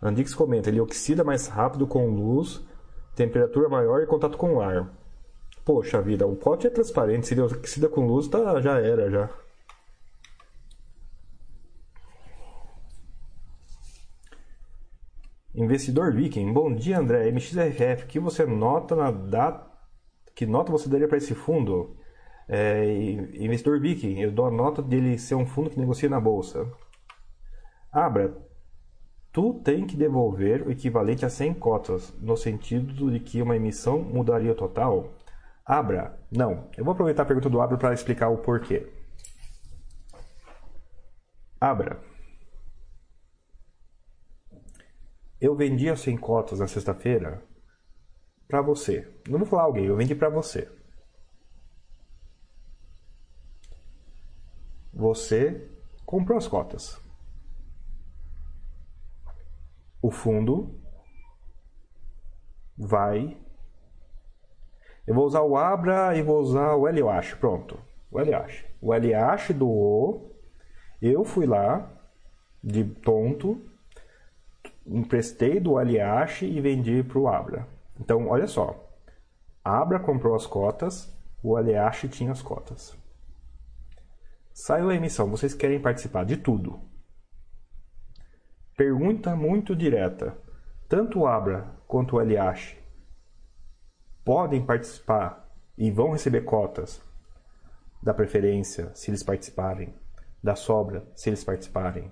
Andix 0.03 0.35
comenta, 0.35 0.69
ele 0.69 0.81
oxida 0.81 1.25
mais 1.25 1.49
rápido 1.49 1.87
com 1.87 2.09
luz, 2.09 2.63
temperatura 3.15 3.69
maior 3.69 4.03
e 4.03 4.07
contato 4.07 4.37
com 4.37 4.61
ar. 4.61 4.91
Poxa 5.65 6.01
vida, 6.01 6.27
o 6.27 6.37
pote 6.37 6.67
é 6.67 6.71
transparente, 6.71 7.27
se 7.27 7.35
ele 7.35 7.43
oxida 7.43 7.89
com 7.89 8.07
luz, 8.07 8.29
tá, 8.29 8.61
já 8.61 8.79
era 8.79 9.11
já. 9.11 9.31
Investidor 15.57 16.13
Viking, 16.13 16.53
bom 16.53 16.75
dia 16.75 16.99
André, 16.99 17.29
MXRF, 17.29 18.05
que 18.05 18.21
você 18.21 18.45
nota 18.45 18.95
na 18.95 19.11
data, 19.11 19.67
que 20.35 20.45
nota 20.45 20.71
você 20.71 20.87
daria 20.87 21.09
para 21.09 21.17
esse 21.17 21.35
fundo? 21.35 21.97
É, 22.47 22.85
investidor 23.33 23.81
Viking, 23.81 24.21
eu 24.21 24.31
dou 24.31 24.45
a 24.45 24.51
nota 24.51 24.83
dele 24.83 25.17
ser 25.17 25.35
um 25.35 25.47
fundo 25.47 25.71
que 25.71 25.81
negocia 25.81 26.11
na 26.11 26.21
bolsa. 26.21 26.71
Abra, 27.91 28.37
tu 29.33 29.55
tem 29.65 29.87
que 29.87 29.97
devolver 29.97 30.61
o 30.61 30.71
equivalente 30.71 31.25
a 31.25 31.31
100 31.31 31.55
cotas, 31.55 32.13
no 32.21 32.37
sentido 32.37 33.11
de 33.11 33.19
que 33.19 33.41
uma 33.41 33.57
emissão 33.57 34.03
mudaria 34.03 34.53
o 34.53 34.55
total? 34.55 35.15
Abra, 35.65 36.21
não. 36.31 36.69
Eu 36.77 36.85
vou 36.85 36.93
aproveitar 36.93 37.23
a 37.23 37.27
pergunta 37.27 37.49
do 37.49 37.63
Abra 37.63 37.79
para 37.79 37.95
explicar 37.95 38.29
o 38.29 38.37
porquê. 38.37 38.93
Abra. 41.59 41.99
Eu 45.41 45.55
vendi 45.55 45.89
as 45.89 46.01
100 46.01 46.17
cotas 46.19 46.61
na 46.61 46.67
sexta-feira 46.67 47.43
para 48.49 48.63
você. 48.63 49.13
Não 49.29 49.39
vou 49.39 49.47
falar 49.47 49.65
alguém, 49.65 49.87
eu 49.87 49.97
vendi 49.97 50.15
para 50.15 50.29
você. 50.29 50.71
Você 54.93 55.71
comprou 56.05 56.39
as 56.39 56.49
cotas. 56.49 57.01
O 60.01 60.11
fundo 60.11 60.81
vai 62.79 63.37
eu 65.07 65.15
vou 65.15 65.25
usar 65.25 65.43
o 65.43 65.57
Abra 65.57 66.17
e 66.17 66.23
vou 66.23 66.41
usar 66.41 66.75
o 66.75 66.89
Eliash. 66.89 67.35
Pronto. 67.35 67.79
O 68.11 68.21
Eliash. 68.21 68.65
O 68.83 68.93
Eliash 68.93 69.53
doou. 69.53 70.35
Eu 71.01 71.25
fui 71.25 71.47
lá, 71.47 71.89
de 72.65 72.85
tonto, 72.85 73.61
emprestei 74.87 75.61
do 75.61 75.81
Eliash 75.81 76.43
e 76.43 76.61
vendi 76.61 77.03
para 77.03 77.19
o 77.19 77.29
Abra. 77.29 77.67
Então, 78.01 78.29
olha 78.29 78.47
só. 78.47 78.83
Abra 79.65 79.99
comprou 79.99 80.35
as 80.35 80.47
cotas, 80.47 81.13
o 81.43 81.59
Eliash 81.59 82.09
tinha 82.11 82.33
as 82.33 82.43
cotas. 82.43 82.97
Saiu 84.53 84.91
a 84.91 84.95
emissão. 84.95 85.31
Vocês 85.31 85.55
querem 85.55 85.81
participar 85.81 86.25
de 86.25 86.37
tudo. 86.37 86.81
Pergunta 88.77 89.35
muito 89.35 89.75
direta. 89.75 90.37
Tanto 90.89 91.21
o 91.21 91.27
Abra 91.27 91.75
quanto 91.87 92.17
o 92.17 92.21
Eliash 92.21 92.77
podem 94.25 94.65
participar 94.65 95.49
e 95.77 95.91
vão 95.91 96.13
receber 96.13 96.43
cotas 96.43 97.03
da 98.03 98.15
preferência 98.15 98.95
se 98.95 99.11
eles 99.11 99.23
participarem, 99.23 99.95
da 100.43 100.55
sobra 100.55 101.07
se 101.15 101.29
eles 101.29 101.45
participarem, 101.45 102.11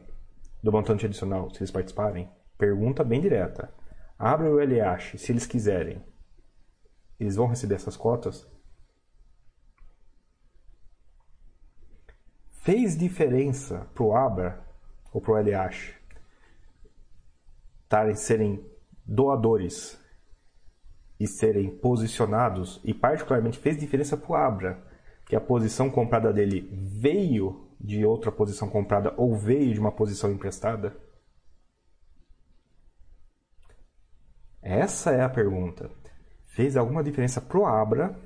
do 0.62 0.72
montante 0.72 1.06
adicional 1.06 1.50
se 1.50 1.58
eles 1.58 1.70
participarem? 1.70 2.30
Pergunta 2.56 3.02
bem 3.02 3.20
direta. 3.20 3.72
Abra 4.18 4.50
o 4.50 4.60
LH 4.60 5.18
se 5.18 5.32
eles 5.32 5.46
quiserem. 5.46 6.02
Eles 7.18 7.36
vão 7.36 7.46
receber 7.46 7.74
essas 7.74 7.96
cotas? 7.96 8.46
Fez 12.62 12.96
diferença 12.96 13.86
para 13.94 14.04
o 14.04 14.16
Abra 14.16 14.64
ou 15.12 15.20
para 15.20 15.32
o 15.32 15.36
LH 15.36 16.04
tarem 17.94 18.16
serem 18.16 18.64
doadores 19.06 19.96
e 21.20 21.28
serem 21.28 21.70
posicionados, 21.70 22.80
e 22.82 22.92
particularmente 22.92 23.56
fez 23.56 23.76
diferença 23.76 24.16
para 24.16 24.32
o 24.32 24.34
Abra, 24.34 24.82
que 25.26 25.36
a 25.36 25.40
posição 25.40 25.88
comprada 25.88 26.32
dele 26.32 26.68
veio 26.72 27.68
de 27.80 28.04
outra 28.04 28.32
posição 28.32 28.68
comprada 28.68 29.14
ou 29.16 29.36
veio 29.36 29.72
de 29.72 29.78
uma 29.78 29.92
posição 29.92 30.32
emprestada? 30.32 30.96
Essa 34.64 35.10
é 35.10 35.22
a 35.22 35.28
pergunta. 35.28 35.90
Fez 36.46 36.74
alguma 36.74 37.04
diferença 37.04 37.38
pro 37.38 37.66
Abra 37.66 38.18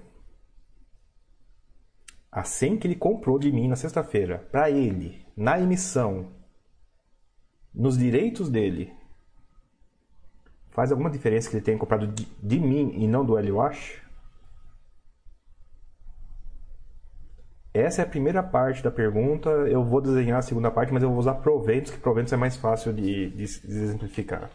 assim 2.31 2.77
que 2.77 2.87
ele 2.87 2.95
comprou 2.95 3.41
de 3.41 3.51
mim 3.51 3.67
na 3.67 3.75
sexta-feira, 3.75 4.47
para 4.53 4.71
ele, 4.71 5.27
na 5.37 5.59
emissão, 5.59 6.31
nos 7.75 7.99
direitos 7.99 8.49
dele, 8.49 8.93
faz 10.71 10.93
alguma 10.93 11.11
diferença 11.11 11.51
que 11.51 11.57
ele 11.57 11.65
tenha 11.65 11.79
comprado 11.79 12.07
de, 12.07 12.25
de 12.41 12.61
mim 12.61 12.93
e 13.03 13.09
não 13.09 13.25
do 13.25 13.37
Helio 13.37 13.57
Wash? 13.57 14.01
Essa 17.75 18.03
é 18.03 18.05
a 18.05 18.09
primeira 18.09 18.43
parte 18.43 18.83
da 18.83 18.91
pergunta. 18.91 19.51
Eu 19.51 19.85
vou 19.85 20.01
desenhar 20.01 20.39
a 20.39 20.43
segunda 20.43 20.71
parte, 20.71 20.93
mas 20.93 21.03
eu 21.03 21.11
vou 21.11 21.19
usar 21.19 21.35
proventos, 21.35 21.91
que 21.91 21.99
proventos 21.99 22.33
é 22.33 22.37
mais 22.37 22.57
fácil 22.57 22.93
de, 22.93 23.31
de, 23.31 23.61
de 23.61 23.79
exemplificar. 23.79 24.51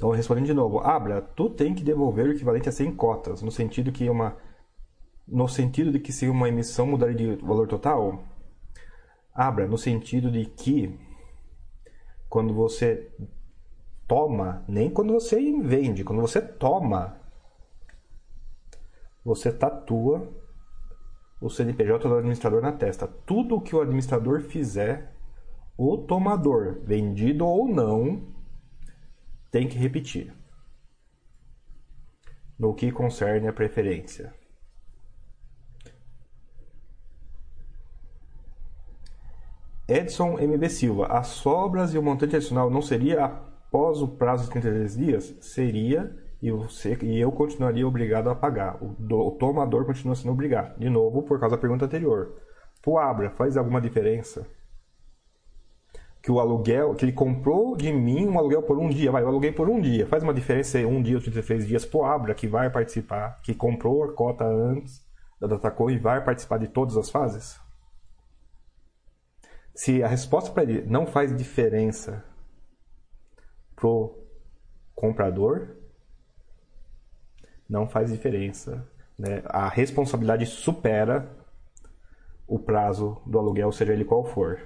Então, 0.00 0.12
respondendo 0.12 0.46
de 0.46 0.54
novo, 0.54 0.78
Abra, 0.78 1.20
tu 1.20 1.50
tem 1.50 1.74
que 1.74 1.84
devolver 1.84 2.26
o 2.26 2.32
equivalente 2.32 2.70
a 2.70 2.72
100 2.72 2.96
cotas, 2.96 3.42
no 3.42 3.50
sentido 3.50 3.92
que 3.92 4.08
uma 4.08 4.34
no 5.28 5.46
sentido 5.46 5.92
de 5.92 6.00
que 6.00 6.10
se 6.10 6.26
uma 6.26 6.48
emissão 6.48 6.86
mudar 6.86 7.14
de 7.14 7.36
valor 7.36 7.68
total, 7.68 8.24
Abra, 9.34 9.68
no 9.68 9.76
sentido 9.76 10.30
de 10.30 10.46
que 10.46 10.98
quando 12.30 12.54
você 12.54 13.12
toma, 14.08 14.64
nem 14.66 14.88
quando 14.88 15.12
você 15.12 15.36
vende, 15.60 16.02
quando 16.02 16.22
você 16.22 16.40
toma, 16.40 17.20
você 19.22 19.52
tatua 19.52 20.32
o 21.42 21.50
CNPJ 21.50 22.08
do 22.08 22.14
administrador 22.14 22.62
na 22.62 22.72
testa. 22.72 23.06
Tudo 23.06 23.60
que 23.60 23.76
o 23.76 23.82
administrador 23.82 24.40
fizer, 24.40 25.14
o 25.76 25.98
tomador, 25.98 26.80
vendido 26.84 27.46
ou 27.46 27.68
não, 27.68 28.29
tem 29.50 29.68
que 29.68 29.76
repetir. 29.76 30.32
No 32.58 32.74
que 32.74 32.92
concerne 32.92 33.48
a 33.48 33.52
preferência. 33.52 34.34
Edson 39.88 40.38
MB 40.38 40.68
Silva, 40.68 41.06
as 41.06 41.28
sobras 41.28 41.92
e 41.94 41.98
o 41.98 42.02
montante 42.02 42.36
adicional 42.36 42.70
não 42.70 42.80
seria 42.80 43.24
após 43.24 44.00
o 44.00 44.06
prazo 44.06 44.44
de 44.44 44.50
33 44.50 44.96
dias? 44.96 45.36
Seria 45.40 46.16
e, 46.40 46.50
você, 46.50 46.96
e 47.02 47.20
eu 47.20 47.32
continuaria 47.32 47.86
obrigado 47.86 48.30
a 48.30 48.34
pagar. 48.34 48.82
O, 48.82 48.94
do, 48.98 49.18
o, 49.18 49.30
tomador 49.32 49.84
continua 49.84 50.14
sendo 50.14 50.32
obrigado. 50.32 50.78
De 50.78 50.88
novo, 50.88 51.22
por 51.22 51.40
causa 51.40 51.56
da 51.56 51.60
pergunta 51.60 51.84
anterior. 51.84 52.36
Pro 52.80 52.98
Abra, 52.98 53.30
faz 53.30 53.56
alguma 53.56 53.80
diferença? 53.80 54.46
Que 56.22 56.30
o 56.30 56.38
aluguel, 56.38 56.94
que 56.94 57.04
ele 57.04 57.12
comprou 57.12 57.76
de 57.76 57.92
mim 57.92 58.26
um 58.26 58.38
aluguel 58.38 58.62
por 58.62 58.78
um 58.78 58.88
dia, 58.88 59.10
vai, 59.10 59.22
eu 59.22 59.28
aluguei 59.28 59.52
por 59.52 59.68
um 59.70 59.80
dia. 59.80 60.06
Faz 60.06 60.22
uma 60.22 60.34
diferença 60.34 60.78
um 60.80 61.02
dia 61.02 61.16
ou 61.16 61.22
33 61.22 61.66
dias 61.66 61.84
pro 61.84 62.04
Abra, 62.04 62.34
que 62.34 62.46
vai 62.46 62.70
participar, 62.70 63.40
que 63.42 63.54
comprou 63.54 64.04
a 64.04 64.12
cota 64.12 64.44
antes 64.44 65.02
da 65.40 65.46
Datacom 65.46 65.90
e 65.90 65.98
vai 65.98 66.22
participar 66.22 66.58
de 66.58 66.68
todas 66.68 66.96
as 66.96 67.08
fases? 67.08 67.58
Se 69.74 70.02
a 70.02 70.08
resposta 70.08 70.50
para 70.52 70.64
ele 70.64 70.82
não 70.82 71.06
faz 71.06 71.34
diferença 71.34 72.22
pro 73.74 74.14
comprador, 74.94 75.76
não 77.66 77.88
faz 77.88 78.10
diferença. 78.10 78.86
Né? 79.18 79.42
A 79.46 79.68
responsabilidade 79.68 80.44
supera 80.44 81.34
o 82.46 82.58
prazo 82.58 83.22
do 83.24 83.38
aluguel, 83.38 83.72
seja 83.72 83.92
ele 83.92 84.04
qual 84.04 84.24
for. 84.24 84.60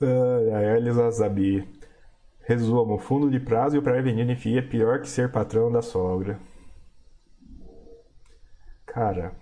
A 0.00 0.76
Elisa 0.76 1.10
Zabi. 1.10 1.68
Resumo, 2.40 2.98
fundo 2.98 3.30
de 3.30 3.38
prazo 3.38 3.76
e 3.76 3.78
o 3.78 3.82
pré-vendido 3.82 4.32
em 4.32 4.58
é 4.58 4.62
pior 4.62 5.00
que 5.00 5.08
ser 5.08 5.30
patrão 5.30 5.70
da 5.70 5.80
sogra. 5.80 6.40
Cara, 8.84 9.34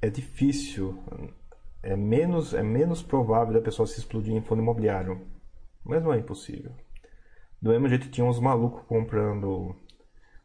é 0.00 0.08
difícil, 0.08 1.02
é 1.82 1.96
menos, 1.96 2.54
é 2.54 2.62
menos 2.62 3.02
provável 3.02 3.54
da 3.54 3.60
pessoa 3.60 3.86
se 3.86 3.98
explodir 3.98 4.34
em 4.34 4.40
fundo 4.40 4.62
imobiliário, 4.62 5.26
mas 5.84 6.02
não 6.02 6.12
é 6.12 6.18
impossível. 6.18 6.72
Do 7.60 7.70
mesmo 7.70 7.88
jeito 7.88 8.08
tinha 8.08 8.24
uns 8.26 8.38
malucos 8.38 8.84
comprando 8.86 9.74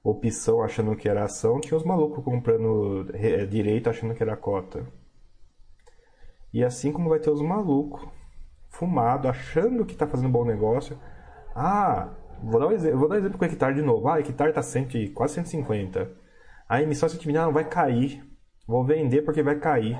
opção 0.04 0.62
achando 0.62 0.96
que 0.96 1.08
era 1.08 1.24
ação, 1.24 1.62
tinha 1.62 1.78
uns 1.78 1.86
malucos 1.86 2.24
comprando 2.24 3.06
direito 3.50 3.90
achando 3.90 4.14
que 4.14 4.22
era 4.22 4.36
cota. 4.36 4.86
E 6.54 6.64
assim 6.64 6.92
como 6.92 7.10
vai 7.10 7.20
ter 7.20 7.32
os 7.32 7.42
malucos 7.42 8.06
fumado, 8.70 9.28
achando 9.28 9.86
que 9.86 9.94
está 9.94 10.06
fazendo 10.06 10.30
bom 10.30 10.44
negócio. 10.44 11.00
Ah, 11.56 12.14
vou 12.44 12.60
dar 12.60 12.68
um 12.68 12.72
exemplo, 12.72 13.00
vou 13.00 13.08
dar 13.08 13.16
um 13.16 13.20
exemplo 13.20 13.38
com 13.38 13.46
o 13.46 13.48
hectare 13.48 13.76
de 13.76 13.82
novo. 13.82 14.08
Ah, 14.08 14.20
hectare 14.20 14.50
está 14.52 14.62
quase 15.14 15.36
150. 15.36 16.12
A 16.68 16.82
emissão 16.82 17.08
120 17.08 17.36
não 17.36 17.54
vai 17.54 17.68
cair. 17.68 18.24
Vou 18.68 18.84
vender 18.84 19.22
porque 19.24 19.42
vai 19.42 19.58
cair. 19.60 20.00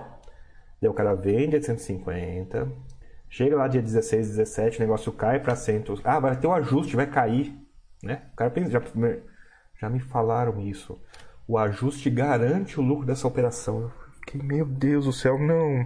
Daí 0.82 0.90
o 0.90 0.94
cara 0.94 1.16
vende 1.16 1.56
a 1.56 1.62
150. 1.62 2.72
Chega 3.30 3.56
lá 3.56 3.68
dia 3.68 3.82
16, 3.82 4.30
17, 4.30 4.78
o 4.78 4.82
negócio 4.82 5.12
cai 5.12 5.40
para 5.40 5.56
100. 5.56 5.86
Ah, 6.04 6.20
vai 6.20 6.36
ter 6.36 6.46
um 6.46 6.54
ajuste, 6.54 6.96
vai 6.96 7.08
cair. 7.08 7.58
Né? 8.04 8.22
O 8.34 8.36
cara 8.36 8.52
pensa, 8.52 8.70
já, 8.70 8.82
já 9.84 9.90
me 9.90 10.00
falaram 10.00 10.62
isso. 10.62 10.98
O 11.46 11.58
ajuste 11.58 12.10
garante 12.10 12.80
o 12.80 12.84
lucro 12.84 13.06
dessa 13.06 13.28
operação. 13.28 13.92
Que 14.26 14.38
meu 14.38 14.66
Deus 14.66 15.04
do 15.04 15.12
céu, 15.12 15.38
não. 15.38 15.86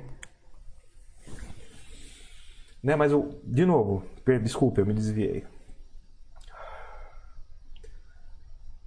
Né? 2.83 2.95
Mas 2.95 3.11
eu, 3.11 3.41
de 3.43 3.65
novo, 3.65 4.03
desculpe, 4.43 4.79
eu 4.79 4.85
me 4.85 4.93
desviei. 4.93 5.43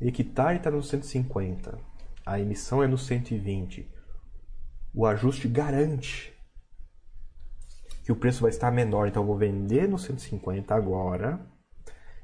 Hectare 0.01 0.59
está 0.59 0.70
no 0.70 0.82
150, 0.82 1.77
a 2.24 2.41
emissão 2.41 2.82
é 2.82 2.87
no 2.87 2.97
120. 2.97 3.87
O 4.95 5.05
ajuste 5.05 5.47
garante 5.47 6.32
que 8.05 8.12
o 8.12 8.16
preço 8.16 8.41
vai 8.41 8.51
estar 8.51 8.70
menor, 8.70 9.09
então 9.09 9.24
eu 9.24 9.27
vou 9.27 9.37
vender 9.37 9.89
no 9.89 9.99
150 9.99 10.74
agora. 10.74 11.45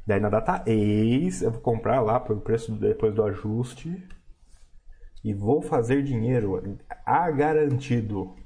Daí 0.06 0.20
na 0.20 0.28
data 0.28 0.62
ex, 0.66 1.42
eu 1.42 1.50
vou 1.50 1.60
comprar 1.60 2.00
lá 2.00 2.20
pelo 2.20 2.40
preço 2.40 2.72
depois 2.72 3.12
do 3.14 3.24
ajuste 3.24 4.06
e 5.24 5.34
vou 5.34 5.60
fazer 5.60 6.02
dinheiro 6.04 6.78
a 7.04 7.30
garantido. 7.30 8.36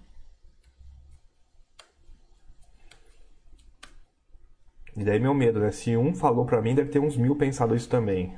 E 4.96 5.04
daí 5.04 5.20
meu 5.20 5.34
medo, 5.34 5.60
né? 5.60 5.70
Se 5.70 5.96
um 5.96 6.14
falou 6.14 6.46
pra 6.46 6.62
mim, 6.62 6.74
deve 6.74 6.90
ter 6.90 6.98
uns 6.98 7.16
mil 7.16 7.36
pensado 7.36 7.74
isso 7.76 7.88
também. 7.88 8.36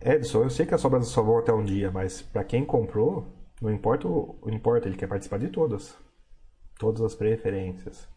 Edson, 0.00 0.44
eu 0.44 0.50
sei 0.50 0.66
que 0.66 0.74
as 0.74 0.80
sobras 0.80 1.06
só 1.08 1.22
vão 1.22 1.38
até 1.38 1.52
um 1.52 1.64
dia, 1.64 1.90
mas 1.90 2.22
para 2.22 2.44
quem 2.44 2.64
comprou, 2.64 3.26
não 3.60 3.72
importa, 3.72 4.08
não 4.08 4.52
importa, 4.52 4.88
ele 4.88 4.96
quer 4.96 5.08
participar 5.08 5.38
de 5.38 5.48
todas. 5.48 6.05
Todas 6.78 7.02
as 7.02 7.14
preferências. 7.14 8.08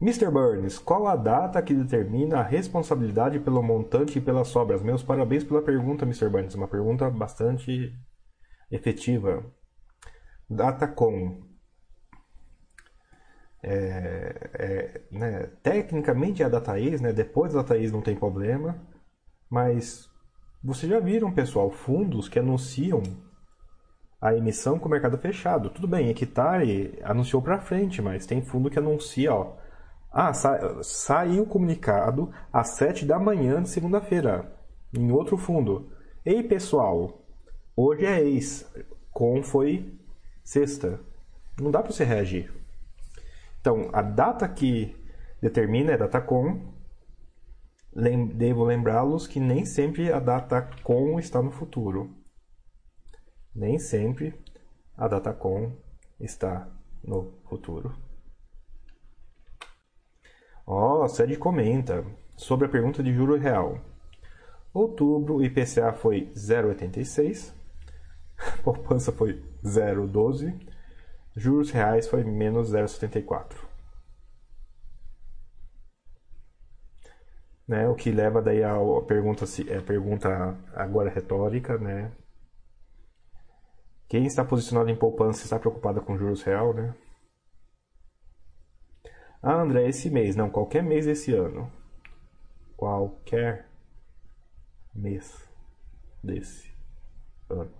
Mr. 0.00 0.30
Burns, 0.30 0.78
qual 0.78 1.06
a 1.06 1.16
data 1.16 1.62
que 1.62 1.72
determina 1.72 2.40
a 2.40 2.42
responsabilidade 2.42 3.38
pelo 3.38 3.62
montante 3.62 4.18
e 4.18 4.20
pelas 4.20 4.48
sobras? 4.48 4.82
Meus 4.82 5.02
parabéns 5.02 5.44
pela 5.44 5.62
pergunta, 5.62 6.04
Mr. 6.04 6.28
Burns. 6.28 6.54
Uma 6.54 6.68
pergunta 6.68 7.08
bastante 7.08 7.90
efetiva. 8.70 9.44
Data 10.48 10.86
com. 10.86 11.42
É, 13.62 14.50
é, 14.52 15.02
né, 15.10 15.46
tecnicamente 15.62 16.42
é 16.42 16.46
a 16.46 16.50
data 16.50 16.78
ex, 16.78 17.00
né, 17.00 17.14
depois 17.14 17.54
da 17.54 17.62
data 17.62 17.78
ex 17.78 17.90
não 17.90 18.02
tem 18.02 18.14
problema, 18.14 18.78
mas 19.48 20.06
vocês 20.62 20.92
já 20.92 21.00
viram, 21.00 21.32
pessoal, 21.32 21.70
fundos 21.70 22.28
que 22.28 22.38
anunciam 22.38 23.02
a 24.24 24.34
emissão 24.34 24.78
com 24.78 24.88
o 24.88 24.90
mercado 24.90 25.18
fechado. 25.18 25.68
Tudo 25.68 25.86
bem, 25.86 26.08
Equitare 26.08 26.98
anunciou 27.04 27.42
para 27.42 27.60
frente, 27.60 28.00
mas 28.00 28.24
tem 28.24 28.40
fundo 28.40 28.70
que 28.70 28.78
anuncia, 28.78 29.34
ó, 29.34 29.54
ah, 30.10 30.32
sa 30.32 30.82
saiu 30.82 31.42
o 31.42 31.46
comunicado 31.46 32.32
às 32.50 32.68
7 32.70 33.04
da 33.04 33.18
manhã 33.18 33.62
de 33.62 33.68
segunda-feira, 33.68 34.50
em 34.96 35.10
outro 35.10 35.36
fundo. 35.36 35.90
Ei, 36.24 36.42
pessoal, 36.42 37.22
hoje 37.76 38.06
é 38.06 38.18
ex, 38.22 38.66
com 39.12 39.42
foi 39.42 39.94
sexta. 40.42 40.98
Não 41.60 41.70
dá 41.70 41.82
para 41.82 41.92
você 41.92 42.02
reagir. 42.02 42.50
Então, 43.60 43.90
a 43.92 44.00
data 44.00 44.48
que 44.48 44.96
determina 45.38 45.92
é 45.92 45.98
data 45.98 46.22
com, 46.22 46.72
lem 47.94 48.26
devo 48.28 48.64
lembrá-los 48.64 49.26
que 49.26 49.38
nem 49.38 49.66
sempre 49.66 50.10
a 50.10 50.18
data 50.18 50.66
com 50.82 51.20
está 51.20 51.42
no 51.42 51.50
futuro. 51.50 52.23
Nem 53.54 53.78
sempre 53.78 54.34
a 54.96 55.06
data 55.06 55.32
com 55.32 55.72
está 56.18 56.68
no 57.02 57.32
futuro. 57.48 57.94
Ó, 60.66 61.04
oh, 61.04 61.08
Sede 61.08 61.36
comenta 61.36 62.04
sobre 62.36 62.66
a 62.66 62.70
pergunta 62.70 63.02
de 63.02 63.12
juro 63.12 63.36
real. 63.38 63.78
Outubro, 64.72 65.36
o 65.36 65.44
IPCA 65.44 65.92
foi 65.92 66.32
0,86, 66.34 67.52
poupança 68.64 69.12
foi 69.12 69.40
0,12, 69.62 70.58
juros 71.36 71.70
reais 71.70 72.08
foi 72.08 72.24
menos 72.24 72.72
0,74. 72.72 73.56
Né, 77.66 77.88
o 77.88 77.94
que 77.94 78.10
leva 78.10 78.42
daí 78.42 78.62
a, 78.62 78.74
pergunta, 79.06 79.44
a 79.44 79.82
pergunta 79.82 80.58
agora 80.74 81.08
retórica, 81.08 81.78
né? 81.78 82.12
Quem 84.08 84.26
está 84.26 84.44
posicionado 84.44 84.90
em 84.90 84.96
poupança 84.96 85.44
está 85.44 85.58
preocupado 85.58 86.00
com 86.02 86.16
juros 86.16 86.42
real, 86.42 86.74
né? 86.74 86.94
Ah, 89.42 89.60
André, 89.60 89.88
esse 89.88 90.10
mês. 90.10 90.36
Não, 90.36 90.48
qualquer 90.48 90.82
mês 90.82 91.06
desse 91.06 91.32
ano. 91.34 91.70
Qualquer 92.76 93.68
mês 94.94 95.48
desse 96.22 96.72
ano. 97.50 97.70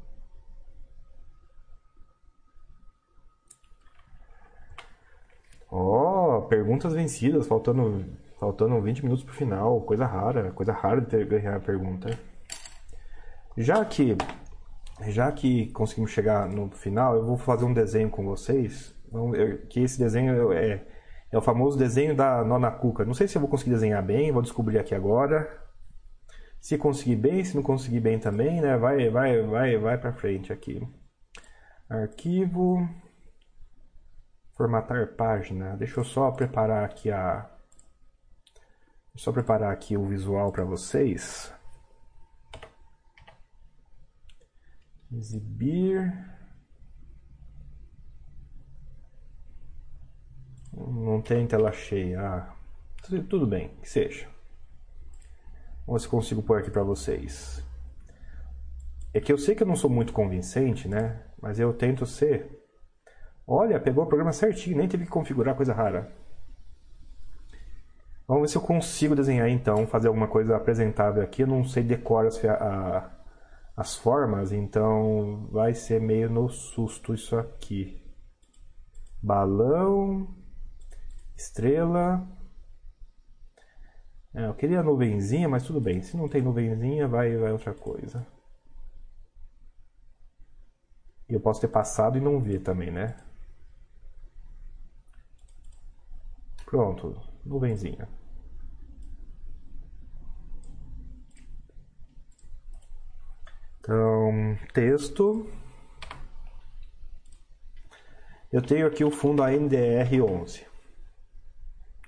Ó, 5.70 6.38
oh, 6.38 6.42
perguntas 6.42 6.92
vencidas, 6.92 7.46
faltando, 7.46 8.04
faltando 8.38 8.80
20 8.80 9.02
minutos 9.02 9.24
pro 9.24 9.34
final. 9.34 9.80
Coisa 9.82 10.06
rara, 10.06 10.52
coisa 10.52 10.72
rara 10.72 11.00
de 11.00 11.08
ter, 11.08 11.26
ganhar 11.26 11.56
a 11.56 11.60
pergunta. 11.60 12.18
Já 13.56 13.84
que, 13.84 14.16
já 15.08 15.30
que 15.32 15.70
conseguimos 15.72 16.10
chegar 16.10 16.48
no 16.48 16.70
final, 16.70 17.16
eu 17.16 17.24
vou 17.24 17.36
fazer 17.36 17.64
um 17.64 17.72
desenho 17.72 18.10
com 18.10 18.24
vocês. 18.24 18.94
Que 19.68 19.80
esse 19.80 19.98
desenho 19.98 20.52
é 20.52 20.84
é 21.34 21.38
o 21.38 21.42
famoso 21.42 21.76
desenho 21.76 22.14
da 22.14 22.44
nona 22.44 22.70
cuca. 22.70 23.04
Não 23.04 23.12
sei 23.12 23.26
se 23.26 23.36
eu 23.36 23.40
vou 23.40 23.50
conseguir 23.50 23.72
desenhar 23.72 24.00
bem, 24.04 24.30
vou 24.30 24.40
descobrir 24.40 24.78
aqui 24.78 24.94
agora. 24.94 25.50
Se 26.60 26.78
conseguir 26.78 27.16
bem, 27.16 27.44
se 27.44 27.56
não 27.56 27.62
conseguir 27.62 27.98
bem 27.98 28.20
também, 28.20 28.60
né? 28.60 28.76
Vai, 28.76 29.10
vai, 29.10 29.42
vai, 29.42 29.76
vai 29.76 29.98
para 29.98 30.12
frente 30.12 30.52
aqui. 30.52 30.80
Arquivo, 31.90 32.88
formatar 34.56 35.08
página. 35.16 35.76
Deixa 35.76 35.98
eu 35.98 36.04
só 36.04 36.30
preparar 36.30 36.84
aqui 36.84 37.10
a 37.10 37.50
só 39.16 39.32
preparar 39.32 39.72
aqui 39.72 39.96
o 39.96 40.06
visual 40.06 40.52
para 40.52 40.64
vocês. 40.64 41.52
Exibir 45.16 46.34
Não 50.76 51.22
tem 51.22 51.46
tela 51.46 51.70
cheia. 51.70 52.20
Ah, 52.20 52.54
tudo 53.28 53.46
bem, 53.46 53.70
que 53.80 53.88
seja. 53.88 54.26
Vamos 55.86 56.02
ver 56.02 56.06
se 56.06 56.10
consigo 56.10 56.42
pôr 56.42 56.58
aqui 56.58 56.70
para 56.70 56.82
vocês. 56.82 57.64
É 59.12 59.20
que 59.20 59.32
eu 59.32 59.38
sei 59.38 59.54
que 59.54 59.62
eu 59.62 59.66
não 59.66 59.76
sou 59.76 59.88
muito 59.88 60.12
convincente, 60.12 60.88
né? 60.88 61.22
Mas 61.40 61.60
eu 61.60 61.72
tento 61.72 62.04
ser. 62.06 62.64
Olha, 63.46 63.78
pegou 63.78 64.02
o 64.02 64.06
programa 64.06 64.32
certinho, 64.32 64.78
nem 64.78 64.88
teve 64.88 65.04
que 65.04 65.10
configurar 65.10 65.54
coisa 65.54 65.72
rara. 65.72 66.10
Vamos 68.26 68.42
ver 68.42 68.48
se 68.48 68.56
eu 68.56 68.62
consigo 68.62 69.14
desenhar 69.14 69.48
então, 69.48 69.86
fazer 69.86 70.08
alguma 70.08 70.26
coisa 70.26 70.56
apresentável 70.56 71.22
aqui. 71.22 71.42
Eu 71.42 71.46
não 71.46 71.64
sei 71.64 71.82
decorar 71.84 72.28
as, 72.28 72.44
a, 72.44 73.10
as 73.76 73.96
formas, 73.96 74.52
então 74.52 75.48
vai 75.50 75.74
ser 75.74 76.00
meio 76.00 76.30
no 76.30 76.48
susto 76.48 77.12
isso 77.14 77.36
aqui. 77.36 78.00
Balão. 79.22 80.28
Estrela. 81.36 82.26
É, 84.32 84.46
eu 84.46 84.54
queria 84.54 84.82
nuvenzinha, 84.82 85.48
mas 85.48 85.64
tudo 85.64 85.80
bem. 85.80 86.02
Se 86.02 86.16
não 86.16 86.28
tem 86.28 86.42
nuvenzinha, 86.42 87.08
vai, 87.08 87.36
vai 87.36 87.52
outra 87.52 87.74
coisa. 87.74 88.26
E 91.28 91.34
eu 91.34 91.40
posso 91.40 91.60
ter 91.60 91.68
passado 91.68 92.18
e 92.18 92.20
não 92.20 92.40
ver 92.40 92.60
também, 92.60 92.90
né? 92.90 93.16
Pronto, 96.66 97.16
nuvenzinha. 97.44 98.08
Então, 103.84 104.58
texto. 104.72 105.46
Eu 108.50 108.62
tenho 108.62 108.86
aqui 108.86 109.04
o 109.04 109.10
fundo 109.10 109.42
ANDR11 109.42 110.64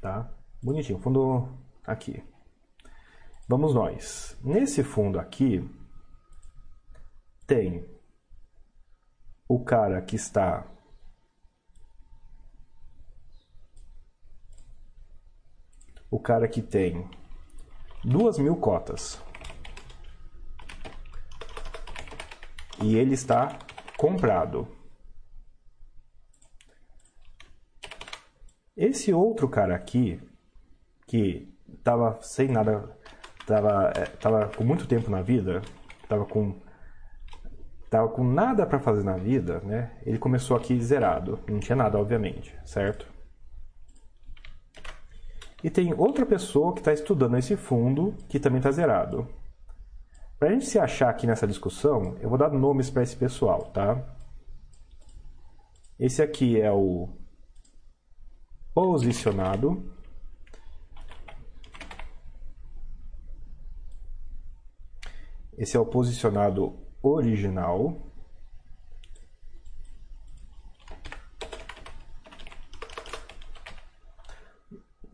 tá? 0.07 0.32
Bonitinho, 0.62 1.01
fundo 1.01 1.48
aqui. 1.85 2.23
Vamos 3.48 3.74
nós. 3.74 4.39
Nesse 4.40 4.85
fundo 4.85 5.19
aqui 5.19 5.69
tem 7.44 7.89
o 9.48 9.65
cara 9.65 10.01
que 10.01 10.15
está 10.15 10.65
o 16.09 16.20
cara 16.20 16.47
que 16.47 16.62
tem 16.62 17.09
duas 18.05 18.39
mil 18.39 18.57
cotas 18.57 19.20
e 22.82 22.97
ele 22.97 23.15
está 23.15 23.59
comprado. 23.97 24.69
Esse 28.77 29.12
outro 29.12 29.48
cara 29.48 29.74
aqui, 29.74 30.20
que 31.07 31.48
tava 31.82 32.19
sem 32.20 32.48
nada, 32.48 32.94
tava, 33.47 33.93
é, 33.97 34.05
tava 34.05 34.48
com 34.48 34.65
muito 34.65 34.86
tempo 34.86 35.11
na 35.11 35.23
vida, 35.23 35.62
tava 36.09 36.27
com 36.27 36.55
tava 37.89 38.09
com 38.09 38.24
nada 38.24 38.66
para 38.66 38.81
fazer 38.81 39.05
na 39.05 39.16
vida, 39.16 39.61
né? 39.61 39.97
Ele 40.05 40.19
começou 40.19 40.57
aqui 40.57 40.78
zerado, 40.81 41.39
não 41.48 41.61
tinha 41.61 41.77
nada, 41.77 41.98
obviamente, 41.98 42.55
certo? 42.65 43.07
E 45.62 45.70
tem 45.70 45.94
outra 45.94 46.27
pessoa 46.27 46.74
que 46.74 46.81
está 46.81 46.93
estudando 46.93 47.39
esse 47.39 47.57
fundo 47.57 48.15
que 48.28 48.39
também 48.39 48.59
está 48.59 48.70
zerado. 48.70 49.27
Para 50.39 50.49
a 50.51 50.53
gente 50.53 50.67
se 50.67 50.79
achar 50.79 51.09
aqui 51.09 51.27
nessa 51.27 51.47
discussão, 51.47 52.17
eu 52.21 52.29
vou 52.29 52.37
dar 52.37 52.51
nomes 52.51 52.91
para 52.91 53.03
esse 53.03 53.17
pessoal, 53.17 53.71
tá? 53.73 54.05
Esse 55.99 56.23
aqui 56.23 56.61
é 56.61 56.71
o 56.71 57.09
posicionado. 58.75 59.91
Esse 65.57 65.75
é 65.75 65.81
o 65.81 65.87
posicionado 65.87 66.79
original. 67.03 67.97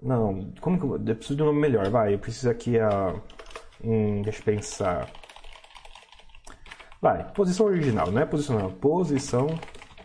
Não, 0.02 0.52
como 0.60 0.76
que 0.80 0.84
eu, 0.84 0.96
eu 0.96 1.16
preciso 1.16 1.36
de 1.36 1.42
um 1.44 1.46
nome 1.46 1.60
melhor, 1.60 1.88
vai, 1.90 2.12
eu 2.12 2.18
preciso 2.18 2.50
aqui 2.50 2.76
a 2.76 3.22
um, 3.82 4.22
deixa 4.22 4.40
eu 4.40 4.44
pensar. 4.44 5.10
Vai, 7.00 7.32
posição 7.32 7.66
original, 7.66 8.10
não 8.10 8.22
é 8.22 8.26
posicional, 8.26 8.70
posição 8.72 9.48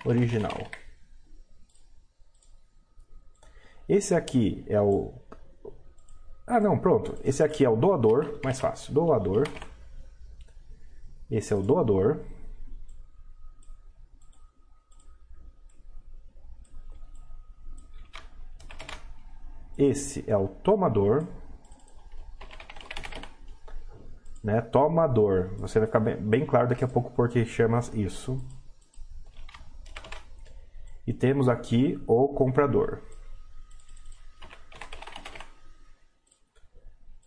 original. 0.05 0.67
Esse 3.87 4.13
aqui 4.13 4.65
é 4.67 4.81
o. 4.81 5.13
Ah, 6.45 6.59
não, 6.59 6.77
pronto. 6.77 7.15
Esse 7.23 7.43
aqui 7.43 7.63
é 7.63 7.69
o 7.69 7.75
doador, 7.75 8.39
mais 8.43 8.59
fácil. 8.59 8.93
Doador. 8.93 9.47
Esse 11.29 11.53
é 11.53 11.55
o 11.55 11.61
doador. 11.61 12.21
Esse 19.77 20.23
é 20.27 20.35
o 20.35 20.47
tomador. 20.47 21.27
Né? 24.47 24.61
Tomador. 24.61 25.49
Você 25.57 25.77
vai 25.77 25.87
ficar 25.87 25.99
bem, 25.99 26.15
bem 26.15 26.45
claro 26.45 26.69
daqui 26.69 26.81
a 26.81 26.87
pouco 26.87 27.11
porque 27.11 27.43
chama 27.43 27.81
isso. 27.93 28.41
E 31.05 31.11
temos 31.11 31.49
aqui 31.49 32.01
o 32.07 32.29
comprador. 32.29 33.01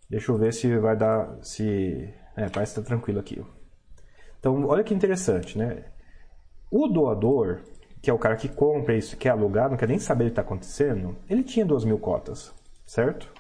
Deixa 0.08 0.32
eu 0.32 0.38
ver 0.38 0.54
se 0.54 0.78
vai 0.78 0.96
dar. 0.96 1.36
se 1.42 2.10
É, 2.34 2.48
parece 2.48 2.74
que 2.74 2.80
tá 2.80 2.86
tranquilo 2.86 3.20
aqui. 3.20 3.44
Então, 4.38 4.64
olha 4.64 4.82
que 4.82 4.94
interessante, 4.94 5.58
né? 5.58 5.92
O 6.70 6.88
doador, 6.88 7.60
que 8.00 8.08
é 8.08 8.14
o 8.14 8.18
cara 8.18 8.36
que 8.36 8.48
compra 8.48 8.96
isso, 8.96 9.18
quer 9.18 9.28
alugar, 9.28 9.68
não 9.68 9.76
quer 9.76 9.88
nem 9.88 9.98
saber 9.98 10.24
o 10.24 10.26
que 10.28 10.32
está 10.32 10.42
acontecendo, 10.42 11.18
ele 11.28 11.44
tinha 11.44 11.66
duas 11.66 11.84
mil 11.84 11.98
cotas, 11.98 12.54
certo? 12.86 13.30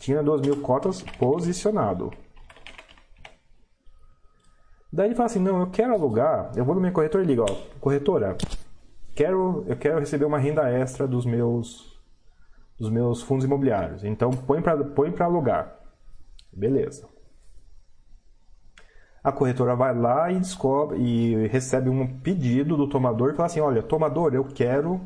Tinha 0.00 0.22
2 0.22 0.40
mil 0.40 0.60
cotas 0.62 1.02
posicionado. 1.18 2.10
Daí 4.92 5.08
ele 5.08 5.14
fala 5.14 5.26
assim, 5.26 5.38
não, 5.38 5.60
eu 5.60 5.70
quero 5.70 5.94
alugar, 5.94 6.52
eu 6.54 6.64
vou 6.64 6.74
no 6.74 6.80
meu 6.80 6.92
corretor 6.92 7.22
e 7.22 7.24
ligo, 7.24 7.42
ó, 7.42 7.78
corretora, 7.80 8.36
quero, 9.14 9.64
eu 9.66 9.76
quero 9.76 9.98
receber 9.98 10.26
uma 10.26 10.38
renda 10.38 10.70
extra 10.70 11.08
dos 11.08 11.24
meus, 11.24 11.98
dos 12.78 12.90
meus 12.90 13.22
fundos 13.22 13.44
imobiliários. 13.44 14.04
Então 14.04 14.30
põe 14.30 14.60
para 14.60 14.84
põe 14.84 15.14
alugar. 15.20 15.78
Beleza. 16.52 17.08
A 19.24 19.32
corretora 19.32 19.74
vai 19.74 19.96
lá 19.96 20.30
e 20.30 20.38
descobre 20.38 20.98
e 20.98 21.46
recebe 21.46 21.88
um 21.88 22.18
pedido 22.20 22.76
do 22.76 22.88
tomador 22.88 23.30
e 23.30 23.36
fala 23.36 23.46
assim, 23.46 23.60
olha, 23.60 23.82
tomador, 23.82 24.34
eu 24.34 24.44
quero 24.44 25.00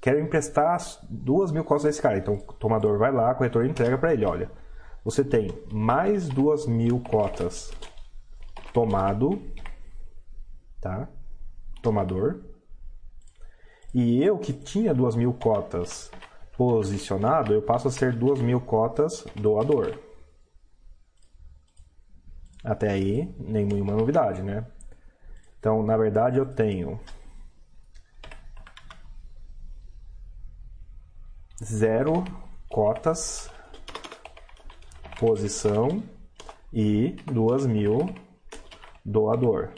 quero 0.00 0.20
emprestar 0.20 0.78
duas 1.08 1.50
mil 1.52 1.64
cotas 1.64 1.84
desse 1.84 2.02
cara. 2.02 2.18
Então 2.18 2.34
o 2.34 2.52
tomador 2.54 2.98
vai 2.98 3.12
lá, 3.12 3.30
a 3.30 3.34
corretora 3.34 3.66
entrega 3.66 3.98
para 3.98 4.12
ele, 4.12 4.24
olha, 4.24 4.50
você 5.04 5.24
tem 5.24 5.50
mais 5.72 6.28
duas 6.28 6.66
mil 6.66 7.00
cotas 7.00 7.72
tomado, 8.72 9.42
tá? 10.80 11.08
Tomador. 11.82 12.42
E 13.94 14.22
eu 14.22 14.38
que 14.38 14.52
tinha 14.52 14.92
duas 14.92 15.16
mil 15.16 15.32
cotas 15.32 16.10
posicionado, 16.56 17.54
eu 17.54 17.62
passo 17.62 17.88
a 17.88 17.90
ser 17.90 18.12
duas 18.14 18.40
mil 18.40 18.60
cotas 18.60 19.24
doador. 19.34 19.98
Até 22.62 22.90
aí, 22.90 23.34
nenhuma 23.38 23.94
novidade, 23.94 24.42
né? 24.42 24.66
Então, 25.58 25.82
na 25.82 25.96
verdade, 25.96 26.38
eu 26.38 26.46
tenho 26.46 27.00
zero 31.62 32.24
cotas 32.68 33.50
posição 35.18 36.02
e 36.72 37.16
duas 37.26 37.66
mil 37.66 38.14
doador. 39.04 39.70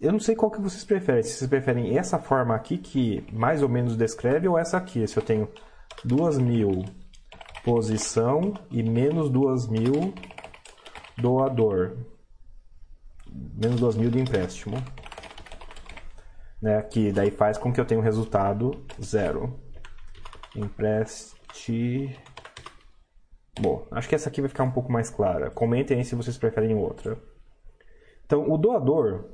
Eu 0.00 0.12
não 0.12 0.20
sei 0.20 0.34
qual 0.34 0.50
que 0.50 0.60
vocês 0.60 0.84
preferem. 0.84 1.22
Se 1.22 1.34
vocês 1.34 1.48
preferem 1.48 1.96
essa 1.96 2.18
forma 2.18 2.54
aqui 2.54 2.76
que 2.76 3.24
mais 3.32 3.62
ou 3.62 3.68
menos 3.68 3.96
descreve 3.96 4.48
ou 4.48 4.58
essa 4.58 4.76
aqui. 4.76 5.06
Se 5.06 5.16
eu 5.16 5.22
tenho 5.22 5.48
2.000 6.04 6.88
posição 7.64 8.54
e 8.70 8.82
menos 8.82 9.30
2.000 9.30 10.12
doador. 11.18 11.96
Menos 13.30 13.80
2.000 13.80 14.10
de 14.10 14.20
empréstimo. 14.20 14.76
Né? 16.60 16.82
Que 16.82 17.12
daí 17.12 17.30
faz 17.30 17.56
com 17.56 17.72
que 17.72 17.80
eu 17.80 17.84
tenha 17.84 18.00
um 18.00 18.04
resultado 18.04 18.84
zero. 19.00 19.61
Empreste... 20.56 22.18
Bom, 23.60 23.86
acho 23.90 24.08
que 24.08 24.14
essa 24.14 24.30
aqui 24.30 24.40
vai 24.40 24.48
ficar 24.48 24.64
um 24.64 24.70
pouco 24.70 24.90
mais 24.90 25.10
clara. 25.10 25.50
Comentem 25.50 25.98
aí 25.98 26.04
se 26.04 26.14
vocês 26.14 26.38
preferem 26.38 26.74
outra. 26.74 27.18
Então, 28.24 28.50
o 28.50 28.56
doador 28.56 29.26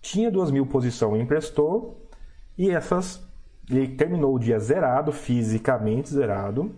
tinha 0.00 0.30
duas 0.30 0.50
mil 0.50 0.66
posição 0.66 1.14
e 1.14 1.20
emprestou, 1.20 2.08
e 2.56 2.70
essas 2.70 3.22
ele 3.70 3.94
terminou 3.96 4.34
o 4.34 4.38
dia 4.38 4.58
zerado, 4.58 5.12
fisicamente 5.12 6.08
zerado. 6.08 6.74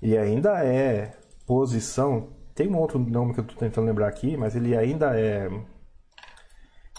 Ele 0.00 0.16
ainda 0.16 0.64
é 0.64 1.18
posição. 1.46 2.32
Tem 2.54 2.68
um 2.68 2.78
outro 2.78 2.98
nome 2.98 3.34
que 3.34 3.40
eu 3.40 3.44
estou 3.44 3.58
tentando 3.58 3.86
lembrar 3.86 4.08
aqui, 4.08 4.36
mas 4.36 4.54
ele 4.54 4.76
ainda 4.76 5.18
é. 5.18 5.50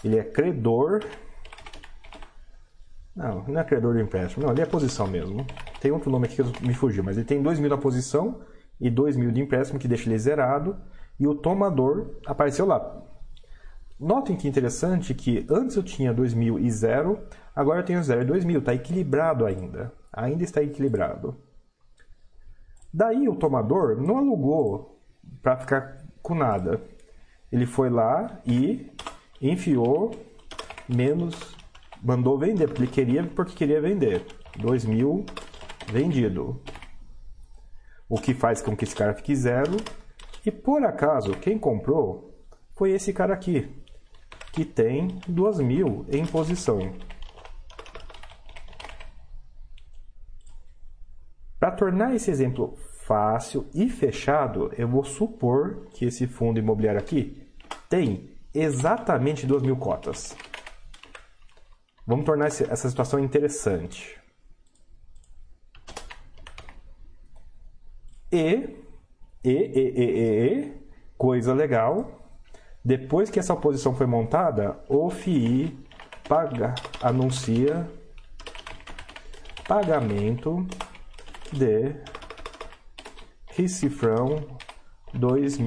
Ele 0.04 0.18
é 0.18 0.24
credor. 0.24 1.02
Não, 3.16 3.42
não 3.48 3.60
é 3.60 3.64
credor 3.64 3.94
do 3.94 4.00
empréstimo. 4.00 4.44
Não, 4.44 4.52
ele 4.52 4.60
é 4.60 4.66
posição 4.66 5.06
mesmo. 5.06 5.46
Tem 5.80 5.90
outro 5.90 6.10
nome 6.10 6.26
aqui 6.26 6.42
que 6.42 6.66
me 6.66 6.74
fugiu, 6.74 7.02
mas 7.02 7.16
ele 7.16 7.24
tem 7.24 7.42
2 7.42 7.58
mil 7.58 7.70
na 7.70 7.78
posição 7.78 8.42
e 8.78 8.90
2 8.90 9.16
mil 9.16 9.30
de 9.32 9.40
empréstimo, 9.40 9.78
que 9.78 9.88
deixa 9.88 10.08
ele 10.08 10.18
zerado. 10.18 10.76
E 11.18 11.26
o 11.26 11.34
tomador 11.34 12.10
apareceu 12.26 12.66
lá. 12.66 13.02
Notem 13.98 14.36
que 14.36 14.46
interessante 14.46 15.14
que 15.14 15.46
antes 15.50 15.76
eu 15.76 15.82
tinha 15.82 16.12
2000 16.12 16.58
e 16.58 16.70
0, 16.70 17.18
agora 17.54 17.80
eu 17.80 17.84
tenho 17.84 18.02
0 18.02 18.20
e 18.20 18.24
2000. 18.26 18.58
Está 18.58 18.74
equilibrado 18.74 19.46
ainda. 19.46 19.90
Ainda 20.12 20.44
está 20.44 20.62
equilibrado. 20.62 21.34
Daí 22.92 23.28
o 23.28 23.36
tomador 23.36 23.96
não 24.00 24.18
alugou 24.18 25.00
para 25.42 25.56
ficar 25.56 26.04
com 26.22 26.34
nada. 26.34 26.82
Ele 27.50 27.64
foi 27.64 27.88
lá 27.88 28.40
e 28.46 28.90
enfiou 29.40 30.14
menos, 30.86 31.55
mandou 32.06 32.38
vender, 32.38 32.68
porque 32.68 32.82
ele 32.82 32.90
queria, 32.90 33.24
porque 33.24 33.54
queria 33.54 33.80
vender. 33.80 34.24
2000 34.58 35.26
vendido. 35.88 36.62
O 38.08 38.16
que 38.16 38.32
faz 38.32 38.62
com 38.62 38.76
que 38.76 38.84
esse 38.84 38.94
cara 38.94 39.12
fique 39.12 39.34
zero. 39.34 39.76
E 40.44 40.50
por 40.52 40.84
acaso, 40.84 41.32
quem 41.32 41.58
comprou 41.58 42.32
foi 42.76 42.92
esse 42.92 43.12
cara 43.12 43.34
aqui 43.34 43.68
que 44.52 44.64
tem 44.64 45.18
2.000 45.28 46.06
em 46.14 46.24
posição. 46.24 46.92
Para 51.58 51.72
tornar 51.72 52.14
esse 52.14 52.30
exemplo 52.30 52.78
fácil 53.04 53.66
e 53.74 53.90
fechado, 53.90 54.72
eu 54.78 54.86
vou 54.86 55.04
supor 55.04 55.88
que 55.92 56.04
esse 56.04 56.28
fundo 56.28 56.60
imobiliário 56.60 57.00
aqui 57.00 57.42
tem 57.88 58.30
exatamente 58.54 59.46
2.000 59.46 59.76
cotas. 59.76 60.36
Vamos 62.06 62.24
tornar 62.24 62.46
essa 62.46 62.88
situação 62.88 63.18
interessante. 63.18 64.20
E, 68.30 68.76
e, 69.42 69.50
e, 69.50 69.92
e, 69.96 70.62
e, 70.62 70.72
coisa 71.18 71.52
legal, 71.52 72.28
depois 72.84 73.28
que 73.30 73.40
essa 73.40 73.54
oposição 73.54 73.94
foi 73.94 74.06
montada, 74.06 74.78
o 74.88 75.10
FII 75.10 75.76
paga, 76.28 76.74
anuncia 77.02 77.88
pagamento 79.66 80.64
de 81.52 81.92
recifrão 83.46 84.46
dois 85.12 85.58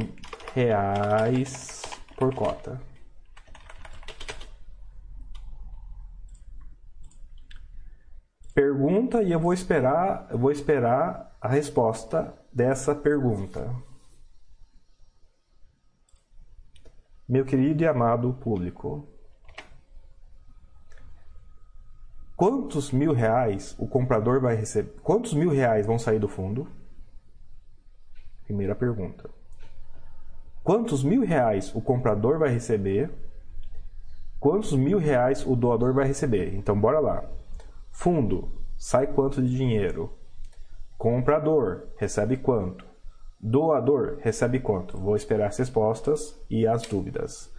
reais 0.53 1.81
por 2.15 2.33
cota. 2.33 2.88
Pergunta 8.59 9.23
e 9.23 9.31
eu 9.31 9.39
vou 9.39 9.53
esperar, 9.53 10.27
eu 10.29 10.37
vou 10.37 10.51
esperar 10.51 11.33
a 11.39 11.47
resposta 11.47 12.33
dessa 12.51 12.93
pergunta. 12.93 13.73
Meu 17.25 17.45
querido 17.45 17.81
e 17.83 17.87
amado 17.87 18.33
público, 18.33 19.07
quantos 22.35 22.91
mil 22.91 23.13
reais 23.13 23.77
o 23.79 23.87
comprador 23.87 24.41
vai 24.41 24.55
receber? 24.55 24.91
Quantos 25.03 25.33
mil 25.33 25.51
reais 25.51 25.85
vão 25.85 25.97
sair 25.97 26.19
do 26.19 26.27
fundo? 26.27 26.67
Primeira 28.43 28.75
pergunta. 28.75 29.29
Quantos 30.65 31.01
mil 31.01 31.23
reais 31.23 31.73
o 31.73 31.79
comprador 31.79 32.37
vai 32.37 32.49
receber? 32.49 33.09
Quantos 34.37 34.73
mil 34.73 34.97
reais 34.97 35.45
o 35.45 35.55
doador 35.55 35.93
vai 35.93 36.05
receber? 36.05 36.53
Então, 36.55 36.77
bora 36.77 36.99
lá. 36.99 37.38
Fundo, 37.91 38.63
sai 38.77 39.07
quanto 39.07 39.41
de 39.41 39.55
dinheiro? 39.55 40.17
Comprador, 40.97 41.87
recebe 41.97 42.37
quanto? 42.37 42.85
Doador 43.39 44.17
recebe 44.21 44.59
quanto? 44.59 44.97
Vou 44.97 45.15
esperar 45.15 45.47
as 45.47 45.57
respostas 45.57 46.37
e 46.49 46.67
as 46.67 46.81
dúvidas. 46.83 47.53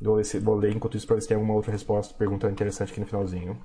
Vou, 0.00 0.16
ler, 0.16 0.40
vou 0.40 0.54
ler 0.54 0.74
enquanto 0.74 0.96
isso 0.96 1.06
para 1.06 1.16
ver 1.16 1.22
se 1.22 1.28
tem 1.28 1.34
alguma 1.36 1.54
outra 1.54 1.72
resposta, 1.72 2.14
pergunta 2.14 2.50
interessante 2.50 2.92
aqui 2.92 3.00
no 3.00 3.06
finalzinho. 3.06 3.60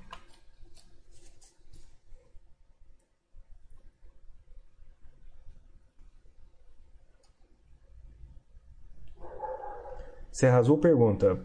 Serra 10.30 10.58
Azul 10.58 10.78
pergunta: 10.78 11.38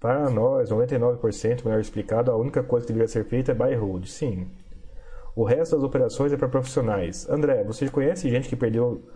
Para 0.00 0.30
nós, 0.30 0.70
99% 0.70 1.64
melhor 1.64 1.78
explicado, 1.78 2.30
a 2.30 2.36
única 2.36 2.62
coisa 2.62 2.86
que 2.86 2.92
deveria 2.92 3.12
ser 3.12 3.26
feita 3.26 3.52
é 3.52 3.54
buy 3.54 3.74
hold. 3.74 4.06
Sim, 4.06 4.50
o 5.36 5.44
resto 5.44 5.76
das 5.76 5.84
operações 5.84 6.32
é 6.32 6.36
para 6.36 6.48
profissionais. 6.48 7.28
André, 7.28 7.62
você 7.64 7.88
conhece 7.88 8.28
gente 8.28 8.48
que 8.48 8.56
perdeu 8.56 9.08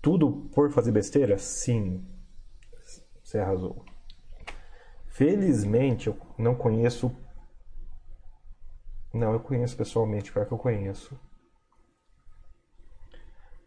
tudo 0.00 0.48
por 0.54 0.70
fazer 0.70 0.92
besteira? 0.92 1.38
Sim. 1.38 2.04
Você 3.22 3.38
arrasou. 3.38 3.84
Felizmente 5.08 6.08
eu 6.08 6.16
não 6.38 6.54
conheço. 6.54 7.14
Não, 9.12 9.32
eu 9.32 9.40
conheço 9.40 9.76
pessoalmente, 9.76 10.32
pior 10.32 10.46
que 10.46 10.52
eu 10.52 10.58
conheço. 10.58 11.18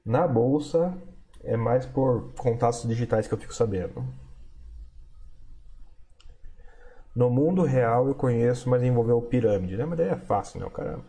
Na 0.05 0.27
bolsa 0.27 0.97
é 1.43 1.55
mais 1.55 1.85
por 1.85 2.33
contatos 2.33 2.83
digitais 2.87 3.27
que 3.27 3.33
eu 3.33 3.37
fico 3.37 3.53
sabendo. 3.53 4.03
No 7.15 7.29
mundo 7.29 7.63
real 7.63 8.07
eu 8.07 8.15
conheço, 8.15 8.69
mas 8.69 8.81
envolveu 8.81 9.21
pirâmide, 9.21 9.77
né? 9.77 9.85
Mas 9.85 9.97
daí 9.97 10.09
é 10.09 10.15
fácil, 10.15 10.59
né, 10.59 10.69
caramba? 10.69 11.05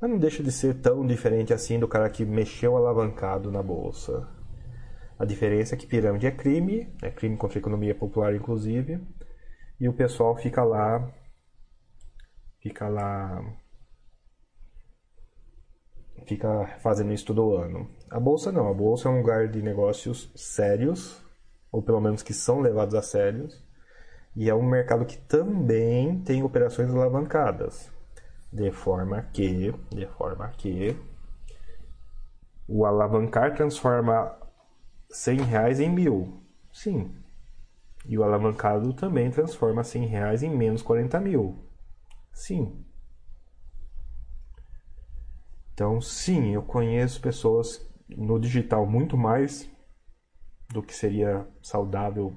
Mas 0.00 0.10
não 0.10 0.18
deixa 0.18 0.42
de 0.42 0.52
ser 0.52 0.74
tão 0.74 1.06
diferente 1.06 1.54
assim 1.54 1.78
do 1.78 1.88
cara 1.88 2.10
que 2.10 2.24
mexeu 2.24 2.76
alavancado 2.76 3.50
na 3.50 3.62
bolsa. 3.62 4.28
A 5.18 5.24
diferença 5.24 5.74
é 5.74 5.78
que 5.78 5.86
pirâmide 5.86 6.26
é 6.26 6.30
crime, 6.30 6.94
é 7.02 7.10
crime 7.10 7.36
contra 7.38 7.58
a 7.58 7.60
economia 7.60 7.94
popular, 7.94 8.34
inclusive, 8.34 9.00
e 9.80 9.88
o 9.88 9.94
pessoal 9.94 10.36
fica 10.36 10.62
lá, 10.62 11.10
fica 12.60 12.86
lá, 12.88 13.42
fica 16.26 16.78
fazendo 16.80 17.14
isso 17.14 17.24
todo 17.24 17.56
ano. 17.56 17.90
A 18.10 18.20
bolsa 18.20 18.52
não, 18.52 18.68
a 18.68 18.74
bolsa 18.74 19.08
é 19.08 19.12
um 19.12 19.18
lugar 19.18 19.48
de 19.48 19.62
negócios 19.62 20.30
sérios, 20.36 21.24
ou 21.72 21.82
pelo 21.82 22.00
menos 22.02 22.22
que 22.22 22.34
são 22.34 22.60
levados 22.60 22.94
a 22.94 23.00
sérios, 23.00 23.65
e 24.36 24.50
é 24.50 24.54
um 24.54 24.62
mercado 24.62 25.06
que 25.06 25.16
também 25.16 26.20
tem 26.20 26.42
operações 26.42 26.90
alavancadas, 26.90 27.90
de 28.52 28.70
forma 28.70 29.22
que, 29.32 29.72
de 29.90 30.06
forma 30.06 30.46
que 30.50 30.94
o 32.68 32.84
alavancar 32.84 33.54
transforma 33.54 34.36
100 35.08 35.40
reais 35.40 35.80
em 35.80 35.88
mil. 35.88 36.42
Sim. 36.70 37.16
E 38.04 38.18
o 38.18 38.22
alavancado 38.22 38.92
também 38.92 39.30
transforma 39.30 39.82
100 39.82 40.06
reais 40.06 40.42
em 40.42 40.50
menos 40.54 40.82
40 40.82 41.18
mil. 41.18 41.64
Sim. 42.30 42.84
Então, 45.72 45.98
sim, 46.00 46.54
eu 46.54 46.62
conheço 46.62 47.22
pessoas 47.22 47.90
no 48.08 48.38
digital 48.38 48.86
muito 48.86 49.16
mais 49.16 49.70
do 50.68 50.82
que 50.82 50.94
seria 50.94 51.46
saudável 51.62 52.36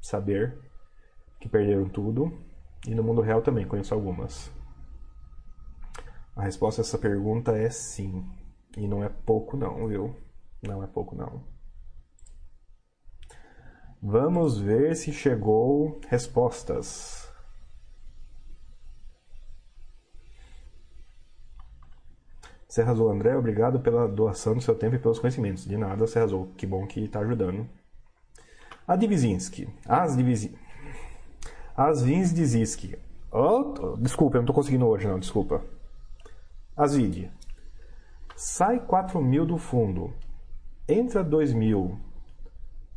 saber 0.00 0.69
que 1.40 1.48
perderam 1.48 1.88
tudo. 1.88 2.32
E 2.86 2.94
no 2.94 3.02
mundo 3.02 3.20
real 3.20 3.42
também 3.42 3.66
conheço 3.66 3.94
algumas. 3.94 4.50
A 6.36 6.42
resposta 6.42 6.80
a 6.80 6.84
essa 6.84 6.98
pergunta 6.98 7.52
é 7.52 7.68
sim. 7.70 8.24
E 8.76 8.86
não 8.86 9.02
é 9.02 9.08
pouco 9.08 9.56
não, 9.56 9.88
viu? 9.88 10.14
Não 10.62 10.82
é 10.82 10.86
pouco 10.86 11.14
não. 11.16 11.42
Vamos 14.02 14.58
ver 14.58 14.96
se 14.96 15.12
chegou 15.12 16.00
respostas. 16.08 17.28
Serra 22.66 22.92
Azul 22.92 23.10
André, 23.10 23.36
obrigado 23.36 23.80
pela 23.80 24.06
doação 24.06 24.54
do 24.54 24.60
seu 24.60 24.76
tempo 24.76 24.94
e 24.94 24.98
pelos 24.98 25.18
conhecimentos. 25.18 25.66
De 25.66 25.76
nada, 25.76 26.06
Serra 26.06 26.26
Azul, 26.26 26.52
que 26.56 26.66
bom 26.66 26.86
que 26.86 27.00
está 27.00 27.20
ajudando. 27.20 27.68
A 28.86 28.94
Divizinski. 28.94 29.68
As 29.86 30.16
Divizinski. 30.16 30.59
As 31.76 32.02
Vins 32.02 32.32
Diziski. 32.32 32.96
Oh, 33.32 33.96
desculpa, 33.98 34.36
eu 34.36 34.40
não 34.40 34.44
estou 34.44 34.54
conseguindo 34.54 34.86
hoje, 34.86 35.06
não, 35.06 35.18
desculpa. 35.18 35.62
As 36.76 36.96
Vid. 36.96 37.30
Sai 38.34 38.80
4 38.80 39.20
mil 39.20 39.44
do 39.44 39.58
fundo. 39.58 40.12
Entra 40.88 41.22
2 41.22 41.52
mil 41.52 41.98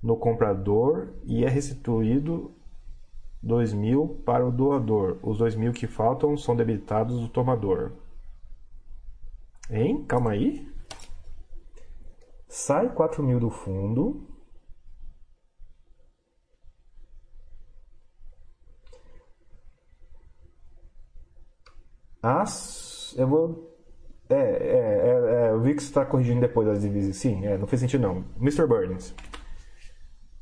no 0.02 0.16
comprador 0.18 1.10
e 1.24 1.44
é 1.46 1.50
restituído 1.50 2.52
2 3.42 3.74
mil 3.74 4.22
para 4.26 4.48
o 4.48 4.52
doador. 4.52 5.20
Os 5.22 5.38
2 5.38 5.56
mil 5.56 5.74
que 5.74 5.86
faltam 5.86 6.38
são 6.38 6.56
debitados 6.56 7.20
do 7.20 7.28
tomador. 7.28 7.92
Hein? 9.70 10.04
Calma 10.06 10.32
aí. 10.32 10.68
Sai 12.48 12.90
4 12.90 13.22
mil 13.22 13.40
do 13.40 13.50
fundo. 13.50 14.26
As. 22.24 23.14
Eu 23.18 23.28
vou. 23.28 23.78
É, 24.30 24.36
é, 24.36 25.50
é, 25.52 25.70
é 25.70 25.74
que 25.74 25.82
você 25.82 25.90
está 25.90 26.06
corrigindo 26.06 26.40
depois 26.40 26.68
as 26.70 26.82
divisões. 26.82 27.18
Sim, 27.18 27.46
é, 27.46 27.58
não 27.58 27.68
fez 27.68 27.82
sentido 27.82 28.02
não. 28.02 28.24
Mr. 28.40 28.66
Burns. 28.66 29.14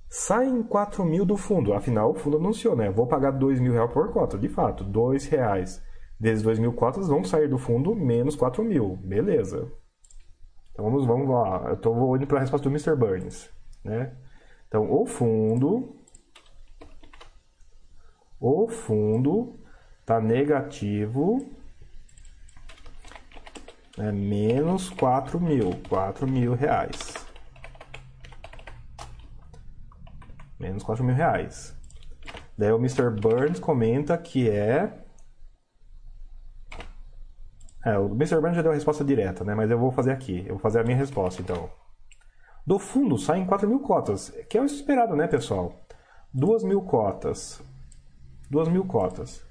Saem 0.08 0.62
4 0.62 1.04
mil 1.04 1.26
do 1.26 1.36
fundo. 1.36 1.74
Afinal, 1.74 2.12
o 2.12 2.14
fundo 2.14 2.38
anunciou, 2.38 2.76
né? 2.76 2.92
Vou 2.92 3.08
pagar 3.08 3.32
2 3.32 3.60
mil 3.60 3.74
reais 3.74 3.92
por 3.92 4.12
cota. 4.14 4.38
De 4.38 4.48
fato, 4.48 4.84
2 4.84 5.26
reais 5.26 5.82
desses 6.20 6.44
2 6.44 6.60
mil 6.60 6.74
cotas 6.74 7.08
vão 7.08 7.24
sair 7.24 7.48
do 7.48 7.58
fundo 7.58 7.96
menos 7.96 8.36
4 8.36 8.64
mil. 8.64 8.98
Beleza. 8.98 9.72
Então 10.72 10.86
vamos, 10.86 11.06
vamos 11.06 11.28
lá. 11.28 11.70
Eu 11.70 11.74
estou 11.74 12.16
indo 12.16 12.28
para 12.28 12.38
a 12.38 12.42
resposta 12.42 12.70
do 12.70 12.74
Mr. 12.74 12.96
Burns. 12.96 13.50
Né? 13.84 14.16
Então, 14.68 14.92
o 14.92 15.06
fundo. 15.06 15.96
O 18.40 18.68
fundo 18.68 19.60
está 20.02 20.22
negativo. 20.22 21.61
É 23.98 24.12
menos 24.12 24.90
4 24.90 25.40
mil. 25.40 25.72
4 25.90 26.28
mil 26.28 26.54
reais. 26.54 27.14
Menos 30.60 30.84
4 30.84 31.04
mil 31.04 31.16
reais. 31.16 31.76
Daí 32.58 32.72
o 32.72 32.78
Mr. 32.78 33.10
Burns 33.10 33.60
comenta 33.60 34.18
que 34.18 34.50
é. 34.50 34.98
É, 37.84 37.98
o 37.98 38.06
Mr. 38.08 38.40
Burns 38.40 38.56
já 38.56 38.62
deu 38.62 38.72
a 38.72 38.76
resposta 38.76 39.04
direta, 39.04 39.44
né? 39.44 39.56
Mas 39.56 39.72
eu 39.72 39.80
vou 39.80 39.92
fazer 39.92 40.12
aqui. 40.12 40.42
Eu 40.42 40.54
vou 40.54 40.60
fazer 40.60 40.80
a 40.80 40.84
minha 40.84 40.98
resposta, 40.98 41.42
então. 41.42 41.70
Do 42.66 42.78
fundo 42.78 43.18
saem 43.18 43.46
4 43.46 43.68
mil 43.68 43.80
cotas, 43.80 44.30
que 44.48 44.58
é 44.58 44.62
o 44.62 44.66
esperado, 44.66 45.16
né, 45.16 45.28
pessoal? 45.28 45.82
2 46.34 46.64
mil 46.64 46.82
cotas. 46.84 47.62
2 48.50 48.68
mil 48.68 48.86
cotas. 48.86 49.44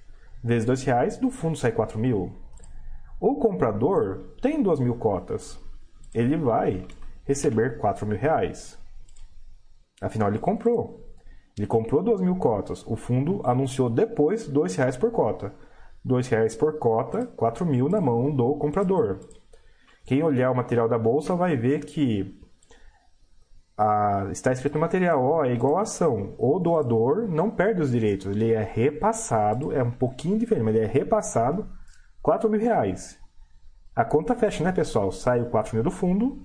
Vezes 0.43 0.65
2 0.65 0.85
reais, 0.85 1.17
do 1.19 1.31
fundo 1.31 1.59
sai 1.59 1.73
4 1.73 1.99
mil. 1.99 2.33
O 3.21 3.35
comprador 3.35 4.35
tem 4.41 4.63
2 4.63 4.81
mil 4.81 4.95
cotas. 4.95 5.61
Ele 6.15 6.39
vai 6.39 6.87
receber 7.25 7.77
4 7.77 8.07
mil 8.07 8.17
reais. 8.17 8.79
Afinal, 10.01 10.29
ele 10.29 10.39
comprou. 10.39 11.07
Ele 11.59 11.67
comprou 11.67 12.03
2 12.03 12.23
mil 12.23 12.37
cotas. 12.37 12.83
O 12.87 12.97
fundo 12.97 13.43
anunciou 13.45 13.91
depois 13.91 14.47
R$ 14.47 14.63
reais 14.75 14.97
por 14.97 15.13
cota. 15.13 15.53
R$ 16.03 16.23
reais 16.31 16.57
por 16.57 16.79
cota, 16.79 17.27
4 17.37 17.67
mil 17.67 17.91
na 17.91 18.01
mão 18.01 18.35
do 18.35 18.55
comprador. 18.55 19.21
Quem 20.07 20.23
olhar 20.23 20.51
o 20.51 20.57
material 20.57 20.89
da 20.89 20.99
bolsa 20.99 21.37
vai 21.37 21.59
ver 21.59 21.85
que 21.85 22.41
a, 23.77 24.29
está 24.31 24.51
escrito 24.51 24.75
no 24.75 24.81
material, 24.81 25.23
ó, 25.23 25.45
é 25.45 25.53
igual 25.53 25.77
a 25.77 25.83
ação. 25.83 26.35
O 26.39 26.59
doador 26.59 27.29
não 27.29 27.51
perde 27.51 27.83
os 27.83 27.91
direitos, 27.91 28.35
ele 28.35 28.53
é 28.53 28.63
repassado, 28.63 29.73
é 29.73 29.83
um 29.83 29.91
pouquinho 29.91 30.39
diferente, 30.39 30.65
mas 30.65 30.75
ele 30.75 30.85
é 30.85 30.89
repassado 30.89 31.69
4 32.23 32.49
mil 32.49 32.61
reais. 32.61 33.19
A 33.95 34.05
conta 34.05 34.35
fecha, 34.35 34.63
né, 34.63 34.73
pessoal? 34.73 35.11
Sai 35.11 35.41
o 35.41 35.51
4 35.51 35.75
mil 35.75 35.83
do 35.83 35.91
fundo, 35.91 36.39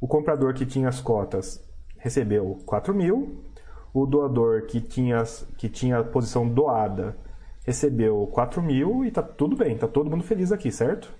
o 0.00 0.06
comprador 0.06 0.54
que 0.54 0.66
tinha 0.66 0.88
as 0.88 1.00
cotas 1.00 1.62
recebeu 1.98 2.62
4 2.64 2.94
mil, 2.94 3.44
o 3.92 4.06
doador 4.06 4.66
que 4.66 4.80
tinha, 4.80 5.22
que 5.56 5.68
tinha 5.68 5.98
a 5.98 6.04
posição 6.04 6.48
doada 6.48 7.16
recebeu 7.64 8.26
4 8.28 8.62
mil 8.62 9.04
e 9.04 9.10
tá 9.10 9.22
tudo 9.22 9.56
bem, 9.56 9.76
tá 9.76 9.86
todo 9.86 10.10
mundo 10.10 10.24
feliz 10.24 10.52
aqui, 10.52 10.72
certo? 10.72 11.12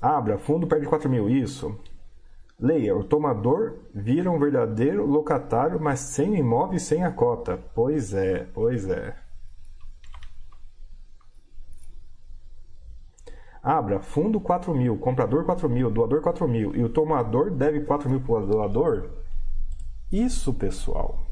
Abra, 0.00 0.38
fundo 0.38 0.66
perde 0.66 0.86
4 0.86 1.08
mil, 1.08 1.30
isso. 1.30 1.78
Leia, 2.58 2.96
o 2.96 3.02
tomador 3.02 3.78
vira 3.92 4.30
um 4.30 4.38
verdadeiro 4.38 5.04
locatário, 5.04 5.80
mas 5.80 6.00
sem 6.00 6.36
imóvel 6.36 6.76
e 6.76 6.80
sem 6.80 7.04
a 7.04 7.10
cota. 7.10 7.58
Pois 7.74 8.14
é, 8.14 8.46
pois 8.54 8.88
é. 8.88 9.16
Abra 13.62 13.98
fundo 13.98 14.38
4 14.40 14.74
mil, 14.74 14.98
comprador 14.98 15.44
4 15.44 15.68
mil, 15.68 15.90
doador 15.90 16.20
4 16.20 16.46
mil 16.46 16.76
e 16.76 16.84
o 16.84 16.88
tomador 16.88 17.50
deve 17.50 17.80
4 17.80 18.10
mil 18.10 18.20
para 18.20 18.34
o 18.34 18.46
doador. 18.46 19.10
Isso, 20.12 20.52
pessoal. 20.52 21.26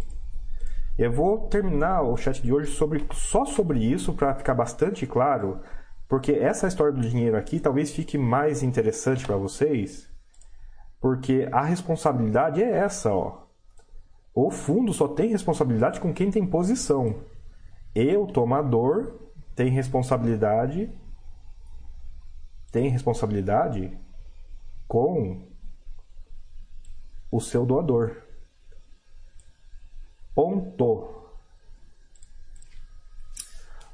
Eu 0.98 1.12
vou 1.12 1.46
terminar 1.48 2.02
o 2.02 2.16
chat 2.16 2.42
de 2.42 2.52
hoje 2.52 2.70
sobre, 2.72 3.06
só 3.12 3.44
sobre 3.44 3.78
isso 3.78 4.12
para 4.14 4.34
ficar 4.34 4.54
bastante 4.54 5.06
claro, 5.06 5.60
porque 6.08 6.32
essa 6.32 6.66
história 6.66 6.92
do 6.92 7.00
dinheiro 7.00 7.36
aqui 7.36 7.60
talvez 7.60 7.90
fique 7.92 8.18
mais 8.18 8.62
interessante 8.62 9.26
para 9.26 9.36
vocês, 9.36 10.11
porque 11.02 11.48
a 11.52 11.62
responsabilidade 11.62 12.62
é 12.62 12.78
essa, 12.78 13.12
ó. 13.12 13.42
O 14.32 14.50
fundo 14.50 14.94
só 14.94 15.08
tem 15.08 15.28
responsabilidade 15.28 16.00
com 16.00 16.14
quem 16.14 16.30
tem 16.30 16.46
posição. 16.46 17.22
E 17.94 18.16
o 18.16 18.26
tomador 18.26 19.18
tem 19.54 19.68
responsabilidade 19.68 20.90
tem 22.70 22.88
responsabilidade 22.88 23.94
com 24.88 25.46
o 27.30 27.38
seu 27.38 27.66
doador. 27.66 28.16
Ponto. 30.34 31.22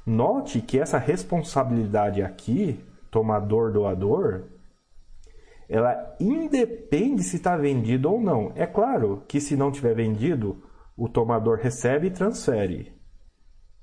Note 0.05 0.61
que 0.61 0.79
essa 0.79 0.97
responsabilidade 0.97 2.21
aqui, 2.23 2.81
tomador-doador, 3.11 4.45
ela 5.69 6.15
independe 6.19 7.23
se 7.23 7.35
está 7.35 7.55
vendido 7.55 8.11
ou 8.11 8.19
não. 8.19 8.51
É 8.55 8.65
claro 8.65 9.23
que 9.27 9.39
se 9.39 9.55
não 9.55 9.71
tiver 9.71 9.93
vendido, 9.93 10.63
o 10.97 11.07
tomador 11.07 11.59
recebe 11.59 12.07
e 12.07 12.11
transfere. 12.11 12.91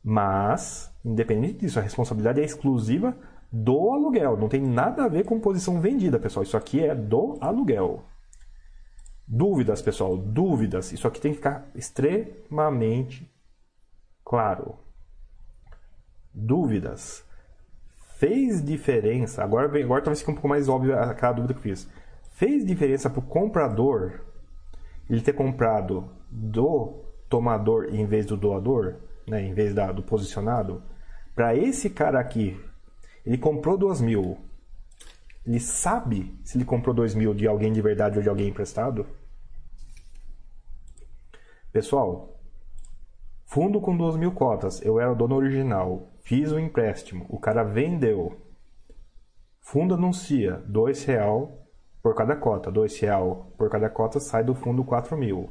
Mas, 0.02 0.92
independente 1.04 1.60
disso, 1.60 1.78
a 1.78 1.82
responsabilidade 1.82 2.40
é 2.40 2.44
exclusiva 2.44 3.16
do 3.52 3.90
aluguel. 3.90 4.36
Não 4.36 4.48
tem 4.48 4.60
nada 4.60 5.04
a 5.04 5.08
ver 5.08 5.24
com 5.24 5.38
posição 5.38 5.80
vendida, 5.80 6.18
pessoal. 6.18 6.42
Isso 6.42 6.56
aqui 6.56 6.82
é 6.84 6.94
do 6.94 7.38
aluguel. 7.40 8.04
Dúvidas, 9.26 9.80
pessoal, 9.80 10.16
dúvidas. 10.16 10.92
Isso 10.92 11.06
aqui 11.06 11.20
tem 11.20 11.32
que 11.32 11.38
ficar 11.38 11.70
extremamente 11.74 13.32
claro. 14.24 14.76
Dúvidas. 16.34 17.25
Fez 18.16 18.64
diferença. 18.64 19.42
Agora, 19.42 19.66
agora 19.66 20.02
talvez 20.02 20.20
fique 20.20 20.30
um 20.30 20.34
pouco 20.34 20.48
mais 20.48 20.68
óbvio 20.68 20.98
aquela 20.98 21.32
dúvida 21.32 21.54
que 21.54 21.60
eu 21.60 21.62
fiz. 21.62 21.88
Fez 22.30 22.64
diferença 22.64 23.10
para 23.10 23.20
o 23.20 23.22
comprador 23.22 24.20
ele 25.08 25.20
ter 25.20 25.32
comprado 25.32 26.10
do 26.30 27.04
tomador 27.28 27.94
em 27.94 28.06
vez 28.06 28.26
do 28.26 28.36
doador, 28.36 28.96
né, 29.26 29.42
em 29.42 29.54
vez 29.54 29.74
da, 29.74 29.92
do 29.92 30.02
posicionado? 30.02 30.82
Para 31.34 31.54
esse 31.54 31.90
cara 31.90 32.18
aqui, 32.18 32.58
ele 33.24 33.38
comprou 33.38 33.76
duas 33.76 34.00
mil. 34.00 34.38
Ele 35.46 35.60
sabe 35.60 36.34
se 36.42 36.56
ele 36.56 36.64
comprou 36.64 36.94
dois 36.94 37.14
mil 37.14 37.34
de 37.34 37.46
alguém 37.46 37.72
de 37.72 37.80
verdade 37.80 38.16
ou 38.16 38.22
de 38.22 38.28
alguém 38.28 38.48
emprestado? 38.48 39.06
Pessoal, 41.70 42.40
fundo 43.44 43.80
com 43.80 43.96
duas 43.96 44.16
mil 44.16 44.32
cotas. 44.32 44.80
Eu 44.82 44.98
era 44.98 45.12
o 45.12 45.14
dono 45.14 45.36
original. 45.36 46.10
Fiz 46.26 46.50
o 46.50 46.58
empréstimo. 46.58 47.24
O 47.28 47.38
cara 47.38 47.62
vendeu. 47.62 48.36
Fundo 49.60 49.94
anuncia 49.94 50.56
dois 50.66 51.04
real 51.04 51.64
por 52.02 52.16
cada 52.16 52.34
cota. 52.34 52.68
Dois 52.68 52.98
real 52.98 53.52
por 53.56 53.70
cada 53.70 53.88
cota 53.88 54.18
sai 54.18 54.42
do 54.42 54.52
fundo 54.52 54.82
quatro 54.82 55.16
mil. 55.16 55.48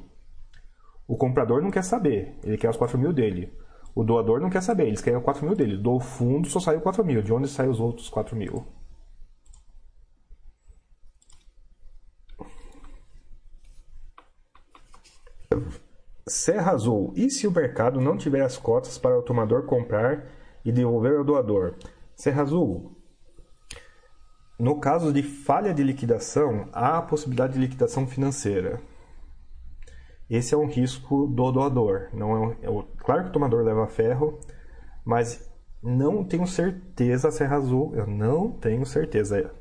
O 1.08 1.16
comprador 1.16 1.62
não 1.62 1.72
quer 1.72 1.82
saber. 1.82 2.38
Ele 2.44 2.58
quer 2.58 2.70
os 2.70 2.76
quatro 2.76 2.98
mil 2.98 3.14
dele. 3.14 3.58
O 3.96 4.04
doador 4.04 4.42
não 4.42 4.50
quer 4.50 4.62
saber. 4.62 4.88
Eles 4.88 5.00
querem 5.00 5.18
os 5.18 5.24
quatro 5.24 5.46
mil 5.46 5.56
dele. 5.56 5.78
Do 5.78 5.98
fundo 5.98 6.50
só 6.50 6.60
saiu 6.60 6.82
quatro 6.82 7.06
mil. 7.06 7.22
De 7.22 7.32
onde 7.32 7.48
saem 7.48 7.70
os 7.70 7.80
outros 7.80 8.10
quatro 8.10 8.36
mil? 8.36 8.68
Serra 16.28 16.74
Azul. 16.74 17.14
E 17.16 17.30
se 17.30 17.48
o 17.48 17.52
mercado 17.52 18.02
não 18.02 18.18
tiver 18.18 18.42
as 18.42 18.58
cotas 18.58 18.98
para 18.98 19.18
o 19.18 19.24
tomador 19.24 19.66
comprar 19.66 20.44
e 20.66 20.72
devolver 20.72 21.18
ao 21.18 21.24
doador? 21.24 21.76
Serra 22.16 22.42
Azul. 22.42 22.98
No 24.60 24.80
caso 24.80 25.14
de 25.14 25.22
falha 25.22 25.74
de 25.74 25.84
liquidação, 25.84 26.68
há 26.74 26.98
a 26.98 27.02
possibilidade 27.02 27.54
de 27.54 27.60
liquidação 27.60 28.08
financeira. 28.08 28.82
Esse 30.30 30.56
é 30.56 30.58
um 30.58 30.68
risco 30.68 31.28
do 31.28 31.52
doador. 31.52 32.10
Não 32.14 32.52
é, 32.52 32.58
é 32.64 32.84
claro 32.98 33.24
que 33.24 33.30
o 33.30 33.34
tomador 33.34 33.64
leva 33.64 33.86
ferro, 33.86 34.40
mas 35.06 35.48
não 35.84 36.24
tenho 36.24 36.48
certeza, 36.48 37.30
Serra 37.30 37.58
Azul, 37.58 37.94
eu 37.96 38.08
não 38.08 38.52
tenho 38.52 38.86
certeza. 38.86 39.54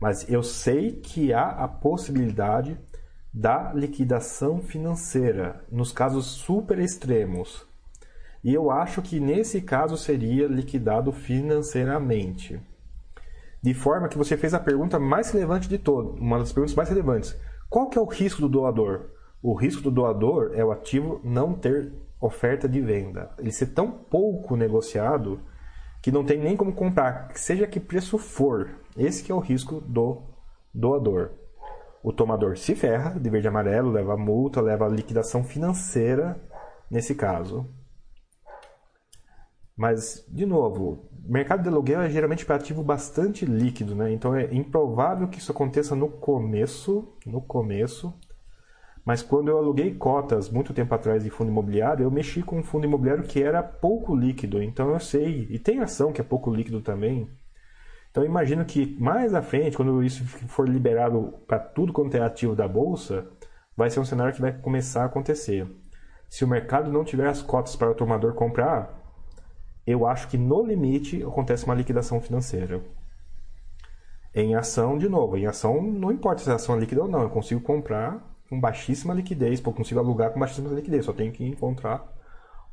Mas 0.00 0.28
eu 0.28 0.42
sei 0.42 0.92
que 0.92 1.32
há 1.34 1.48
a 1.48 1.68
possibilidade 1.68 2.78
da 3.32 3.74
liquidação 3.74 4.60
financeira 4.62 5.62
nos 5.70 5.92
casos 5.92 6.26
super 6.26 6.78
extremos. 6.78 7.66
E 8.46 8.54
eu 8.54 8.70
acho 8.70 9.02
que 9.02 9.18
nesse 9.18 9.60
caso 9.60 9.96
seria 9.96 10.46
liquidado 10.46 11.10
financeiramente. 11.10 12.60
De 13.60 13.74
forma 13.74 14.06
que 14.06 14.16
você 14.16 14.36
fez 14.36 14.54
a 14.54 14.60
pergunta 14.60 15.00
mais 15.00 15.32
relevante 15.32 15.68
de 15.68 15.78
todas, 15.78 16.16
uma 16.20 16.38
das 16.38 16.52
perguntas 16.52 16.76
mais 16.76 16.88
relevantes. 16.88 17.36
Qual 17.68 17.88
que 17.88 17.98
é 17.98 18.00
o 18.00 18.04
risco 18.06 18.40
do 18.40 18.48
doador? 18.48 19.10
O 19.42 19.52
risco 19.52 19.82
do 19.82 19.90
doador 19.90 20.52
é 20.54 20.64
o 20.64 20.70
ativo 20.70 21.20
não 21.24 21.54
ter 21.54 21.92
oferta 22.20 22.68
de 22.68 22.80
venda. 22.80 23.32
Ele 23.36 23.50
ser 23.50 23.74
tão 23.74 23.90
pouco 23.90 24.54
negociado 24.54 25.40
que 26.00 26.12
não 26.12 26.24
tem 26.24 26.38
nem 26.38 26.56
como 26.56 26.72
comprar, 26.72 27.32
seja 27.34 27.66
que 27.66 27.80
preço 27.80 28.16
for. 28.16 28.70
Esse 28.96 29.24
que 29.24 29.32
é 29.32 29.34
o 29.34 29.40
risco 29.40 29.80
do 29.80 30.22
doador 30.72 31.32
o 32.00 32.12
tomador 32.12 32.56
se 32.56 32.76
ferra 32.76 33.18
de 33.18 33.28
verde 33.28 33.48
e 33.48 33.50
amarelo, 33.50 33.90
leva 33.90 34.16
multa, 34.16 34.60
leva 34.60 34.86
liquidação 34.86 35.42
financeira 35.42 36.40
nesse 36.88 37.16
caso. 37.16 37.68
Mas, 39.76 40.24
de 40.28 40.46
novo, 40.46 41.06
mercado 41.28 41.62
de 41.62 41.68
aluguel 41.68 42.00
é 42.00 42.08
geralmente 42.08 42.46
para 42.46 42.56
ativo 42.56 42.82
bastante 42.82 43.44
líquido, 43.44 43.94
né? 43.94 44.10
Então 44.10 44.34
é 44.34 44.52
improvável 44.54 45.28
que 45.28 45.38
isso 45.38 45.52
aconteça 45.52 45.94
no 45.94 46.08
começo, 46.08 47.14
no 47.26 47.42
começo. 47.42 48.18
Mas 49.04 49.22
quando 49.22 49.48
eu 49.48 49.58
aluguei 49.58 49.94
cotas 49.94 50.48
muito 50.48 50.72
tempo 50.72 50.94
atrás 50.94 51.22
de 51.22 51.30
fundo 51.30 51.50
imobiliário, 51.50 52.04
eu 52.04 52.10
mexi 52.10 52.42
com 52.42 52.58
um 52.58 52.62
fundo 52.62 52.86
imobiliário 52.86 53.22
que 53.22 53.42
era 53.42 53.62
pouco 53.62 54.16
líquido. 54.16 54.62
Então 54.62 54.90
eu 54.90 54.98
sei, 54.98 55.46
e 55.50 55.58
tem 55.58 55.80
ação 55.80 56.12
que 56.12 56.20
é 56.20 56.24
pouco 56.24 56.50
líquido 56.50 56.80
também. 56.80 57.30
Então 58.10 58.24
imagino 58.24 58.64
que 58.64 58.98
mais 58.98 59.34
à 59.34 59.42
frente, 59.42 59.76
quando 59.76 60.02
isso 60.02 60.24
for 60.24 60.66
liberado 60.66 61.34
para 61.46 61.58
tudo 61.58 61.92
quanto 61.92 62.16
é 62.16 62.20
ativo 62.20 62.56
da 62.56 62.66
bolsa, 62.66 63.28
vai 63.76 63.90
ser 63.90 64.00
um 64.00 64.04
cenário 64.04 64.34
que 64.34 64.40
vai 64.40 64.52
começar 64.52 65.02
a 65.02 65.06
acontecer. 65.06 65.70
Se 66.28 66.44
o 66.44 66.48
mercado 66.48 66.90
não 66.90 67.04
tiver 67.04 67.28
as 67.28 67.42
cotas 67.42 67.76
para 67.76 67.90
o 67.90 67.94
tomador 67.94 68.34
comprar, 68.34 69.05
eu 69.86 70.06
acho 70.06 70.28
que 70.28 70.36
no 70.36 70.64
limite 70.64 71.22
acontece 71.22 71.64
uma 71.64 71.74
liquidação 71.74 72.20
financeira. 72.20 72.82
Em 74.34 74.54
ação, 74.54 74.98
de 74.98 75.08
novo, 75.08 75.36
em 75.36 75.46
ação 75.46 75.80
não 75.80 76.10
importa 76.12 76.42
se 76.42 76.50
a 76.50 76.56
ação 76.56 76.76
é 76.76 76.80
líquida 76.80 77.02
ou 77.02 77.08
não, 77.08 77.22
eu 77.22 77.30
consigo 77.30 77.60
comprar 77.60 78.36
com 78.48 78.60
baixíssima 78.60 79.14
liquidez, 79.14 79.62
eu 79.64 79.72
consigo 79.72 80.00
alugar 80.00 80.32
com 80.32 80.40
baixíssima 80.40 80.68
liquidez, 80.74 81.04
só 81.04 81.12
tenho 81.12 81.32
que 81.32 81.44
encontrar 81.44 82.12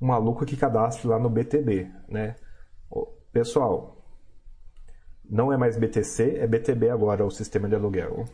um 0.01 0.07
maluco 0.07 0.45
que 0.45 0.57
cadastre 0.57 1.07
lá 1.07 1.17
no 1.17 1.29
BTB, 1.29 1.89
né? 2.09 2.35
Pessoal, 3.31 3.97
não 5.27 5.51
é 5.51 5.57
mais 5.57 5.77
BTC, 5.77 6.37
é 6.37 6.45
BTB 6.45 6.89
agora 6.89 7.25
o 7.25 7.31
sistema 7.31 7.69
de 7.69 7.75
aluguel. 7.75 8.25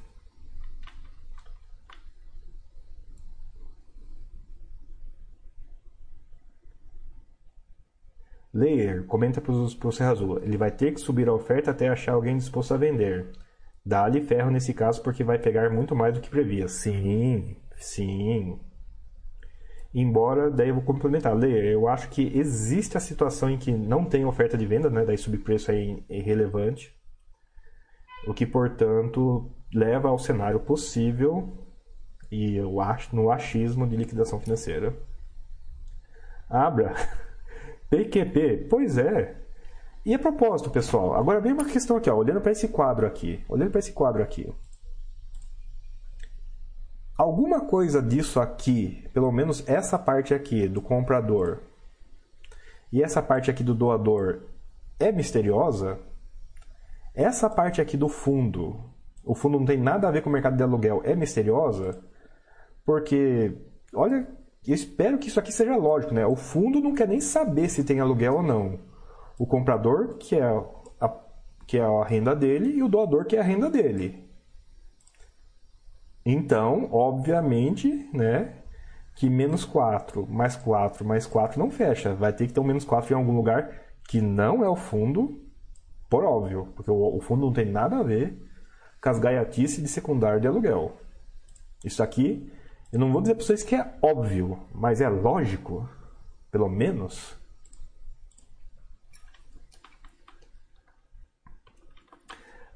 Layer 8.59 9.05
comenta 9.05 9.39
para 9.39 9.53
o 9.53 9.91
Serra 9.91 10.11
Azul. 10.11 10.39
Ele 10.43 10.57
vai 10.57 10.69
ter 10.69 10.93
que 10.93 10.99
subir 10.99 11.29
a 11.29 11.33
oferta 11.33 11.71
até 11.71 11.87
achar 11.87 12.13
alguém 12.13 12.37
disposto 12.37 12.73
a 12.73 12.77
vender. 12.77 13.31
Dá-lhe 13.85 14.21
ferro 14.21 14.51
nesse 14.51 14.73
caso 14.73 15.01
porque 15.01 15.23
vai 15.23 15.39
pegar 15.39 15.69
muito 15.69 15.95
mais 15.95 16.13
do 16.13 16.19
que 16.19 16.29
previa. 16.29 16.67
Sim, 16.67 17.55
sim. 17.77 18.59
Embora, 19.93 20.51
daí 20.51 20.69
eu 20.69 20.75
vou 20.75 20.83
complementar. 20.83 21.35
Layer, 21.35 21.65
eu 21.65 21.87
acho 21.87 22.09
que 22.09 22.37
existe 22.37 22.97
a 22.97 22.99
situação 22.99 23.49
em 23.49 23.57
que 23.57 23.71
não 23.71 24.03
tem 24.03 24.25
oferta 24.25 24.57
de 24.57 24.65
venda, 24.65 24.89
né? 24.89 25.05
daí 25.05 25.17
subpreço 25.17 25.71
é 25.71 25.97
irrelevante. 26.09 26.93
O 28.27 28.33
que, 28.33 28.45
portanto, 28.45 29.49
leva 29.73 30.09
ao 30.09 30.19
cenário 30.19 30.59
possível 30.59 31.65
e 32.29 32.57
eu 32.57 32.79
acho 32.79 33.15
no 33.15 33.31
achismo 33.31 33.87
de 33.87 33.95
liquidação 33.95 34.39
financeira. 34.39 34.93
Abra. 36.49 36.93
PQP, 37.89 38.67
pois 38.69 38.97
é. 38.97 39.35
E 40.05 40.13
a 40.13 40.19
propósito, 40.19 40.69
pessoal, 40.69 41.15
agora 41.15 41.41
vem 41.41 41.53
uma 41.53 41.65
questão 41.65 41.97
aqui, 41.97 42.09
ó, 42.09 42.15
olhando 42.15 42.41
para 42.41 42.51
esse 42.51 42.67
quadro 42.67 43.05
aqui, 43.05 43.43
olhando 43.49 43.71
para 43.71 43.79
esse 43.79 43.91
quadro 43.91 44.23
aqui. 44.23 44.51
Alguma 47.17 47.65
coisa 47.65 48.01
disso 48.01 48.39
aqui, 48.39 49.05
pelo 49.13 49.31
menos 49.31 49.67
essa 49.67 49.99
parte 49.99 50.33
aqui 50.33 50.69
do 50.69 50.81
comprador 50.81 51.59
e 52.93 53.03
essa 53.03 53.21
parte 53.21 53.51
aqui 53.51 53.61
do 53.61 53.75
doador 53.75 54.43
é 54.97 55.11
misteriosa? 55.11 55.99
Essa 57.13 57.49
parte 57.49 57.81
aqui 57.81 57.97
do 57.97 58.07
fundo, 58.07 58.79
o 59.25 59.35
fundo 59.35 59.59
não 59.59 59.65
tem 59.65 59.77
nada 59.77 60.07
a 60.07 60.11
ver 60.11 60.21
com 60.21 60.29
o 60.29 60.33
mercado 60.33 60.55
de 60.55 60.63
aluguel, 60.63 61.01
é 61.03 61.13
misteriosa? 61.13 62.01
Porque, 62.85 63.53
olha, 63.93 64.25
eu 64.67 64.75
espero 64.75 65.17
que 65.17 65.27
isso 65.27 65.39
aqui 65.39 65.51
seja 65.51 65.75
lógico, 65.75 66.13
né? 66.13 66.25
O 66.25 66.35
fundo 66.35 66.81
não 66.81 66.93
quer 66.93 67.07
nem 67.07 67.21
saber 67.21 67.69
se 67.69 67.83
tem 67.83 67.99
aluguel 67.99 68.35
ou 68.35 68.43
não. 68.43 68.79
O 69.37 69.45
comprador 69.45 70.17
que 70.17 70.35
é 70.35 70.43
a, 70.43 71.15
que 71.65 71.77
é 71.77 71.83
a 71.83 72.03
renda 72.03 72.35
dele 72.35 72.77
e 72.77 72.83
o 72.83 72.89
doador 72.89 73.25
que 73.25 73.35
é 73.35 73.39
a 73.39 73.43
renda 73.43 73.69
dele. 73.69 74.27
Então, 76.25 76.89
obviamente, 76.91 78.09
né, 78.13 78.53
que 79.15 79.29
menos 79.29 79.65
4 79.65 80.27
mais 80.27 80.55
4 80.55 81.05
mais 81.05 81.25
4 81.25 81.59
não 81.59 81.71
fecha. 81.71 82.13
Vai 82.13 82.33
ter 82.33 82.47
que 82.47 82.53
ter 82.53 82.59
um 82.59 82.63
menos 82.63 82.85
4 82.85 83.13
em 83.13 83.17
algum 83.17 83.35
lugar 83.35 83.71
que 84.07 84.21
não 84.21 84.63
é 84.63 84.69
o 84.69 84.75
fundo, 84.75 85.41
por 86.09 86.23
óbvio, 86.23 86.69
porque 86.75 86.89
o, 86.89 87.19
fundo 87.21 87.45
não 87.45 87.53
tem 87.53 87.65
nada 87.65 87.97
a 87.97 88.03
ver 88.03 88.35
com 89.01 89.09
as 89.09 89.19
gaiatices 89.19 89.81
de 89.81 89.87
secundário 89.87 90.41
de 90.41 90.47
aluguel. 90.47 90.97
Isso 91.85 92.01
aqui, 92.01 92.51
eu 92.91 92.99
não 92.99 93.11
vou 93.11 93.21
dizer 93.21 93.35
para 93.35 93.45
vocês 93.45 93.63
que 93.63 93.75
é 93.75 93.97
óbvio, 94.01 94.59
mas 94.73 95.01
é 95.01 95.07
lógico, 95.07 95.87
pelo 96.51 96.67
menos. 96.67 97.37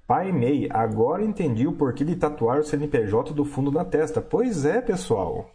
Pai 0.05 0.31
Mei, 0.31 0.69
agora 0.69 1.23
entendi 1.23 1.65
o 1.65 1.73
porquê 1.73 2.03
de 2.03 2.15
tatuar 2.15 2.59
o 2.59 2.63
CNPJ 2.63 3.33
do 3.33 3.43
fundo 3.45 3.71
na 3.71 3.83
testa. 3.83 4.21
Pois 4.21 4.65
é, 4.65 4.81
pessoal. 4.81 5.49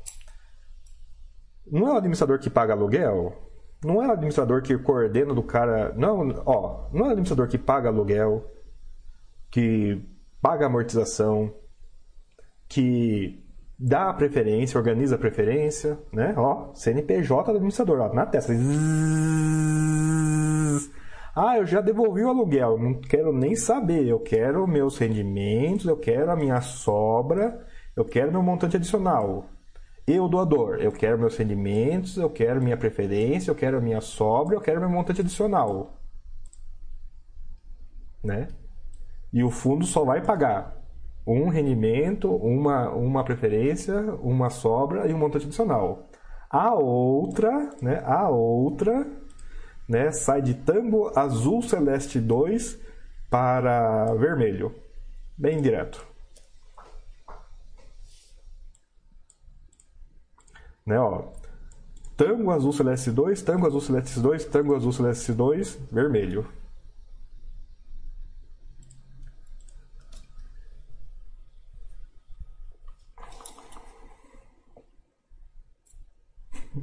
Não 1.71 1.87
é 1.87 1.93
o 1.93 1.97
administrador 1.97 2.39
que 2.39 2.51
paga 2.51 2.73
aluguel? 2.73 3.37
Não 3.85 4.03
é 4.03 4.09
o 4.09 4.13
administrador 4.13 4.63
que 4.63 4.77
coordena 4.79 5.35
do 5.35 5.43
cara. 5.43 5.93
Não, 5.95 6.43
ó, 6.45 6.89
não 6.93 7.05
é 7.05 7.09
o 7.09 7.13
administrador 7.13 7.47
que 7.47 7.59
paga 7.59 7.89
aluguel, 7.89 8.51
que 9.51 10.03
paga 10.41 10.67
amortização, 10.67 11.55
que 12.69 13.47
dá 13.79 14.11
a 14.11 14.15
preferência, 14.15 14.77
organiza 14.77 15.15
a 15.15 15.19
preferência, 15.19 15.99
né? 16.13 16.35
Ó, 16.37 16.75
CNPJ 16.75 17.53
do 17.53 17.57
administrador, 17.57 18.01
ó, 18.01 18.13
na 18.13 18.27
testa. 18.27 18.53
Ah, 21.37 21.57
eu 21.57 21.65
já 21.65 21.81
devolvi 21.81 22.25
o 22.25 22.29
aluguel, 22.29 22.77
não 22.79 22.95
quero 23.01 23.33
nem 23.33 23.55
saber. 23.55 24.09
Eu 24.09 24.19
quero 24.19 24.67
meus 24.67 24.99
rendimentos, 24.99 25.87
eu 25.87 25.97
quero 25.97 26.33
a 26.33 26.37
minha 26.37 26.61
sobra, 26.61 27.65
eu 27.95 28.05
quero 28.05 28.33
meu 28.33 28.43
montante 28.43 28.77
adicional. 28.77 29.47
Eu, 30.05 30.27
doador, 30.27 30.79
eu 30.81 30.91
quero 30.91 31.19
meus 31.19 31.37
rendimentos, 31.37 32.17
eu 32.17 32.31
quero 32.31 32.63
minha 32.63 32.77
preferência, 32.77 33.51
eu 33.51 33.55
quero 33.55 33.77
a 33.77 33.81
minha 33.81 34.01
sobra, 34.01 34.57
eu 34.57 34.61
quero 34.61 34.81
meu 34.81 34.91
montante 34.91 35.21
adicional. 35.21 35.95
Né? 38.25 38.49
E 39.33 39.45
o 39.45 39.51
fundo 39.51 39.85
só 39.87 40.05
vai 40.05 40.25
pagar 40.25 40.78
um 41.29 41.49
rendimento, 41.49 42.35
uma, 42.35 42.89
uma 42.91 43.23
preferência, 43.23 43.95
uma 44.23 44.49
sobra 44.49 45.07
e 45.07 45.13
um 45.13 45.19
montante 45.19 45.45
adicional. 45.45 46.09
A 46.49 46.75
outra, 46.75 47.71
né, 47.83 48.03
a 48.07 48.31
outra, 48.31 49.07
né, 49.87 50.11
sai 50.11 50.41
de 50.41 50.55
tango 50.55 51.13
azul 51.15 51.61
celeste 51.61 52.19
2 52.19 52.81
para 53.29 54.07
vermelho. 54.15 54.75
Bem 55.37 55.61
direto. 55.61 56.07
Né, 60.87 60.99
ó. 60.99 61.25
Tango 62.17 62.51
azul 62.51 62.73
celeste 62.73 63.11
2, 63.11 63.43
tango 63.43 63.67
azul 63.67 63.83
celeste 63.83 64.19
2, 64.19 64.47
tango 64.47 64.75
azul 64.75 64.93
celeste 64.93 65.33
2, 65.33 65.79
vermelho. 65.93 66.47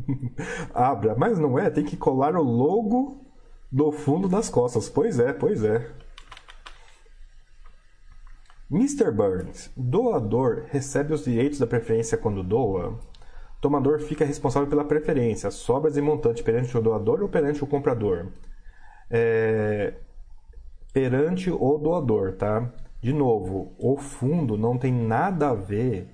Abra, 0.74 1.16
mas 1.18 1.40
não 1.40 1.58
é, 1.58 1.70
tem 1.70 1.84
que 1.84 1.98
colar 1.98 2.36
o 2.36 2.44
logo 2.44 3.26
do 3.72 3.92
fundo 3.92 4.28
das 4.28 4.50
costas. 4.50 4.90
Pois 4.90 5.20
é, 5.20 5.34
pois 5.34 5.64
é. 5.64 5.90
Mr. 8.72 9.12
Burns, 9.12 9.72
doador 9.78 10.66
recebe 10.70 11.14
os 11.14 11.24
direitos 11.24 11.60
da 11.60 11.68
preferência 11.68 12.18
quando 12.18 12.42
doa? 12.44 12.98
Tomador 13.62 14.00
fica 14.00 14.26
responsável 14.26 14.70
pela 14.70 14.86
preferência, 14.86 15.50
sobras 15.50 15.98
e 15.98 16.02
montante 16.02 16.44
perante 16.44 16.78
o 16.78 16.82
doador 16.82 17.22
ou 17.22 17.30
perante 17.30 17.64
o 17.64 17.68
comprador? 17.68 18.28
É... 19.10 19.94
Perante 20.94 21.52
o 21.52 21.78
doador, 21.78 22.34
tá? 22.34 22.72
De 23.02 23.14
novo, 23.14 23.74
o 23.78 23.98
fundo 23.98 24.58
não 24.58 24.78
tem 24.78 24.92
nada 24.92 25.50
a 25.50 25.54
ver 25.56 26.08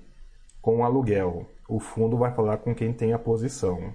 com 0.60 0.78
o 0.78 0.84
aluguel. 0.84 1.46
O 1.68 1.78
fundo 1.78 2.16
vai 2.16 2.32
falar 2.32 2.58
com 2.58 2.74
quem 2.74 2.92
tem 2.92 3.12
a 3.12 3.18
posição. 3.18 3.94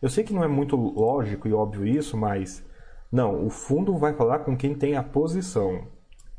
Eu 0.00 0.08
sei 0.08 0.22
que 0.22 0.32
não 0.32 0.44
é 0.44 0.48
muito 0.48 0.76
lógico 0.76 1.48
e 1.48 1.52
óbvio 1.52 1.86
isso, 1.86 2.16
mas 2.16 2.64
não, 3.10 3.46
o 3.46 3.50
fundo 3.50 3.96
vai 3.96 4.12
falar 4.12 4.40
com 4.40 4.56
quem 4.56 4.74
tem 4.74 4.96
a 4.96 5.02
posição, 5.02 5.86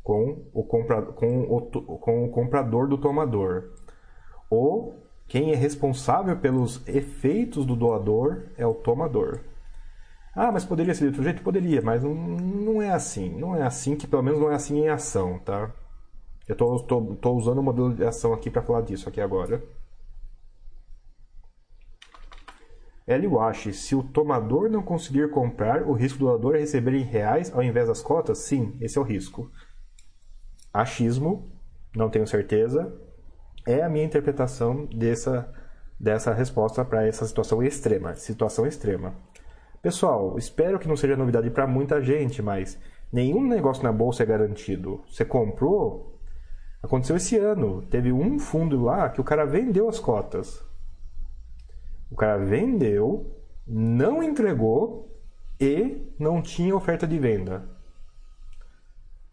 com 0.02 0.46
o, 0.52 0.62
compra, 0.62 1.02
com 1.02 1.40
o, 1.42 1.60
com 1.98 2.24
o 2.24 2.30
comprador 2.30 2.88
do 2.88 2.96
tomador. 2.96 3.70
Ou 4.48 5.02
quem 5.26 5.52
é 5.52 5.56
responsável 5.56 6.36
pelos 6.36 6.86
efeitos 6.88 7.66
do 7.66 7.76
doador 7.76 8.46
é 8.56 8.66
o 8.66 8.74
tomador. 8.74 9.40
Ah, 10.34 10.52
mas 10.52 10.64
poderia 10.64 10.94
ser 10.94 11.00
de 11.00 11.06
outro 11.08 11.22
jeito? 11.24 11.42
Poderia, 11.42 11.82
mas 11.82 12.02
não, 12.02 12.14
não 12.14 12.80
é 12.80 12.90
assim. 12.90 13.36
Não 13.36 13.54
é 13.54 13.62
assim, 13.62 13.96
que 13.96 14.06
pelo 14.06 14.22
menos 14.22 14.40
não 14.40 14.50
é 14.50 14.54
assim 14.54 14.78
em 14.78 14.88
ação, 14.88 15.38
tá? 15.40 15.70
Eu 16.48 16.54
estou 16.54 17.36
usando 17.36 17.58
o 17.58 17.62
modelo 17.62 17.94
de 17.94 18.04
ação 18.04 18.32
aqui 18.32 18.50
para 18.50 18.62
falar 18.62 18.82
disso 18.82 19.08
aqui 19.08 19.20
agora. 19.20 19.62
L. 23.06 23.26
Wash, 23.26 23.74
se 23.74 23.94
o 23.94 24.02
tomador 24.02 24.70
não 24.70 24.82
conseguir 24.82 25.30
comprar, 25.30 25.82
o 25.82 25.92
risco 25.92 26.18
do 26.18 26.26
doador 26.26 26.54
é 26.54 26.60
receber 26.60 26.94
em 26.94 27.02
reais 27.02 27.52
ao 27.52 27.62
invés 27.62 27.88
das 27.88 28.02
cotas? 28.02 28.38
Sim, 28.38 28.76
esse 28.80 28.98
é 28.98 29.00
o 29.00 29.04
risco. 29.04 29.50
Achismo, 30.72 31.50
não 31.96 32.08
tenho 32.08 32.26
certeza, 32.26 32.94
é 33.66 33.82
a 33.82 33.88
minha 33.88 34.04
interpretação 34.04 34.86
dessa, 34.86 35.52
dessa 35.98 36.32
resposta 36.32 36.84
para 36.84 37.06
essa 37.06 37.26
situação 37.26 37.62
extrema. 37.62 38.14
Situação 38.14 38.66
extrema. 38.66 39.14
Pessoal, 39.82 40.36
espero 40.38 40.78
que 40.78 40.86
não 40.86 40.96
seja 40.96 41.16
novidade 41.16 41.50
para 41.50 41.66
muita 41.66 42.02
gente, 42.02 42.42
mas 42.42 42.78
nenhum 43.12 43.42
negócio 43.42 43.82
na 43.82 43.92
bolsa 43.92 44.22
é 44.22 44.26
garantido. 44.26 45.02
Você 45.10 45.24
comprou, 45.24 46.18
aconteceu 46.82 47.16
esse 47.16 47.36
ano. 47.36 47.82
Teve 47.82 48.12
um 48.12 48.38
fundo 48.38 48.82
lá 48.84 49.08
que 49.08 49.20
o 49.20 49.24
cara 49.24 49.44
vendeu 49.44 49.88
as 49.88 49.98
cotas. 49.98 50.62
O 52.10 52.16
cara 52.16 52.38
vendeu, 52.38 53.34
não 53.66 54.22
entregou 54.22 55.08
e 55.60 56.02
não 56.18 56.42
tinha 56.42 56.74
oferta 56.74 57.06
de 57.06 57.18
venda. 57.18 57.68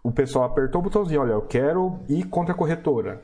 O 0.04 0.12
pessoal 0.12 0.46
apertou 0.46 0.80
o 0.80 0.84
botãozinho, 0.84 1.22
olha, 1.22 1.32
eu 1.32 1.42
quero 1.42 2.00
ir 2.08 2.26
contra 2.26 2.54
a 2.54 2.58
corretora. 2.58 3.24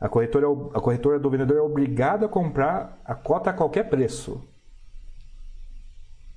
A 0.00 0.08
corretora, 0.08 0.46
é 0.46 0.78
a 0.78 0.80
corretora 0.80 1.18
do 1.18 1.30
vendedor 1.30 1.58
é 1.58 1.60
obrigada 1.60 2.26
a 2.26 2.28
comprar 2.28 3.00
a 3.04 3.14
cota 3.14 3.50
a 3.50 3.52
qualquer 3.52 3.88
preço. 3.88 4.42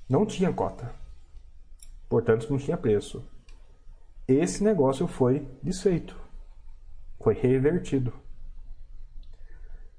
Não 0.08 0.24
tinha 0.26 0.52
cota. 0.52 0.92
Portanto, 2.08 2.48
não 2.50 2.58
tinha 2.58 2.76
preço. 2.76 3.24
Esse 4.28 4.62
negócio 4.62 5.06
foi 5.06 5.48
desfeito. 5.62 6.18
Foi 7.20 7.34
revertido. 7.34 8.12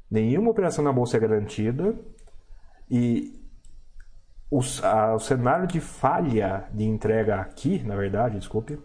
Nenhuma 0.10 0.52
operação 0.52 0.84
na 0.84 0.94
bolsa 0.94 1.18
é 1.18 1.19
garantida 1.19 1.95
e 2.90 3.34
o, 4.49 4.60
a, 4.84 5.16
o 5.16 5.20
cenário 5.20 5.68
de 5.68 5.80
falha 5.80 6.66
de 6.72 6.84
entrega 6.84 7.38
aqui, 7.38 7.84
na 7.84 7.95
verdade, 7.95 8.38
desculpe, 8.38 8.74
o 8.76 8.82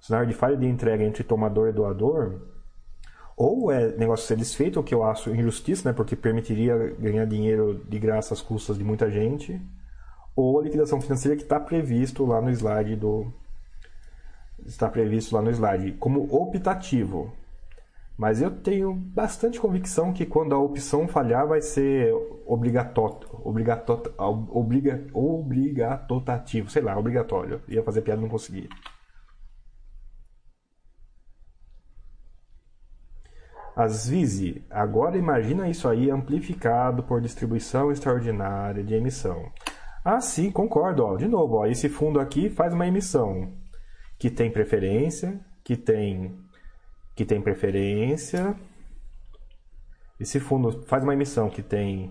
cenário 0.00 0.28
de 0.28 0.34
falha 0.34 0.56
de 0.56 0.66
entrega 0.66 1.04
entre 1.04 1.24
tomador 1.24 1.68
e 1.68 1.72
doador, 1.72 2.40
ou 3.36 3.70
é 3.72 3.96
negócio 3.96 4.26
ser 4.26 4.36
desfeito, 4.36 4.78
o 4.78 4.82
que 4.82 4.94
eu 4.94 5.02
acho 5.02 5.30
injustiça, 5.30 5.88
né, 5.88 5.94
porque 5.94 6.14
permitiria 6.14 6.76
ganhar 6.98 7.24
dinheiro 7.24 7.82
de 7.88 7.98
graça 7.98 8.34
às 8.34 8.40
custas 8.40 8.78
de 8.78 8.84
muita 8.84 9.10
gente, 9.10 9.60
ou 10.36 10.60
a 10.60 10.62
liquidação 10.62 11.00
financeira 11.00 11.36
que 11.36 11.42
está 11.42 11.58
previsto 11.58 12.24
lá 12.24 12.40
no 12.40 12.50
slide 12.50 12.96
do 12.96 13.32
está 14.66 14.88
previsto 14.88 15.34
lá 15.34 15.42
no 15.42 15.50
slide 15.50 15.92
como 15.92 16.22
optativo. 16.34 17.32
Mas 18.16 18.40
eu 18.40 18.50
tenho 18.50 18.94
bastante 18.94 19.60
convicção 19.60 20.12
que 20.12 20.24
quando 20.24 20.54
a 20.54 20.58
opção 20.58 21.08
falhar 21.08 21.48
vai 21.48 21.60
ser 21.60 22.14
obrigatório, 22.46 23.28
obrigatório, 23.42 24.14
obriga, 24.16 25.04
obrigatotativo, 25.12 26.70
sei 26.70 26.82
lá, 26.82 26.96
obrigatório. 26.96 27.60
Ia 27.68 27.82
fazer 27.82 28.02
piada 28.02 28.20
não 28.20 28.28
consegui. 28.28 28.68
As 33.76 34.08
Vise, 34.08 34.64
agora 34.70 35.18
imagina 35.18 35.68
isso 35.68 35.88
aí 35.88 36.08
amplificado 36.08 37.02
por 37.02 37.20
distribuição 37.20 37.90
extraordinária 37.90 38.84
de 38.84 38.94
emissão. 38.94 39.50
Ah, 40.04 40.20
sim, 40.20 40.52
concordo. 40.52 41.02
Ó. 41.02 41.16
De 41.16 41.26
novo, 41.26 41.56
ó, 41.56 41.66
esse 41.66 41.88
fundo 41.88 42.20
aqui 42.20 42.48
faz 42.48 42.72
uma 42.72 42.86
emissão 42.86 43.52
que 44.16 44.30
tem 44.30 44.48
preferência, 44.48 45.40
que 45.64 45.76
tem 45.76 46.38
que 47.14 47.24
tem 47.24 47.40
preferência. 47.40 48.54
Esse 50.18 50.40
fundo 50.40 50.82
faz 50.82 51.02
uma 51.02 51.14
emissão 51.14 51.48
que 51.48 51.62
tem 51.62 52.10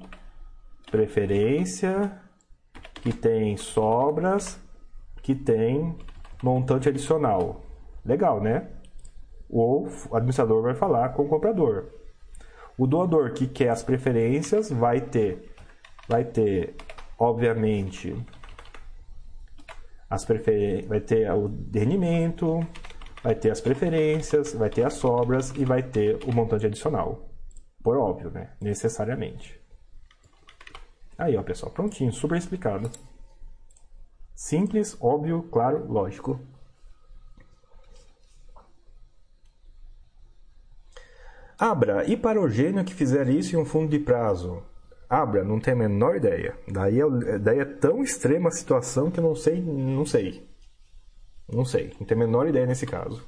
preferência, 0.91 2.19
que 2.95 3.11
tem 3.11 3.57
sobras, 3.57 4.59
que 5.21 5.33
tem 5.33 5.97
montante 6.41 6.89
adicional. 6.89 7.63
Legal, 8.05 8.41
né? 8.41 8.69
O 9.49 9.87
administrador 10.11 10.61
vai 10.61 10.75
falar 10.75 11.09
com 11.09 11.23
o 11.23 11.27
comprador. 11.27 11.89
O 12.77 12.87
doador 12.87 13.33
que 13.33 13.47
quer 13.47 13.69
as 13.69 13.83
preferências 13.83 14.69
vai 14.69 14.99
ter 14.99 15.51
vai 16.07 16.25
ter 16.25 16.75
obviamente 17.17 18.15
as 20.09 20.25
prefer... 20.25 20.85
vai 20.85 20.99
ter 20.99 21.31
o 21.31 21.47
rendimento, 21.73 22.59
vai 23.23 23.33
ter 23.33 23.49
as 23.49 23.61
preferências, 23.61 24.53
vai 24.53 24.69
ter 24.69 24.83
as 24.83 24.95
sobras 24.95 25.51
e 25.51 25.63
vai 25.63 25.81
ter 25.81 26.19
o 26.25 26.33
montante 26.33 26.65
adicional. 26.65 27.29
Por 27.81 27.97
óbvio, 27.97 28.29
né? 28.29 28.51
Necessariamente. 28.61 29.59
Aí, 31.17 31.37
ó, 31.37 31.43
pessoal, 31.43 31.71
prontinho, 31.71 32.11
super 32.11 32.37
explicado. 32.37 32.91
Simples, 34.35 34.97
óbvio, 34.99 35.43
claro, 35.43 35.89
lógico. 35.89 36.39
Abra, 41.57 42.03
e 42.05 42.17
para 42.17 42.41
o 42.41 42.49
gênio 42.49 42.83
que 42.83 42.93
fizer 42.93 43.29
isso 43.29 43.55
em 43.55 43.59
um 43.59 43.63
fundo 43.63 43.89
de 43.89 43.99
prazo? 43.99 44.61
Abra, 45.07 45.43
não 45.43 45.59
tenho 45.59 45.77
a 45.77 45.79
menor 45.79 46.17
ideia. 46.17 46.57
Daí 46.67 46.99
é, 46.99 47.39
daí 47.39 47.59
é 47.59 47.65
tão 47.65 48.03
extrema 48.03 48.49
a 48.49 48.51
situação 48.51 49.11
que 49.11 49.19
eu 49.19 49.23
não 49.23 49.35
sei, 49.35 49.61
não 49.61 50.05
sei. 50.05 50.52
Não 51.53 51.65
sei, 51.65 51.93
não 51.99 52.05
tenho 52.05 52.21
a 52.21 52.25
menor 52.25 52.47
ideia 52.47 52.65
nesse 52.65 52.85
caso. 52.85 53.23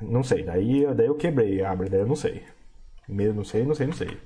Não 0.00 0.22
sei, 0.22 0.42
daí, 0.42 0.92
daí 0.94 1.06
eu 1.06 1.14
quebrei 1.14 1.62
a 1.62 1.70
Abra, 1.70 1.88
daí 1.88 2.00
eu 2.00 2.06
não 2.06 2.16
sei. 2.16 2.42
Mesmo 3.08 3.36
não 3.36 3.44
sei, 3.44 3.64
não 3.64 3.74
sei, 3.74 3.86
não 3.86 3.92
sei. 3.92 4.18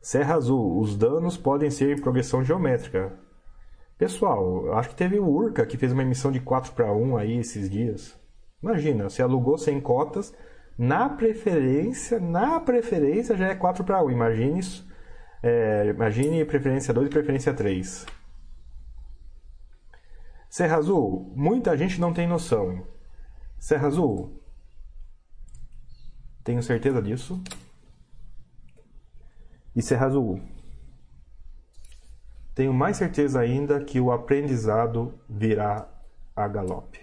Serra 0.00 0.34
Azul, 0.34 0.80
os 0.80 0.96
danos 0.96 1.36
podem 1.36 1.70
ser 1.70 1.96
em 1.96 2.00
progressão 2.00 2.44
geométrica. 2.44 3.12
Pessoal, 3.96 4.72
acho 4.74 4.90
que 4.90 4.94
teve 4.96 5.18
o 5.18 5.28
Urca 5.28 5.66
que 5.66 5.76
fez 5.76 5.92
uma 5.92 6.02
emissão 6.02 6.32
de 6.32 6.40
4 6.40 6.72
para 6.72 6.92
1 6.92 7.16
aí 7.16 7.38
esses 7.38 7.68
dias. 7.68 8.18
Imagina, 8.62 9.08
você 9.08 9.22
alugou 9.22 9.58
100 9.58 9.80
cotas, 9.80 10.34
na 10.76 11.08
preferência, 11.08 12.18
na 12.18 12.58
preferência 12.60 13.36
já 13.36 13.48
é 13.48 13.54
4 13.54 13.84
para 13.84 14.02
1. 14.02 14.10
Imagine 14.10 14.58
isso. 14.58 14.87
É, 15.42 15.86
imagine 15.86 16.44
preferência 16.44 16.92
2 16.92 17.06
e 17.06 17.10
preferência 17.10 17.54
3. 17.54 18.06
Serra 20.48 20.76
Azul, 20.76 21.32
muita 21.36 21.76
gente 21.76 22.00
não 22.00 22.12
tem 22.12 22.26
noção. 22.26 22.86
Serra 23.58 23.88
Azul, 23.88 24.40
tenho 26.42 26.62
certeza 26.62 27.02
disso. 27.02 27.42
E 29.76 29.82
Serra 29.82 30.06
Azul, 30.06 30.40
tenho 32.54 32.74
mais 32.74 32.96
certeza 32.96 33.38
ainda 33.38 33.84
que 33.84 34.00
o 34.00 34.10
aprendizado 34.10 35.16
virá 35.28 35.88
a 36.34 36.48
galope. 36.48 37.00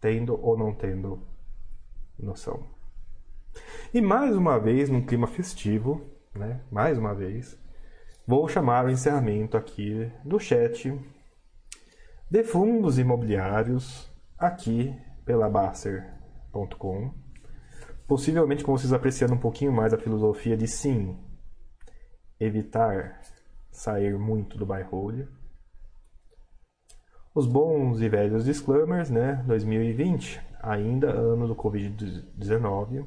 Tendo 0.00 0.40
ou 0.40 0.56
não 0.56 0.74
tendo 0.74 1.22
noção. 2.18 2.71
E 3.92 4.00
mais 4.00 4.36
uma 4.36 4.58
vez, 4.58 4.88
num 4.88 5.04
clima 5.04 5.26
festivo, 5.26 6.00
né? 6.34 6.60
mais 6.70 6.96
uma 6.98 7.14
vez, 7.14 7.58
vou 8.26 8.48
chamar 8.48 8.86
o 8.86 8.90
encerramento 8.90 9.56
aqui 9.56 10.10
do 10.24 10.38
chat 10.38 10.92
de 12.30 12.42
fundos 12.42 12.98
imobiliários 12.98 14.10
aqui 14.38 14.94
pela 15.24 15.50
Basser.com. 15.50 17.12
Possivelmente 18.06 18.64
com 18.64 18.72
vocês 18.72 18.92
apreciando 18.92 19.34
um 19.34 19.38
pouquinho 19.38 19.72
mais 19.72 19.92
a 19.92 19.98
filosofia 19.98 20.56
de 20.56 20.66
sim, 20.66 21.18
evitar 22.40 23.20
sair 23.70 24.18
muito 24.18 24.56
do 24.56 24.66
buy 24.66 24.82
hold. 24.82 25.26
Os 27.34 27.46
bons 27.46 28.00
e 28.00 28.08
velhos 28.08 28.44
disclaimers, 28.44 29.10
né? 29.10 29.42
2020, 29.46 30.40
ainda 30.62 31.10
ano 31.10 31.48
do 31.48 31.56
Covid-19. 31.56 33.06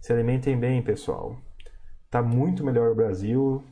Se 0.00 0.12
alimentem 0.12 0.58
bem, 0.58 0.82
pessoal. 0.82 1.36
Tá 2.10 2.22
muito 2.22 2.64
melhor 2.64 2.90
o 2.90 2.94
Brasil. 2.94 3.62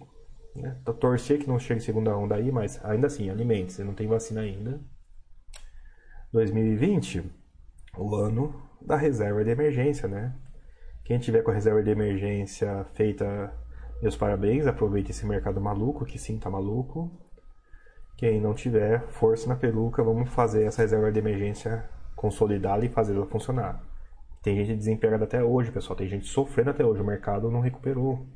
Né? 0.54 0.76
Tô 0.84 0.92
torcer 0.92 1.38
que 1.38 1.48
não 1.48 1.58
chegue 1.58 1.80
segunda 1.80 2.16
onda 2.16 2.34
aí, 2.34 2.52
mas 2.52 2.84
ainda 2.84 3.06
assim, 3.06 3.30
alimente-se. 3.30 3.82
Não 3.82 3.94
tem 3.94 4.06
vacina 4.06 4.42
ainda. 4.42 4.80
2020, 6.32 7.24
o 7.96 8.14
ano 8.14 8.54
da 8.80 8.96
reserva 8.96 9.42
de 9.42 9.50
emergência, 9.50 10.06
né? 10.06 10.34
Quem 11.02 11.18
tiver 11.18 11.42
com 11.42 11.50
a 11.50 11.54
reserva 11.54 11.82
de 11.82 11.90
emergência 11.90 12.84
feita 12.92 13.50
meus 14.02 14.16
parabéns, 14.16 14.66
aproveite 14.66 15.10
esse 15.10 15.26
mercado 15.26 15.60
maluco, 15.60 16.04
que 16.04 16.18
sim, 16.18 16.38
tá 16.38 16.50
maluco. 16.50 17.10
Quem 18.16 18.40
não 18.40 18.54
tiver, 18.54 19.00
força 19.08 19.48
na 19.48 19.56
peruca, 19.56 20.02
vamos 20.02 20.28
fazer 20.28 20.64
essa 20.64 20.82
reserva 20.82 21.10
de 21.10 21.18
emergência 21.18 21.88
consolidada 22.14 22.84
e 22.84 22.88
fazer 22.88 23.14
ela 23.14 23.26
funcionar. 23.26 23.87
Tem 24.42 24.56
gente 24.56 24.76
desempregada 24.76 25.24
até 25.24 25.42
hoje, 25.42 25.72
pessoal. 25.72 25.96
Tem 25.96 26.08
gente 26.08 26.26
sofrendo 26.26 26.70
até 26.70 26.84
hoje. 26.84 27.02
O 27.02 27.06
mercado 27.06 27.50
não 27.50 27.60
recuperou 27.60 28.26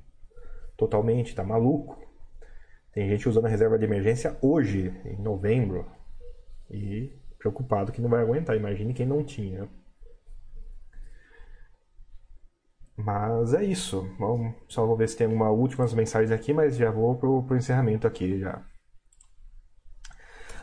totalmente, 0.77 1.35
tá 1.35 1.45
maluco. 1.45 2.01
Tem 2.93 3.09
gente 3.09 3.29
usando 3.29 3.47
a 3.47 3.49
reserva 3.49 3.79
de 3.79 3.85
emergência 3.85 4.37
hoje, 4.43 4.93
em 5.05 5.21
novembro, 5.23 5.87
e 6.71 7.13
preocupado 7.39 7.93
que 7.93 8.03
não 8.03 8.11
vai 8.11 8.21
aguentar. 8.21 8.57
Imagine 8.57 8.93
quem 8.93 9.07
não 9.07 9.25
tinha. 9.25 9.69
Mas 12.97 13.55
é 13.55 13.65
isso. 13.65 14.07
Vamos, 14.19 14.55
só 14.69 14.85
vou 14.87 14.97
ver 14.97 15.09
se 15.09 15.17
tem 15.17 15.27
alguma 15.27 15.51
últimas 15.51 15.95
mensagens 15.95 16.31
aqui, 16.31 16.53
mas 16.53 16.77
já 16.77 16.91
vou 16.91 17.17
pro, 17.17 17.43
pro 17.45 17.57
encerramento 17.57 18.07
aqui 18.07 18.39
já. 18.39 18.63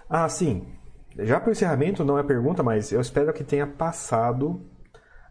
Ah, 0.07 0.29
sim. 0.29 0.75
Já 1.17 1.39
pro 1.39 1.51
encerramento 1.51 2.03
não 2.05 2.17
é 2.17 2.23
pergunta, 2.23 2.61
mas 2.61 2.91
eu 2.91 3.01
espero 3.01 3.33
que 3.33 3.43
tenha 3.43 3.67
passado 3.67 4.68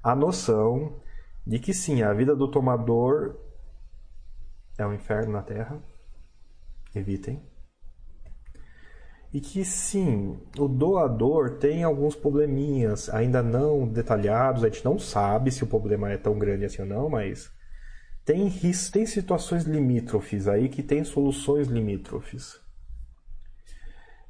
a 0.02 0.14
noção 0.14 1.00
de 1.46 1.58
que 1.58 1.72
sim, 1.72 2.02
a 2.02 2.12
vida 2.12 2.34
do 2.36 2.48
tomador 2.48 3.36
é 4.76 4.86
um 4.86 4.94
inferno 4.94 5.32
na 5.32 5.42
Terra. 5.42 5.82
Evitem 6.94 7.42
e 9.32 9.40
que 9.40 9.64
sim, 9.64 10.38
o 10.58 10.66
doador 10.66 11.58
tem 11.58 11.84
alguns 11.84 12.16
probleminhas 12.16 13.10
ainda 13.10 13.42
não 13.42 13.86
detalhados, 13.86 14.64
a 14.64 14.68
gente 14.68 14.84
não 14.84 14.98
sabe 14.98 15.50
se 15.50 15.62
o 15.62 15.66
problema 15.66 16.10
é 16.10 16.16
tão 16.16 16.38
grande 16.38 16.64
assim 16.64 16.82
ou 16.82 16.88
não, 16.88 17.10
mas 17.10 17.50
tem, 18.24 18.50
tem 18.92 19.06
situações 19.06 19.64
limítrofes 19.64 20.48
aí 20.48 20.68
que 20.68 20.82
tem 20.82 21.04
soluções 21.04 21.68
limítrofes. 21.68 22.58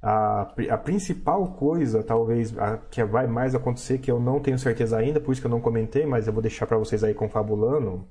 A, 0.01 0.43
a 0.71 0.79
principal 0.79 1.55
coisa, 1.55 2.03
talvez, 2.03 2.57
a, 2.57 2.79
que 2.79 3.03
vai 3.05 3.27
mais 3.27 3.55
acontecer, 3.55 3.99
que 3.99 4.11
eu 4.11 4.21
não 4.21 4.41
tenho 4.41 4.59
certeza 4.59 4.97
ainda, 4.97 5.21
por 5.21 5.33
isso 5.33 5.41
que 5.41 5.47
eu 5.47 5.51
não 5.51 5.61
comentei, 5.61 6.07
mas 6.07 6.27
eu 6.27 6.33
vou 6.33 6.43
deixar 6.43 6.67
para 6.67 6.79
vocês 6.79 7.03
aí 7.03 7.15
confabulando, 7.15 8.07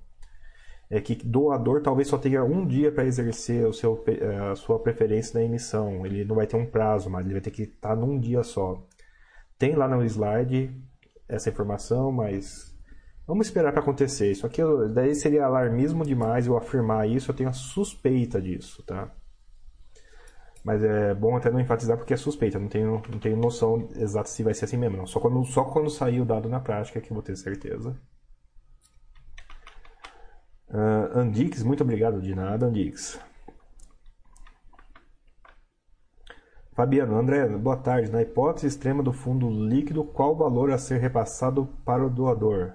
é 0.89 1.01
que 1.01 1.15
doador 1.15 1.81
talvez 1.81 2.07
só 2.07 2.17
tenha 2.17 2.43
um 2.43 2.65
dia 2.65 2.91
para 2.91 3.05
exercer 3.05 3.65
o 3.65 3.73
seu, 3.73 4.03
a 4.49 4.55
sua 4.55 4.79
preferência 4.79 5.37
na 5.37 5.45
emissão. 5.45 6.05
Ele 6.05 6.23
não 6.23 6.35
vai 6.35 6.47
ter 6.47 6.55
um 6.55 6.65
prazo, 6.65 7.09
mas 7.09 7.25
ele 7.25 7.33
vai 7.33 7.41
ter 7.41 7.51
que 7.51 7.63
estar 7.63 7.89
tá 7.89 7.95
num 7.95 8.17
dia 8.17 8.41
só. 8.41 8.81
Tem 9.57 9.75
lá 9.75 9.87
no 9.87 10.03
slide 10.05 10.73
essa 11.27 11.49
informação, 11.49 12.11
mas 12.11 12.73
vamos 13.25 13.47
esperar 13.47 13.73
para 13.73 13.81
acontecer. 13.81 14.31
Isso 14.31 14.45
aqui 14.47 14.61
daí 14.93 15.13
seria 15.13 15.45
alarmismo 15.45 16.05
demais 16.05 16.47
eu 16.47 16.55
afirmar 16.55 17.09
isso, 17.09 17.31
eu 17.31 17.35
tenho 17.35 17.49
a 17.49 17.53
suspeita 17.53 18.41
disso, 18.41 18.81
tá? 18.83 19.11
Mas 20.67 20.83
é 20.83 21.13
bom 21.13 21.37
até 21.37 21.49
não 21.49 21.61
enfatizar 21.61 21.95
porque 21.95 22.13
é 22.13 22.17
suspeita, 22.17 22.59
não 22.59 22.67
tenho, 22.67 23.01
não 23.09 23.19
tenho 23.19 23.37
noção 23.37 23.87
exata 23.95 24.27
se 24.27 24.43
vai 24.43 24.53
ser 24.53 24.65
assim 24.65 24.75
mesmo. 24.75 24.97
Não. 24.97 25.07
Só, 25.07 25.17
quando, 25.17 25.41
só 25.45 25.63
quando 25.63 25.89
sair 25.89 26.19
o 26.19 26.25
dado 26.25 26.49
na 26.49 26.59
prática 26.59 26.99
que 26.99 27.09
eu 27.09 27.15
vou 27.15 27.23
ter 27.23 27.37
certeza. 27.37 27.97
Uh, 30.67 31.19
Andix, 31.19 31.63
muito 31.63 31.83
obrigado 31.83 32.21
de 32.21 32.35
nada, 32.35 32.65
Andix. 32.65 33.17
Fabiano, 36.75 37.17
André, 37.17 37.47
boa 37.47 37.77
tarde. 37.77 38.11
Na 38.11 38.21
hipótese 38.21 38.67
extrema 38.67 39.01
do 39.01 39.13
fundo 39.13 39.49
líquido, 39.49 40.03
qual 40.03 40.33
o 40.33 40.37
valor 40.37 40.69
a 40.71 40.77
ser 40.77 40.99
repassado 40.99 41.65
para 41.85 42.05
o 42.05 42.09
doador? 42.09 42.73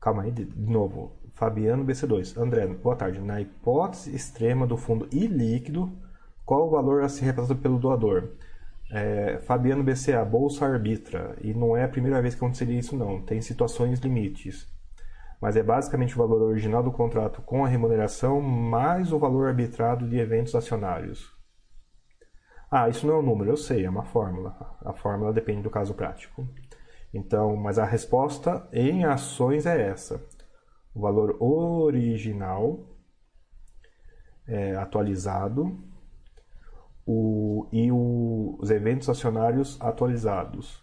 Calma 0.00 0.24
aí, 0.24 0.32
de 0.32 0.44
novo. 0.56 1.17
Fabiano 1.38 1.84
BC2. 1.84 2.36
André, 2.36 2.66
boa 2.66 2.96
tarde. 2.96 3.20
Na 3.20 3.40
hipótese 3.40 4.14
extrema 4.14 4.66
do 4.66 4.76
fundo 4.76 5.08
ilíquido, 5.12 5.92
qual 6.44 6.66
o 6.66 6.70
valor 6.70 7.02
a 7.02 7.08
ser 7.08 7.26
repassado 7.26 7.60
pelo 7.60 7.78
doador? 7.78 8.30
É, 8.90 9.38
Fabiano 9.42 9.84
BCA, 9.84 10.24
bolsa 10.24 10.66
arbitra. 10.66 11.36
E 11.40 11.54
não 11.54 11.76
é 11.76 11.84
a 11.84 11.88
primeira 11.88 12.20
vez 12.20 12.34
que 12.34 12.44
aconteceria 12.44 12.78
isso, 12.78 12.96
não. 12.96 13.22
Tem 13.22 13.40
situações 13.40 14.00
limites 14.00 14.66
mas 15.40 15.56
é 15.56 15.62
basicamente 15.62 16.14
o 16.14 16.18
valor 16.18 16.42
original 16.42 16.82
do 16.82 16.90
contrato 16.90 17.42
com 17.42 17.64
a 17.64 17.68
remuneração 17.68 18.40
mais 18.40 19.12
o 19.12 19.20
valor 19.20 19.46
arbitrado 19.46 20.08
de 20.08 20.18
eventos 20.18 20.54
acionários. 20.54 21.32
Ah, 22.70 22.88
isso 22.88 23.06
não 23.06 23.14
é 23.14 23.18
um 23.18 23.22
número, 23.22 23.50
eu 23.50 23.56
sei, 23.56 23.84
é 23.84 23.90
uma 23.90 24.04
fórmula. 24.04 24.76
A 24.84 24.92
fórmula 24.92 25.32
depende 25.32 25.62
do 25.62 25.70
caso 25.70 25.94
prático. 25.94 26.46
Então, 27.14 27.56
mas 27.56 27.78
a 27.78 27.84
resposta 27.84 28.68
em 28.72 29.04
ações 29.04 29.64
é 29.64 29.88
essa: 29.88 30.20
o 30.98 31.00
valor 31.00 31.36
original 31.40 32.80
é, 34.46 34.74
atualizado 34.74 35.78
o, 37.06 37.68
e 37.72 37.90
o, 37.92 38.56
os 38.58 38.70
eventos 38.70 39.08
acionários 39.08 39.80
atualizados. 39.80 40.82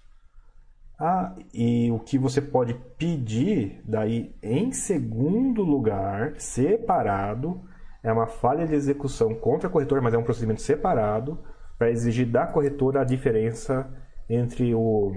Ah, 0.97 1.35
e 1.53 1.91
o 1.91 1.99
que 1.99 2.17
você 2.17 2.41
pode 2.41 2.73
pedir 2.97 3.81
daí 3.83 4.33
em 4.41 4.71
segundo 4.71 5.61
lugar, 5.61 6.39
separado, 6.39 7.61
é 8.01 8.11
uma 8.11 8.27
falha 8.27 8.65
de 8.65 8.73
execução 8.73 9.35
contra 9.35 9.67
a 9.67 9.71
corretora, 9.71 10.01
mas 10.01 10.13
é 10.13 10.17
um 10.17 10.23
procedimento 10.23 10.61
separado 10.61 11.37
para 11.77 11.91
exigir 11.91 12.31
da 12.31 12.47
corretora 12.47 13.01
a 13.01 13.03
diferença 13.03 13.91
entre 14.29 14.73
o 14.73 15.11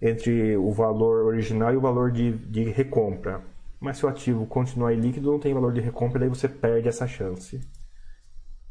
entre 0.00 0.56
o 0.56 0.70
valor 0.72 1.26
original 1.26 1.72
e 1.72 1.76
o 1.76 1.80
valor 1.80 2.10
de, 2.10 2.32
de 2.32 2.64
recompra. 2.64 3.42
Mas 3.78 3.98
se 3.98 4.06
o 4.06 4.08
ativo 4.08 4.46
continuar 4.46 4.94
líquido, 4.94 5.30
não 5.30 5.38
tem 5.38 5.54
valor 5.54 5.72
de 5.72 5.80
recompra, 5.80 6.20
daí 6.20 6.28
você 6.28 6.48
perde 6.48 6.88
essa 6.88 7.06
chance. 7.06 7.60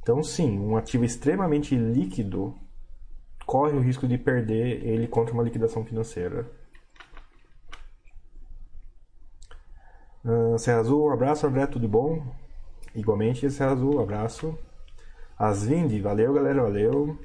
Então, 0.02 0.24
sim, 0.24 0.58
um 0.60 0.76
ativo 0.78 1.04
extremamente 1.04 1.76
líquido 1.76 2.56
corre 3.46 3.74
o 3.74 3.82
risco 3.82 4.08
de 4.08 4.18
perder 4.18 4.86
ele 4.86 5.08
contra 5.08 5.34
uma 5.34 5.44
liquidação 5.44 5.84
financeira. 5.84 6.46
Uh, 10.24 10.58
Serra 10.60 10.80
Azul, 10.80 11.08
um 11.08 11.12
abraço, 11.12 11.48
André, 11.48 11.66
tudo 11.66 11.88
bom? 11.88 12.24
Igualmente, 12.94 13.50
Serra 13.50 13.72
Azul, 13.72 13.96
um 13.96 14.00
abraço. 14.02 14.58
Asvinde, 15.38 16.00
valeu, 16.02 16.34
galera, 16.34 16.62
valeu. 16.62 17.18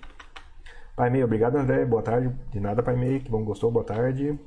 Pai 0.97 1.11
Meio, 1.11 1.25
obrigado, 1.25 1.57
André, 1.57 1.85
boa 1.85 2.03
tarde. 2.03 2.33
De 2.53 2.61
nada, 2.61 2.83
Pai 2.83 2.97
Meio, 2.97 3.21
que 3.21 3.29
bom, 3.29 3.45
gostou, 3.45 3.71
boa 3.71 3.85
tarde. 3.85 4.39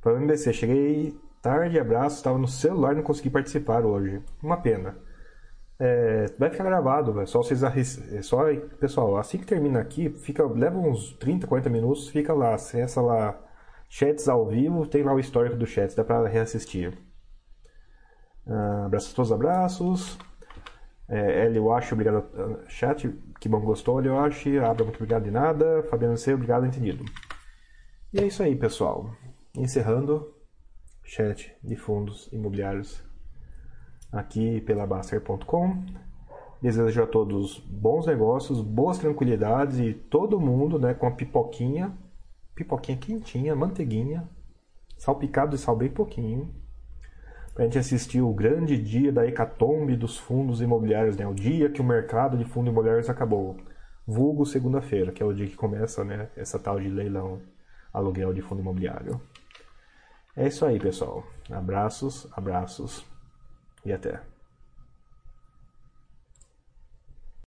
Para 0.00 0.14
o 0.14 0.16
MBC, 0.16 0.52
cheguei 0.52 1.18
tarde, 1.42 1.78
abraço, 1.78 2.16
estava 2.16 2.38
no 2.38 2.46
celular 2.46 2.94
não 2.94 3.02
consegui 3.02 3.30
participar 3.30 3.84
hoje. 3.84 4.22
Uma 4.40 4.58
pena. 4.58 4.96
É, 5.78 6.26
vai 6.38 6.50
ficar 6.50 6.64
gravado, 6.64 7.26
só 7.26 7.42
vocês 7.42 7.62
é 7.64 8.22
só 8.22 8.44
pessoal, 8.78 9.16
assim 9.16 9.38
que 9.38 9.46
termina 9.46 9.80
aqui, 9.80 10.10
fica 10.10 10.44
leva 10.44 10.78
uns 10.78 11.14
30, 11.14 11.46
40 11.46 11.70
minutos, 11.70 12.08
fica 12.10 12.34
lá, 12.34 12.54
acessa 12.54 13.00
lá 13.00 13.40
chats 13.88 14.28
ao 14.28 14.46
vivo, 14.46 14.86
tem 14.86 15.02
lá 15.02 15.12
o 15.14 15.18
histórico 15.18 15.56
do 15.56 15.66
chat, 15.66 15.96
dá 15.96 16.04
para 16.04 16.28
reassistir. 16.28 16.92
Uh, 18.46 18.84
abraços 18.86 19.12
a 19.12 19.16
todos, 19.16 19.32
abraços. 19.32 20.18
É, 21.08 21.46
Eliwashi, 21.46 21.92
obrigado 21.94 22.62
chat, 22.68 23.08
que 23.40 23.48
bom 23.48 23.60
gostou, 23.60 23.98
Eliwashi. 23.98 24.58
Abra, 24.58 24.84
muito 24.84 24.96
obrigado 24.96 25.24
de 25.24 25.30
nada. 25.30 25.82
Fabiano 25.84 26.16
C, 26.16 26.34
obrigado, 26.34 26.66
entendido. 26.66 27.04
E 28.12 28.20
é 28.20 28.26
isso 28.26 28.42
aí, 28.42 28.54
pessoal. 28.54 29.10
Encerrando 29.56 30.34
chat 31.02 31.56
de 31.64 31.74
fundos 31.74 32.28
imobiliários 32.32 33.02
aqui 34.12 34.60
pela 34.60 34.86
Baster.com. 34.86 35.86
Desejo 36.60 37.02
a 37.02 37.06
todos 37.06 37.58
bons 37.60 38.06
negócios, 38.06 38.60
boas 38.60 38.98
tranquilidades 38.98 39.78
e 39.78 39.94
todo 39.94 40.38
mundo 40.38 40.78
né, 40.78 40.92
com 40.92 41.06
a 41.06 41.10
pipoquinha, 41.10 41.96
pipoquinha 42.54 42.98
quentinha, 42.98 43.56
manteiguinha, 43.56 44.28
salpicado 44.98 45.56
de 45.56 45.58
sal 45.62 45.74
bem 45.74 45.88
pouquinho, 45.88 46.54
a 47.60 47.64
gente 47.64 47.78
assistir 47.78 48.22
o 48.22 48.32
grande 48.32 48.78
dia 48.78 49.12
da 49.12 49.26
hecatombe 49.26 49.94
dos 49.94 50.16
fundos 50.16 50.62
imobiliários, 50.62 51.16
né, 51.16 51.26
o 51.26 51.34
dia 51.34 51.68
que 51.68 51.80
o 51.80 51.84
mercado 51.84 52.38
de 52.38 52.44
fundos 52.44 52.72
imobiliários 52.72 53.10
acabou. 53.10 53.56
Vulgo 54.06 54.46
segunda-feira, 54.46 55.12
que 55.12 55.22
é 55.22 55.26
o 55.26 55.32
dia 55.32 55.46
que 55.46 55.56
começa 55.56 56.02
né, 56.02 56.30
essa 56.36 56.58
tal 56.58 56.80
de 56.80 56.88
leilão, 56.88 57.40
aluguel 57.92 58.32
de 58.32 58.40
fundo 58.40 58.62
imobiliário. 58.62 59.20
É 60.34 60.46
isso 60.46 60.64
aí, 60.64 60.80
pessoal. 60.80 61.22
Abraços, 61.50 62.26
abraços 62.34 63.04
e 63.84 63.92
até. 63.92 64.29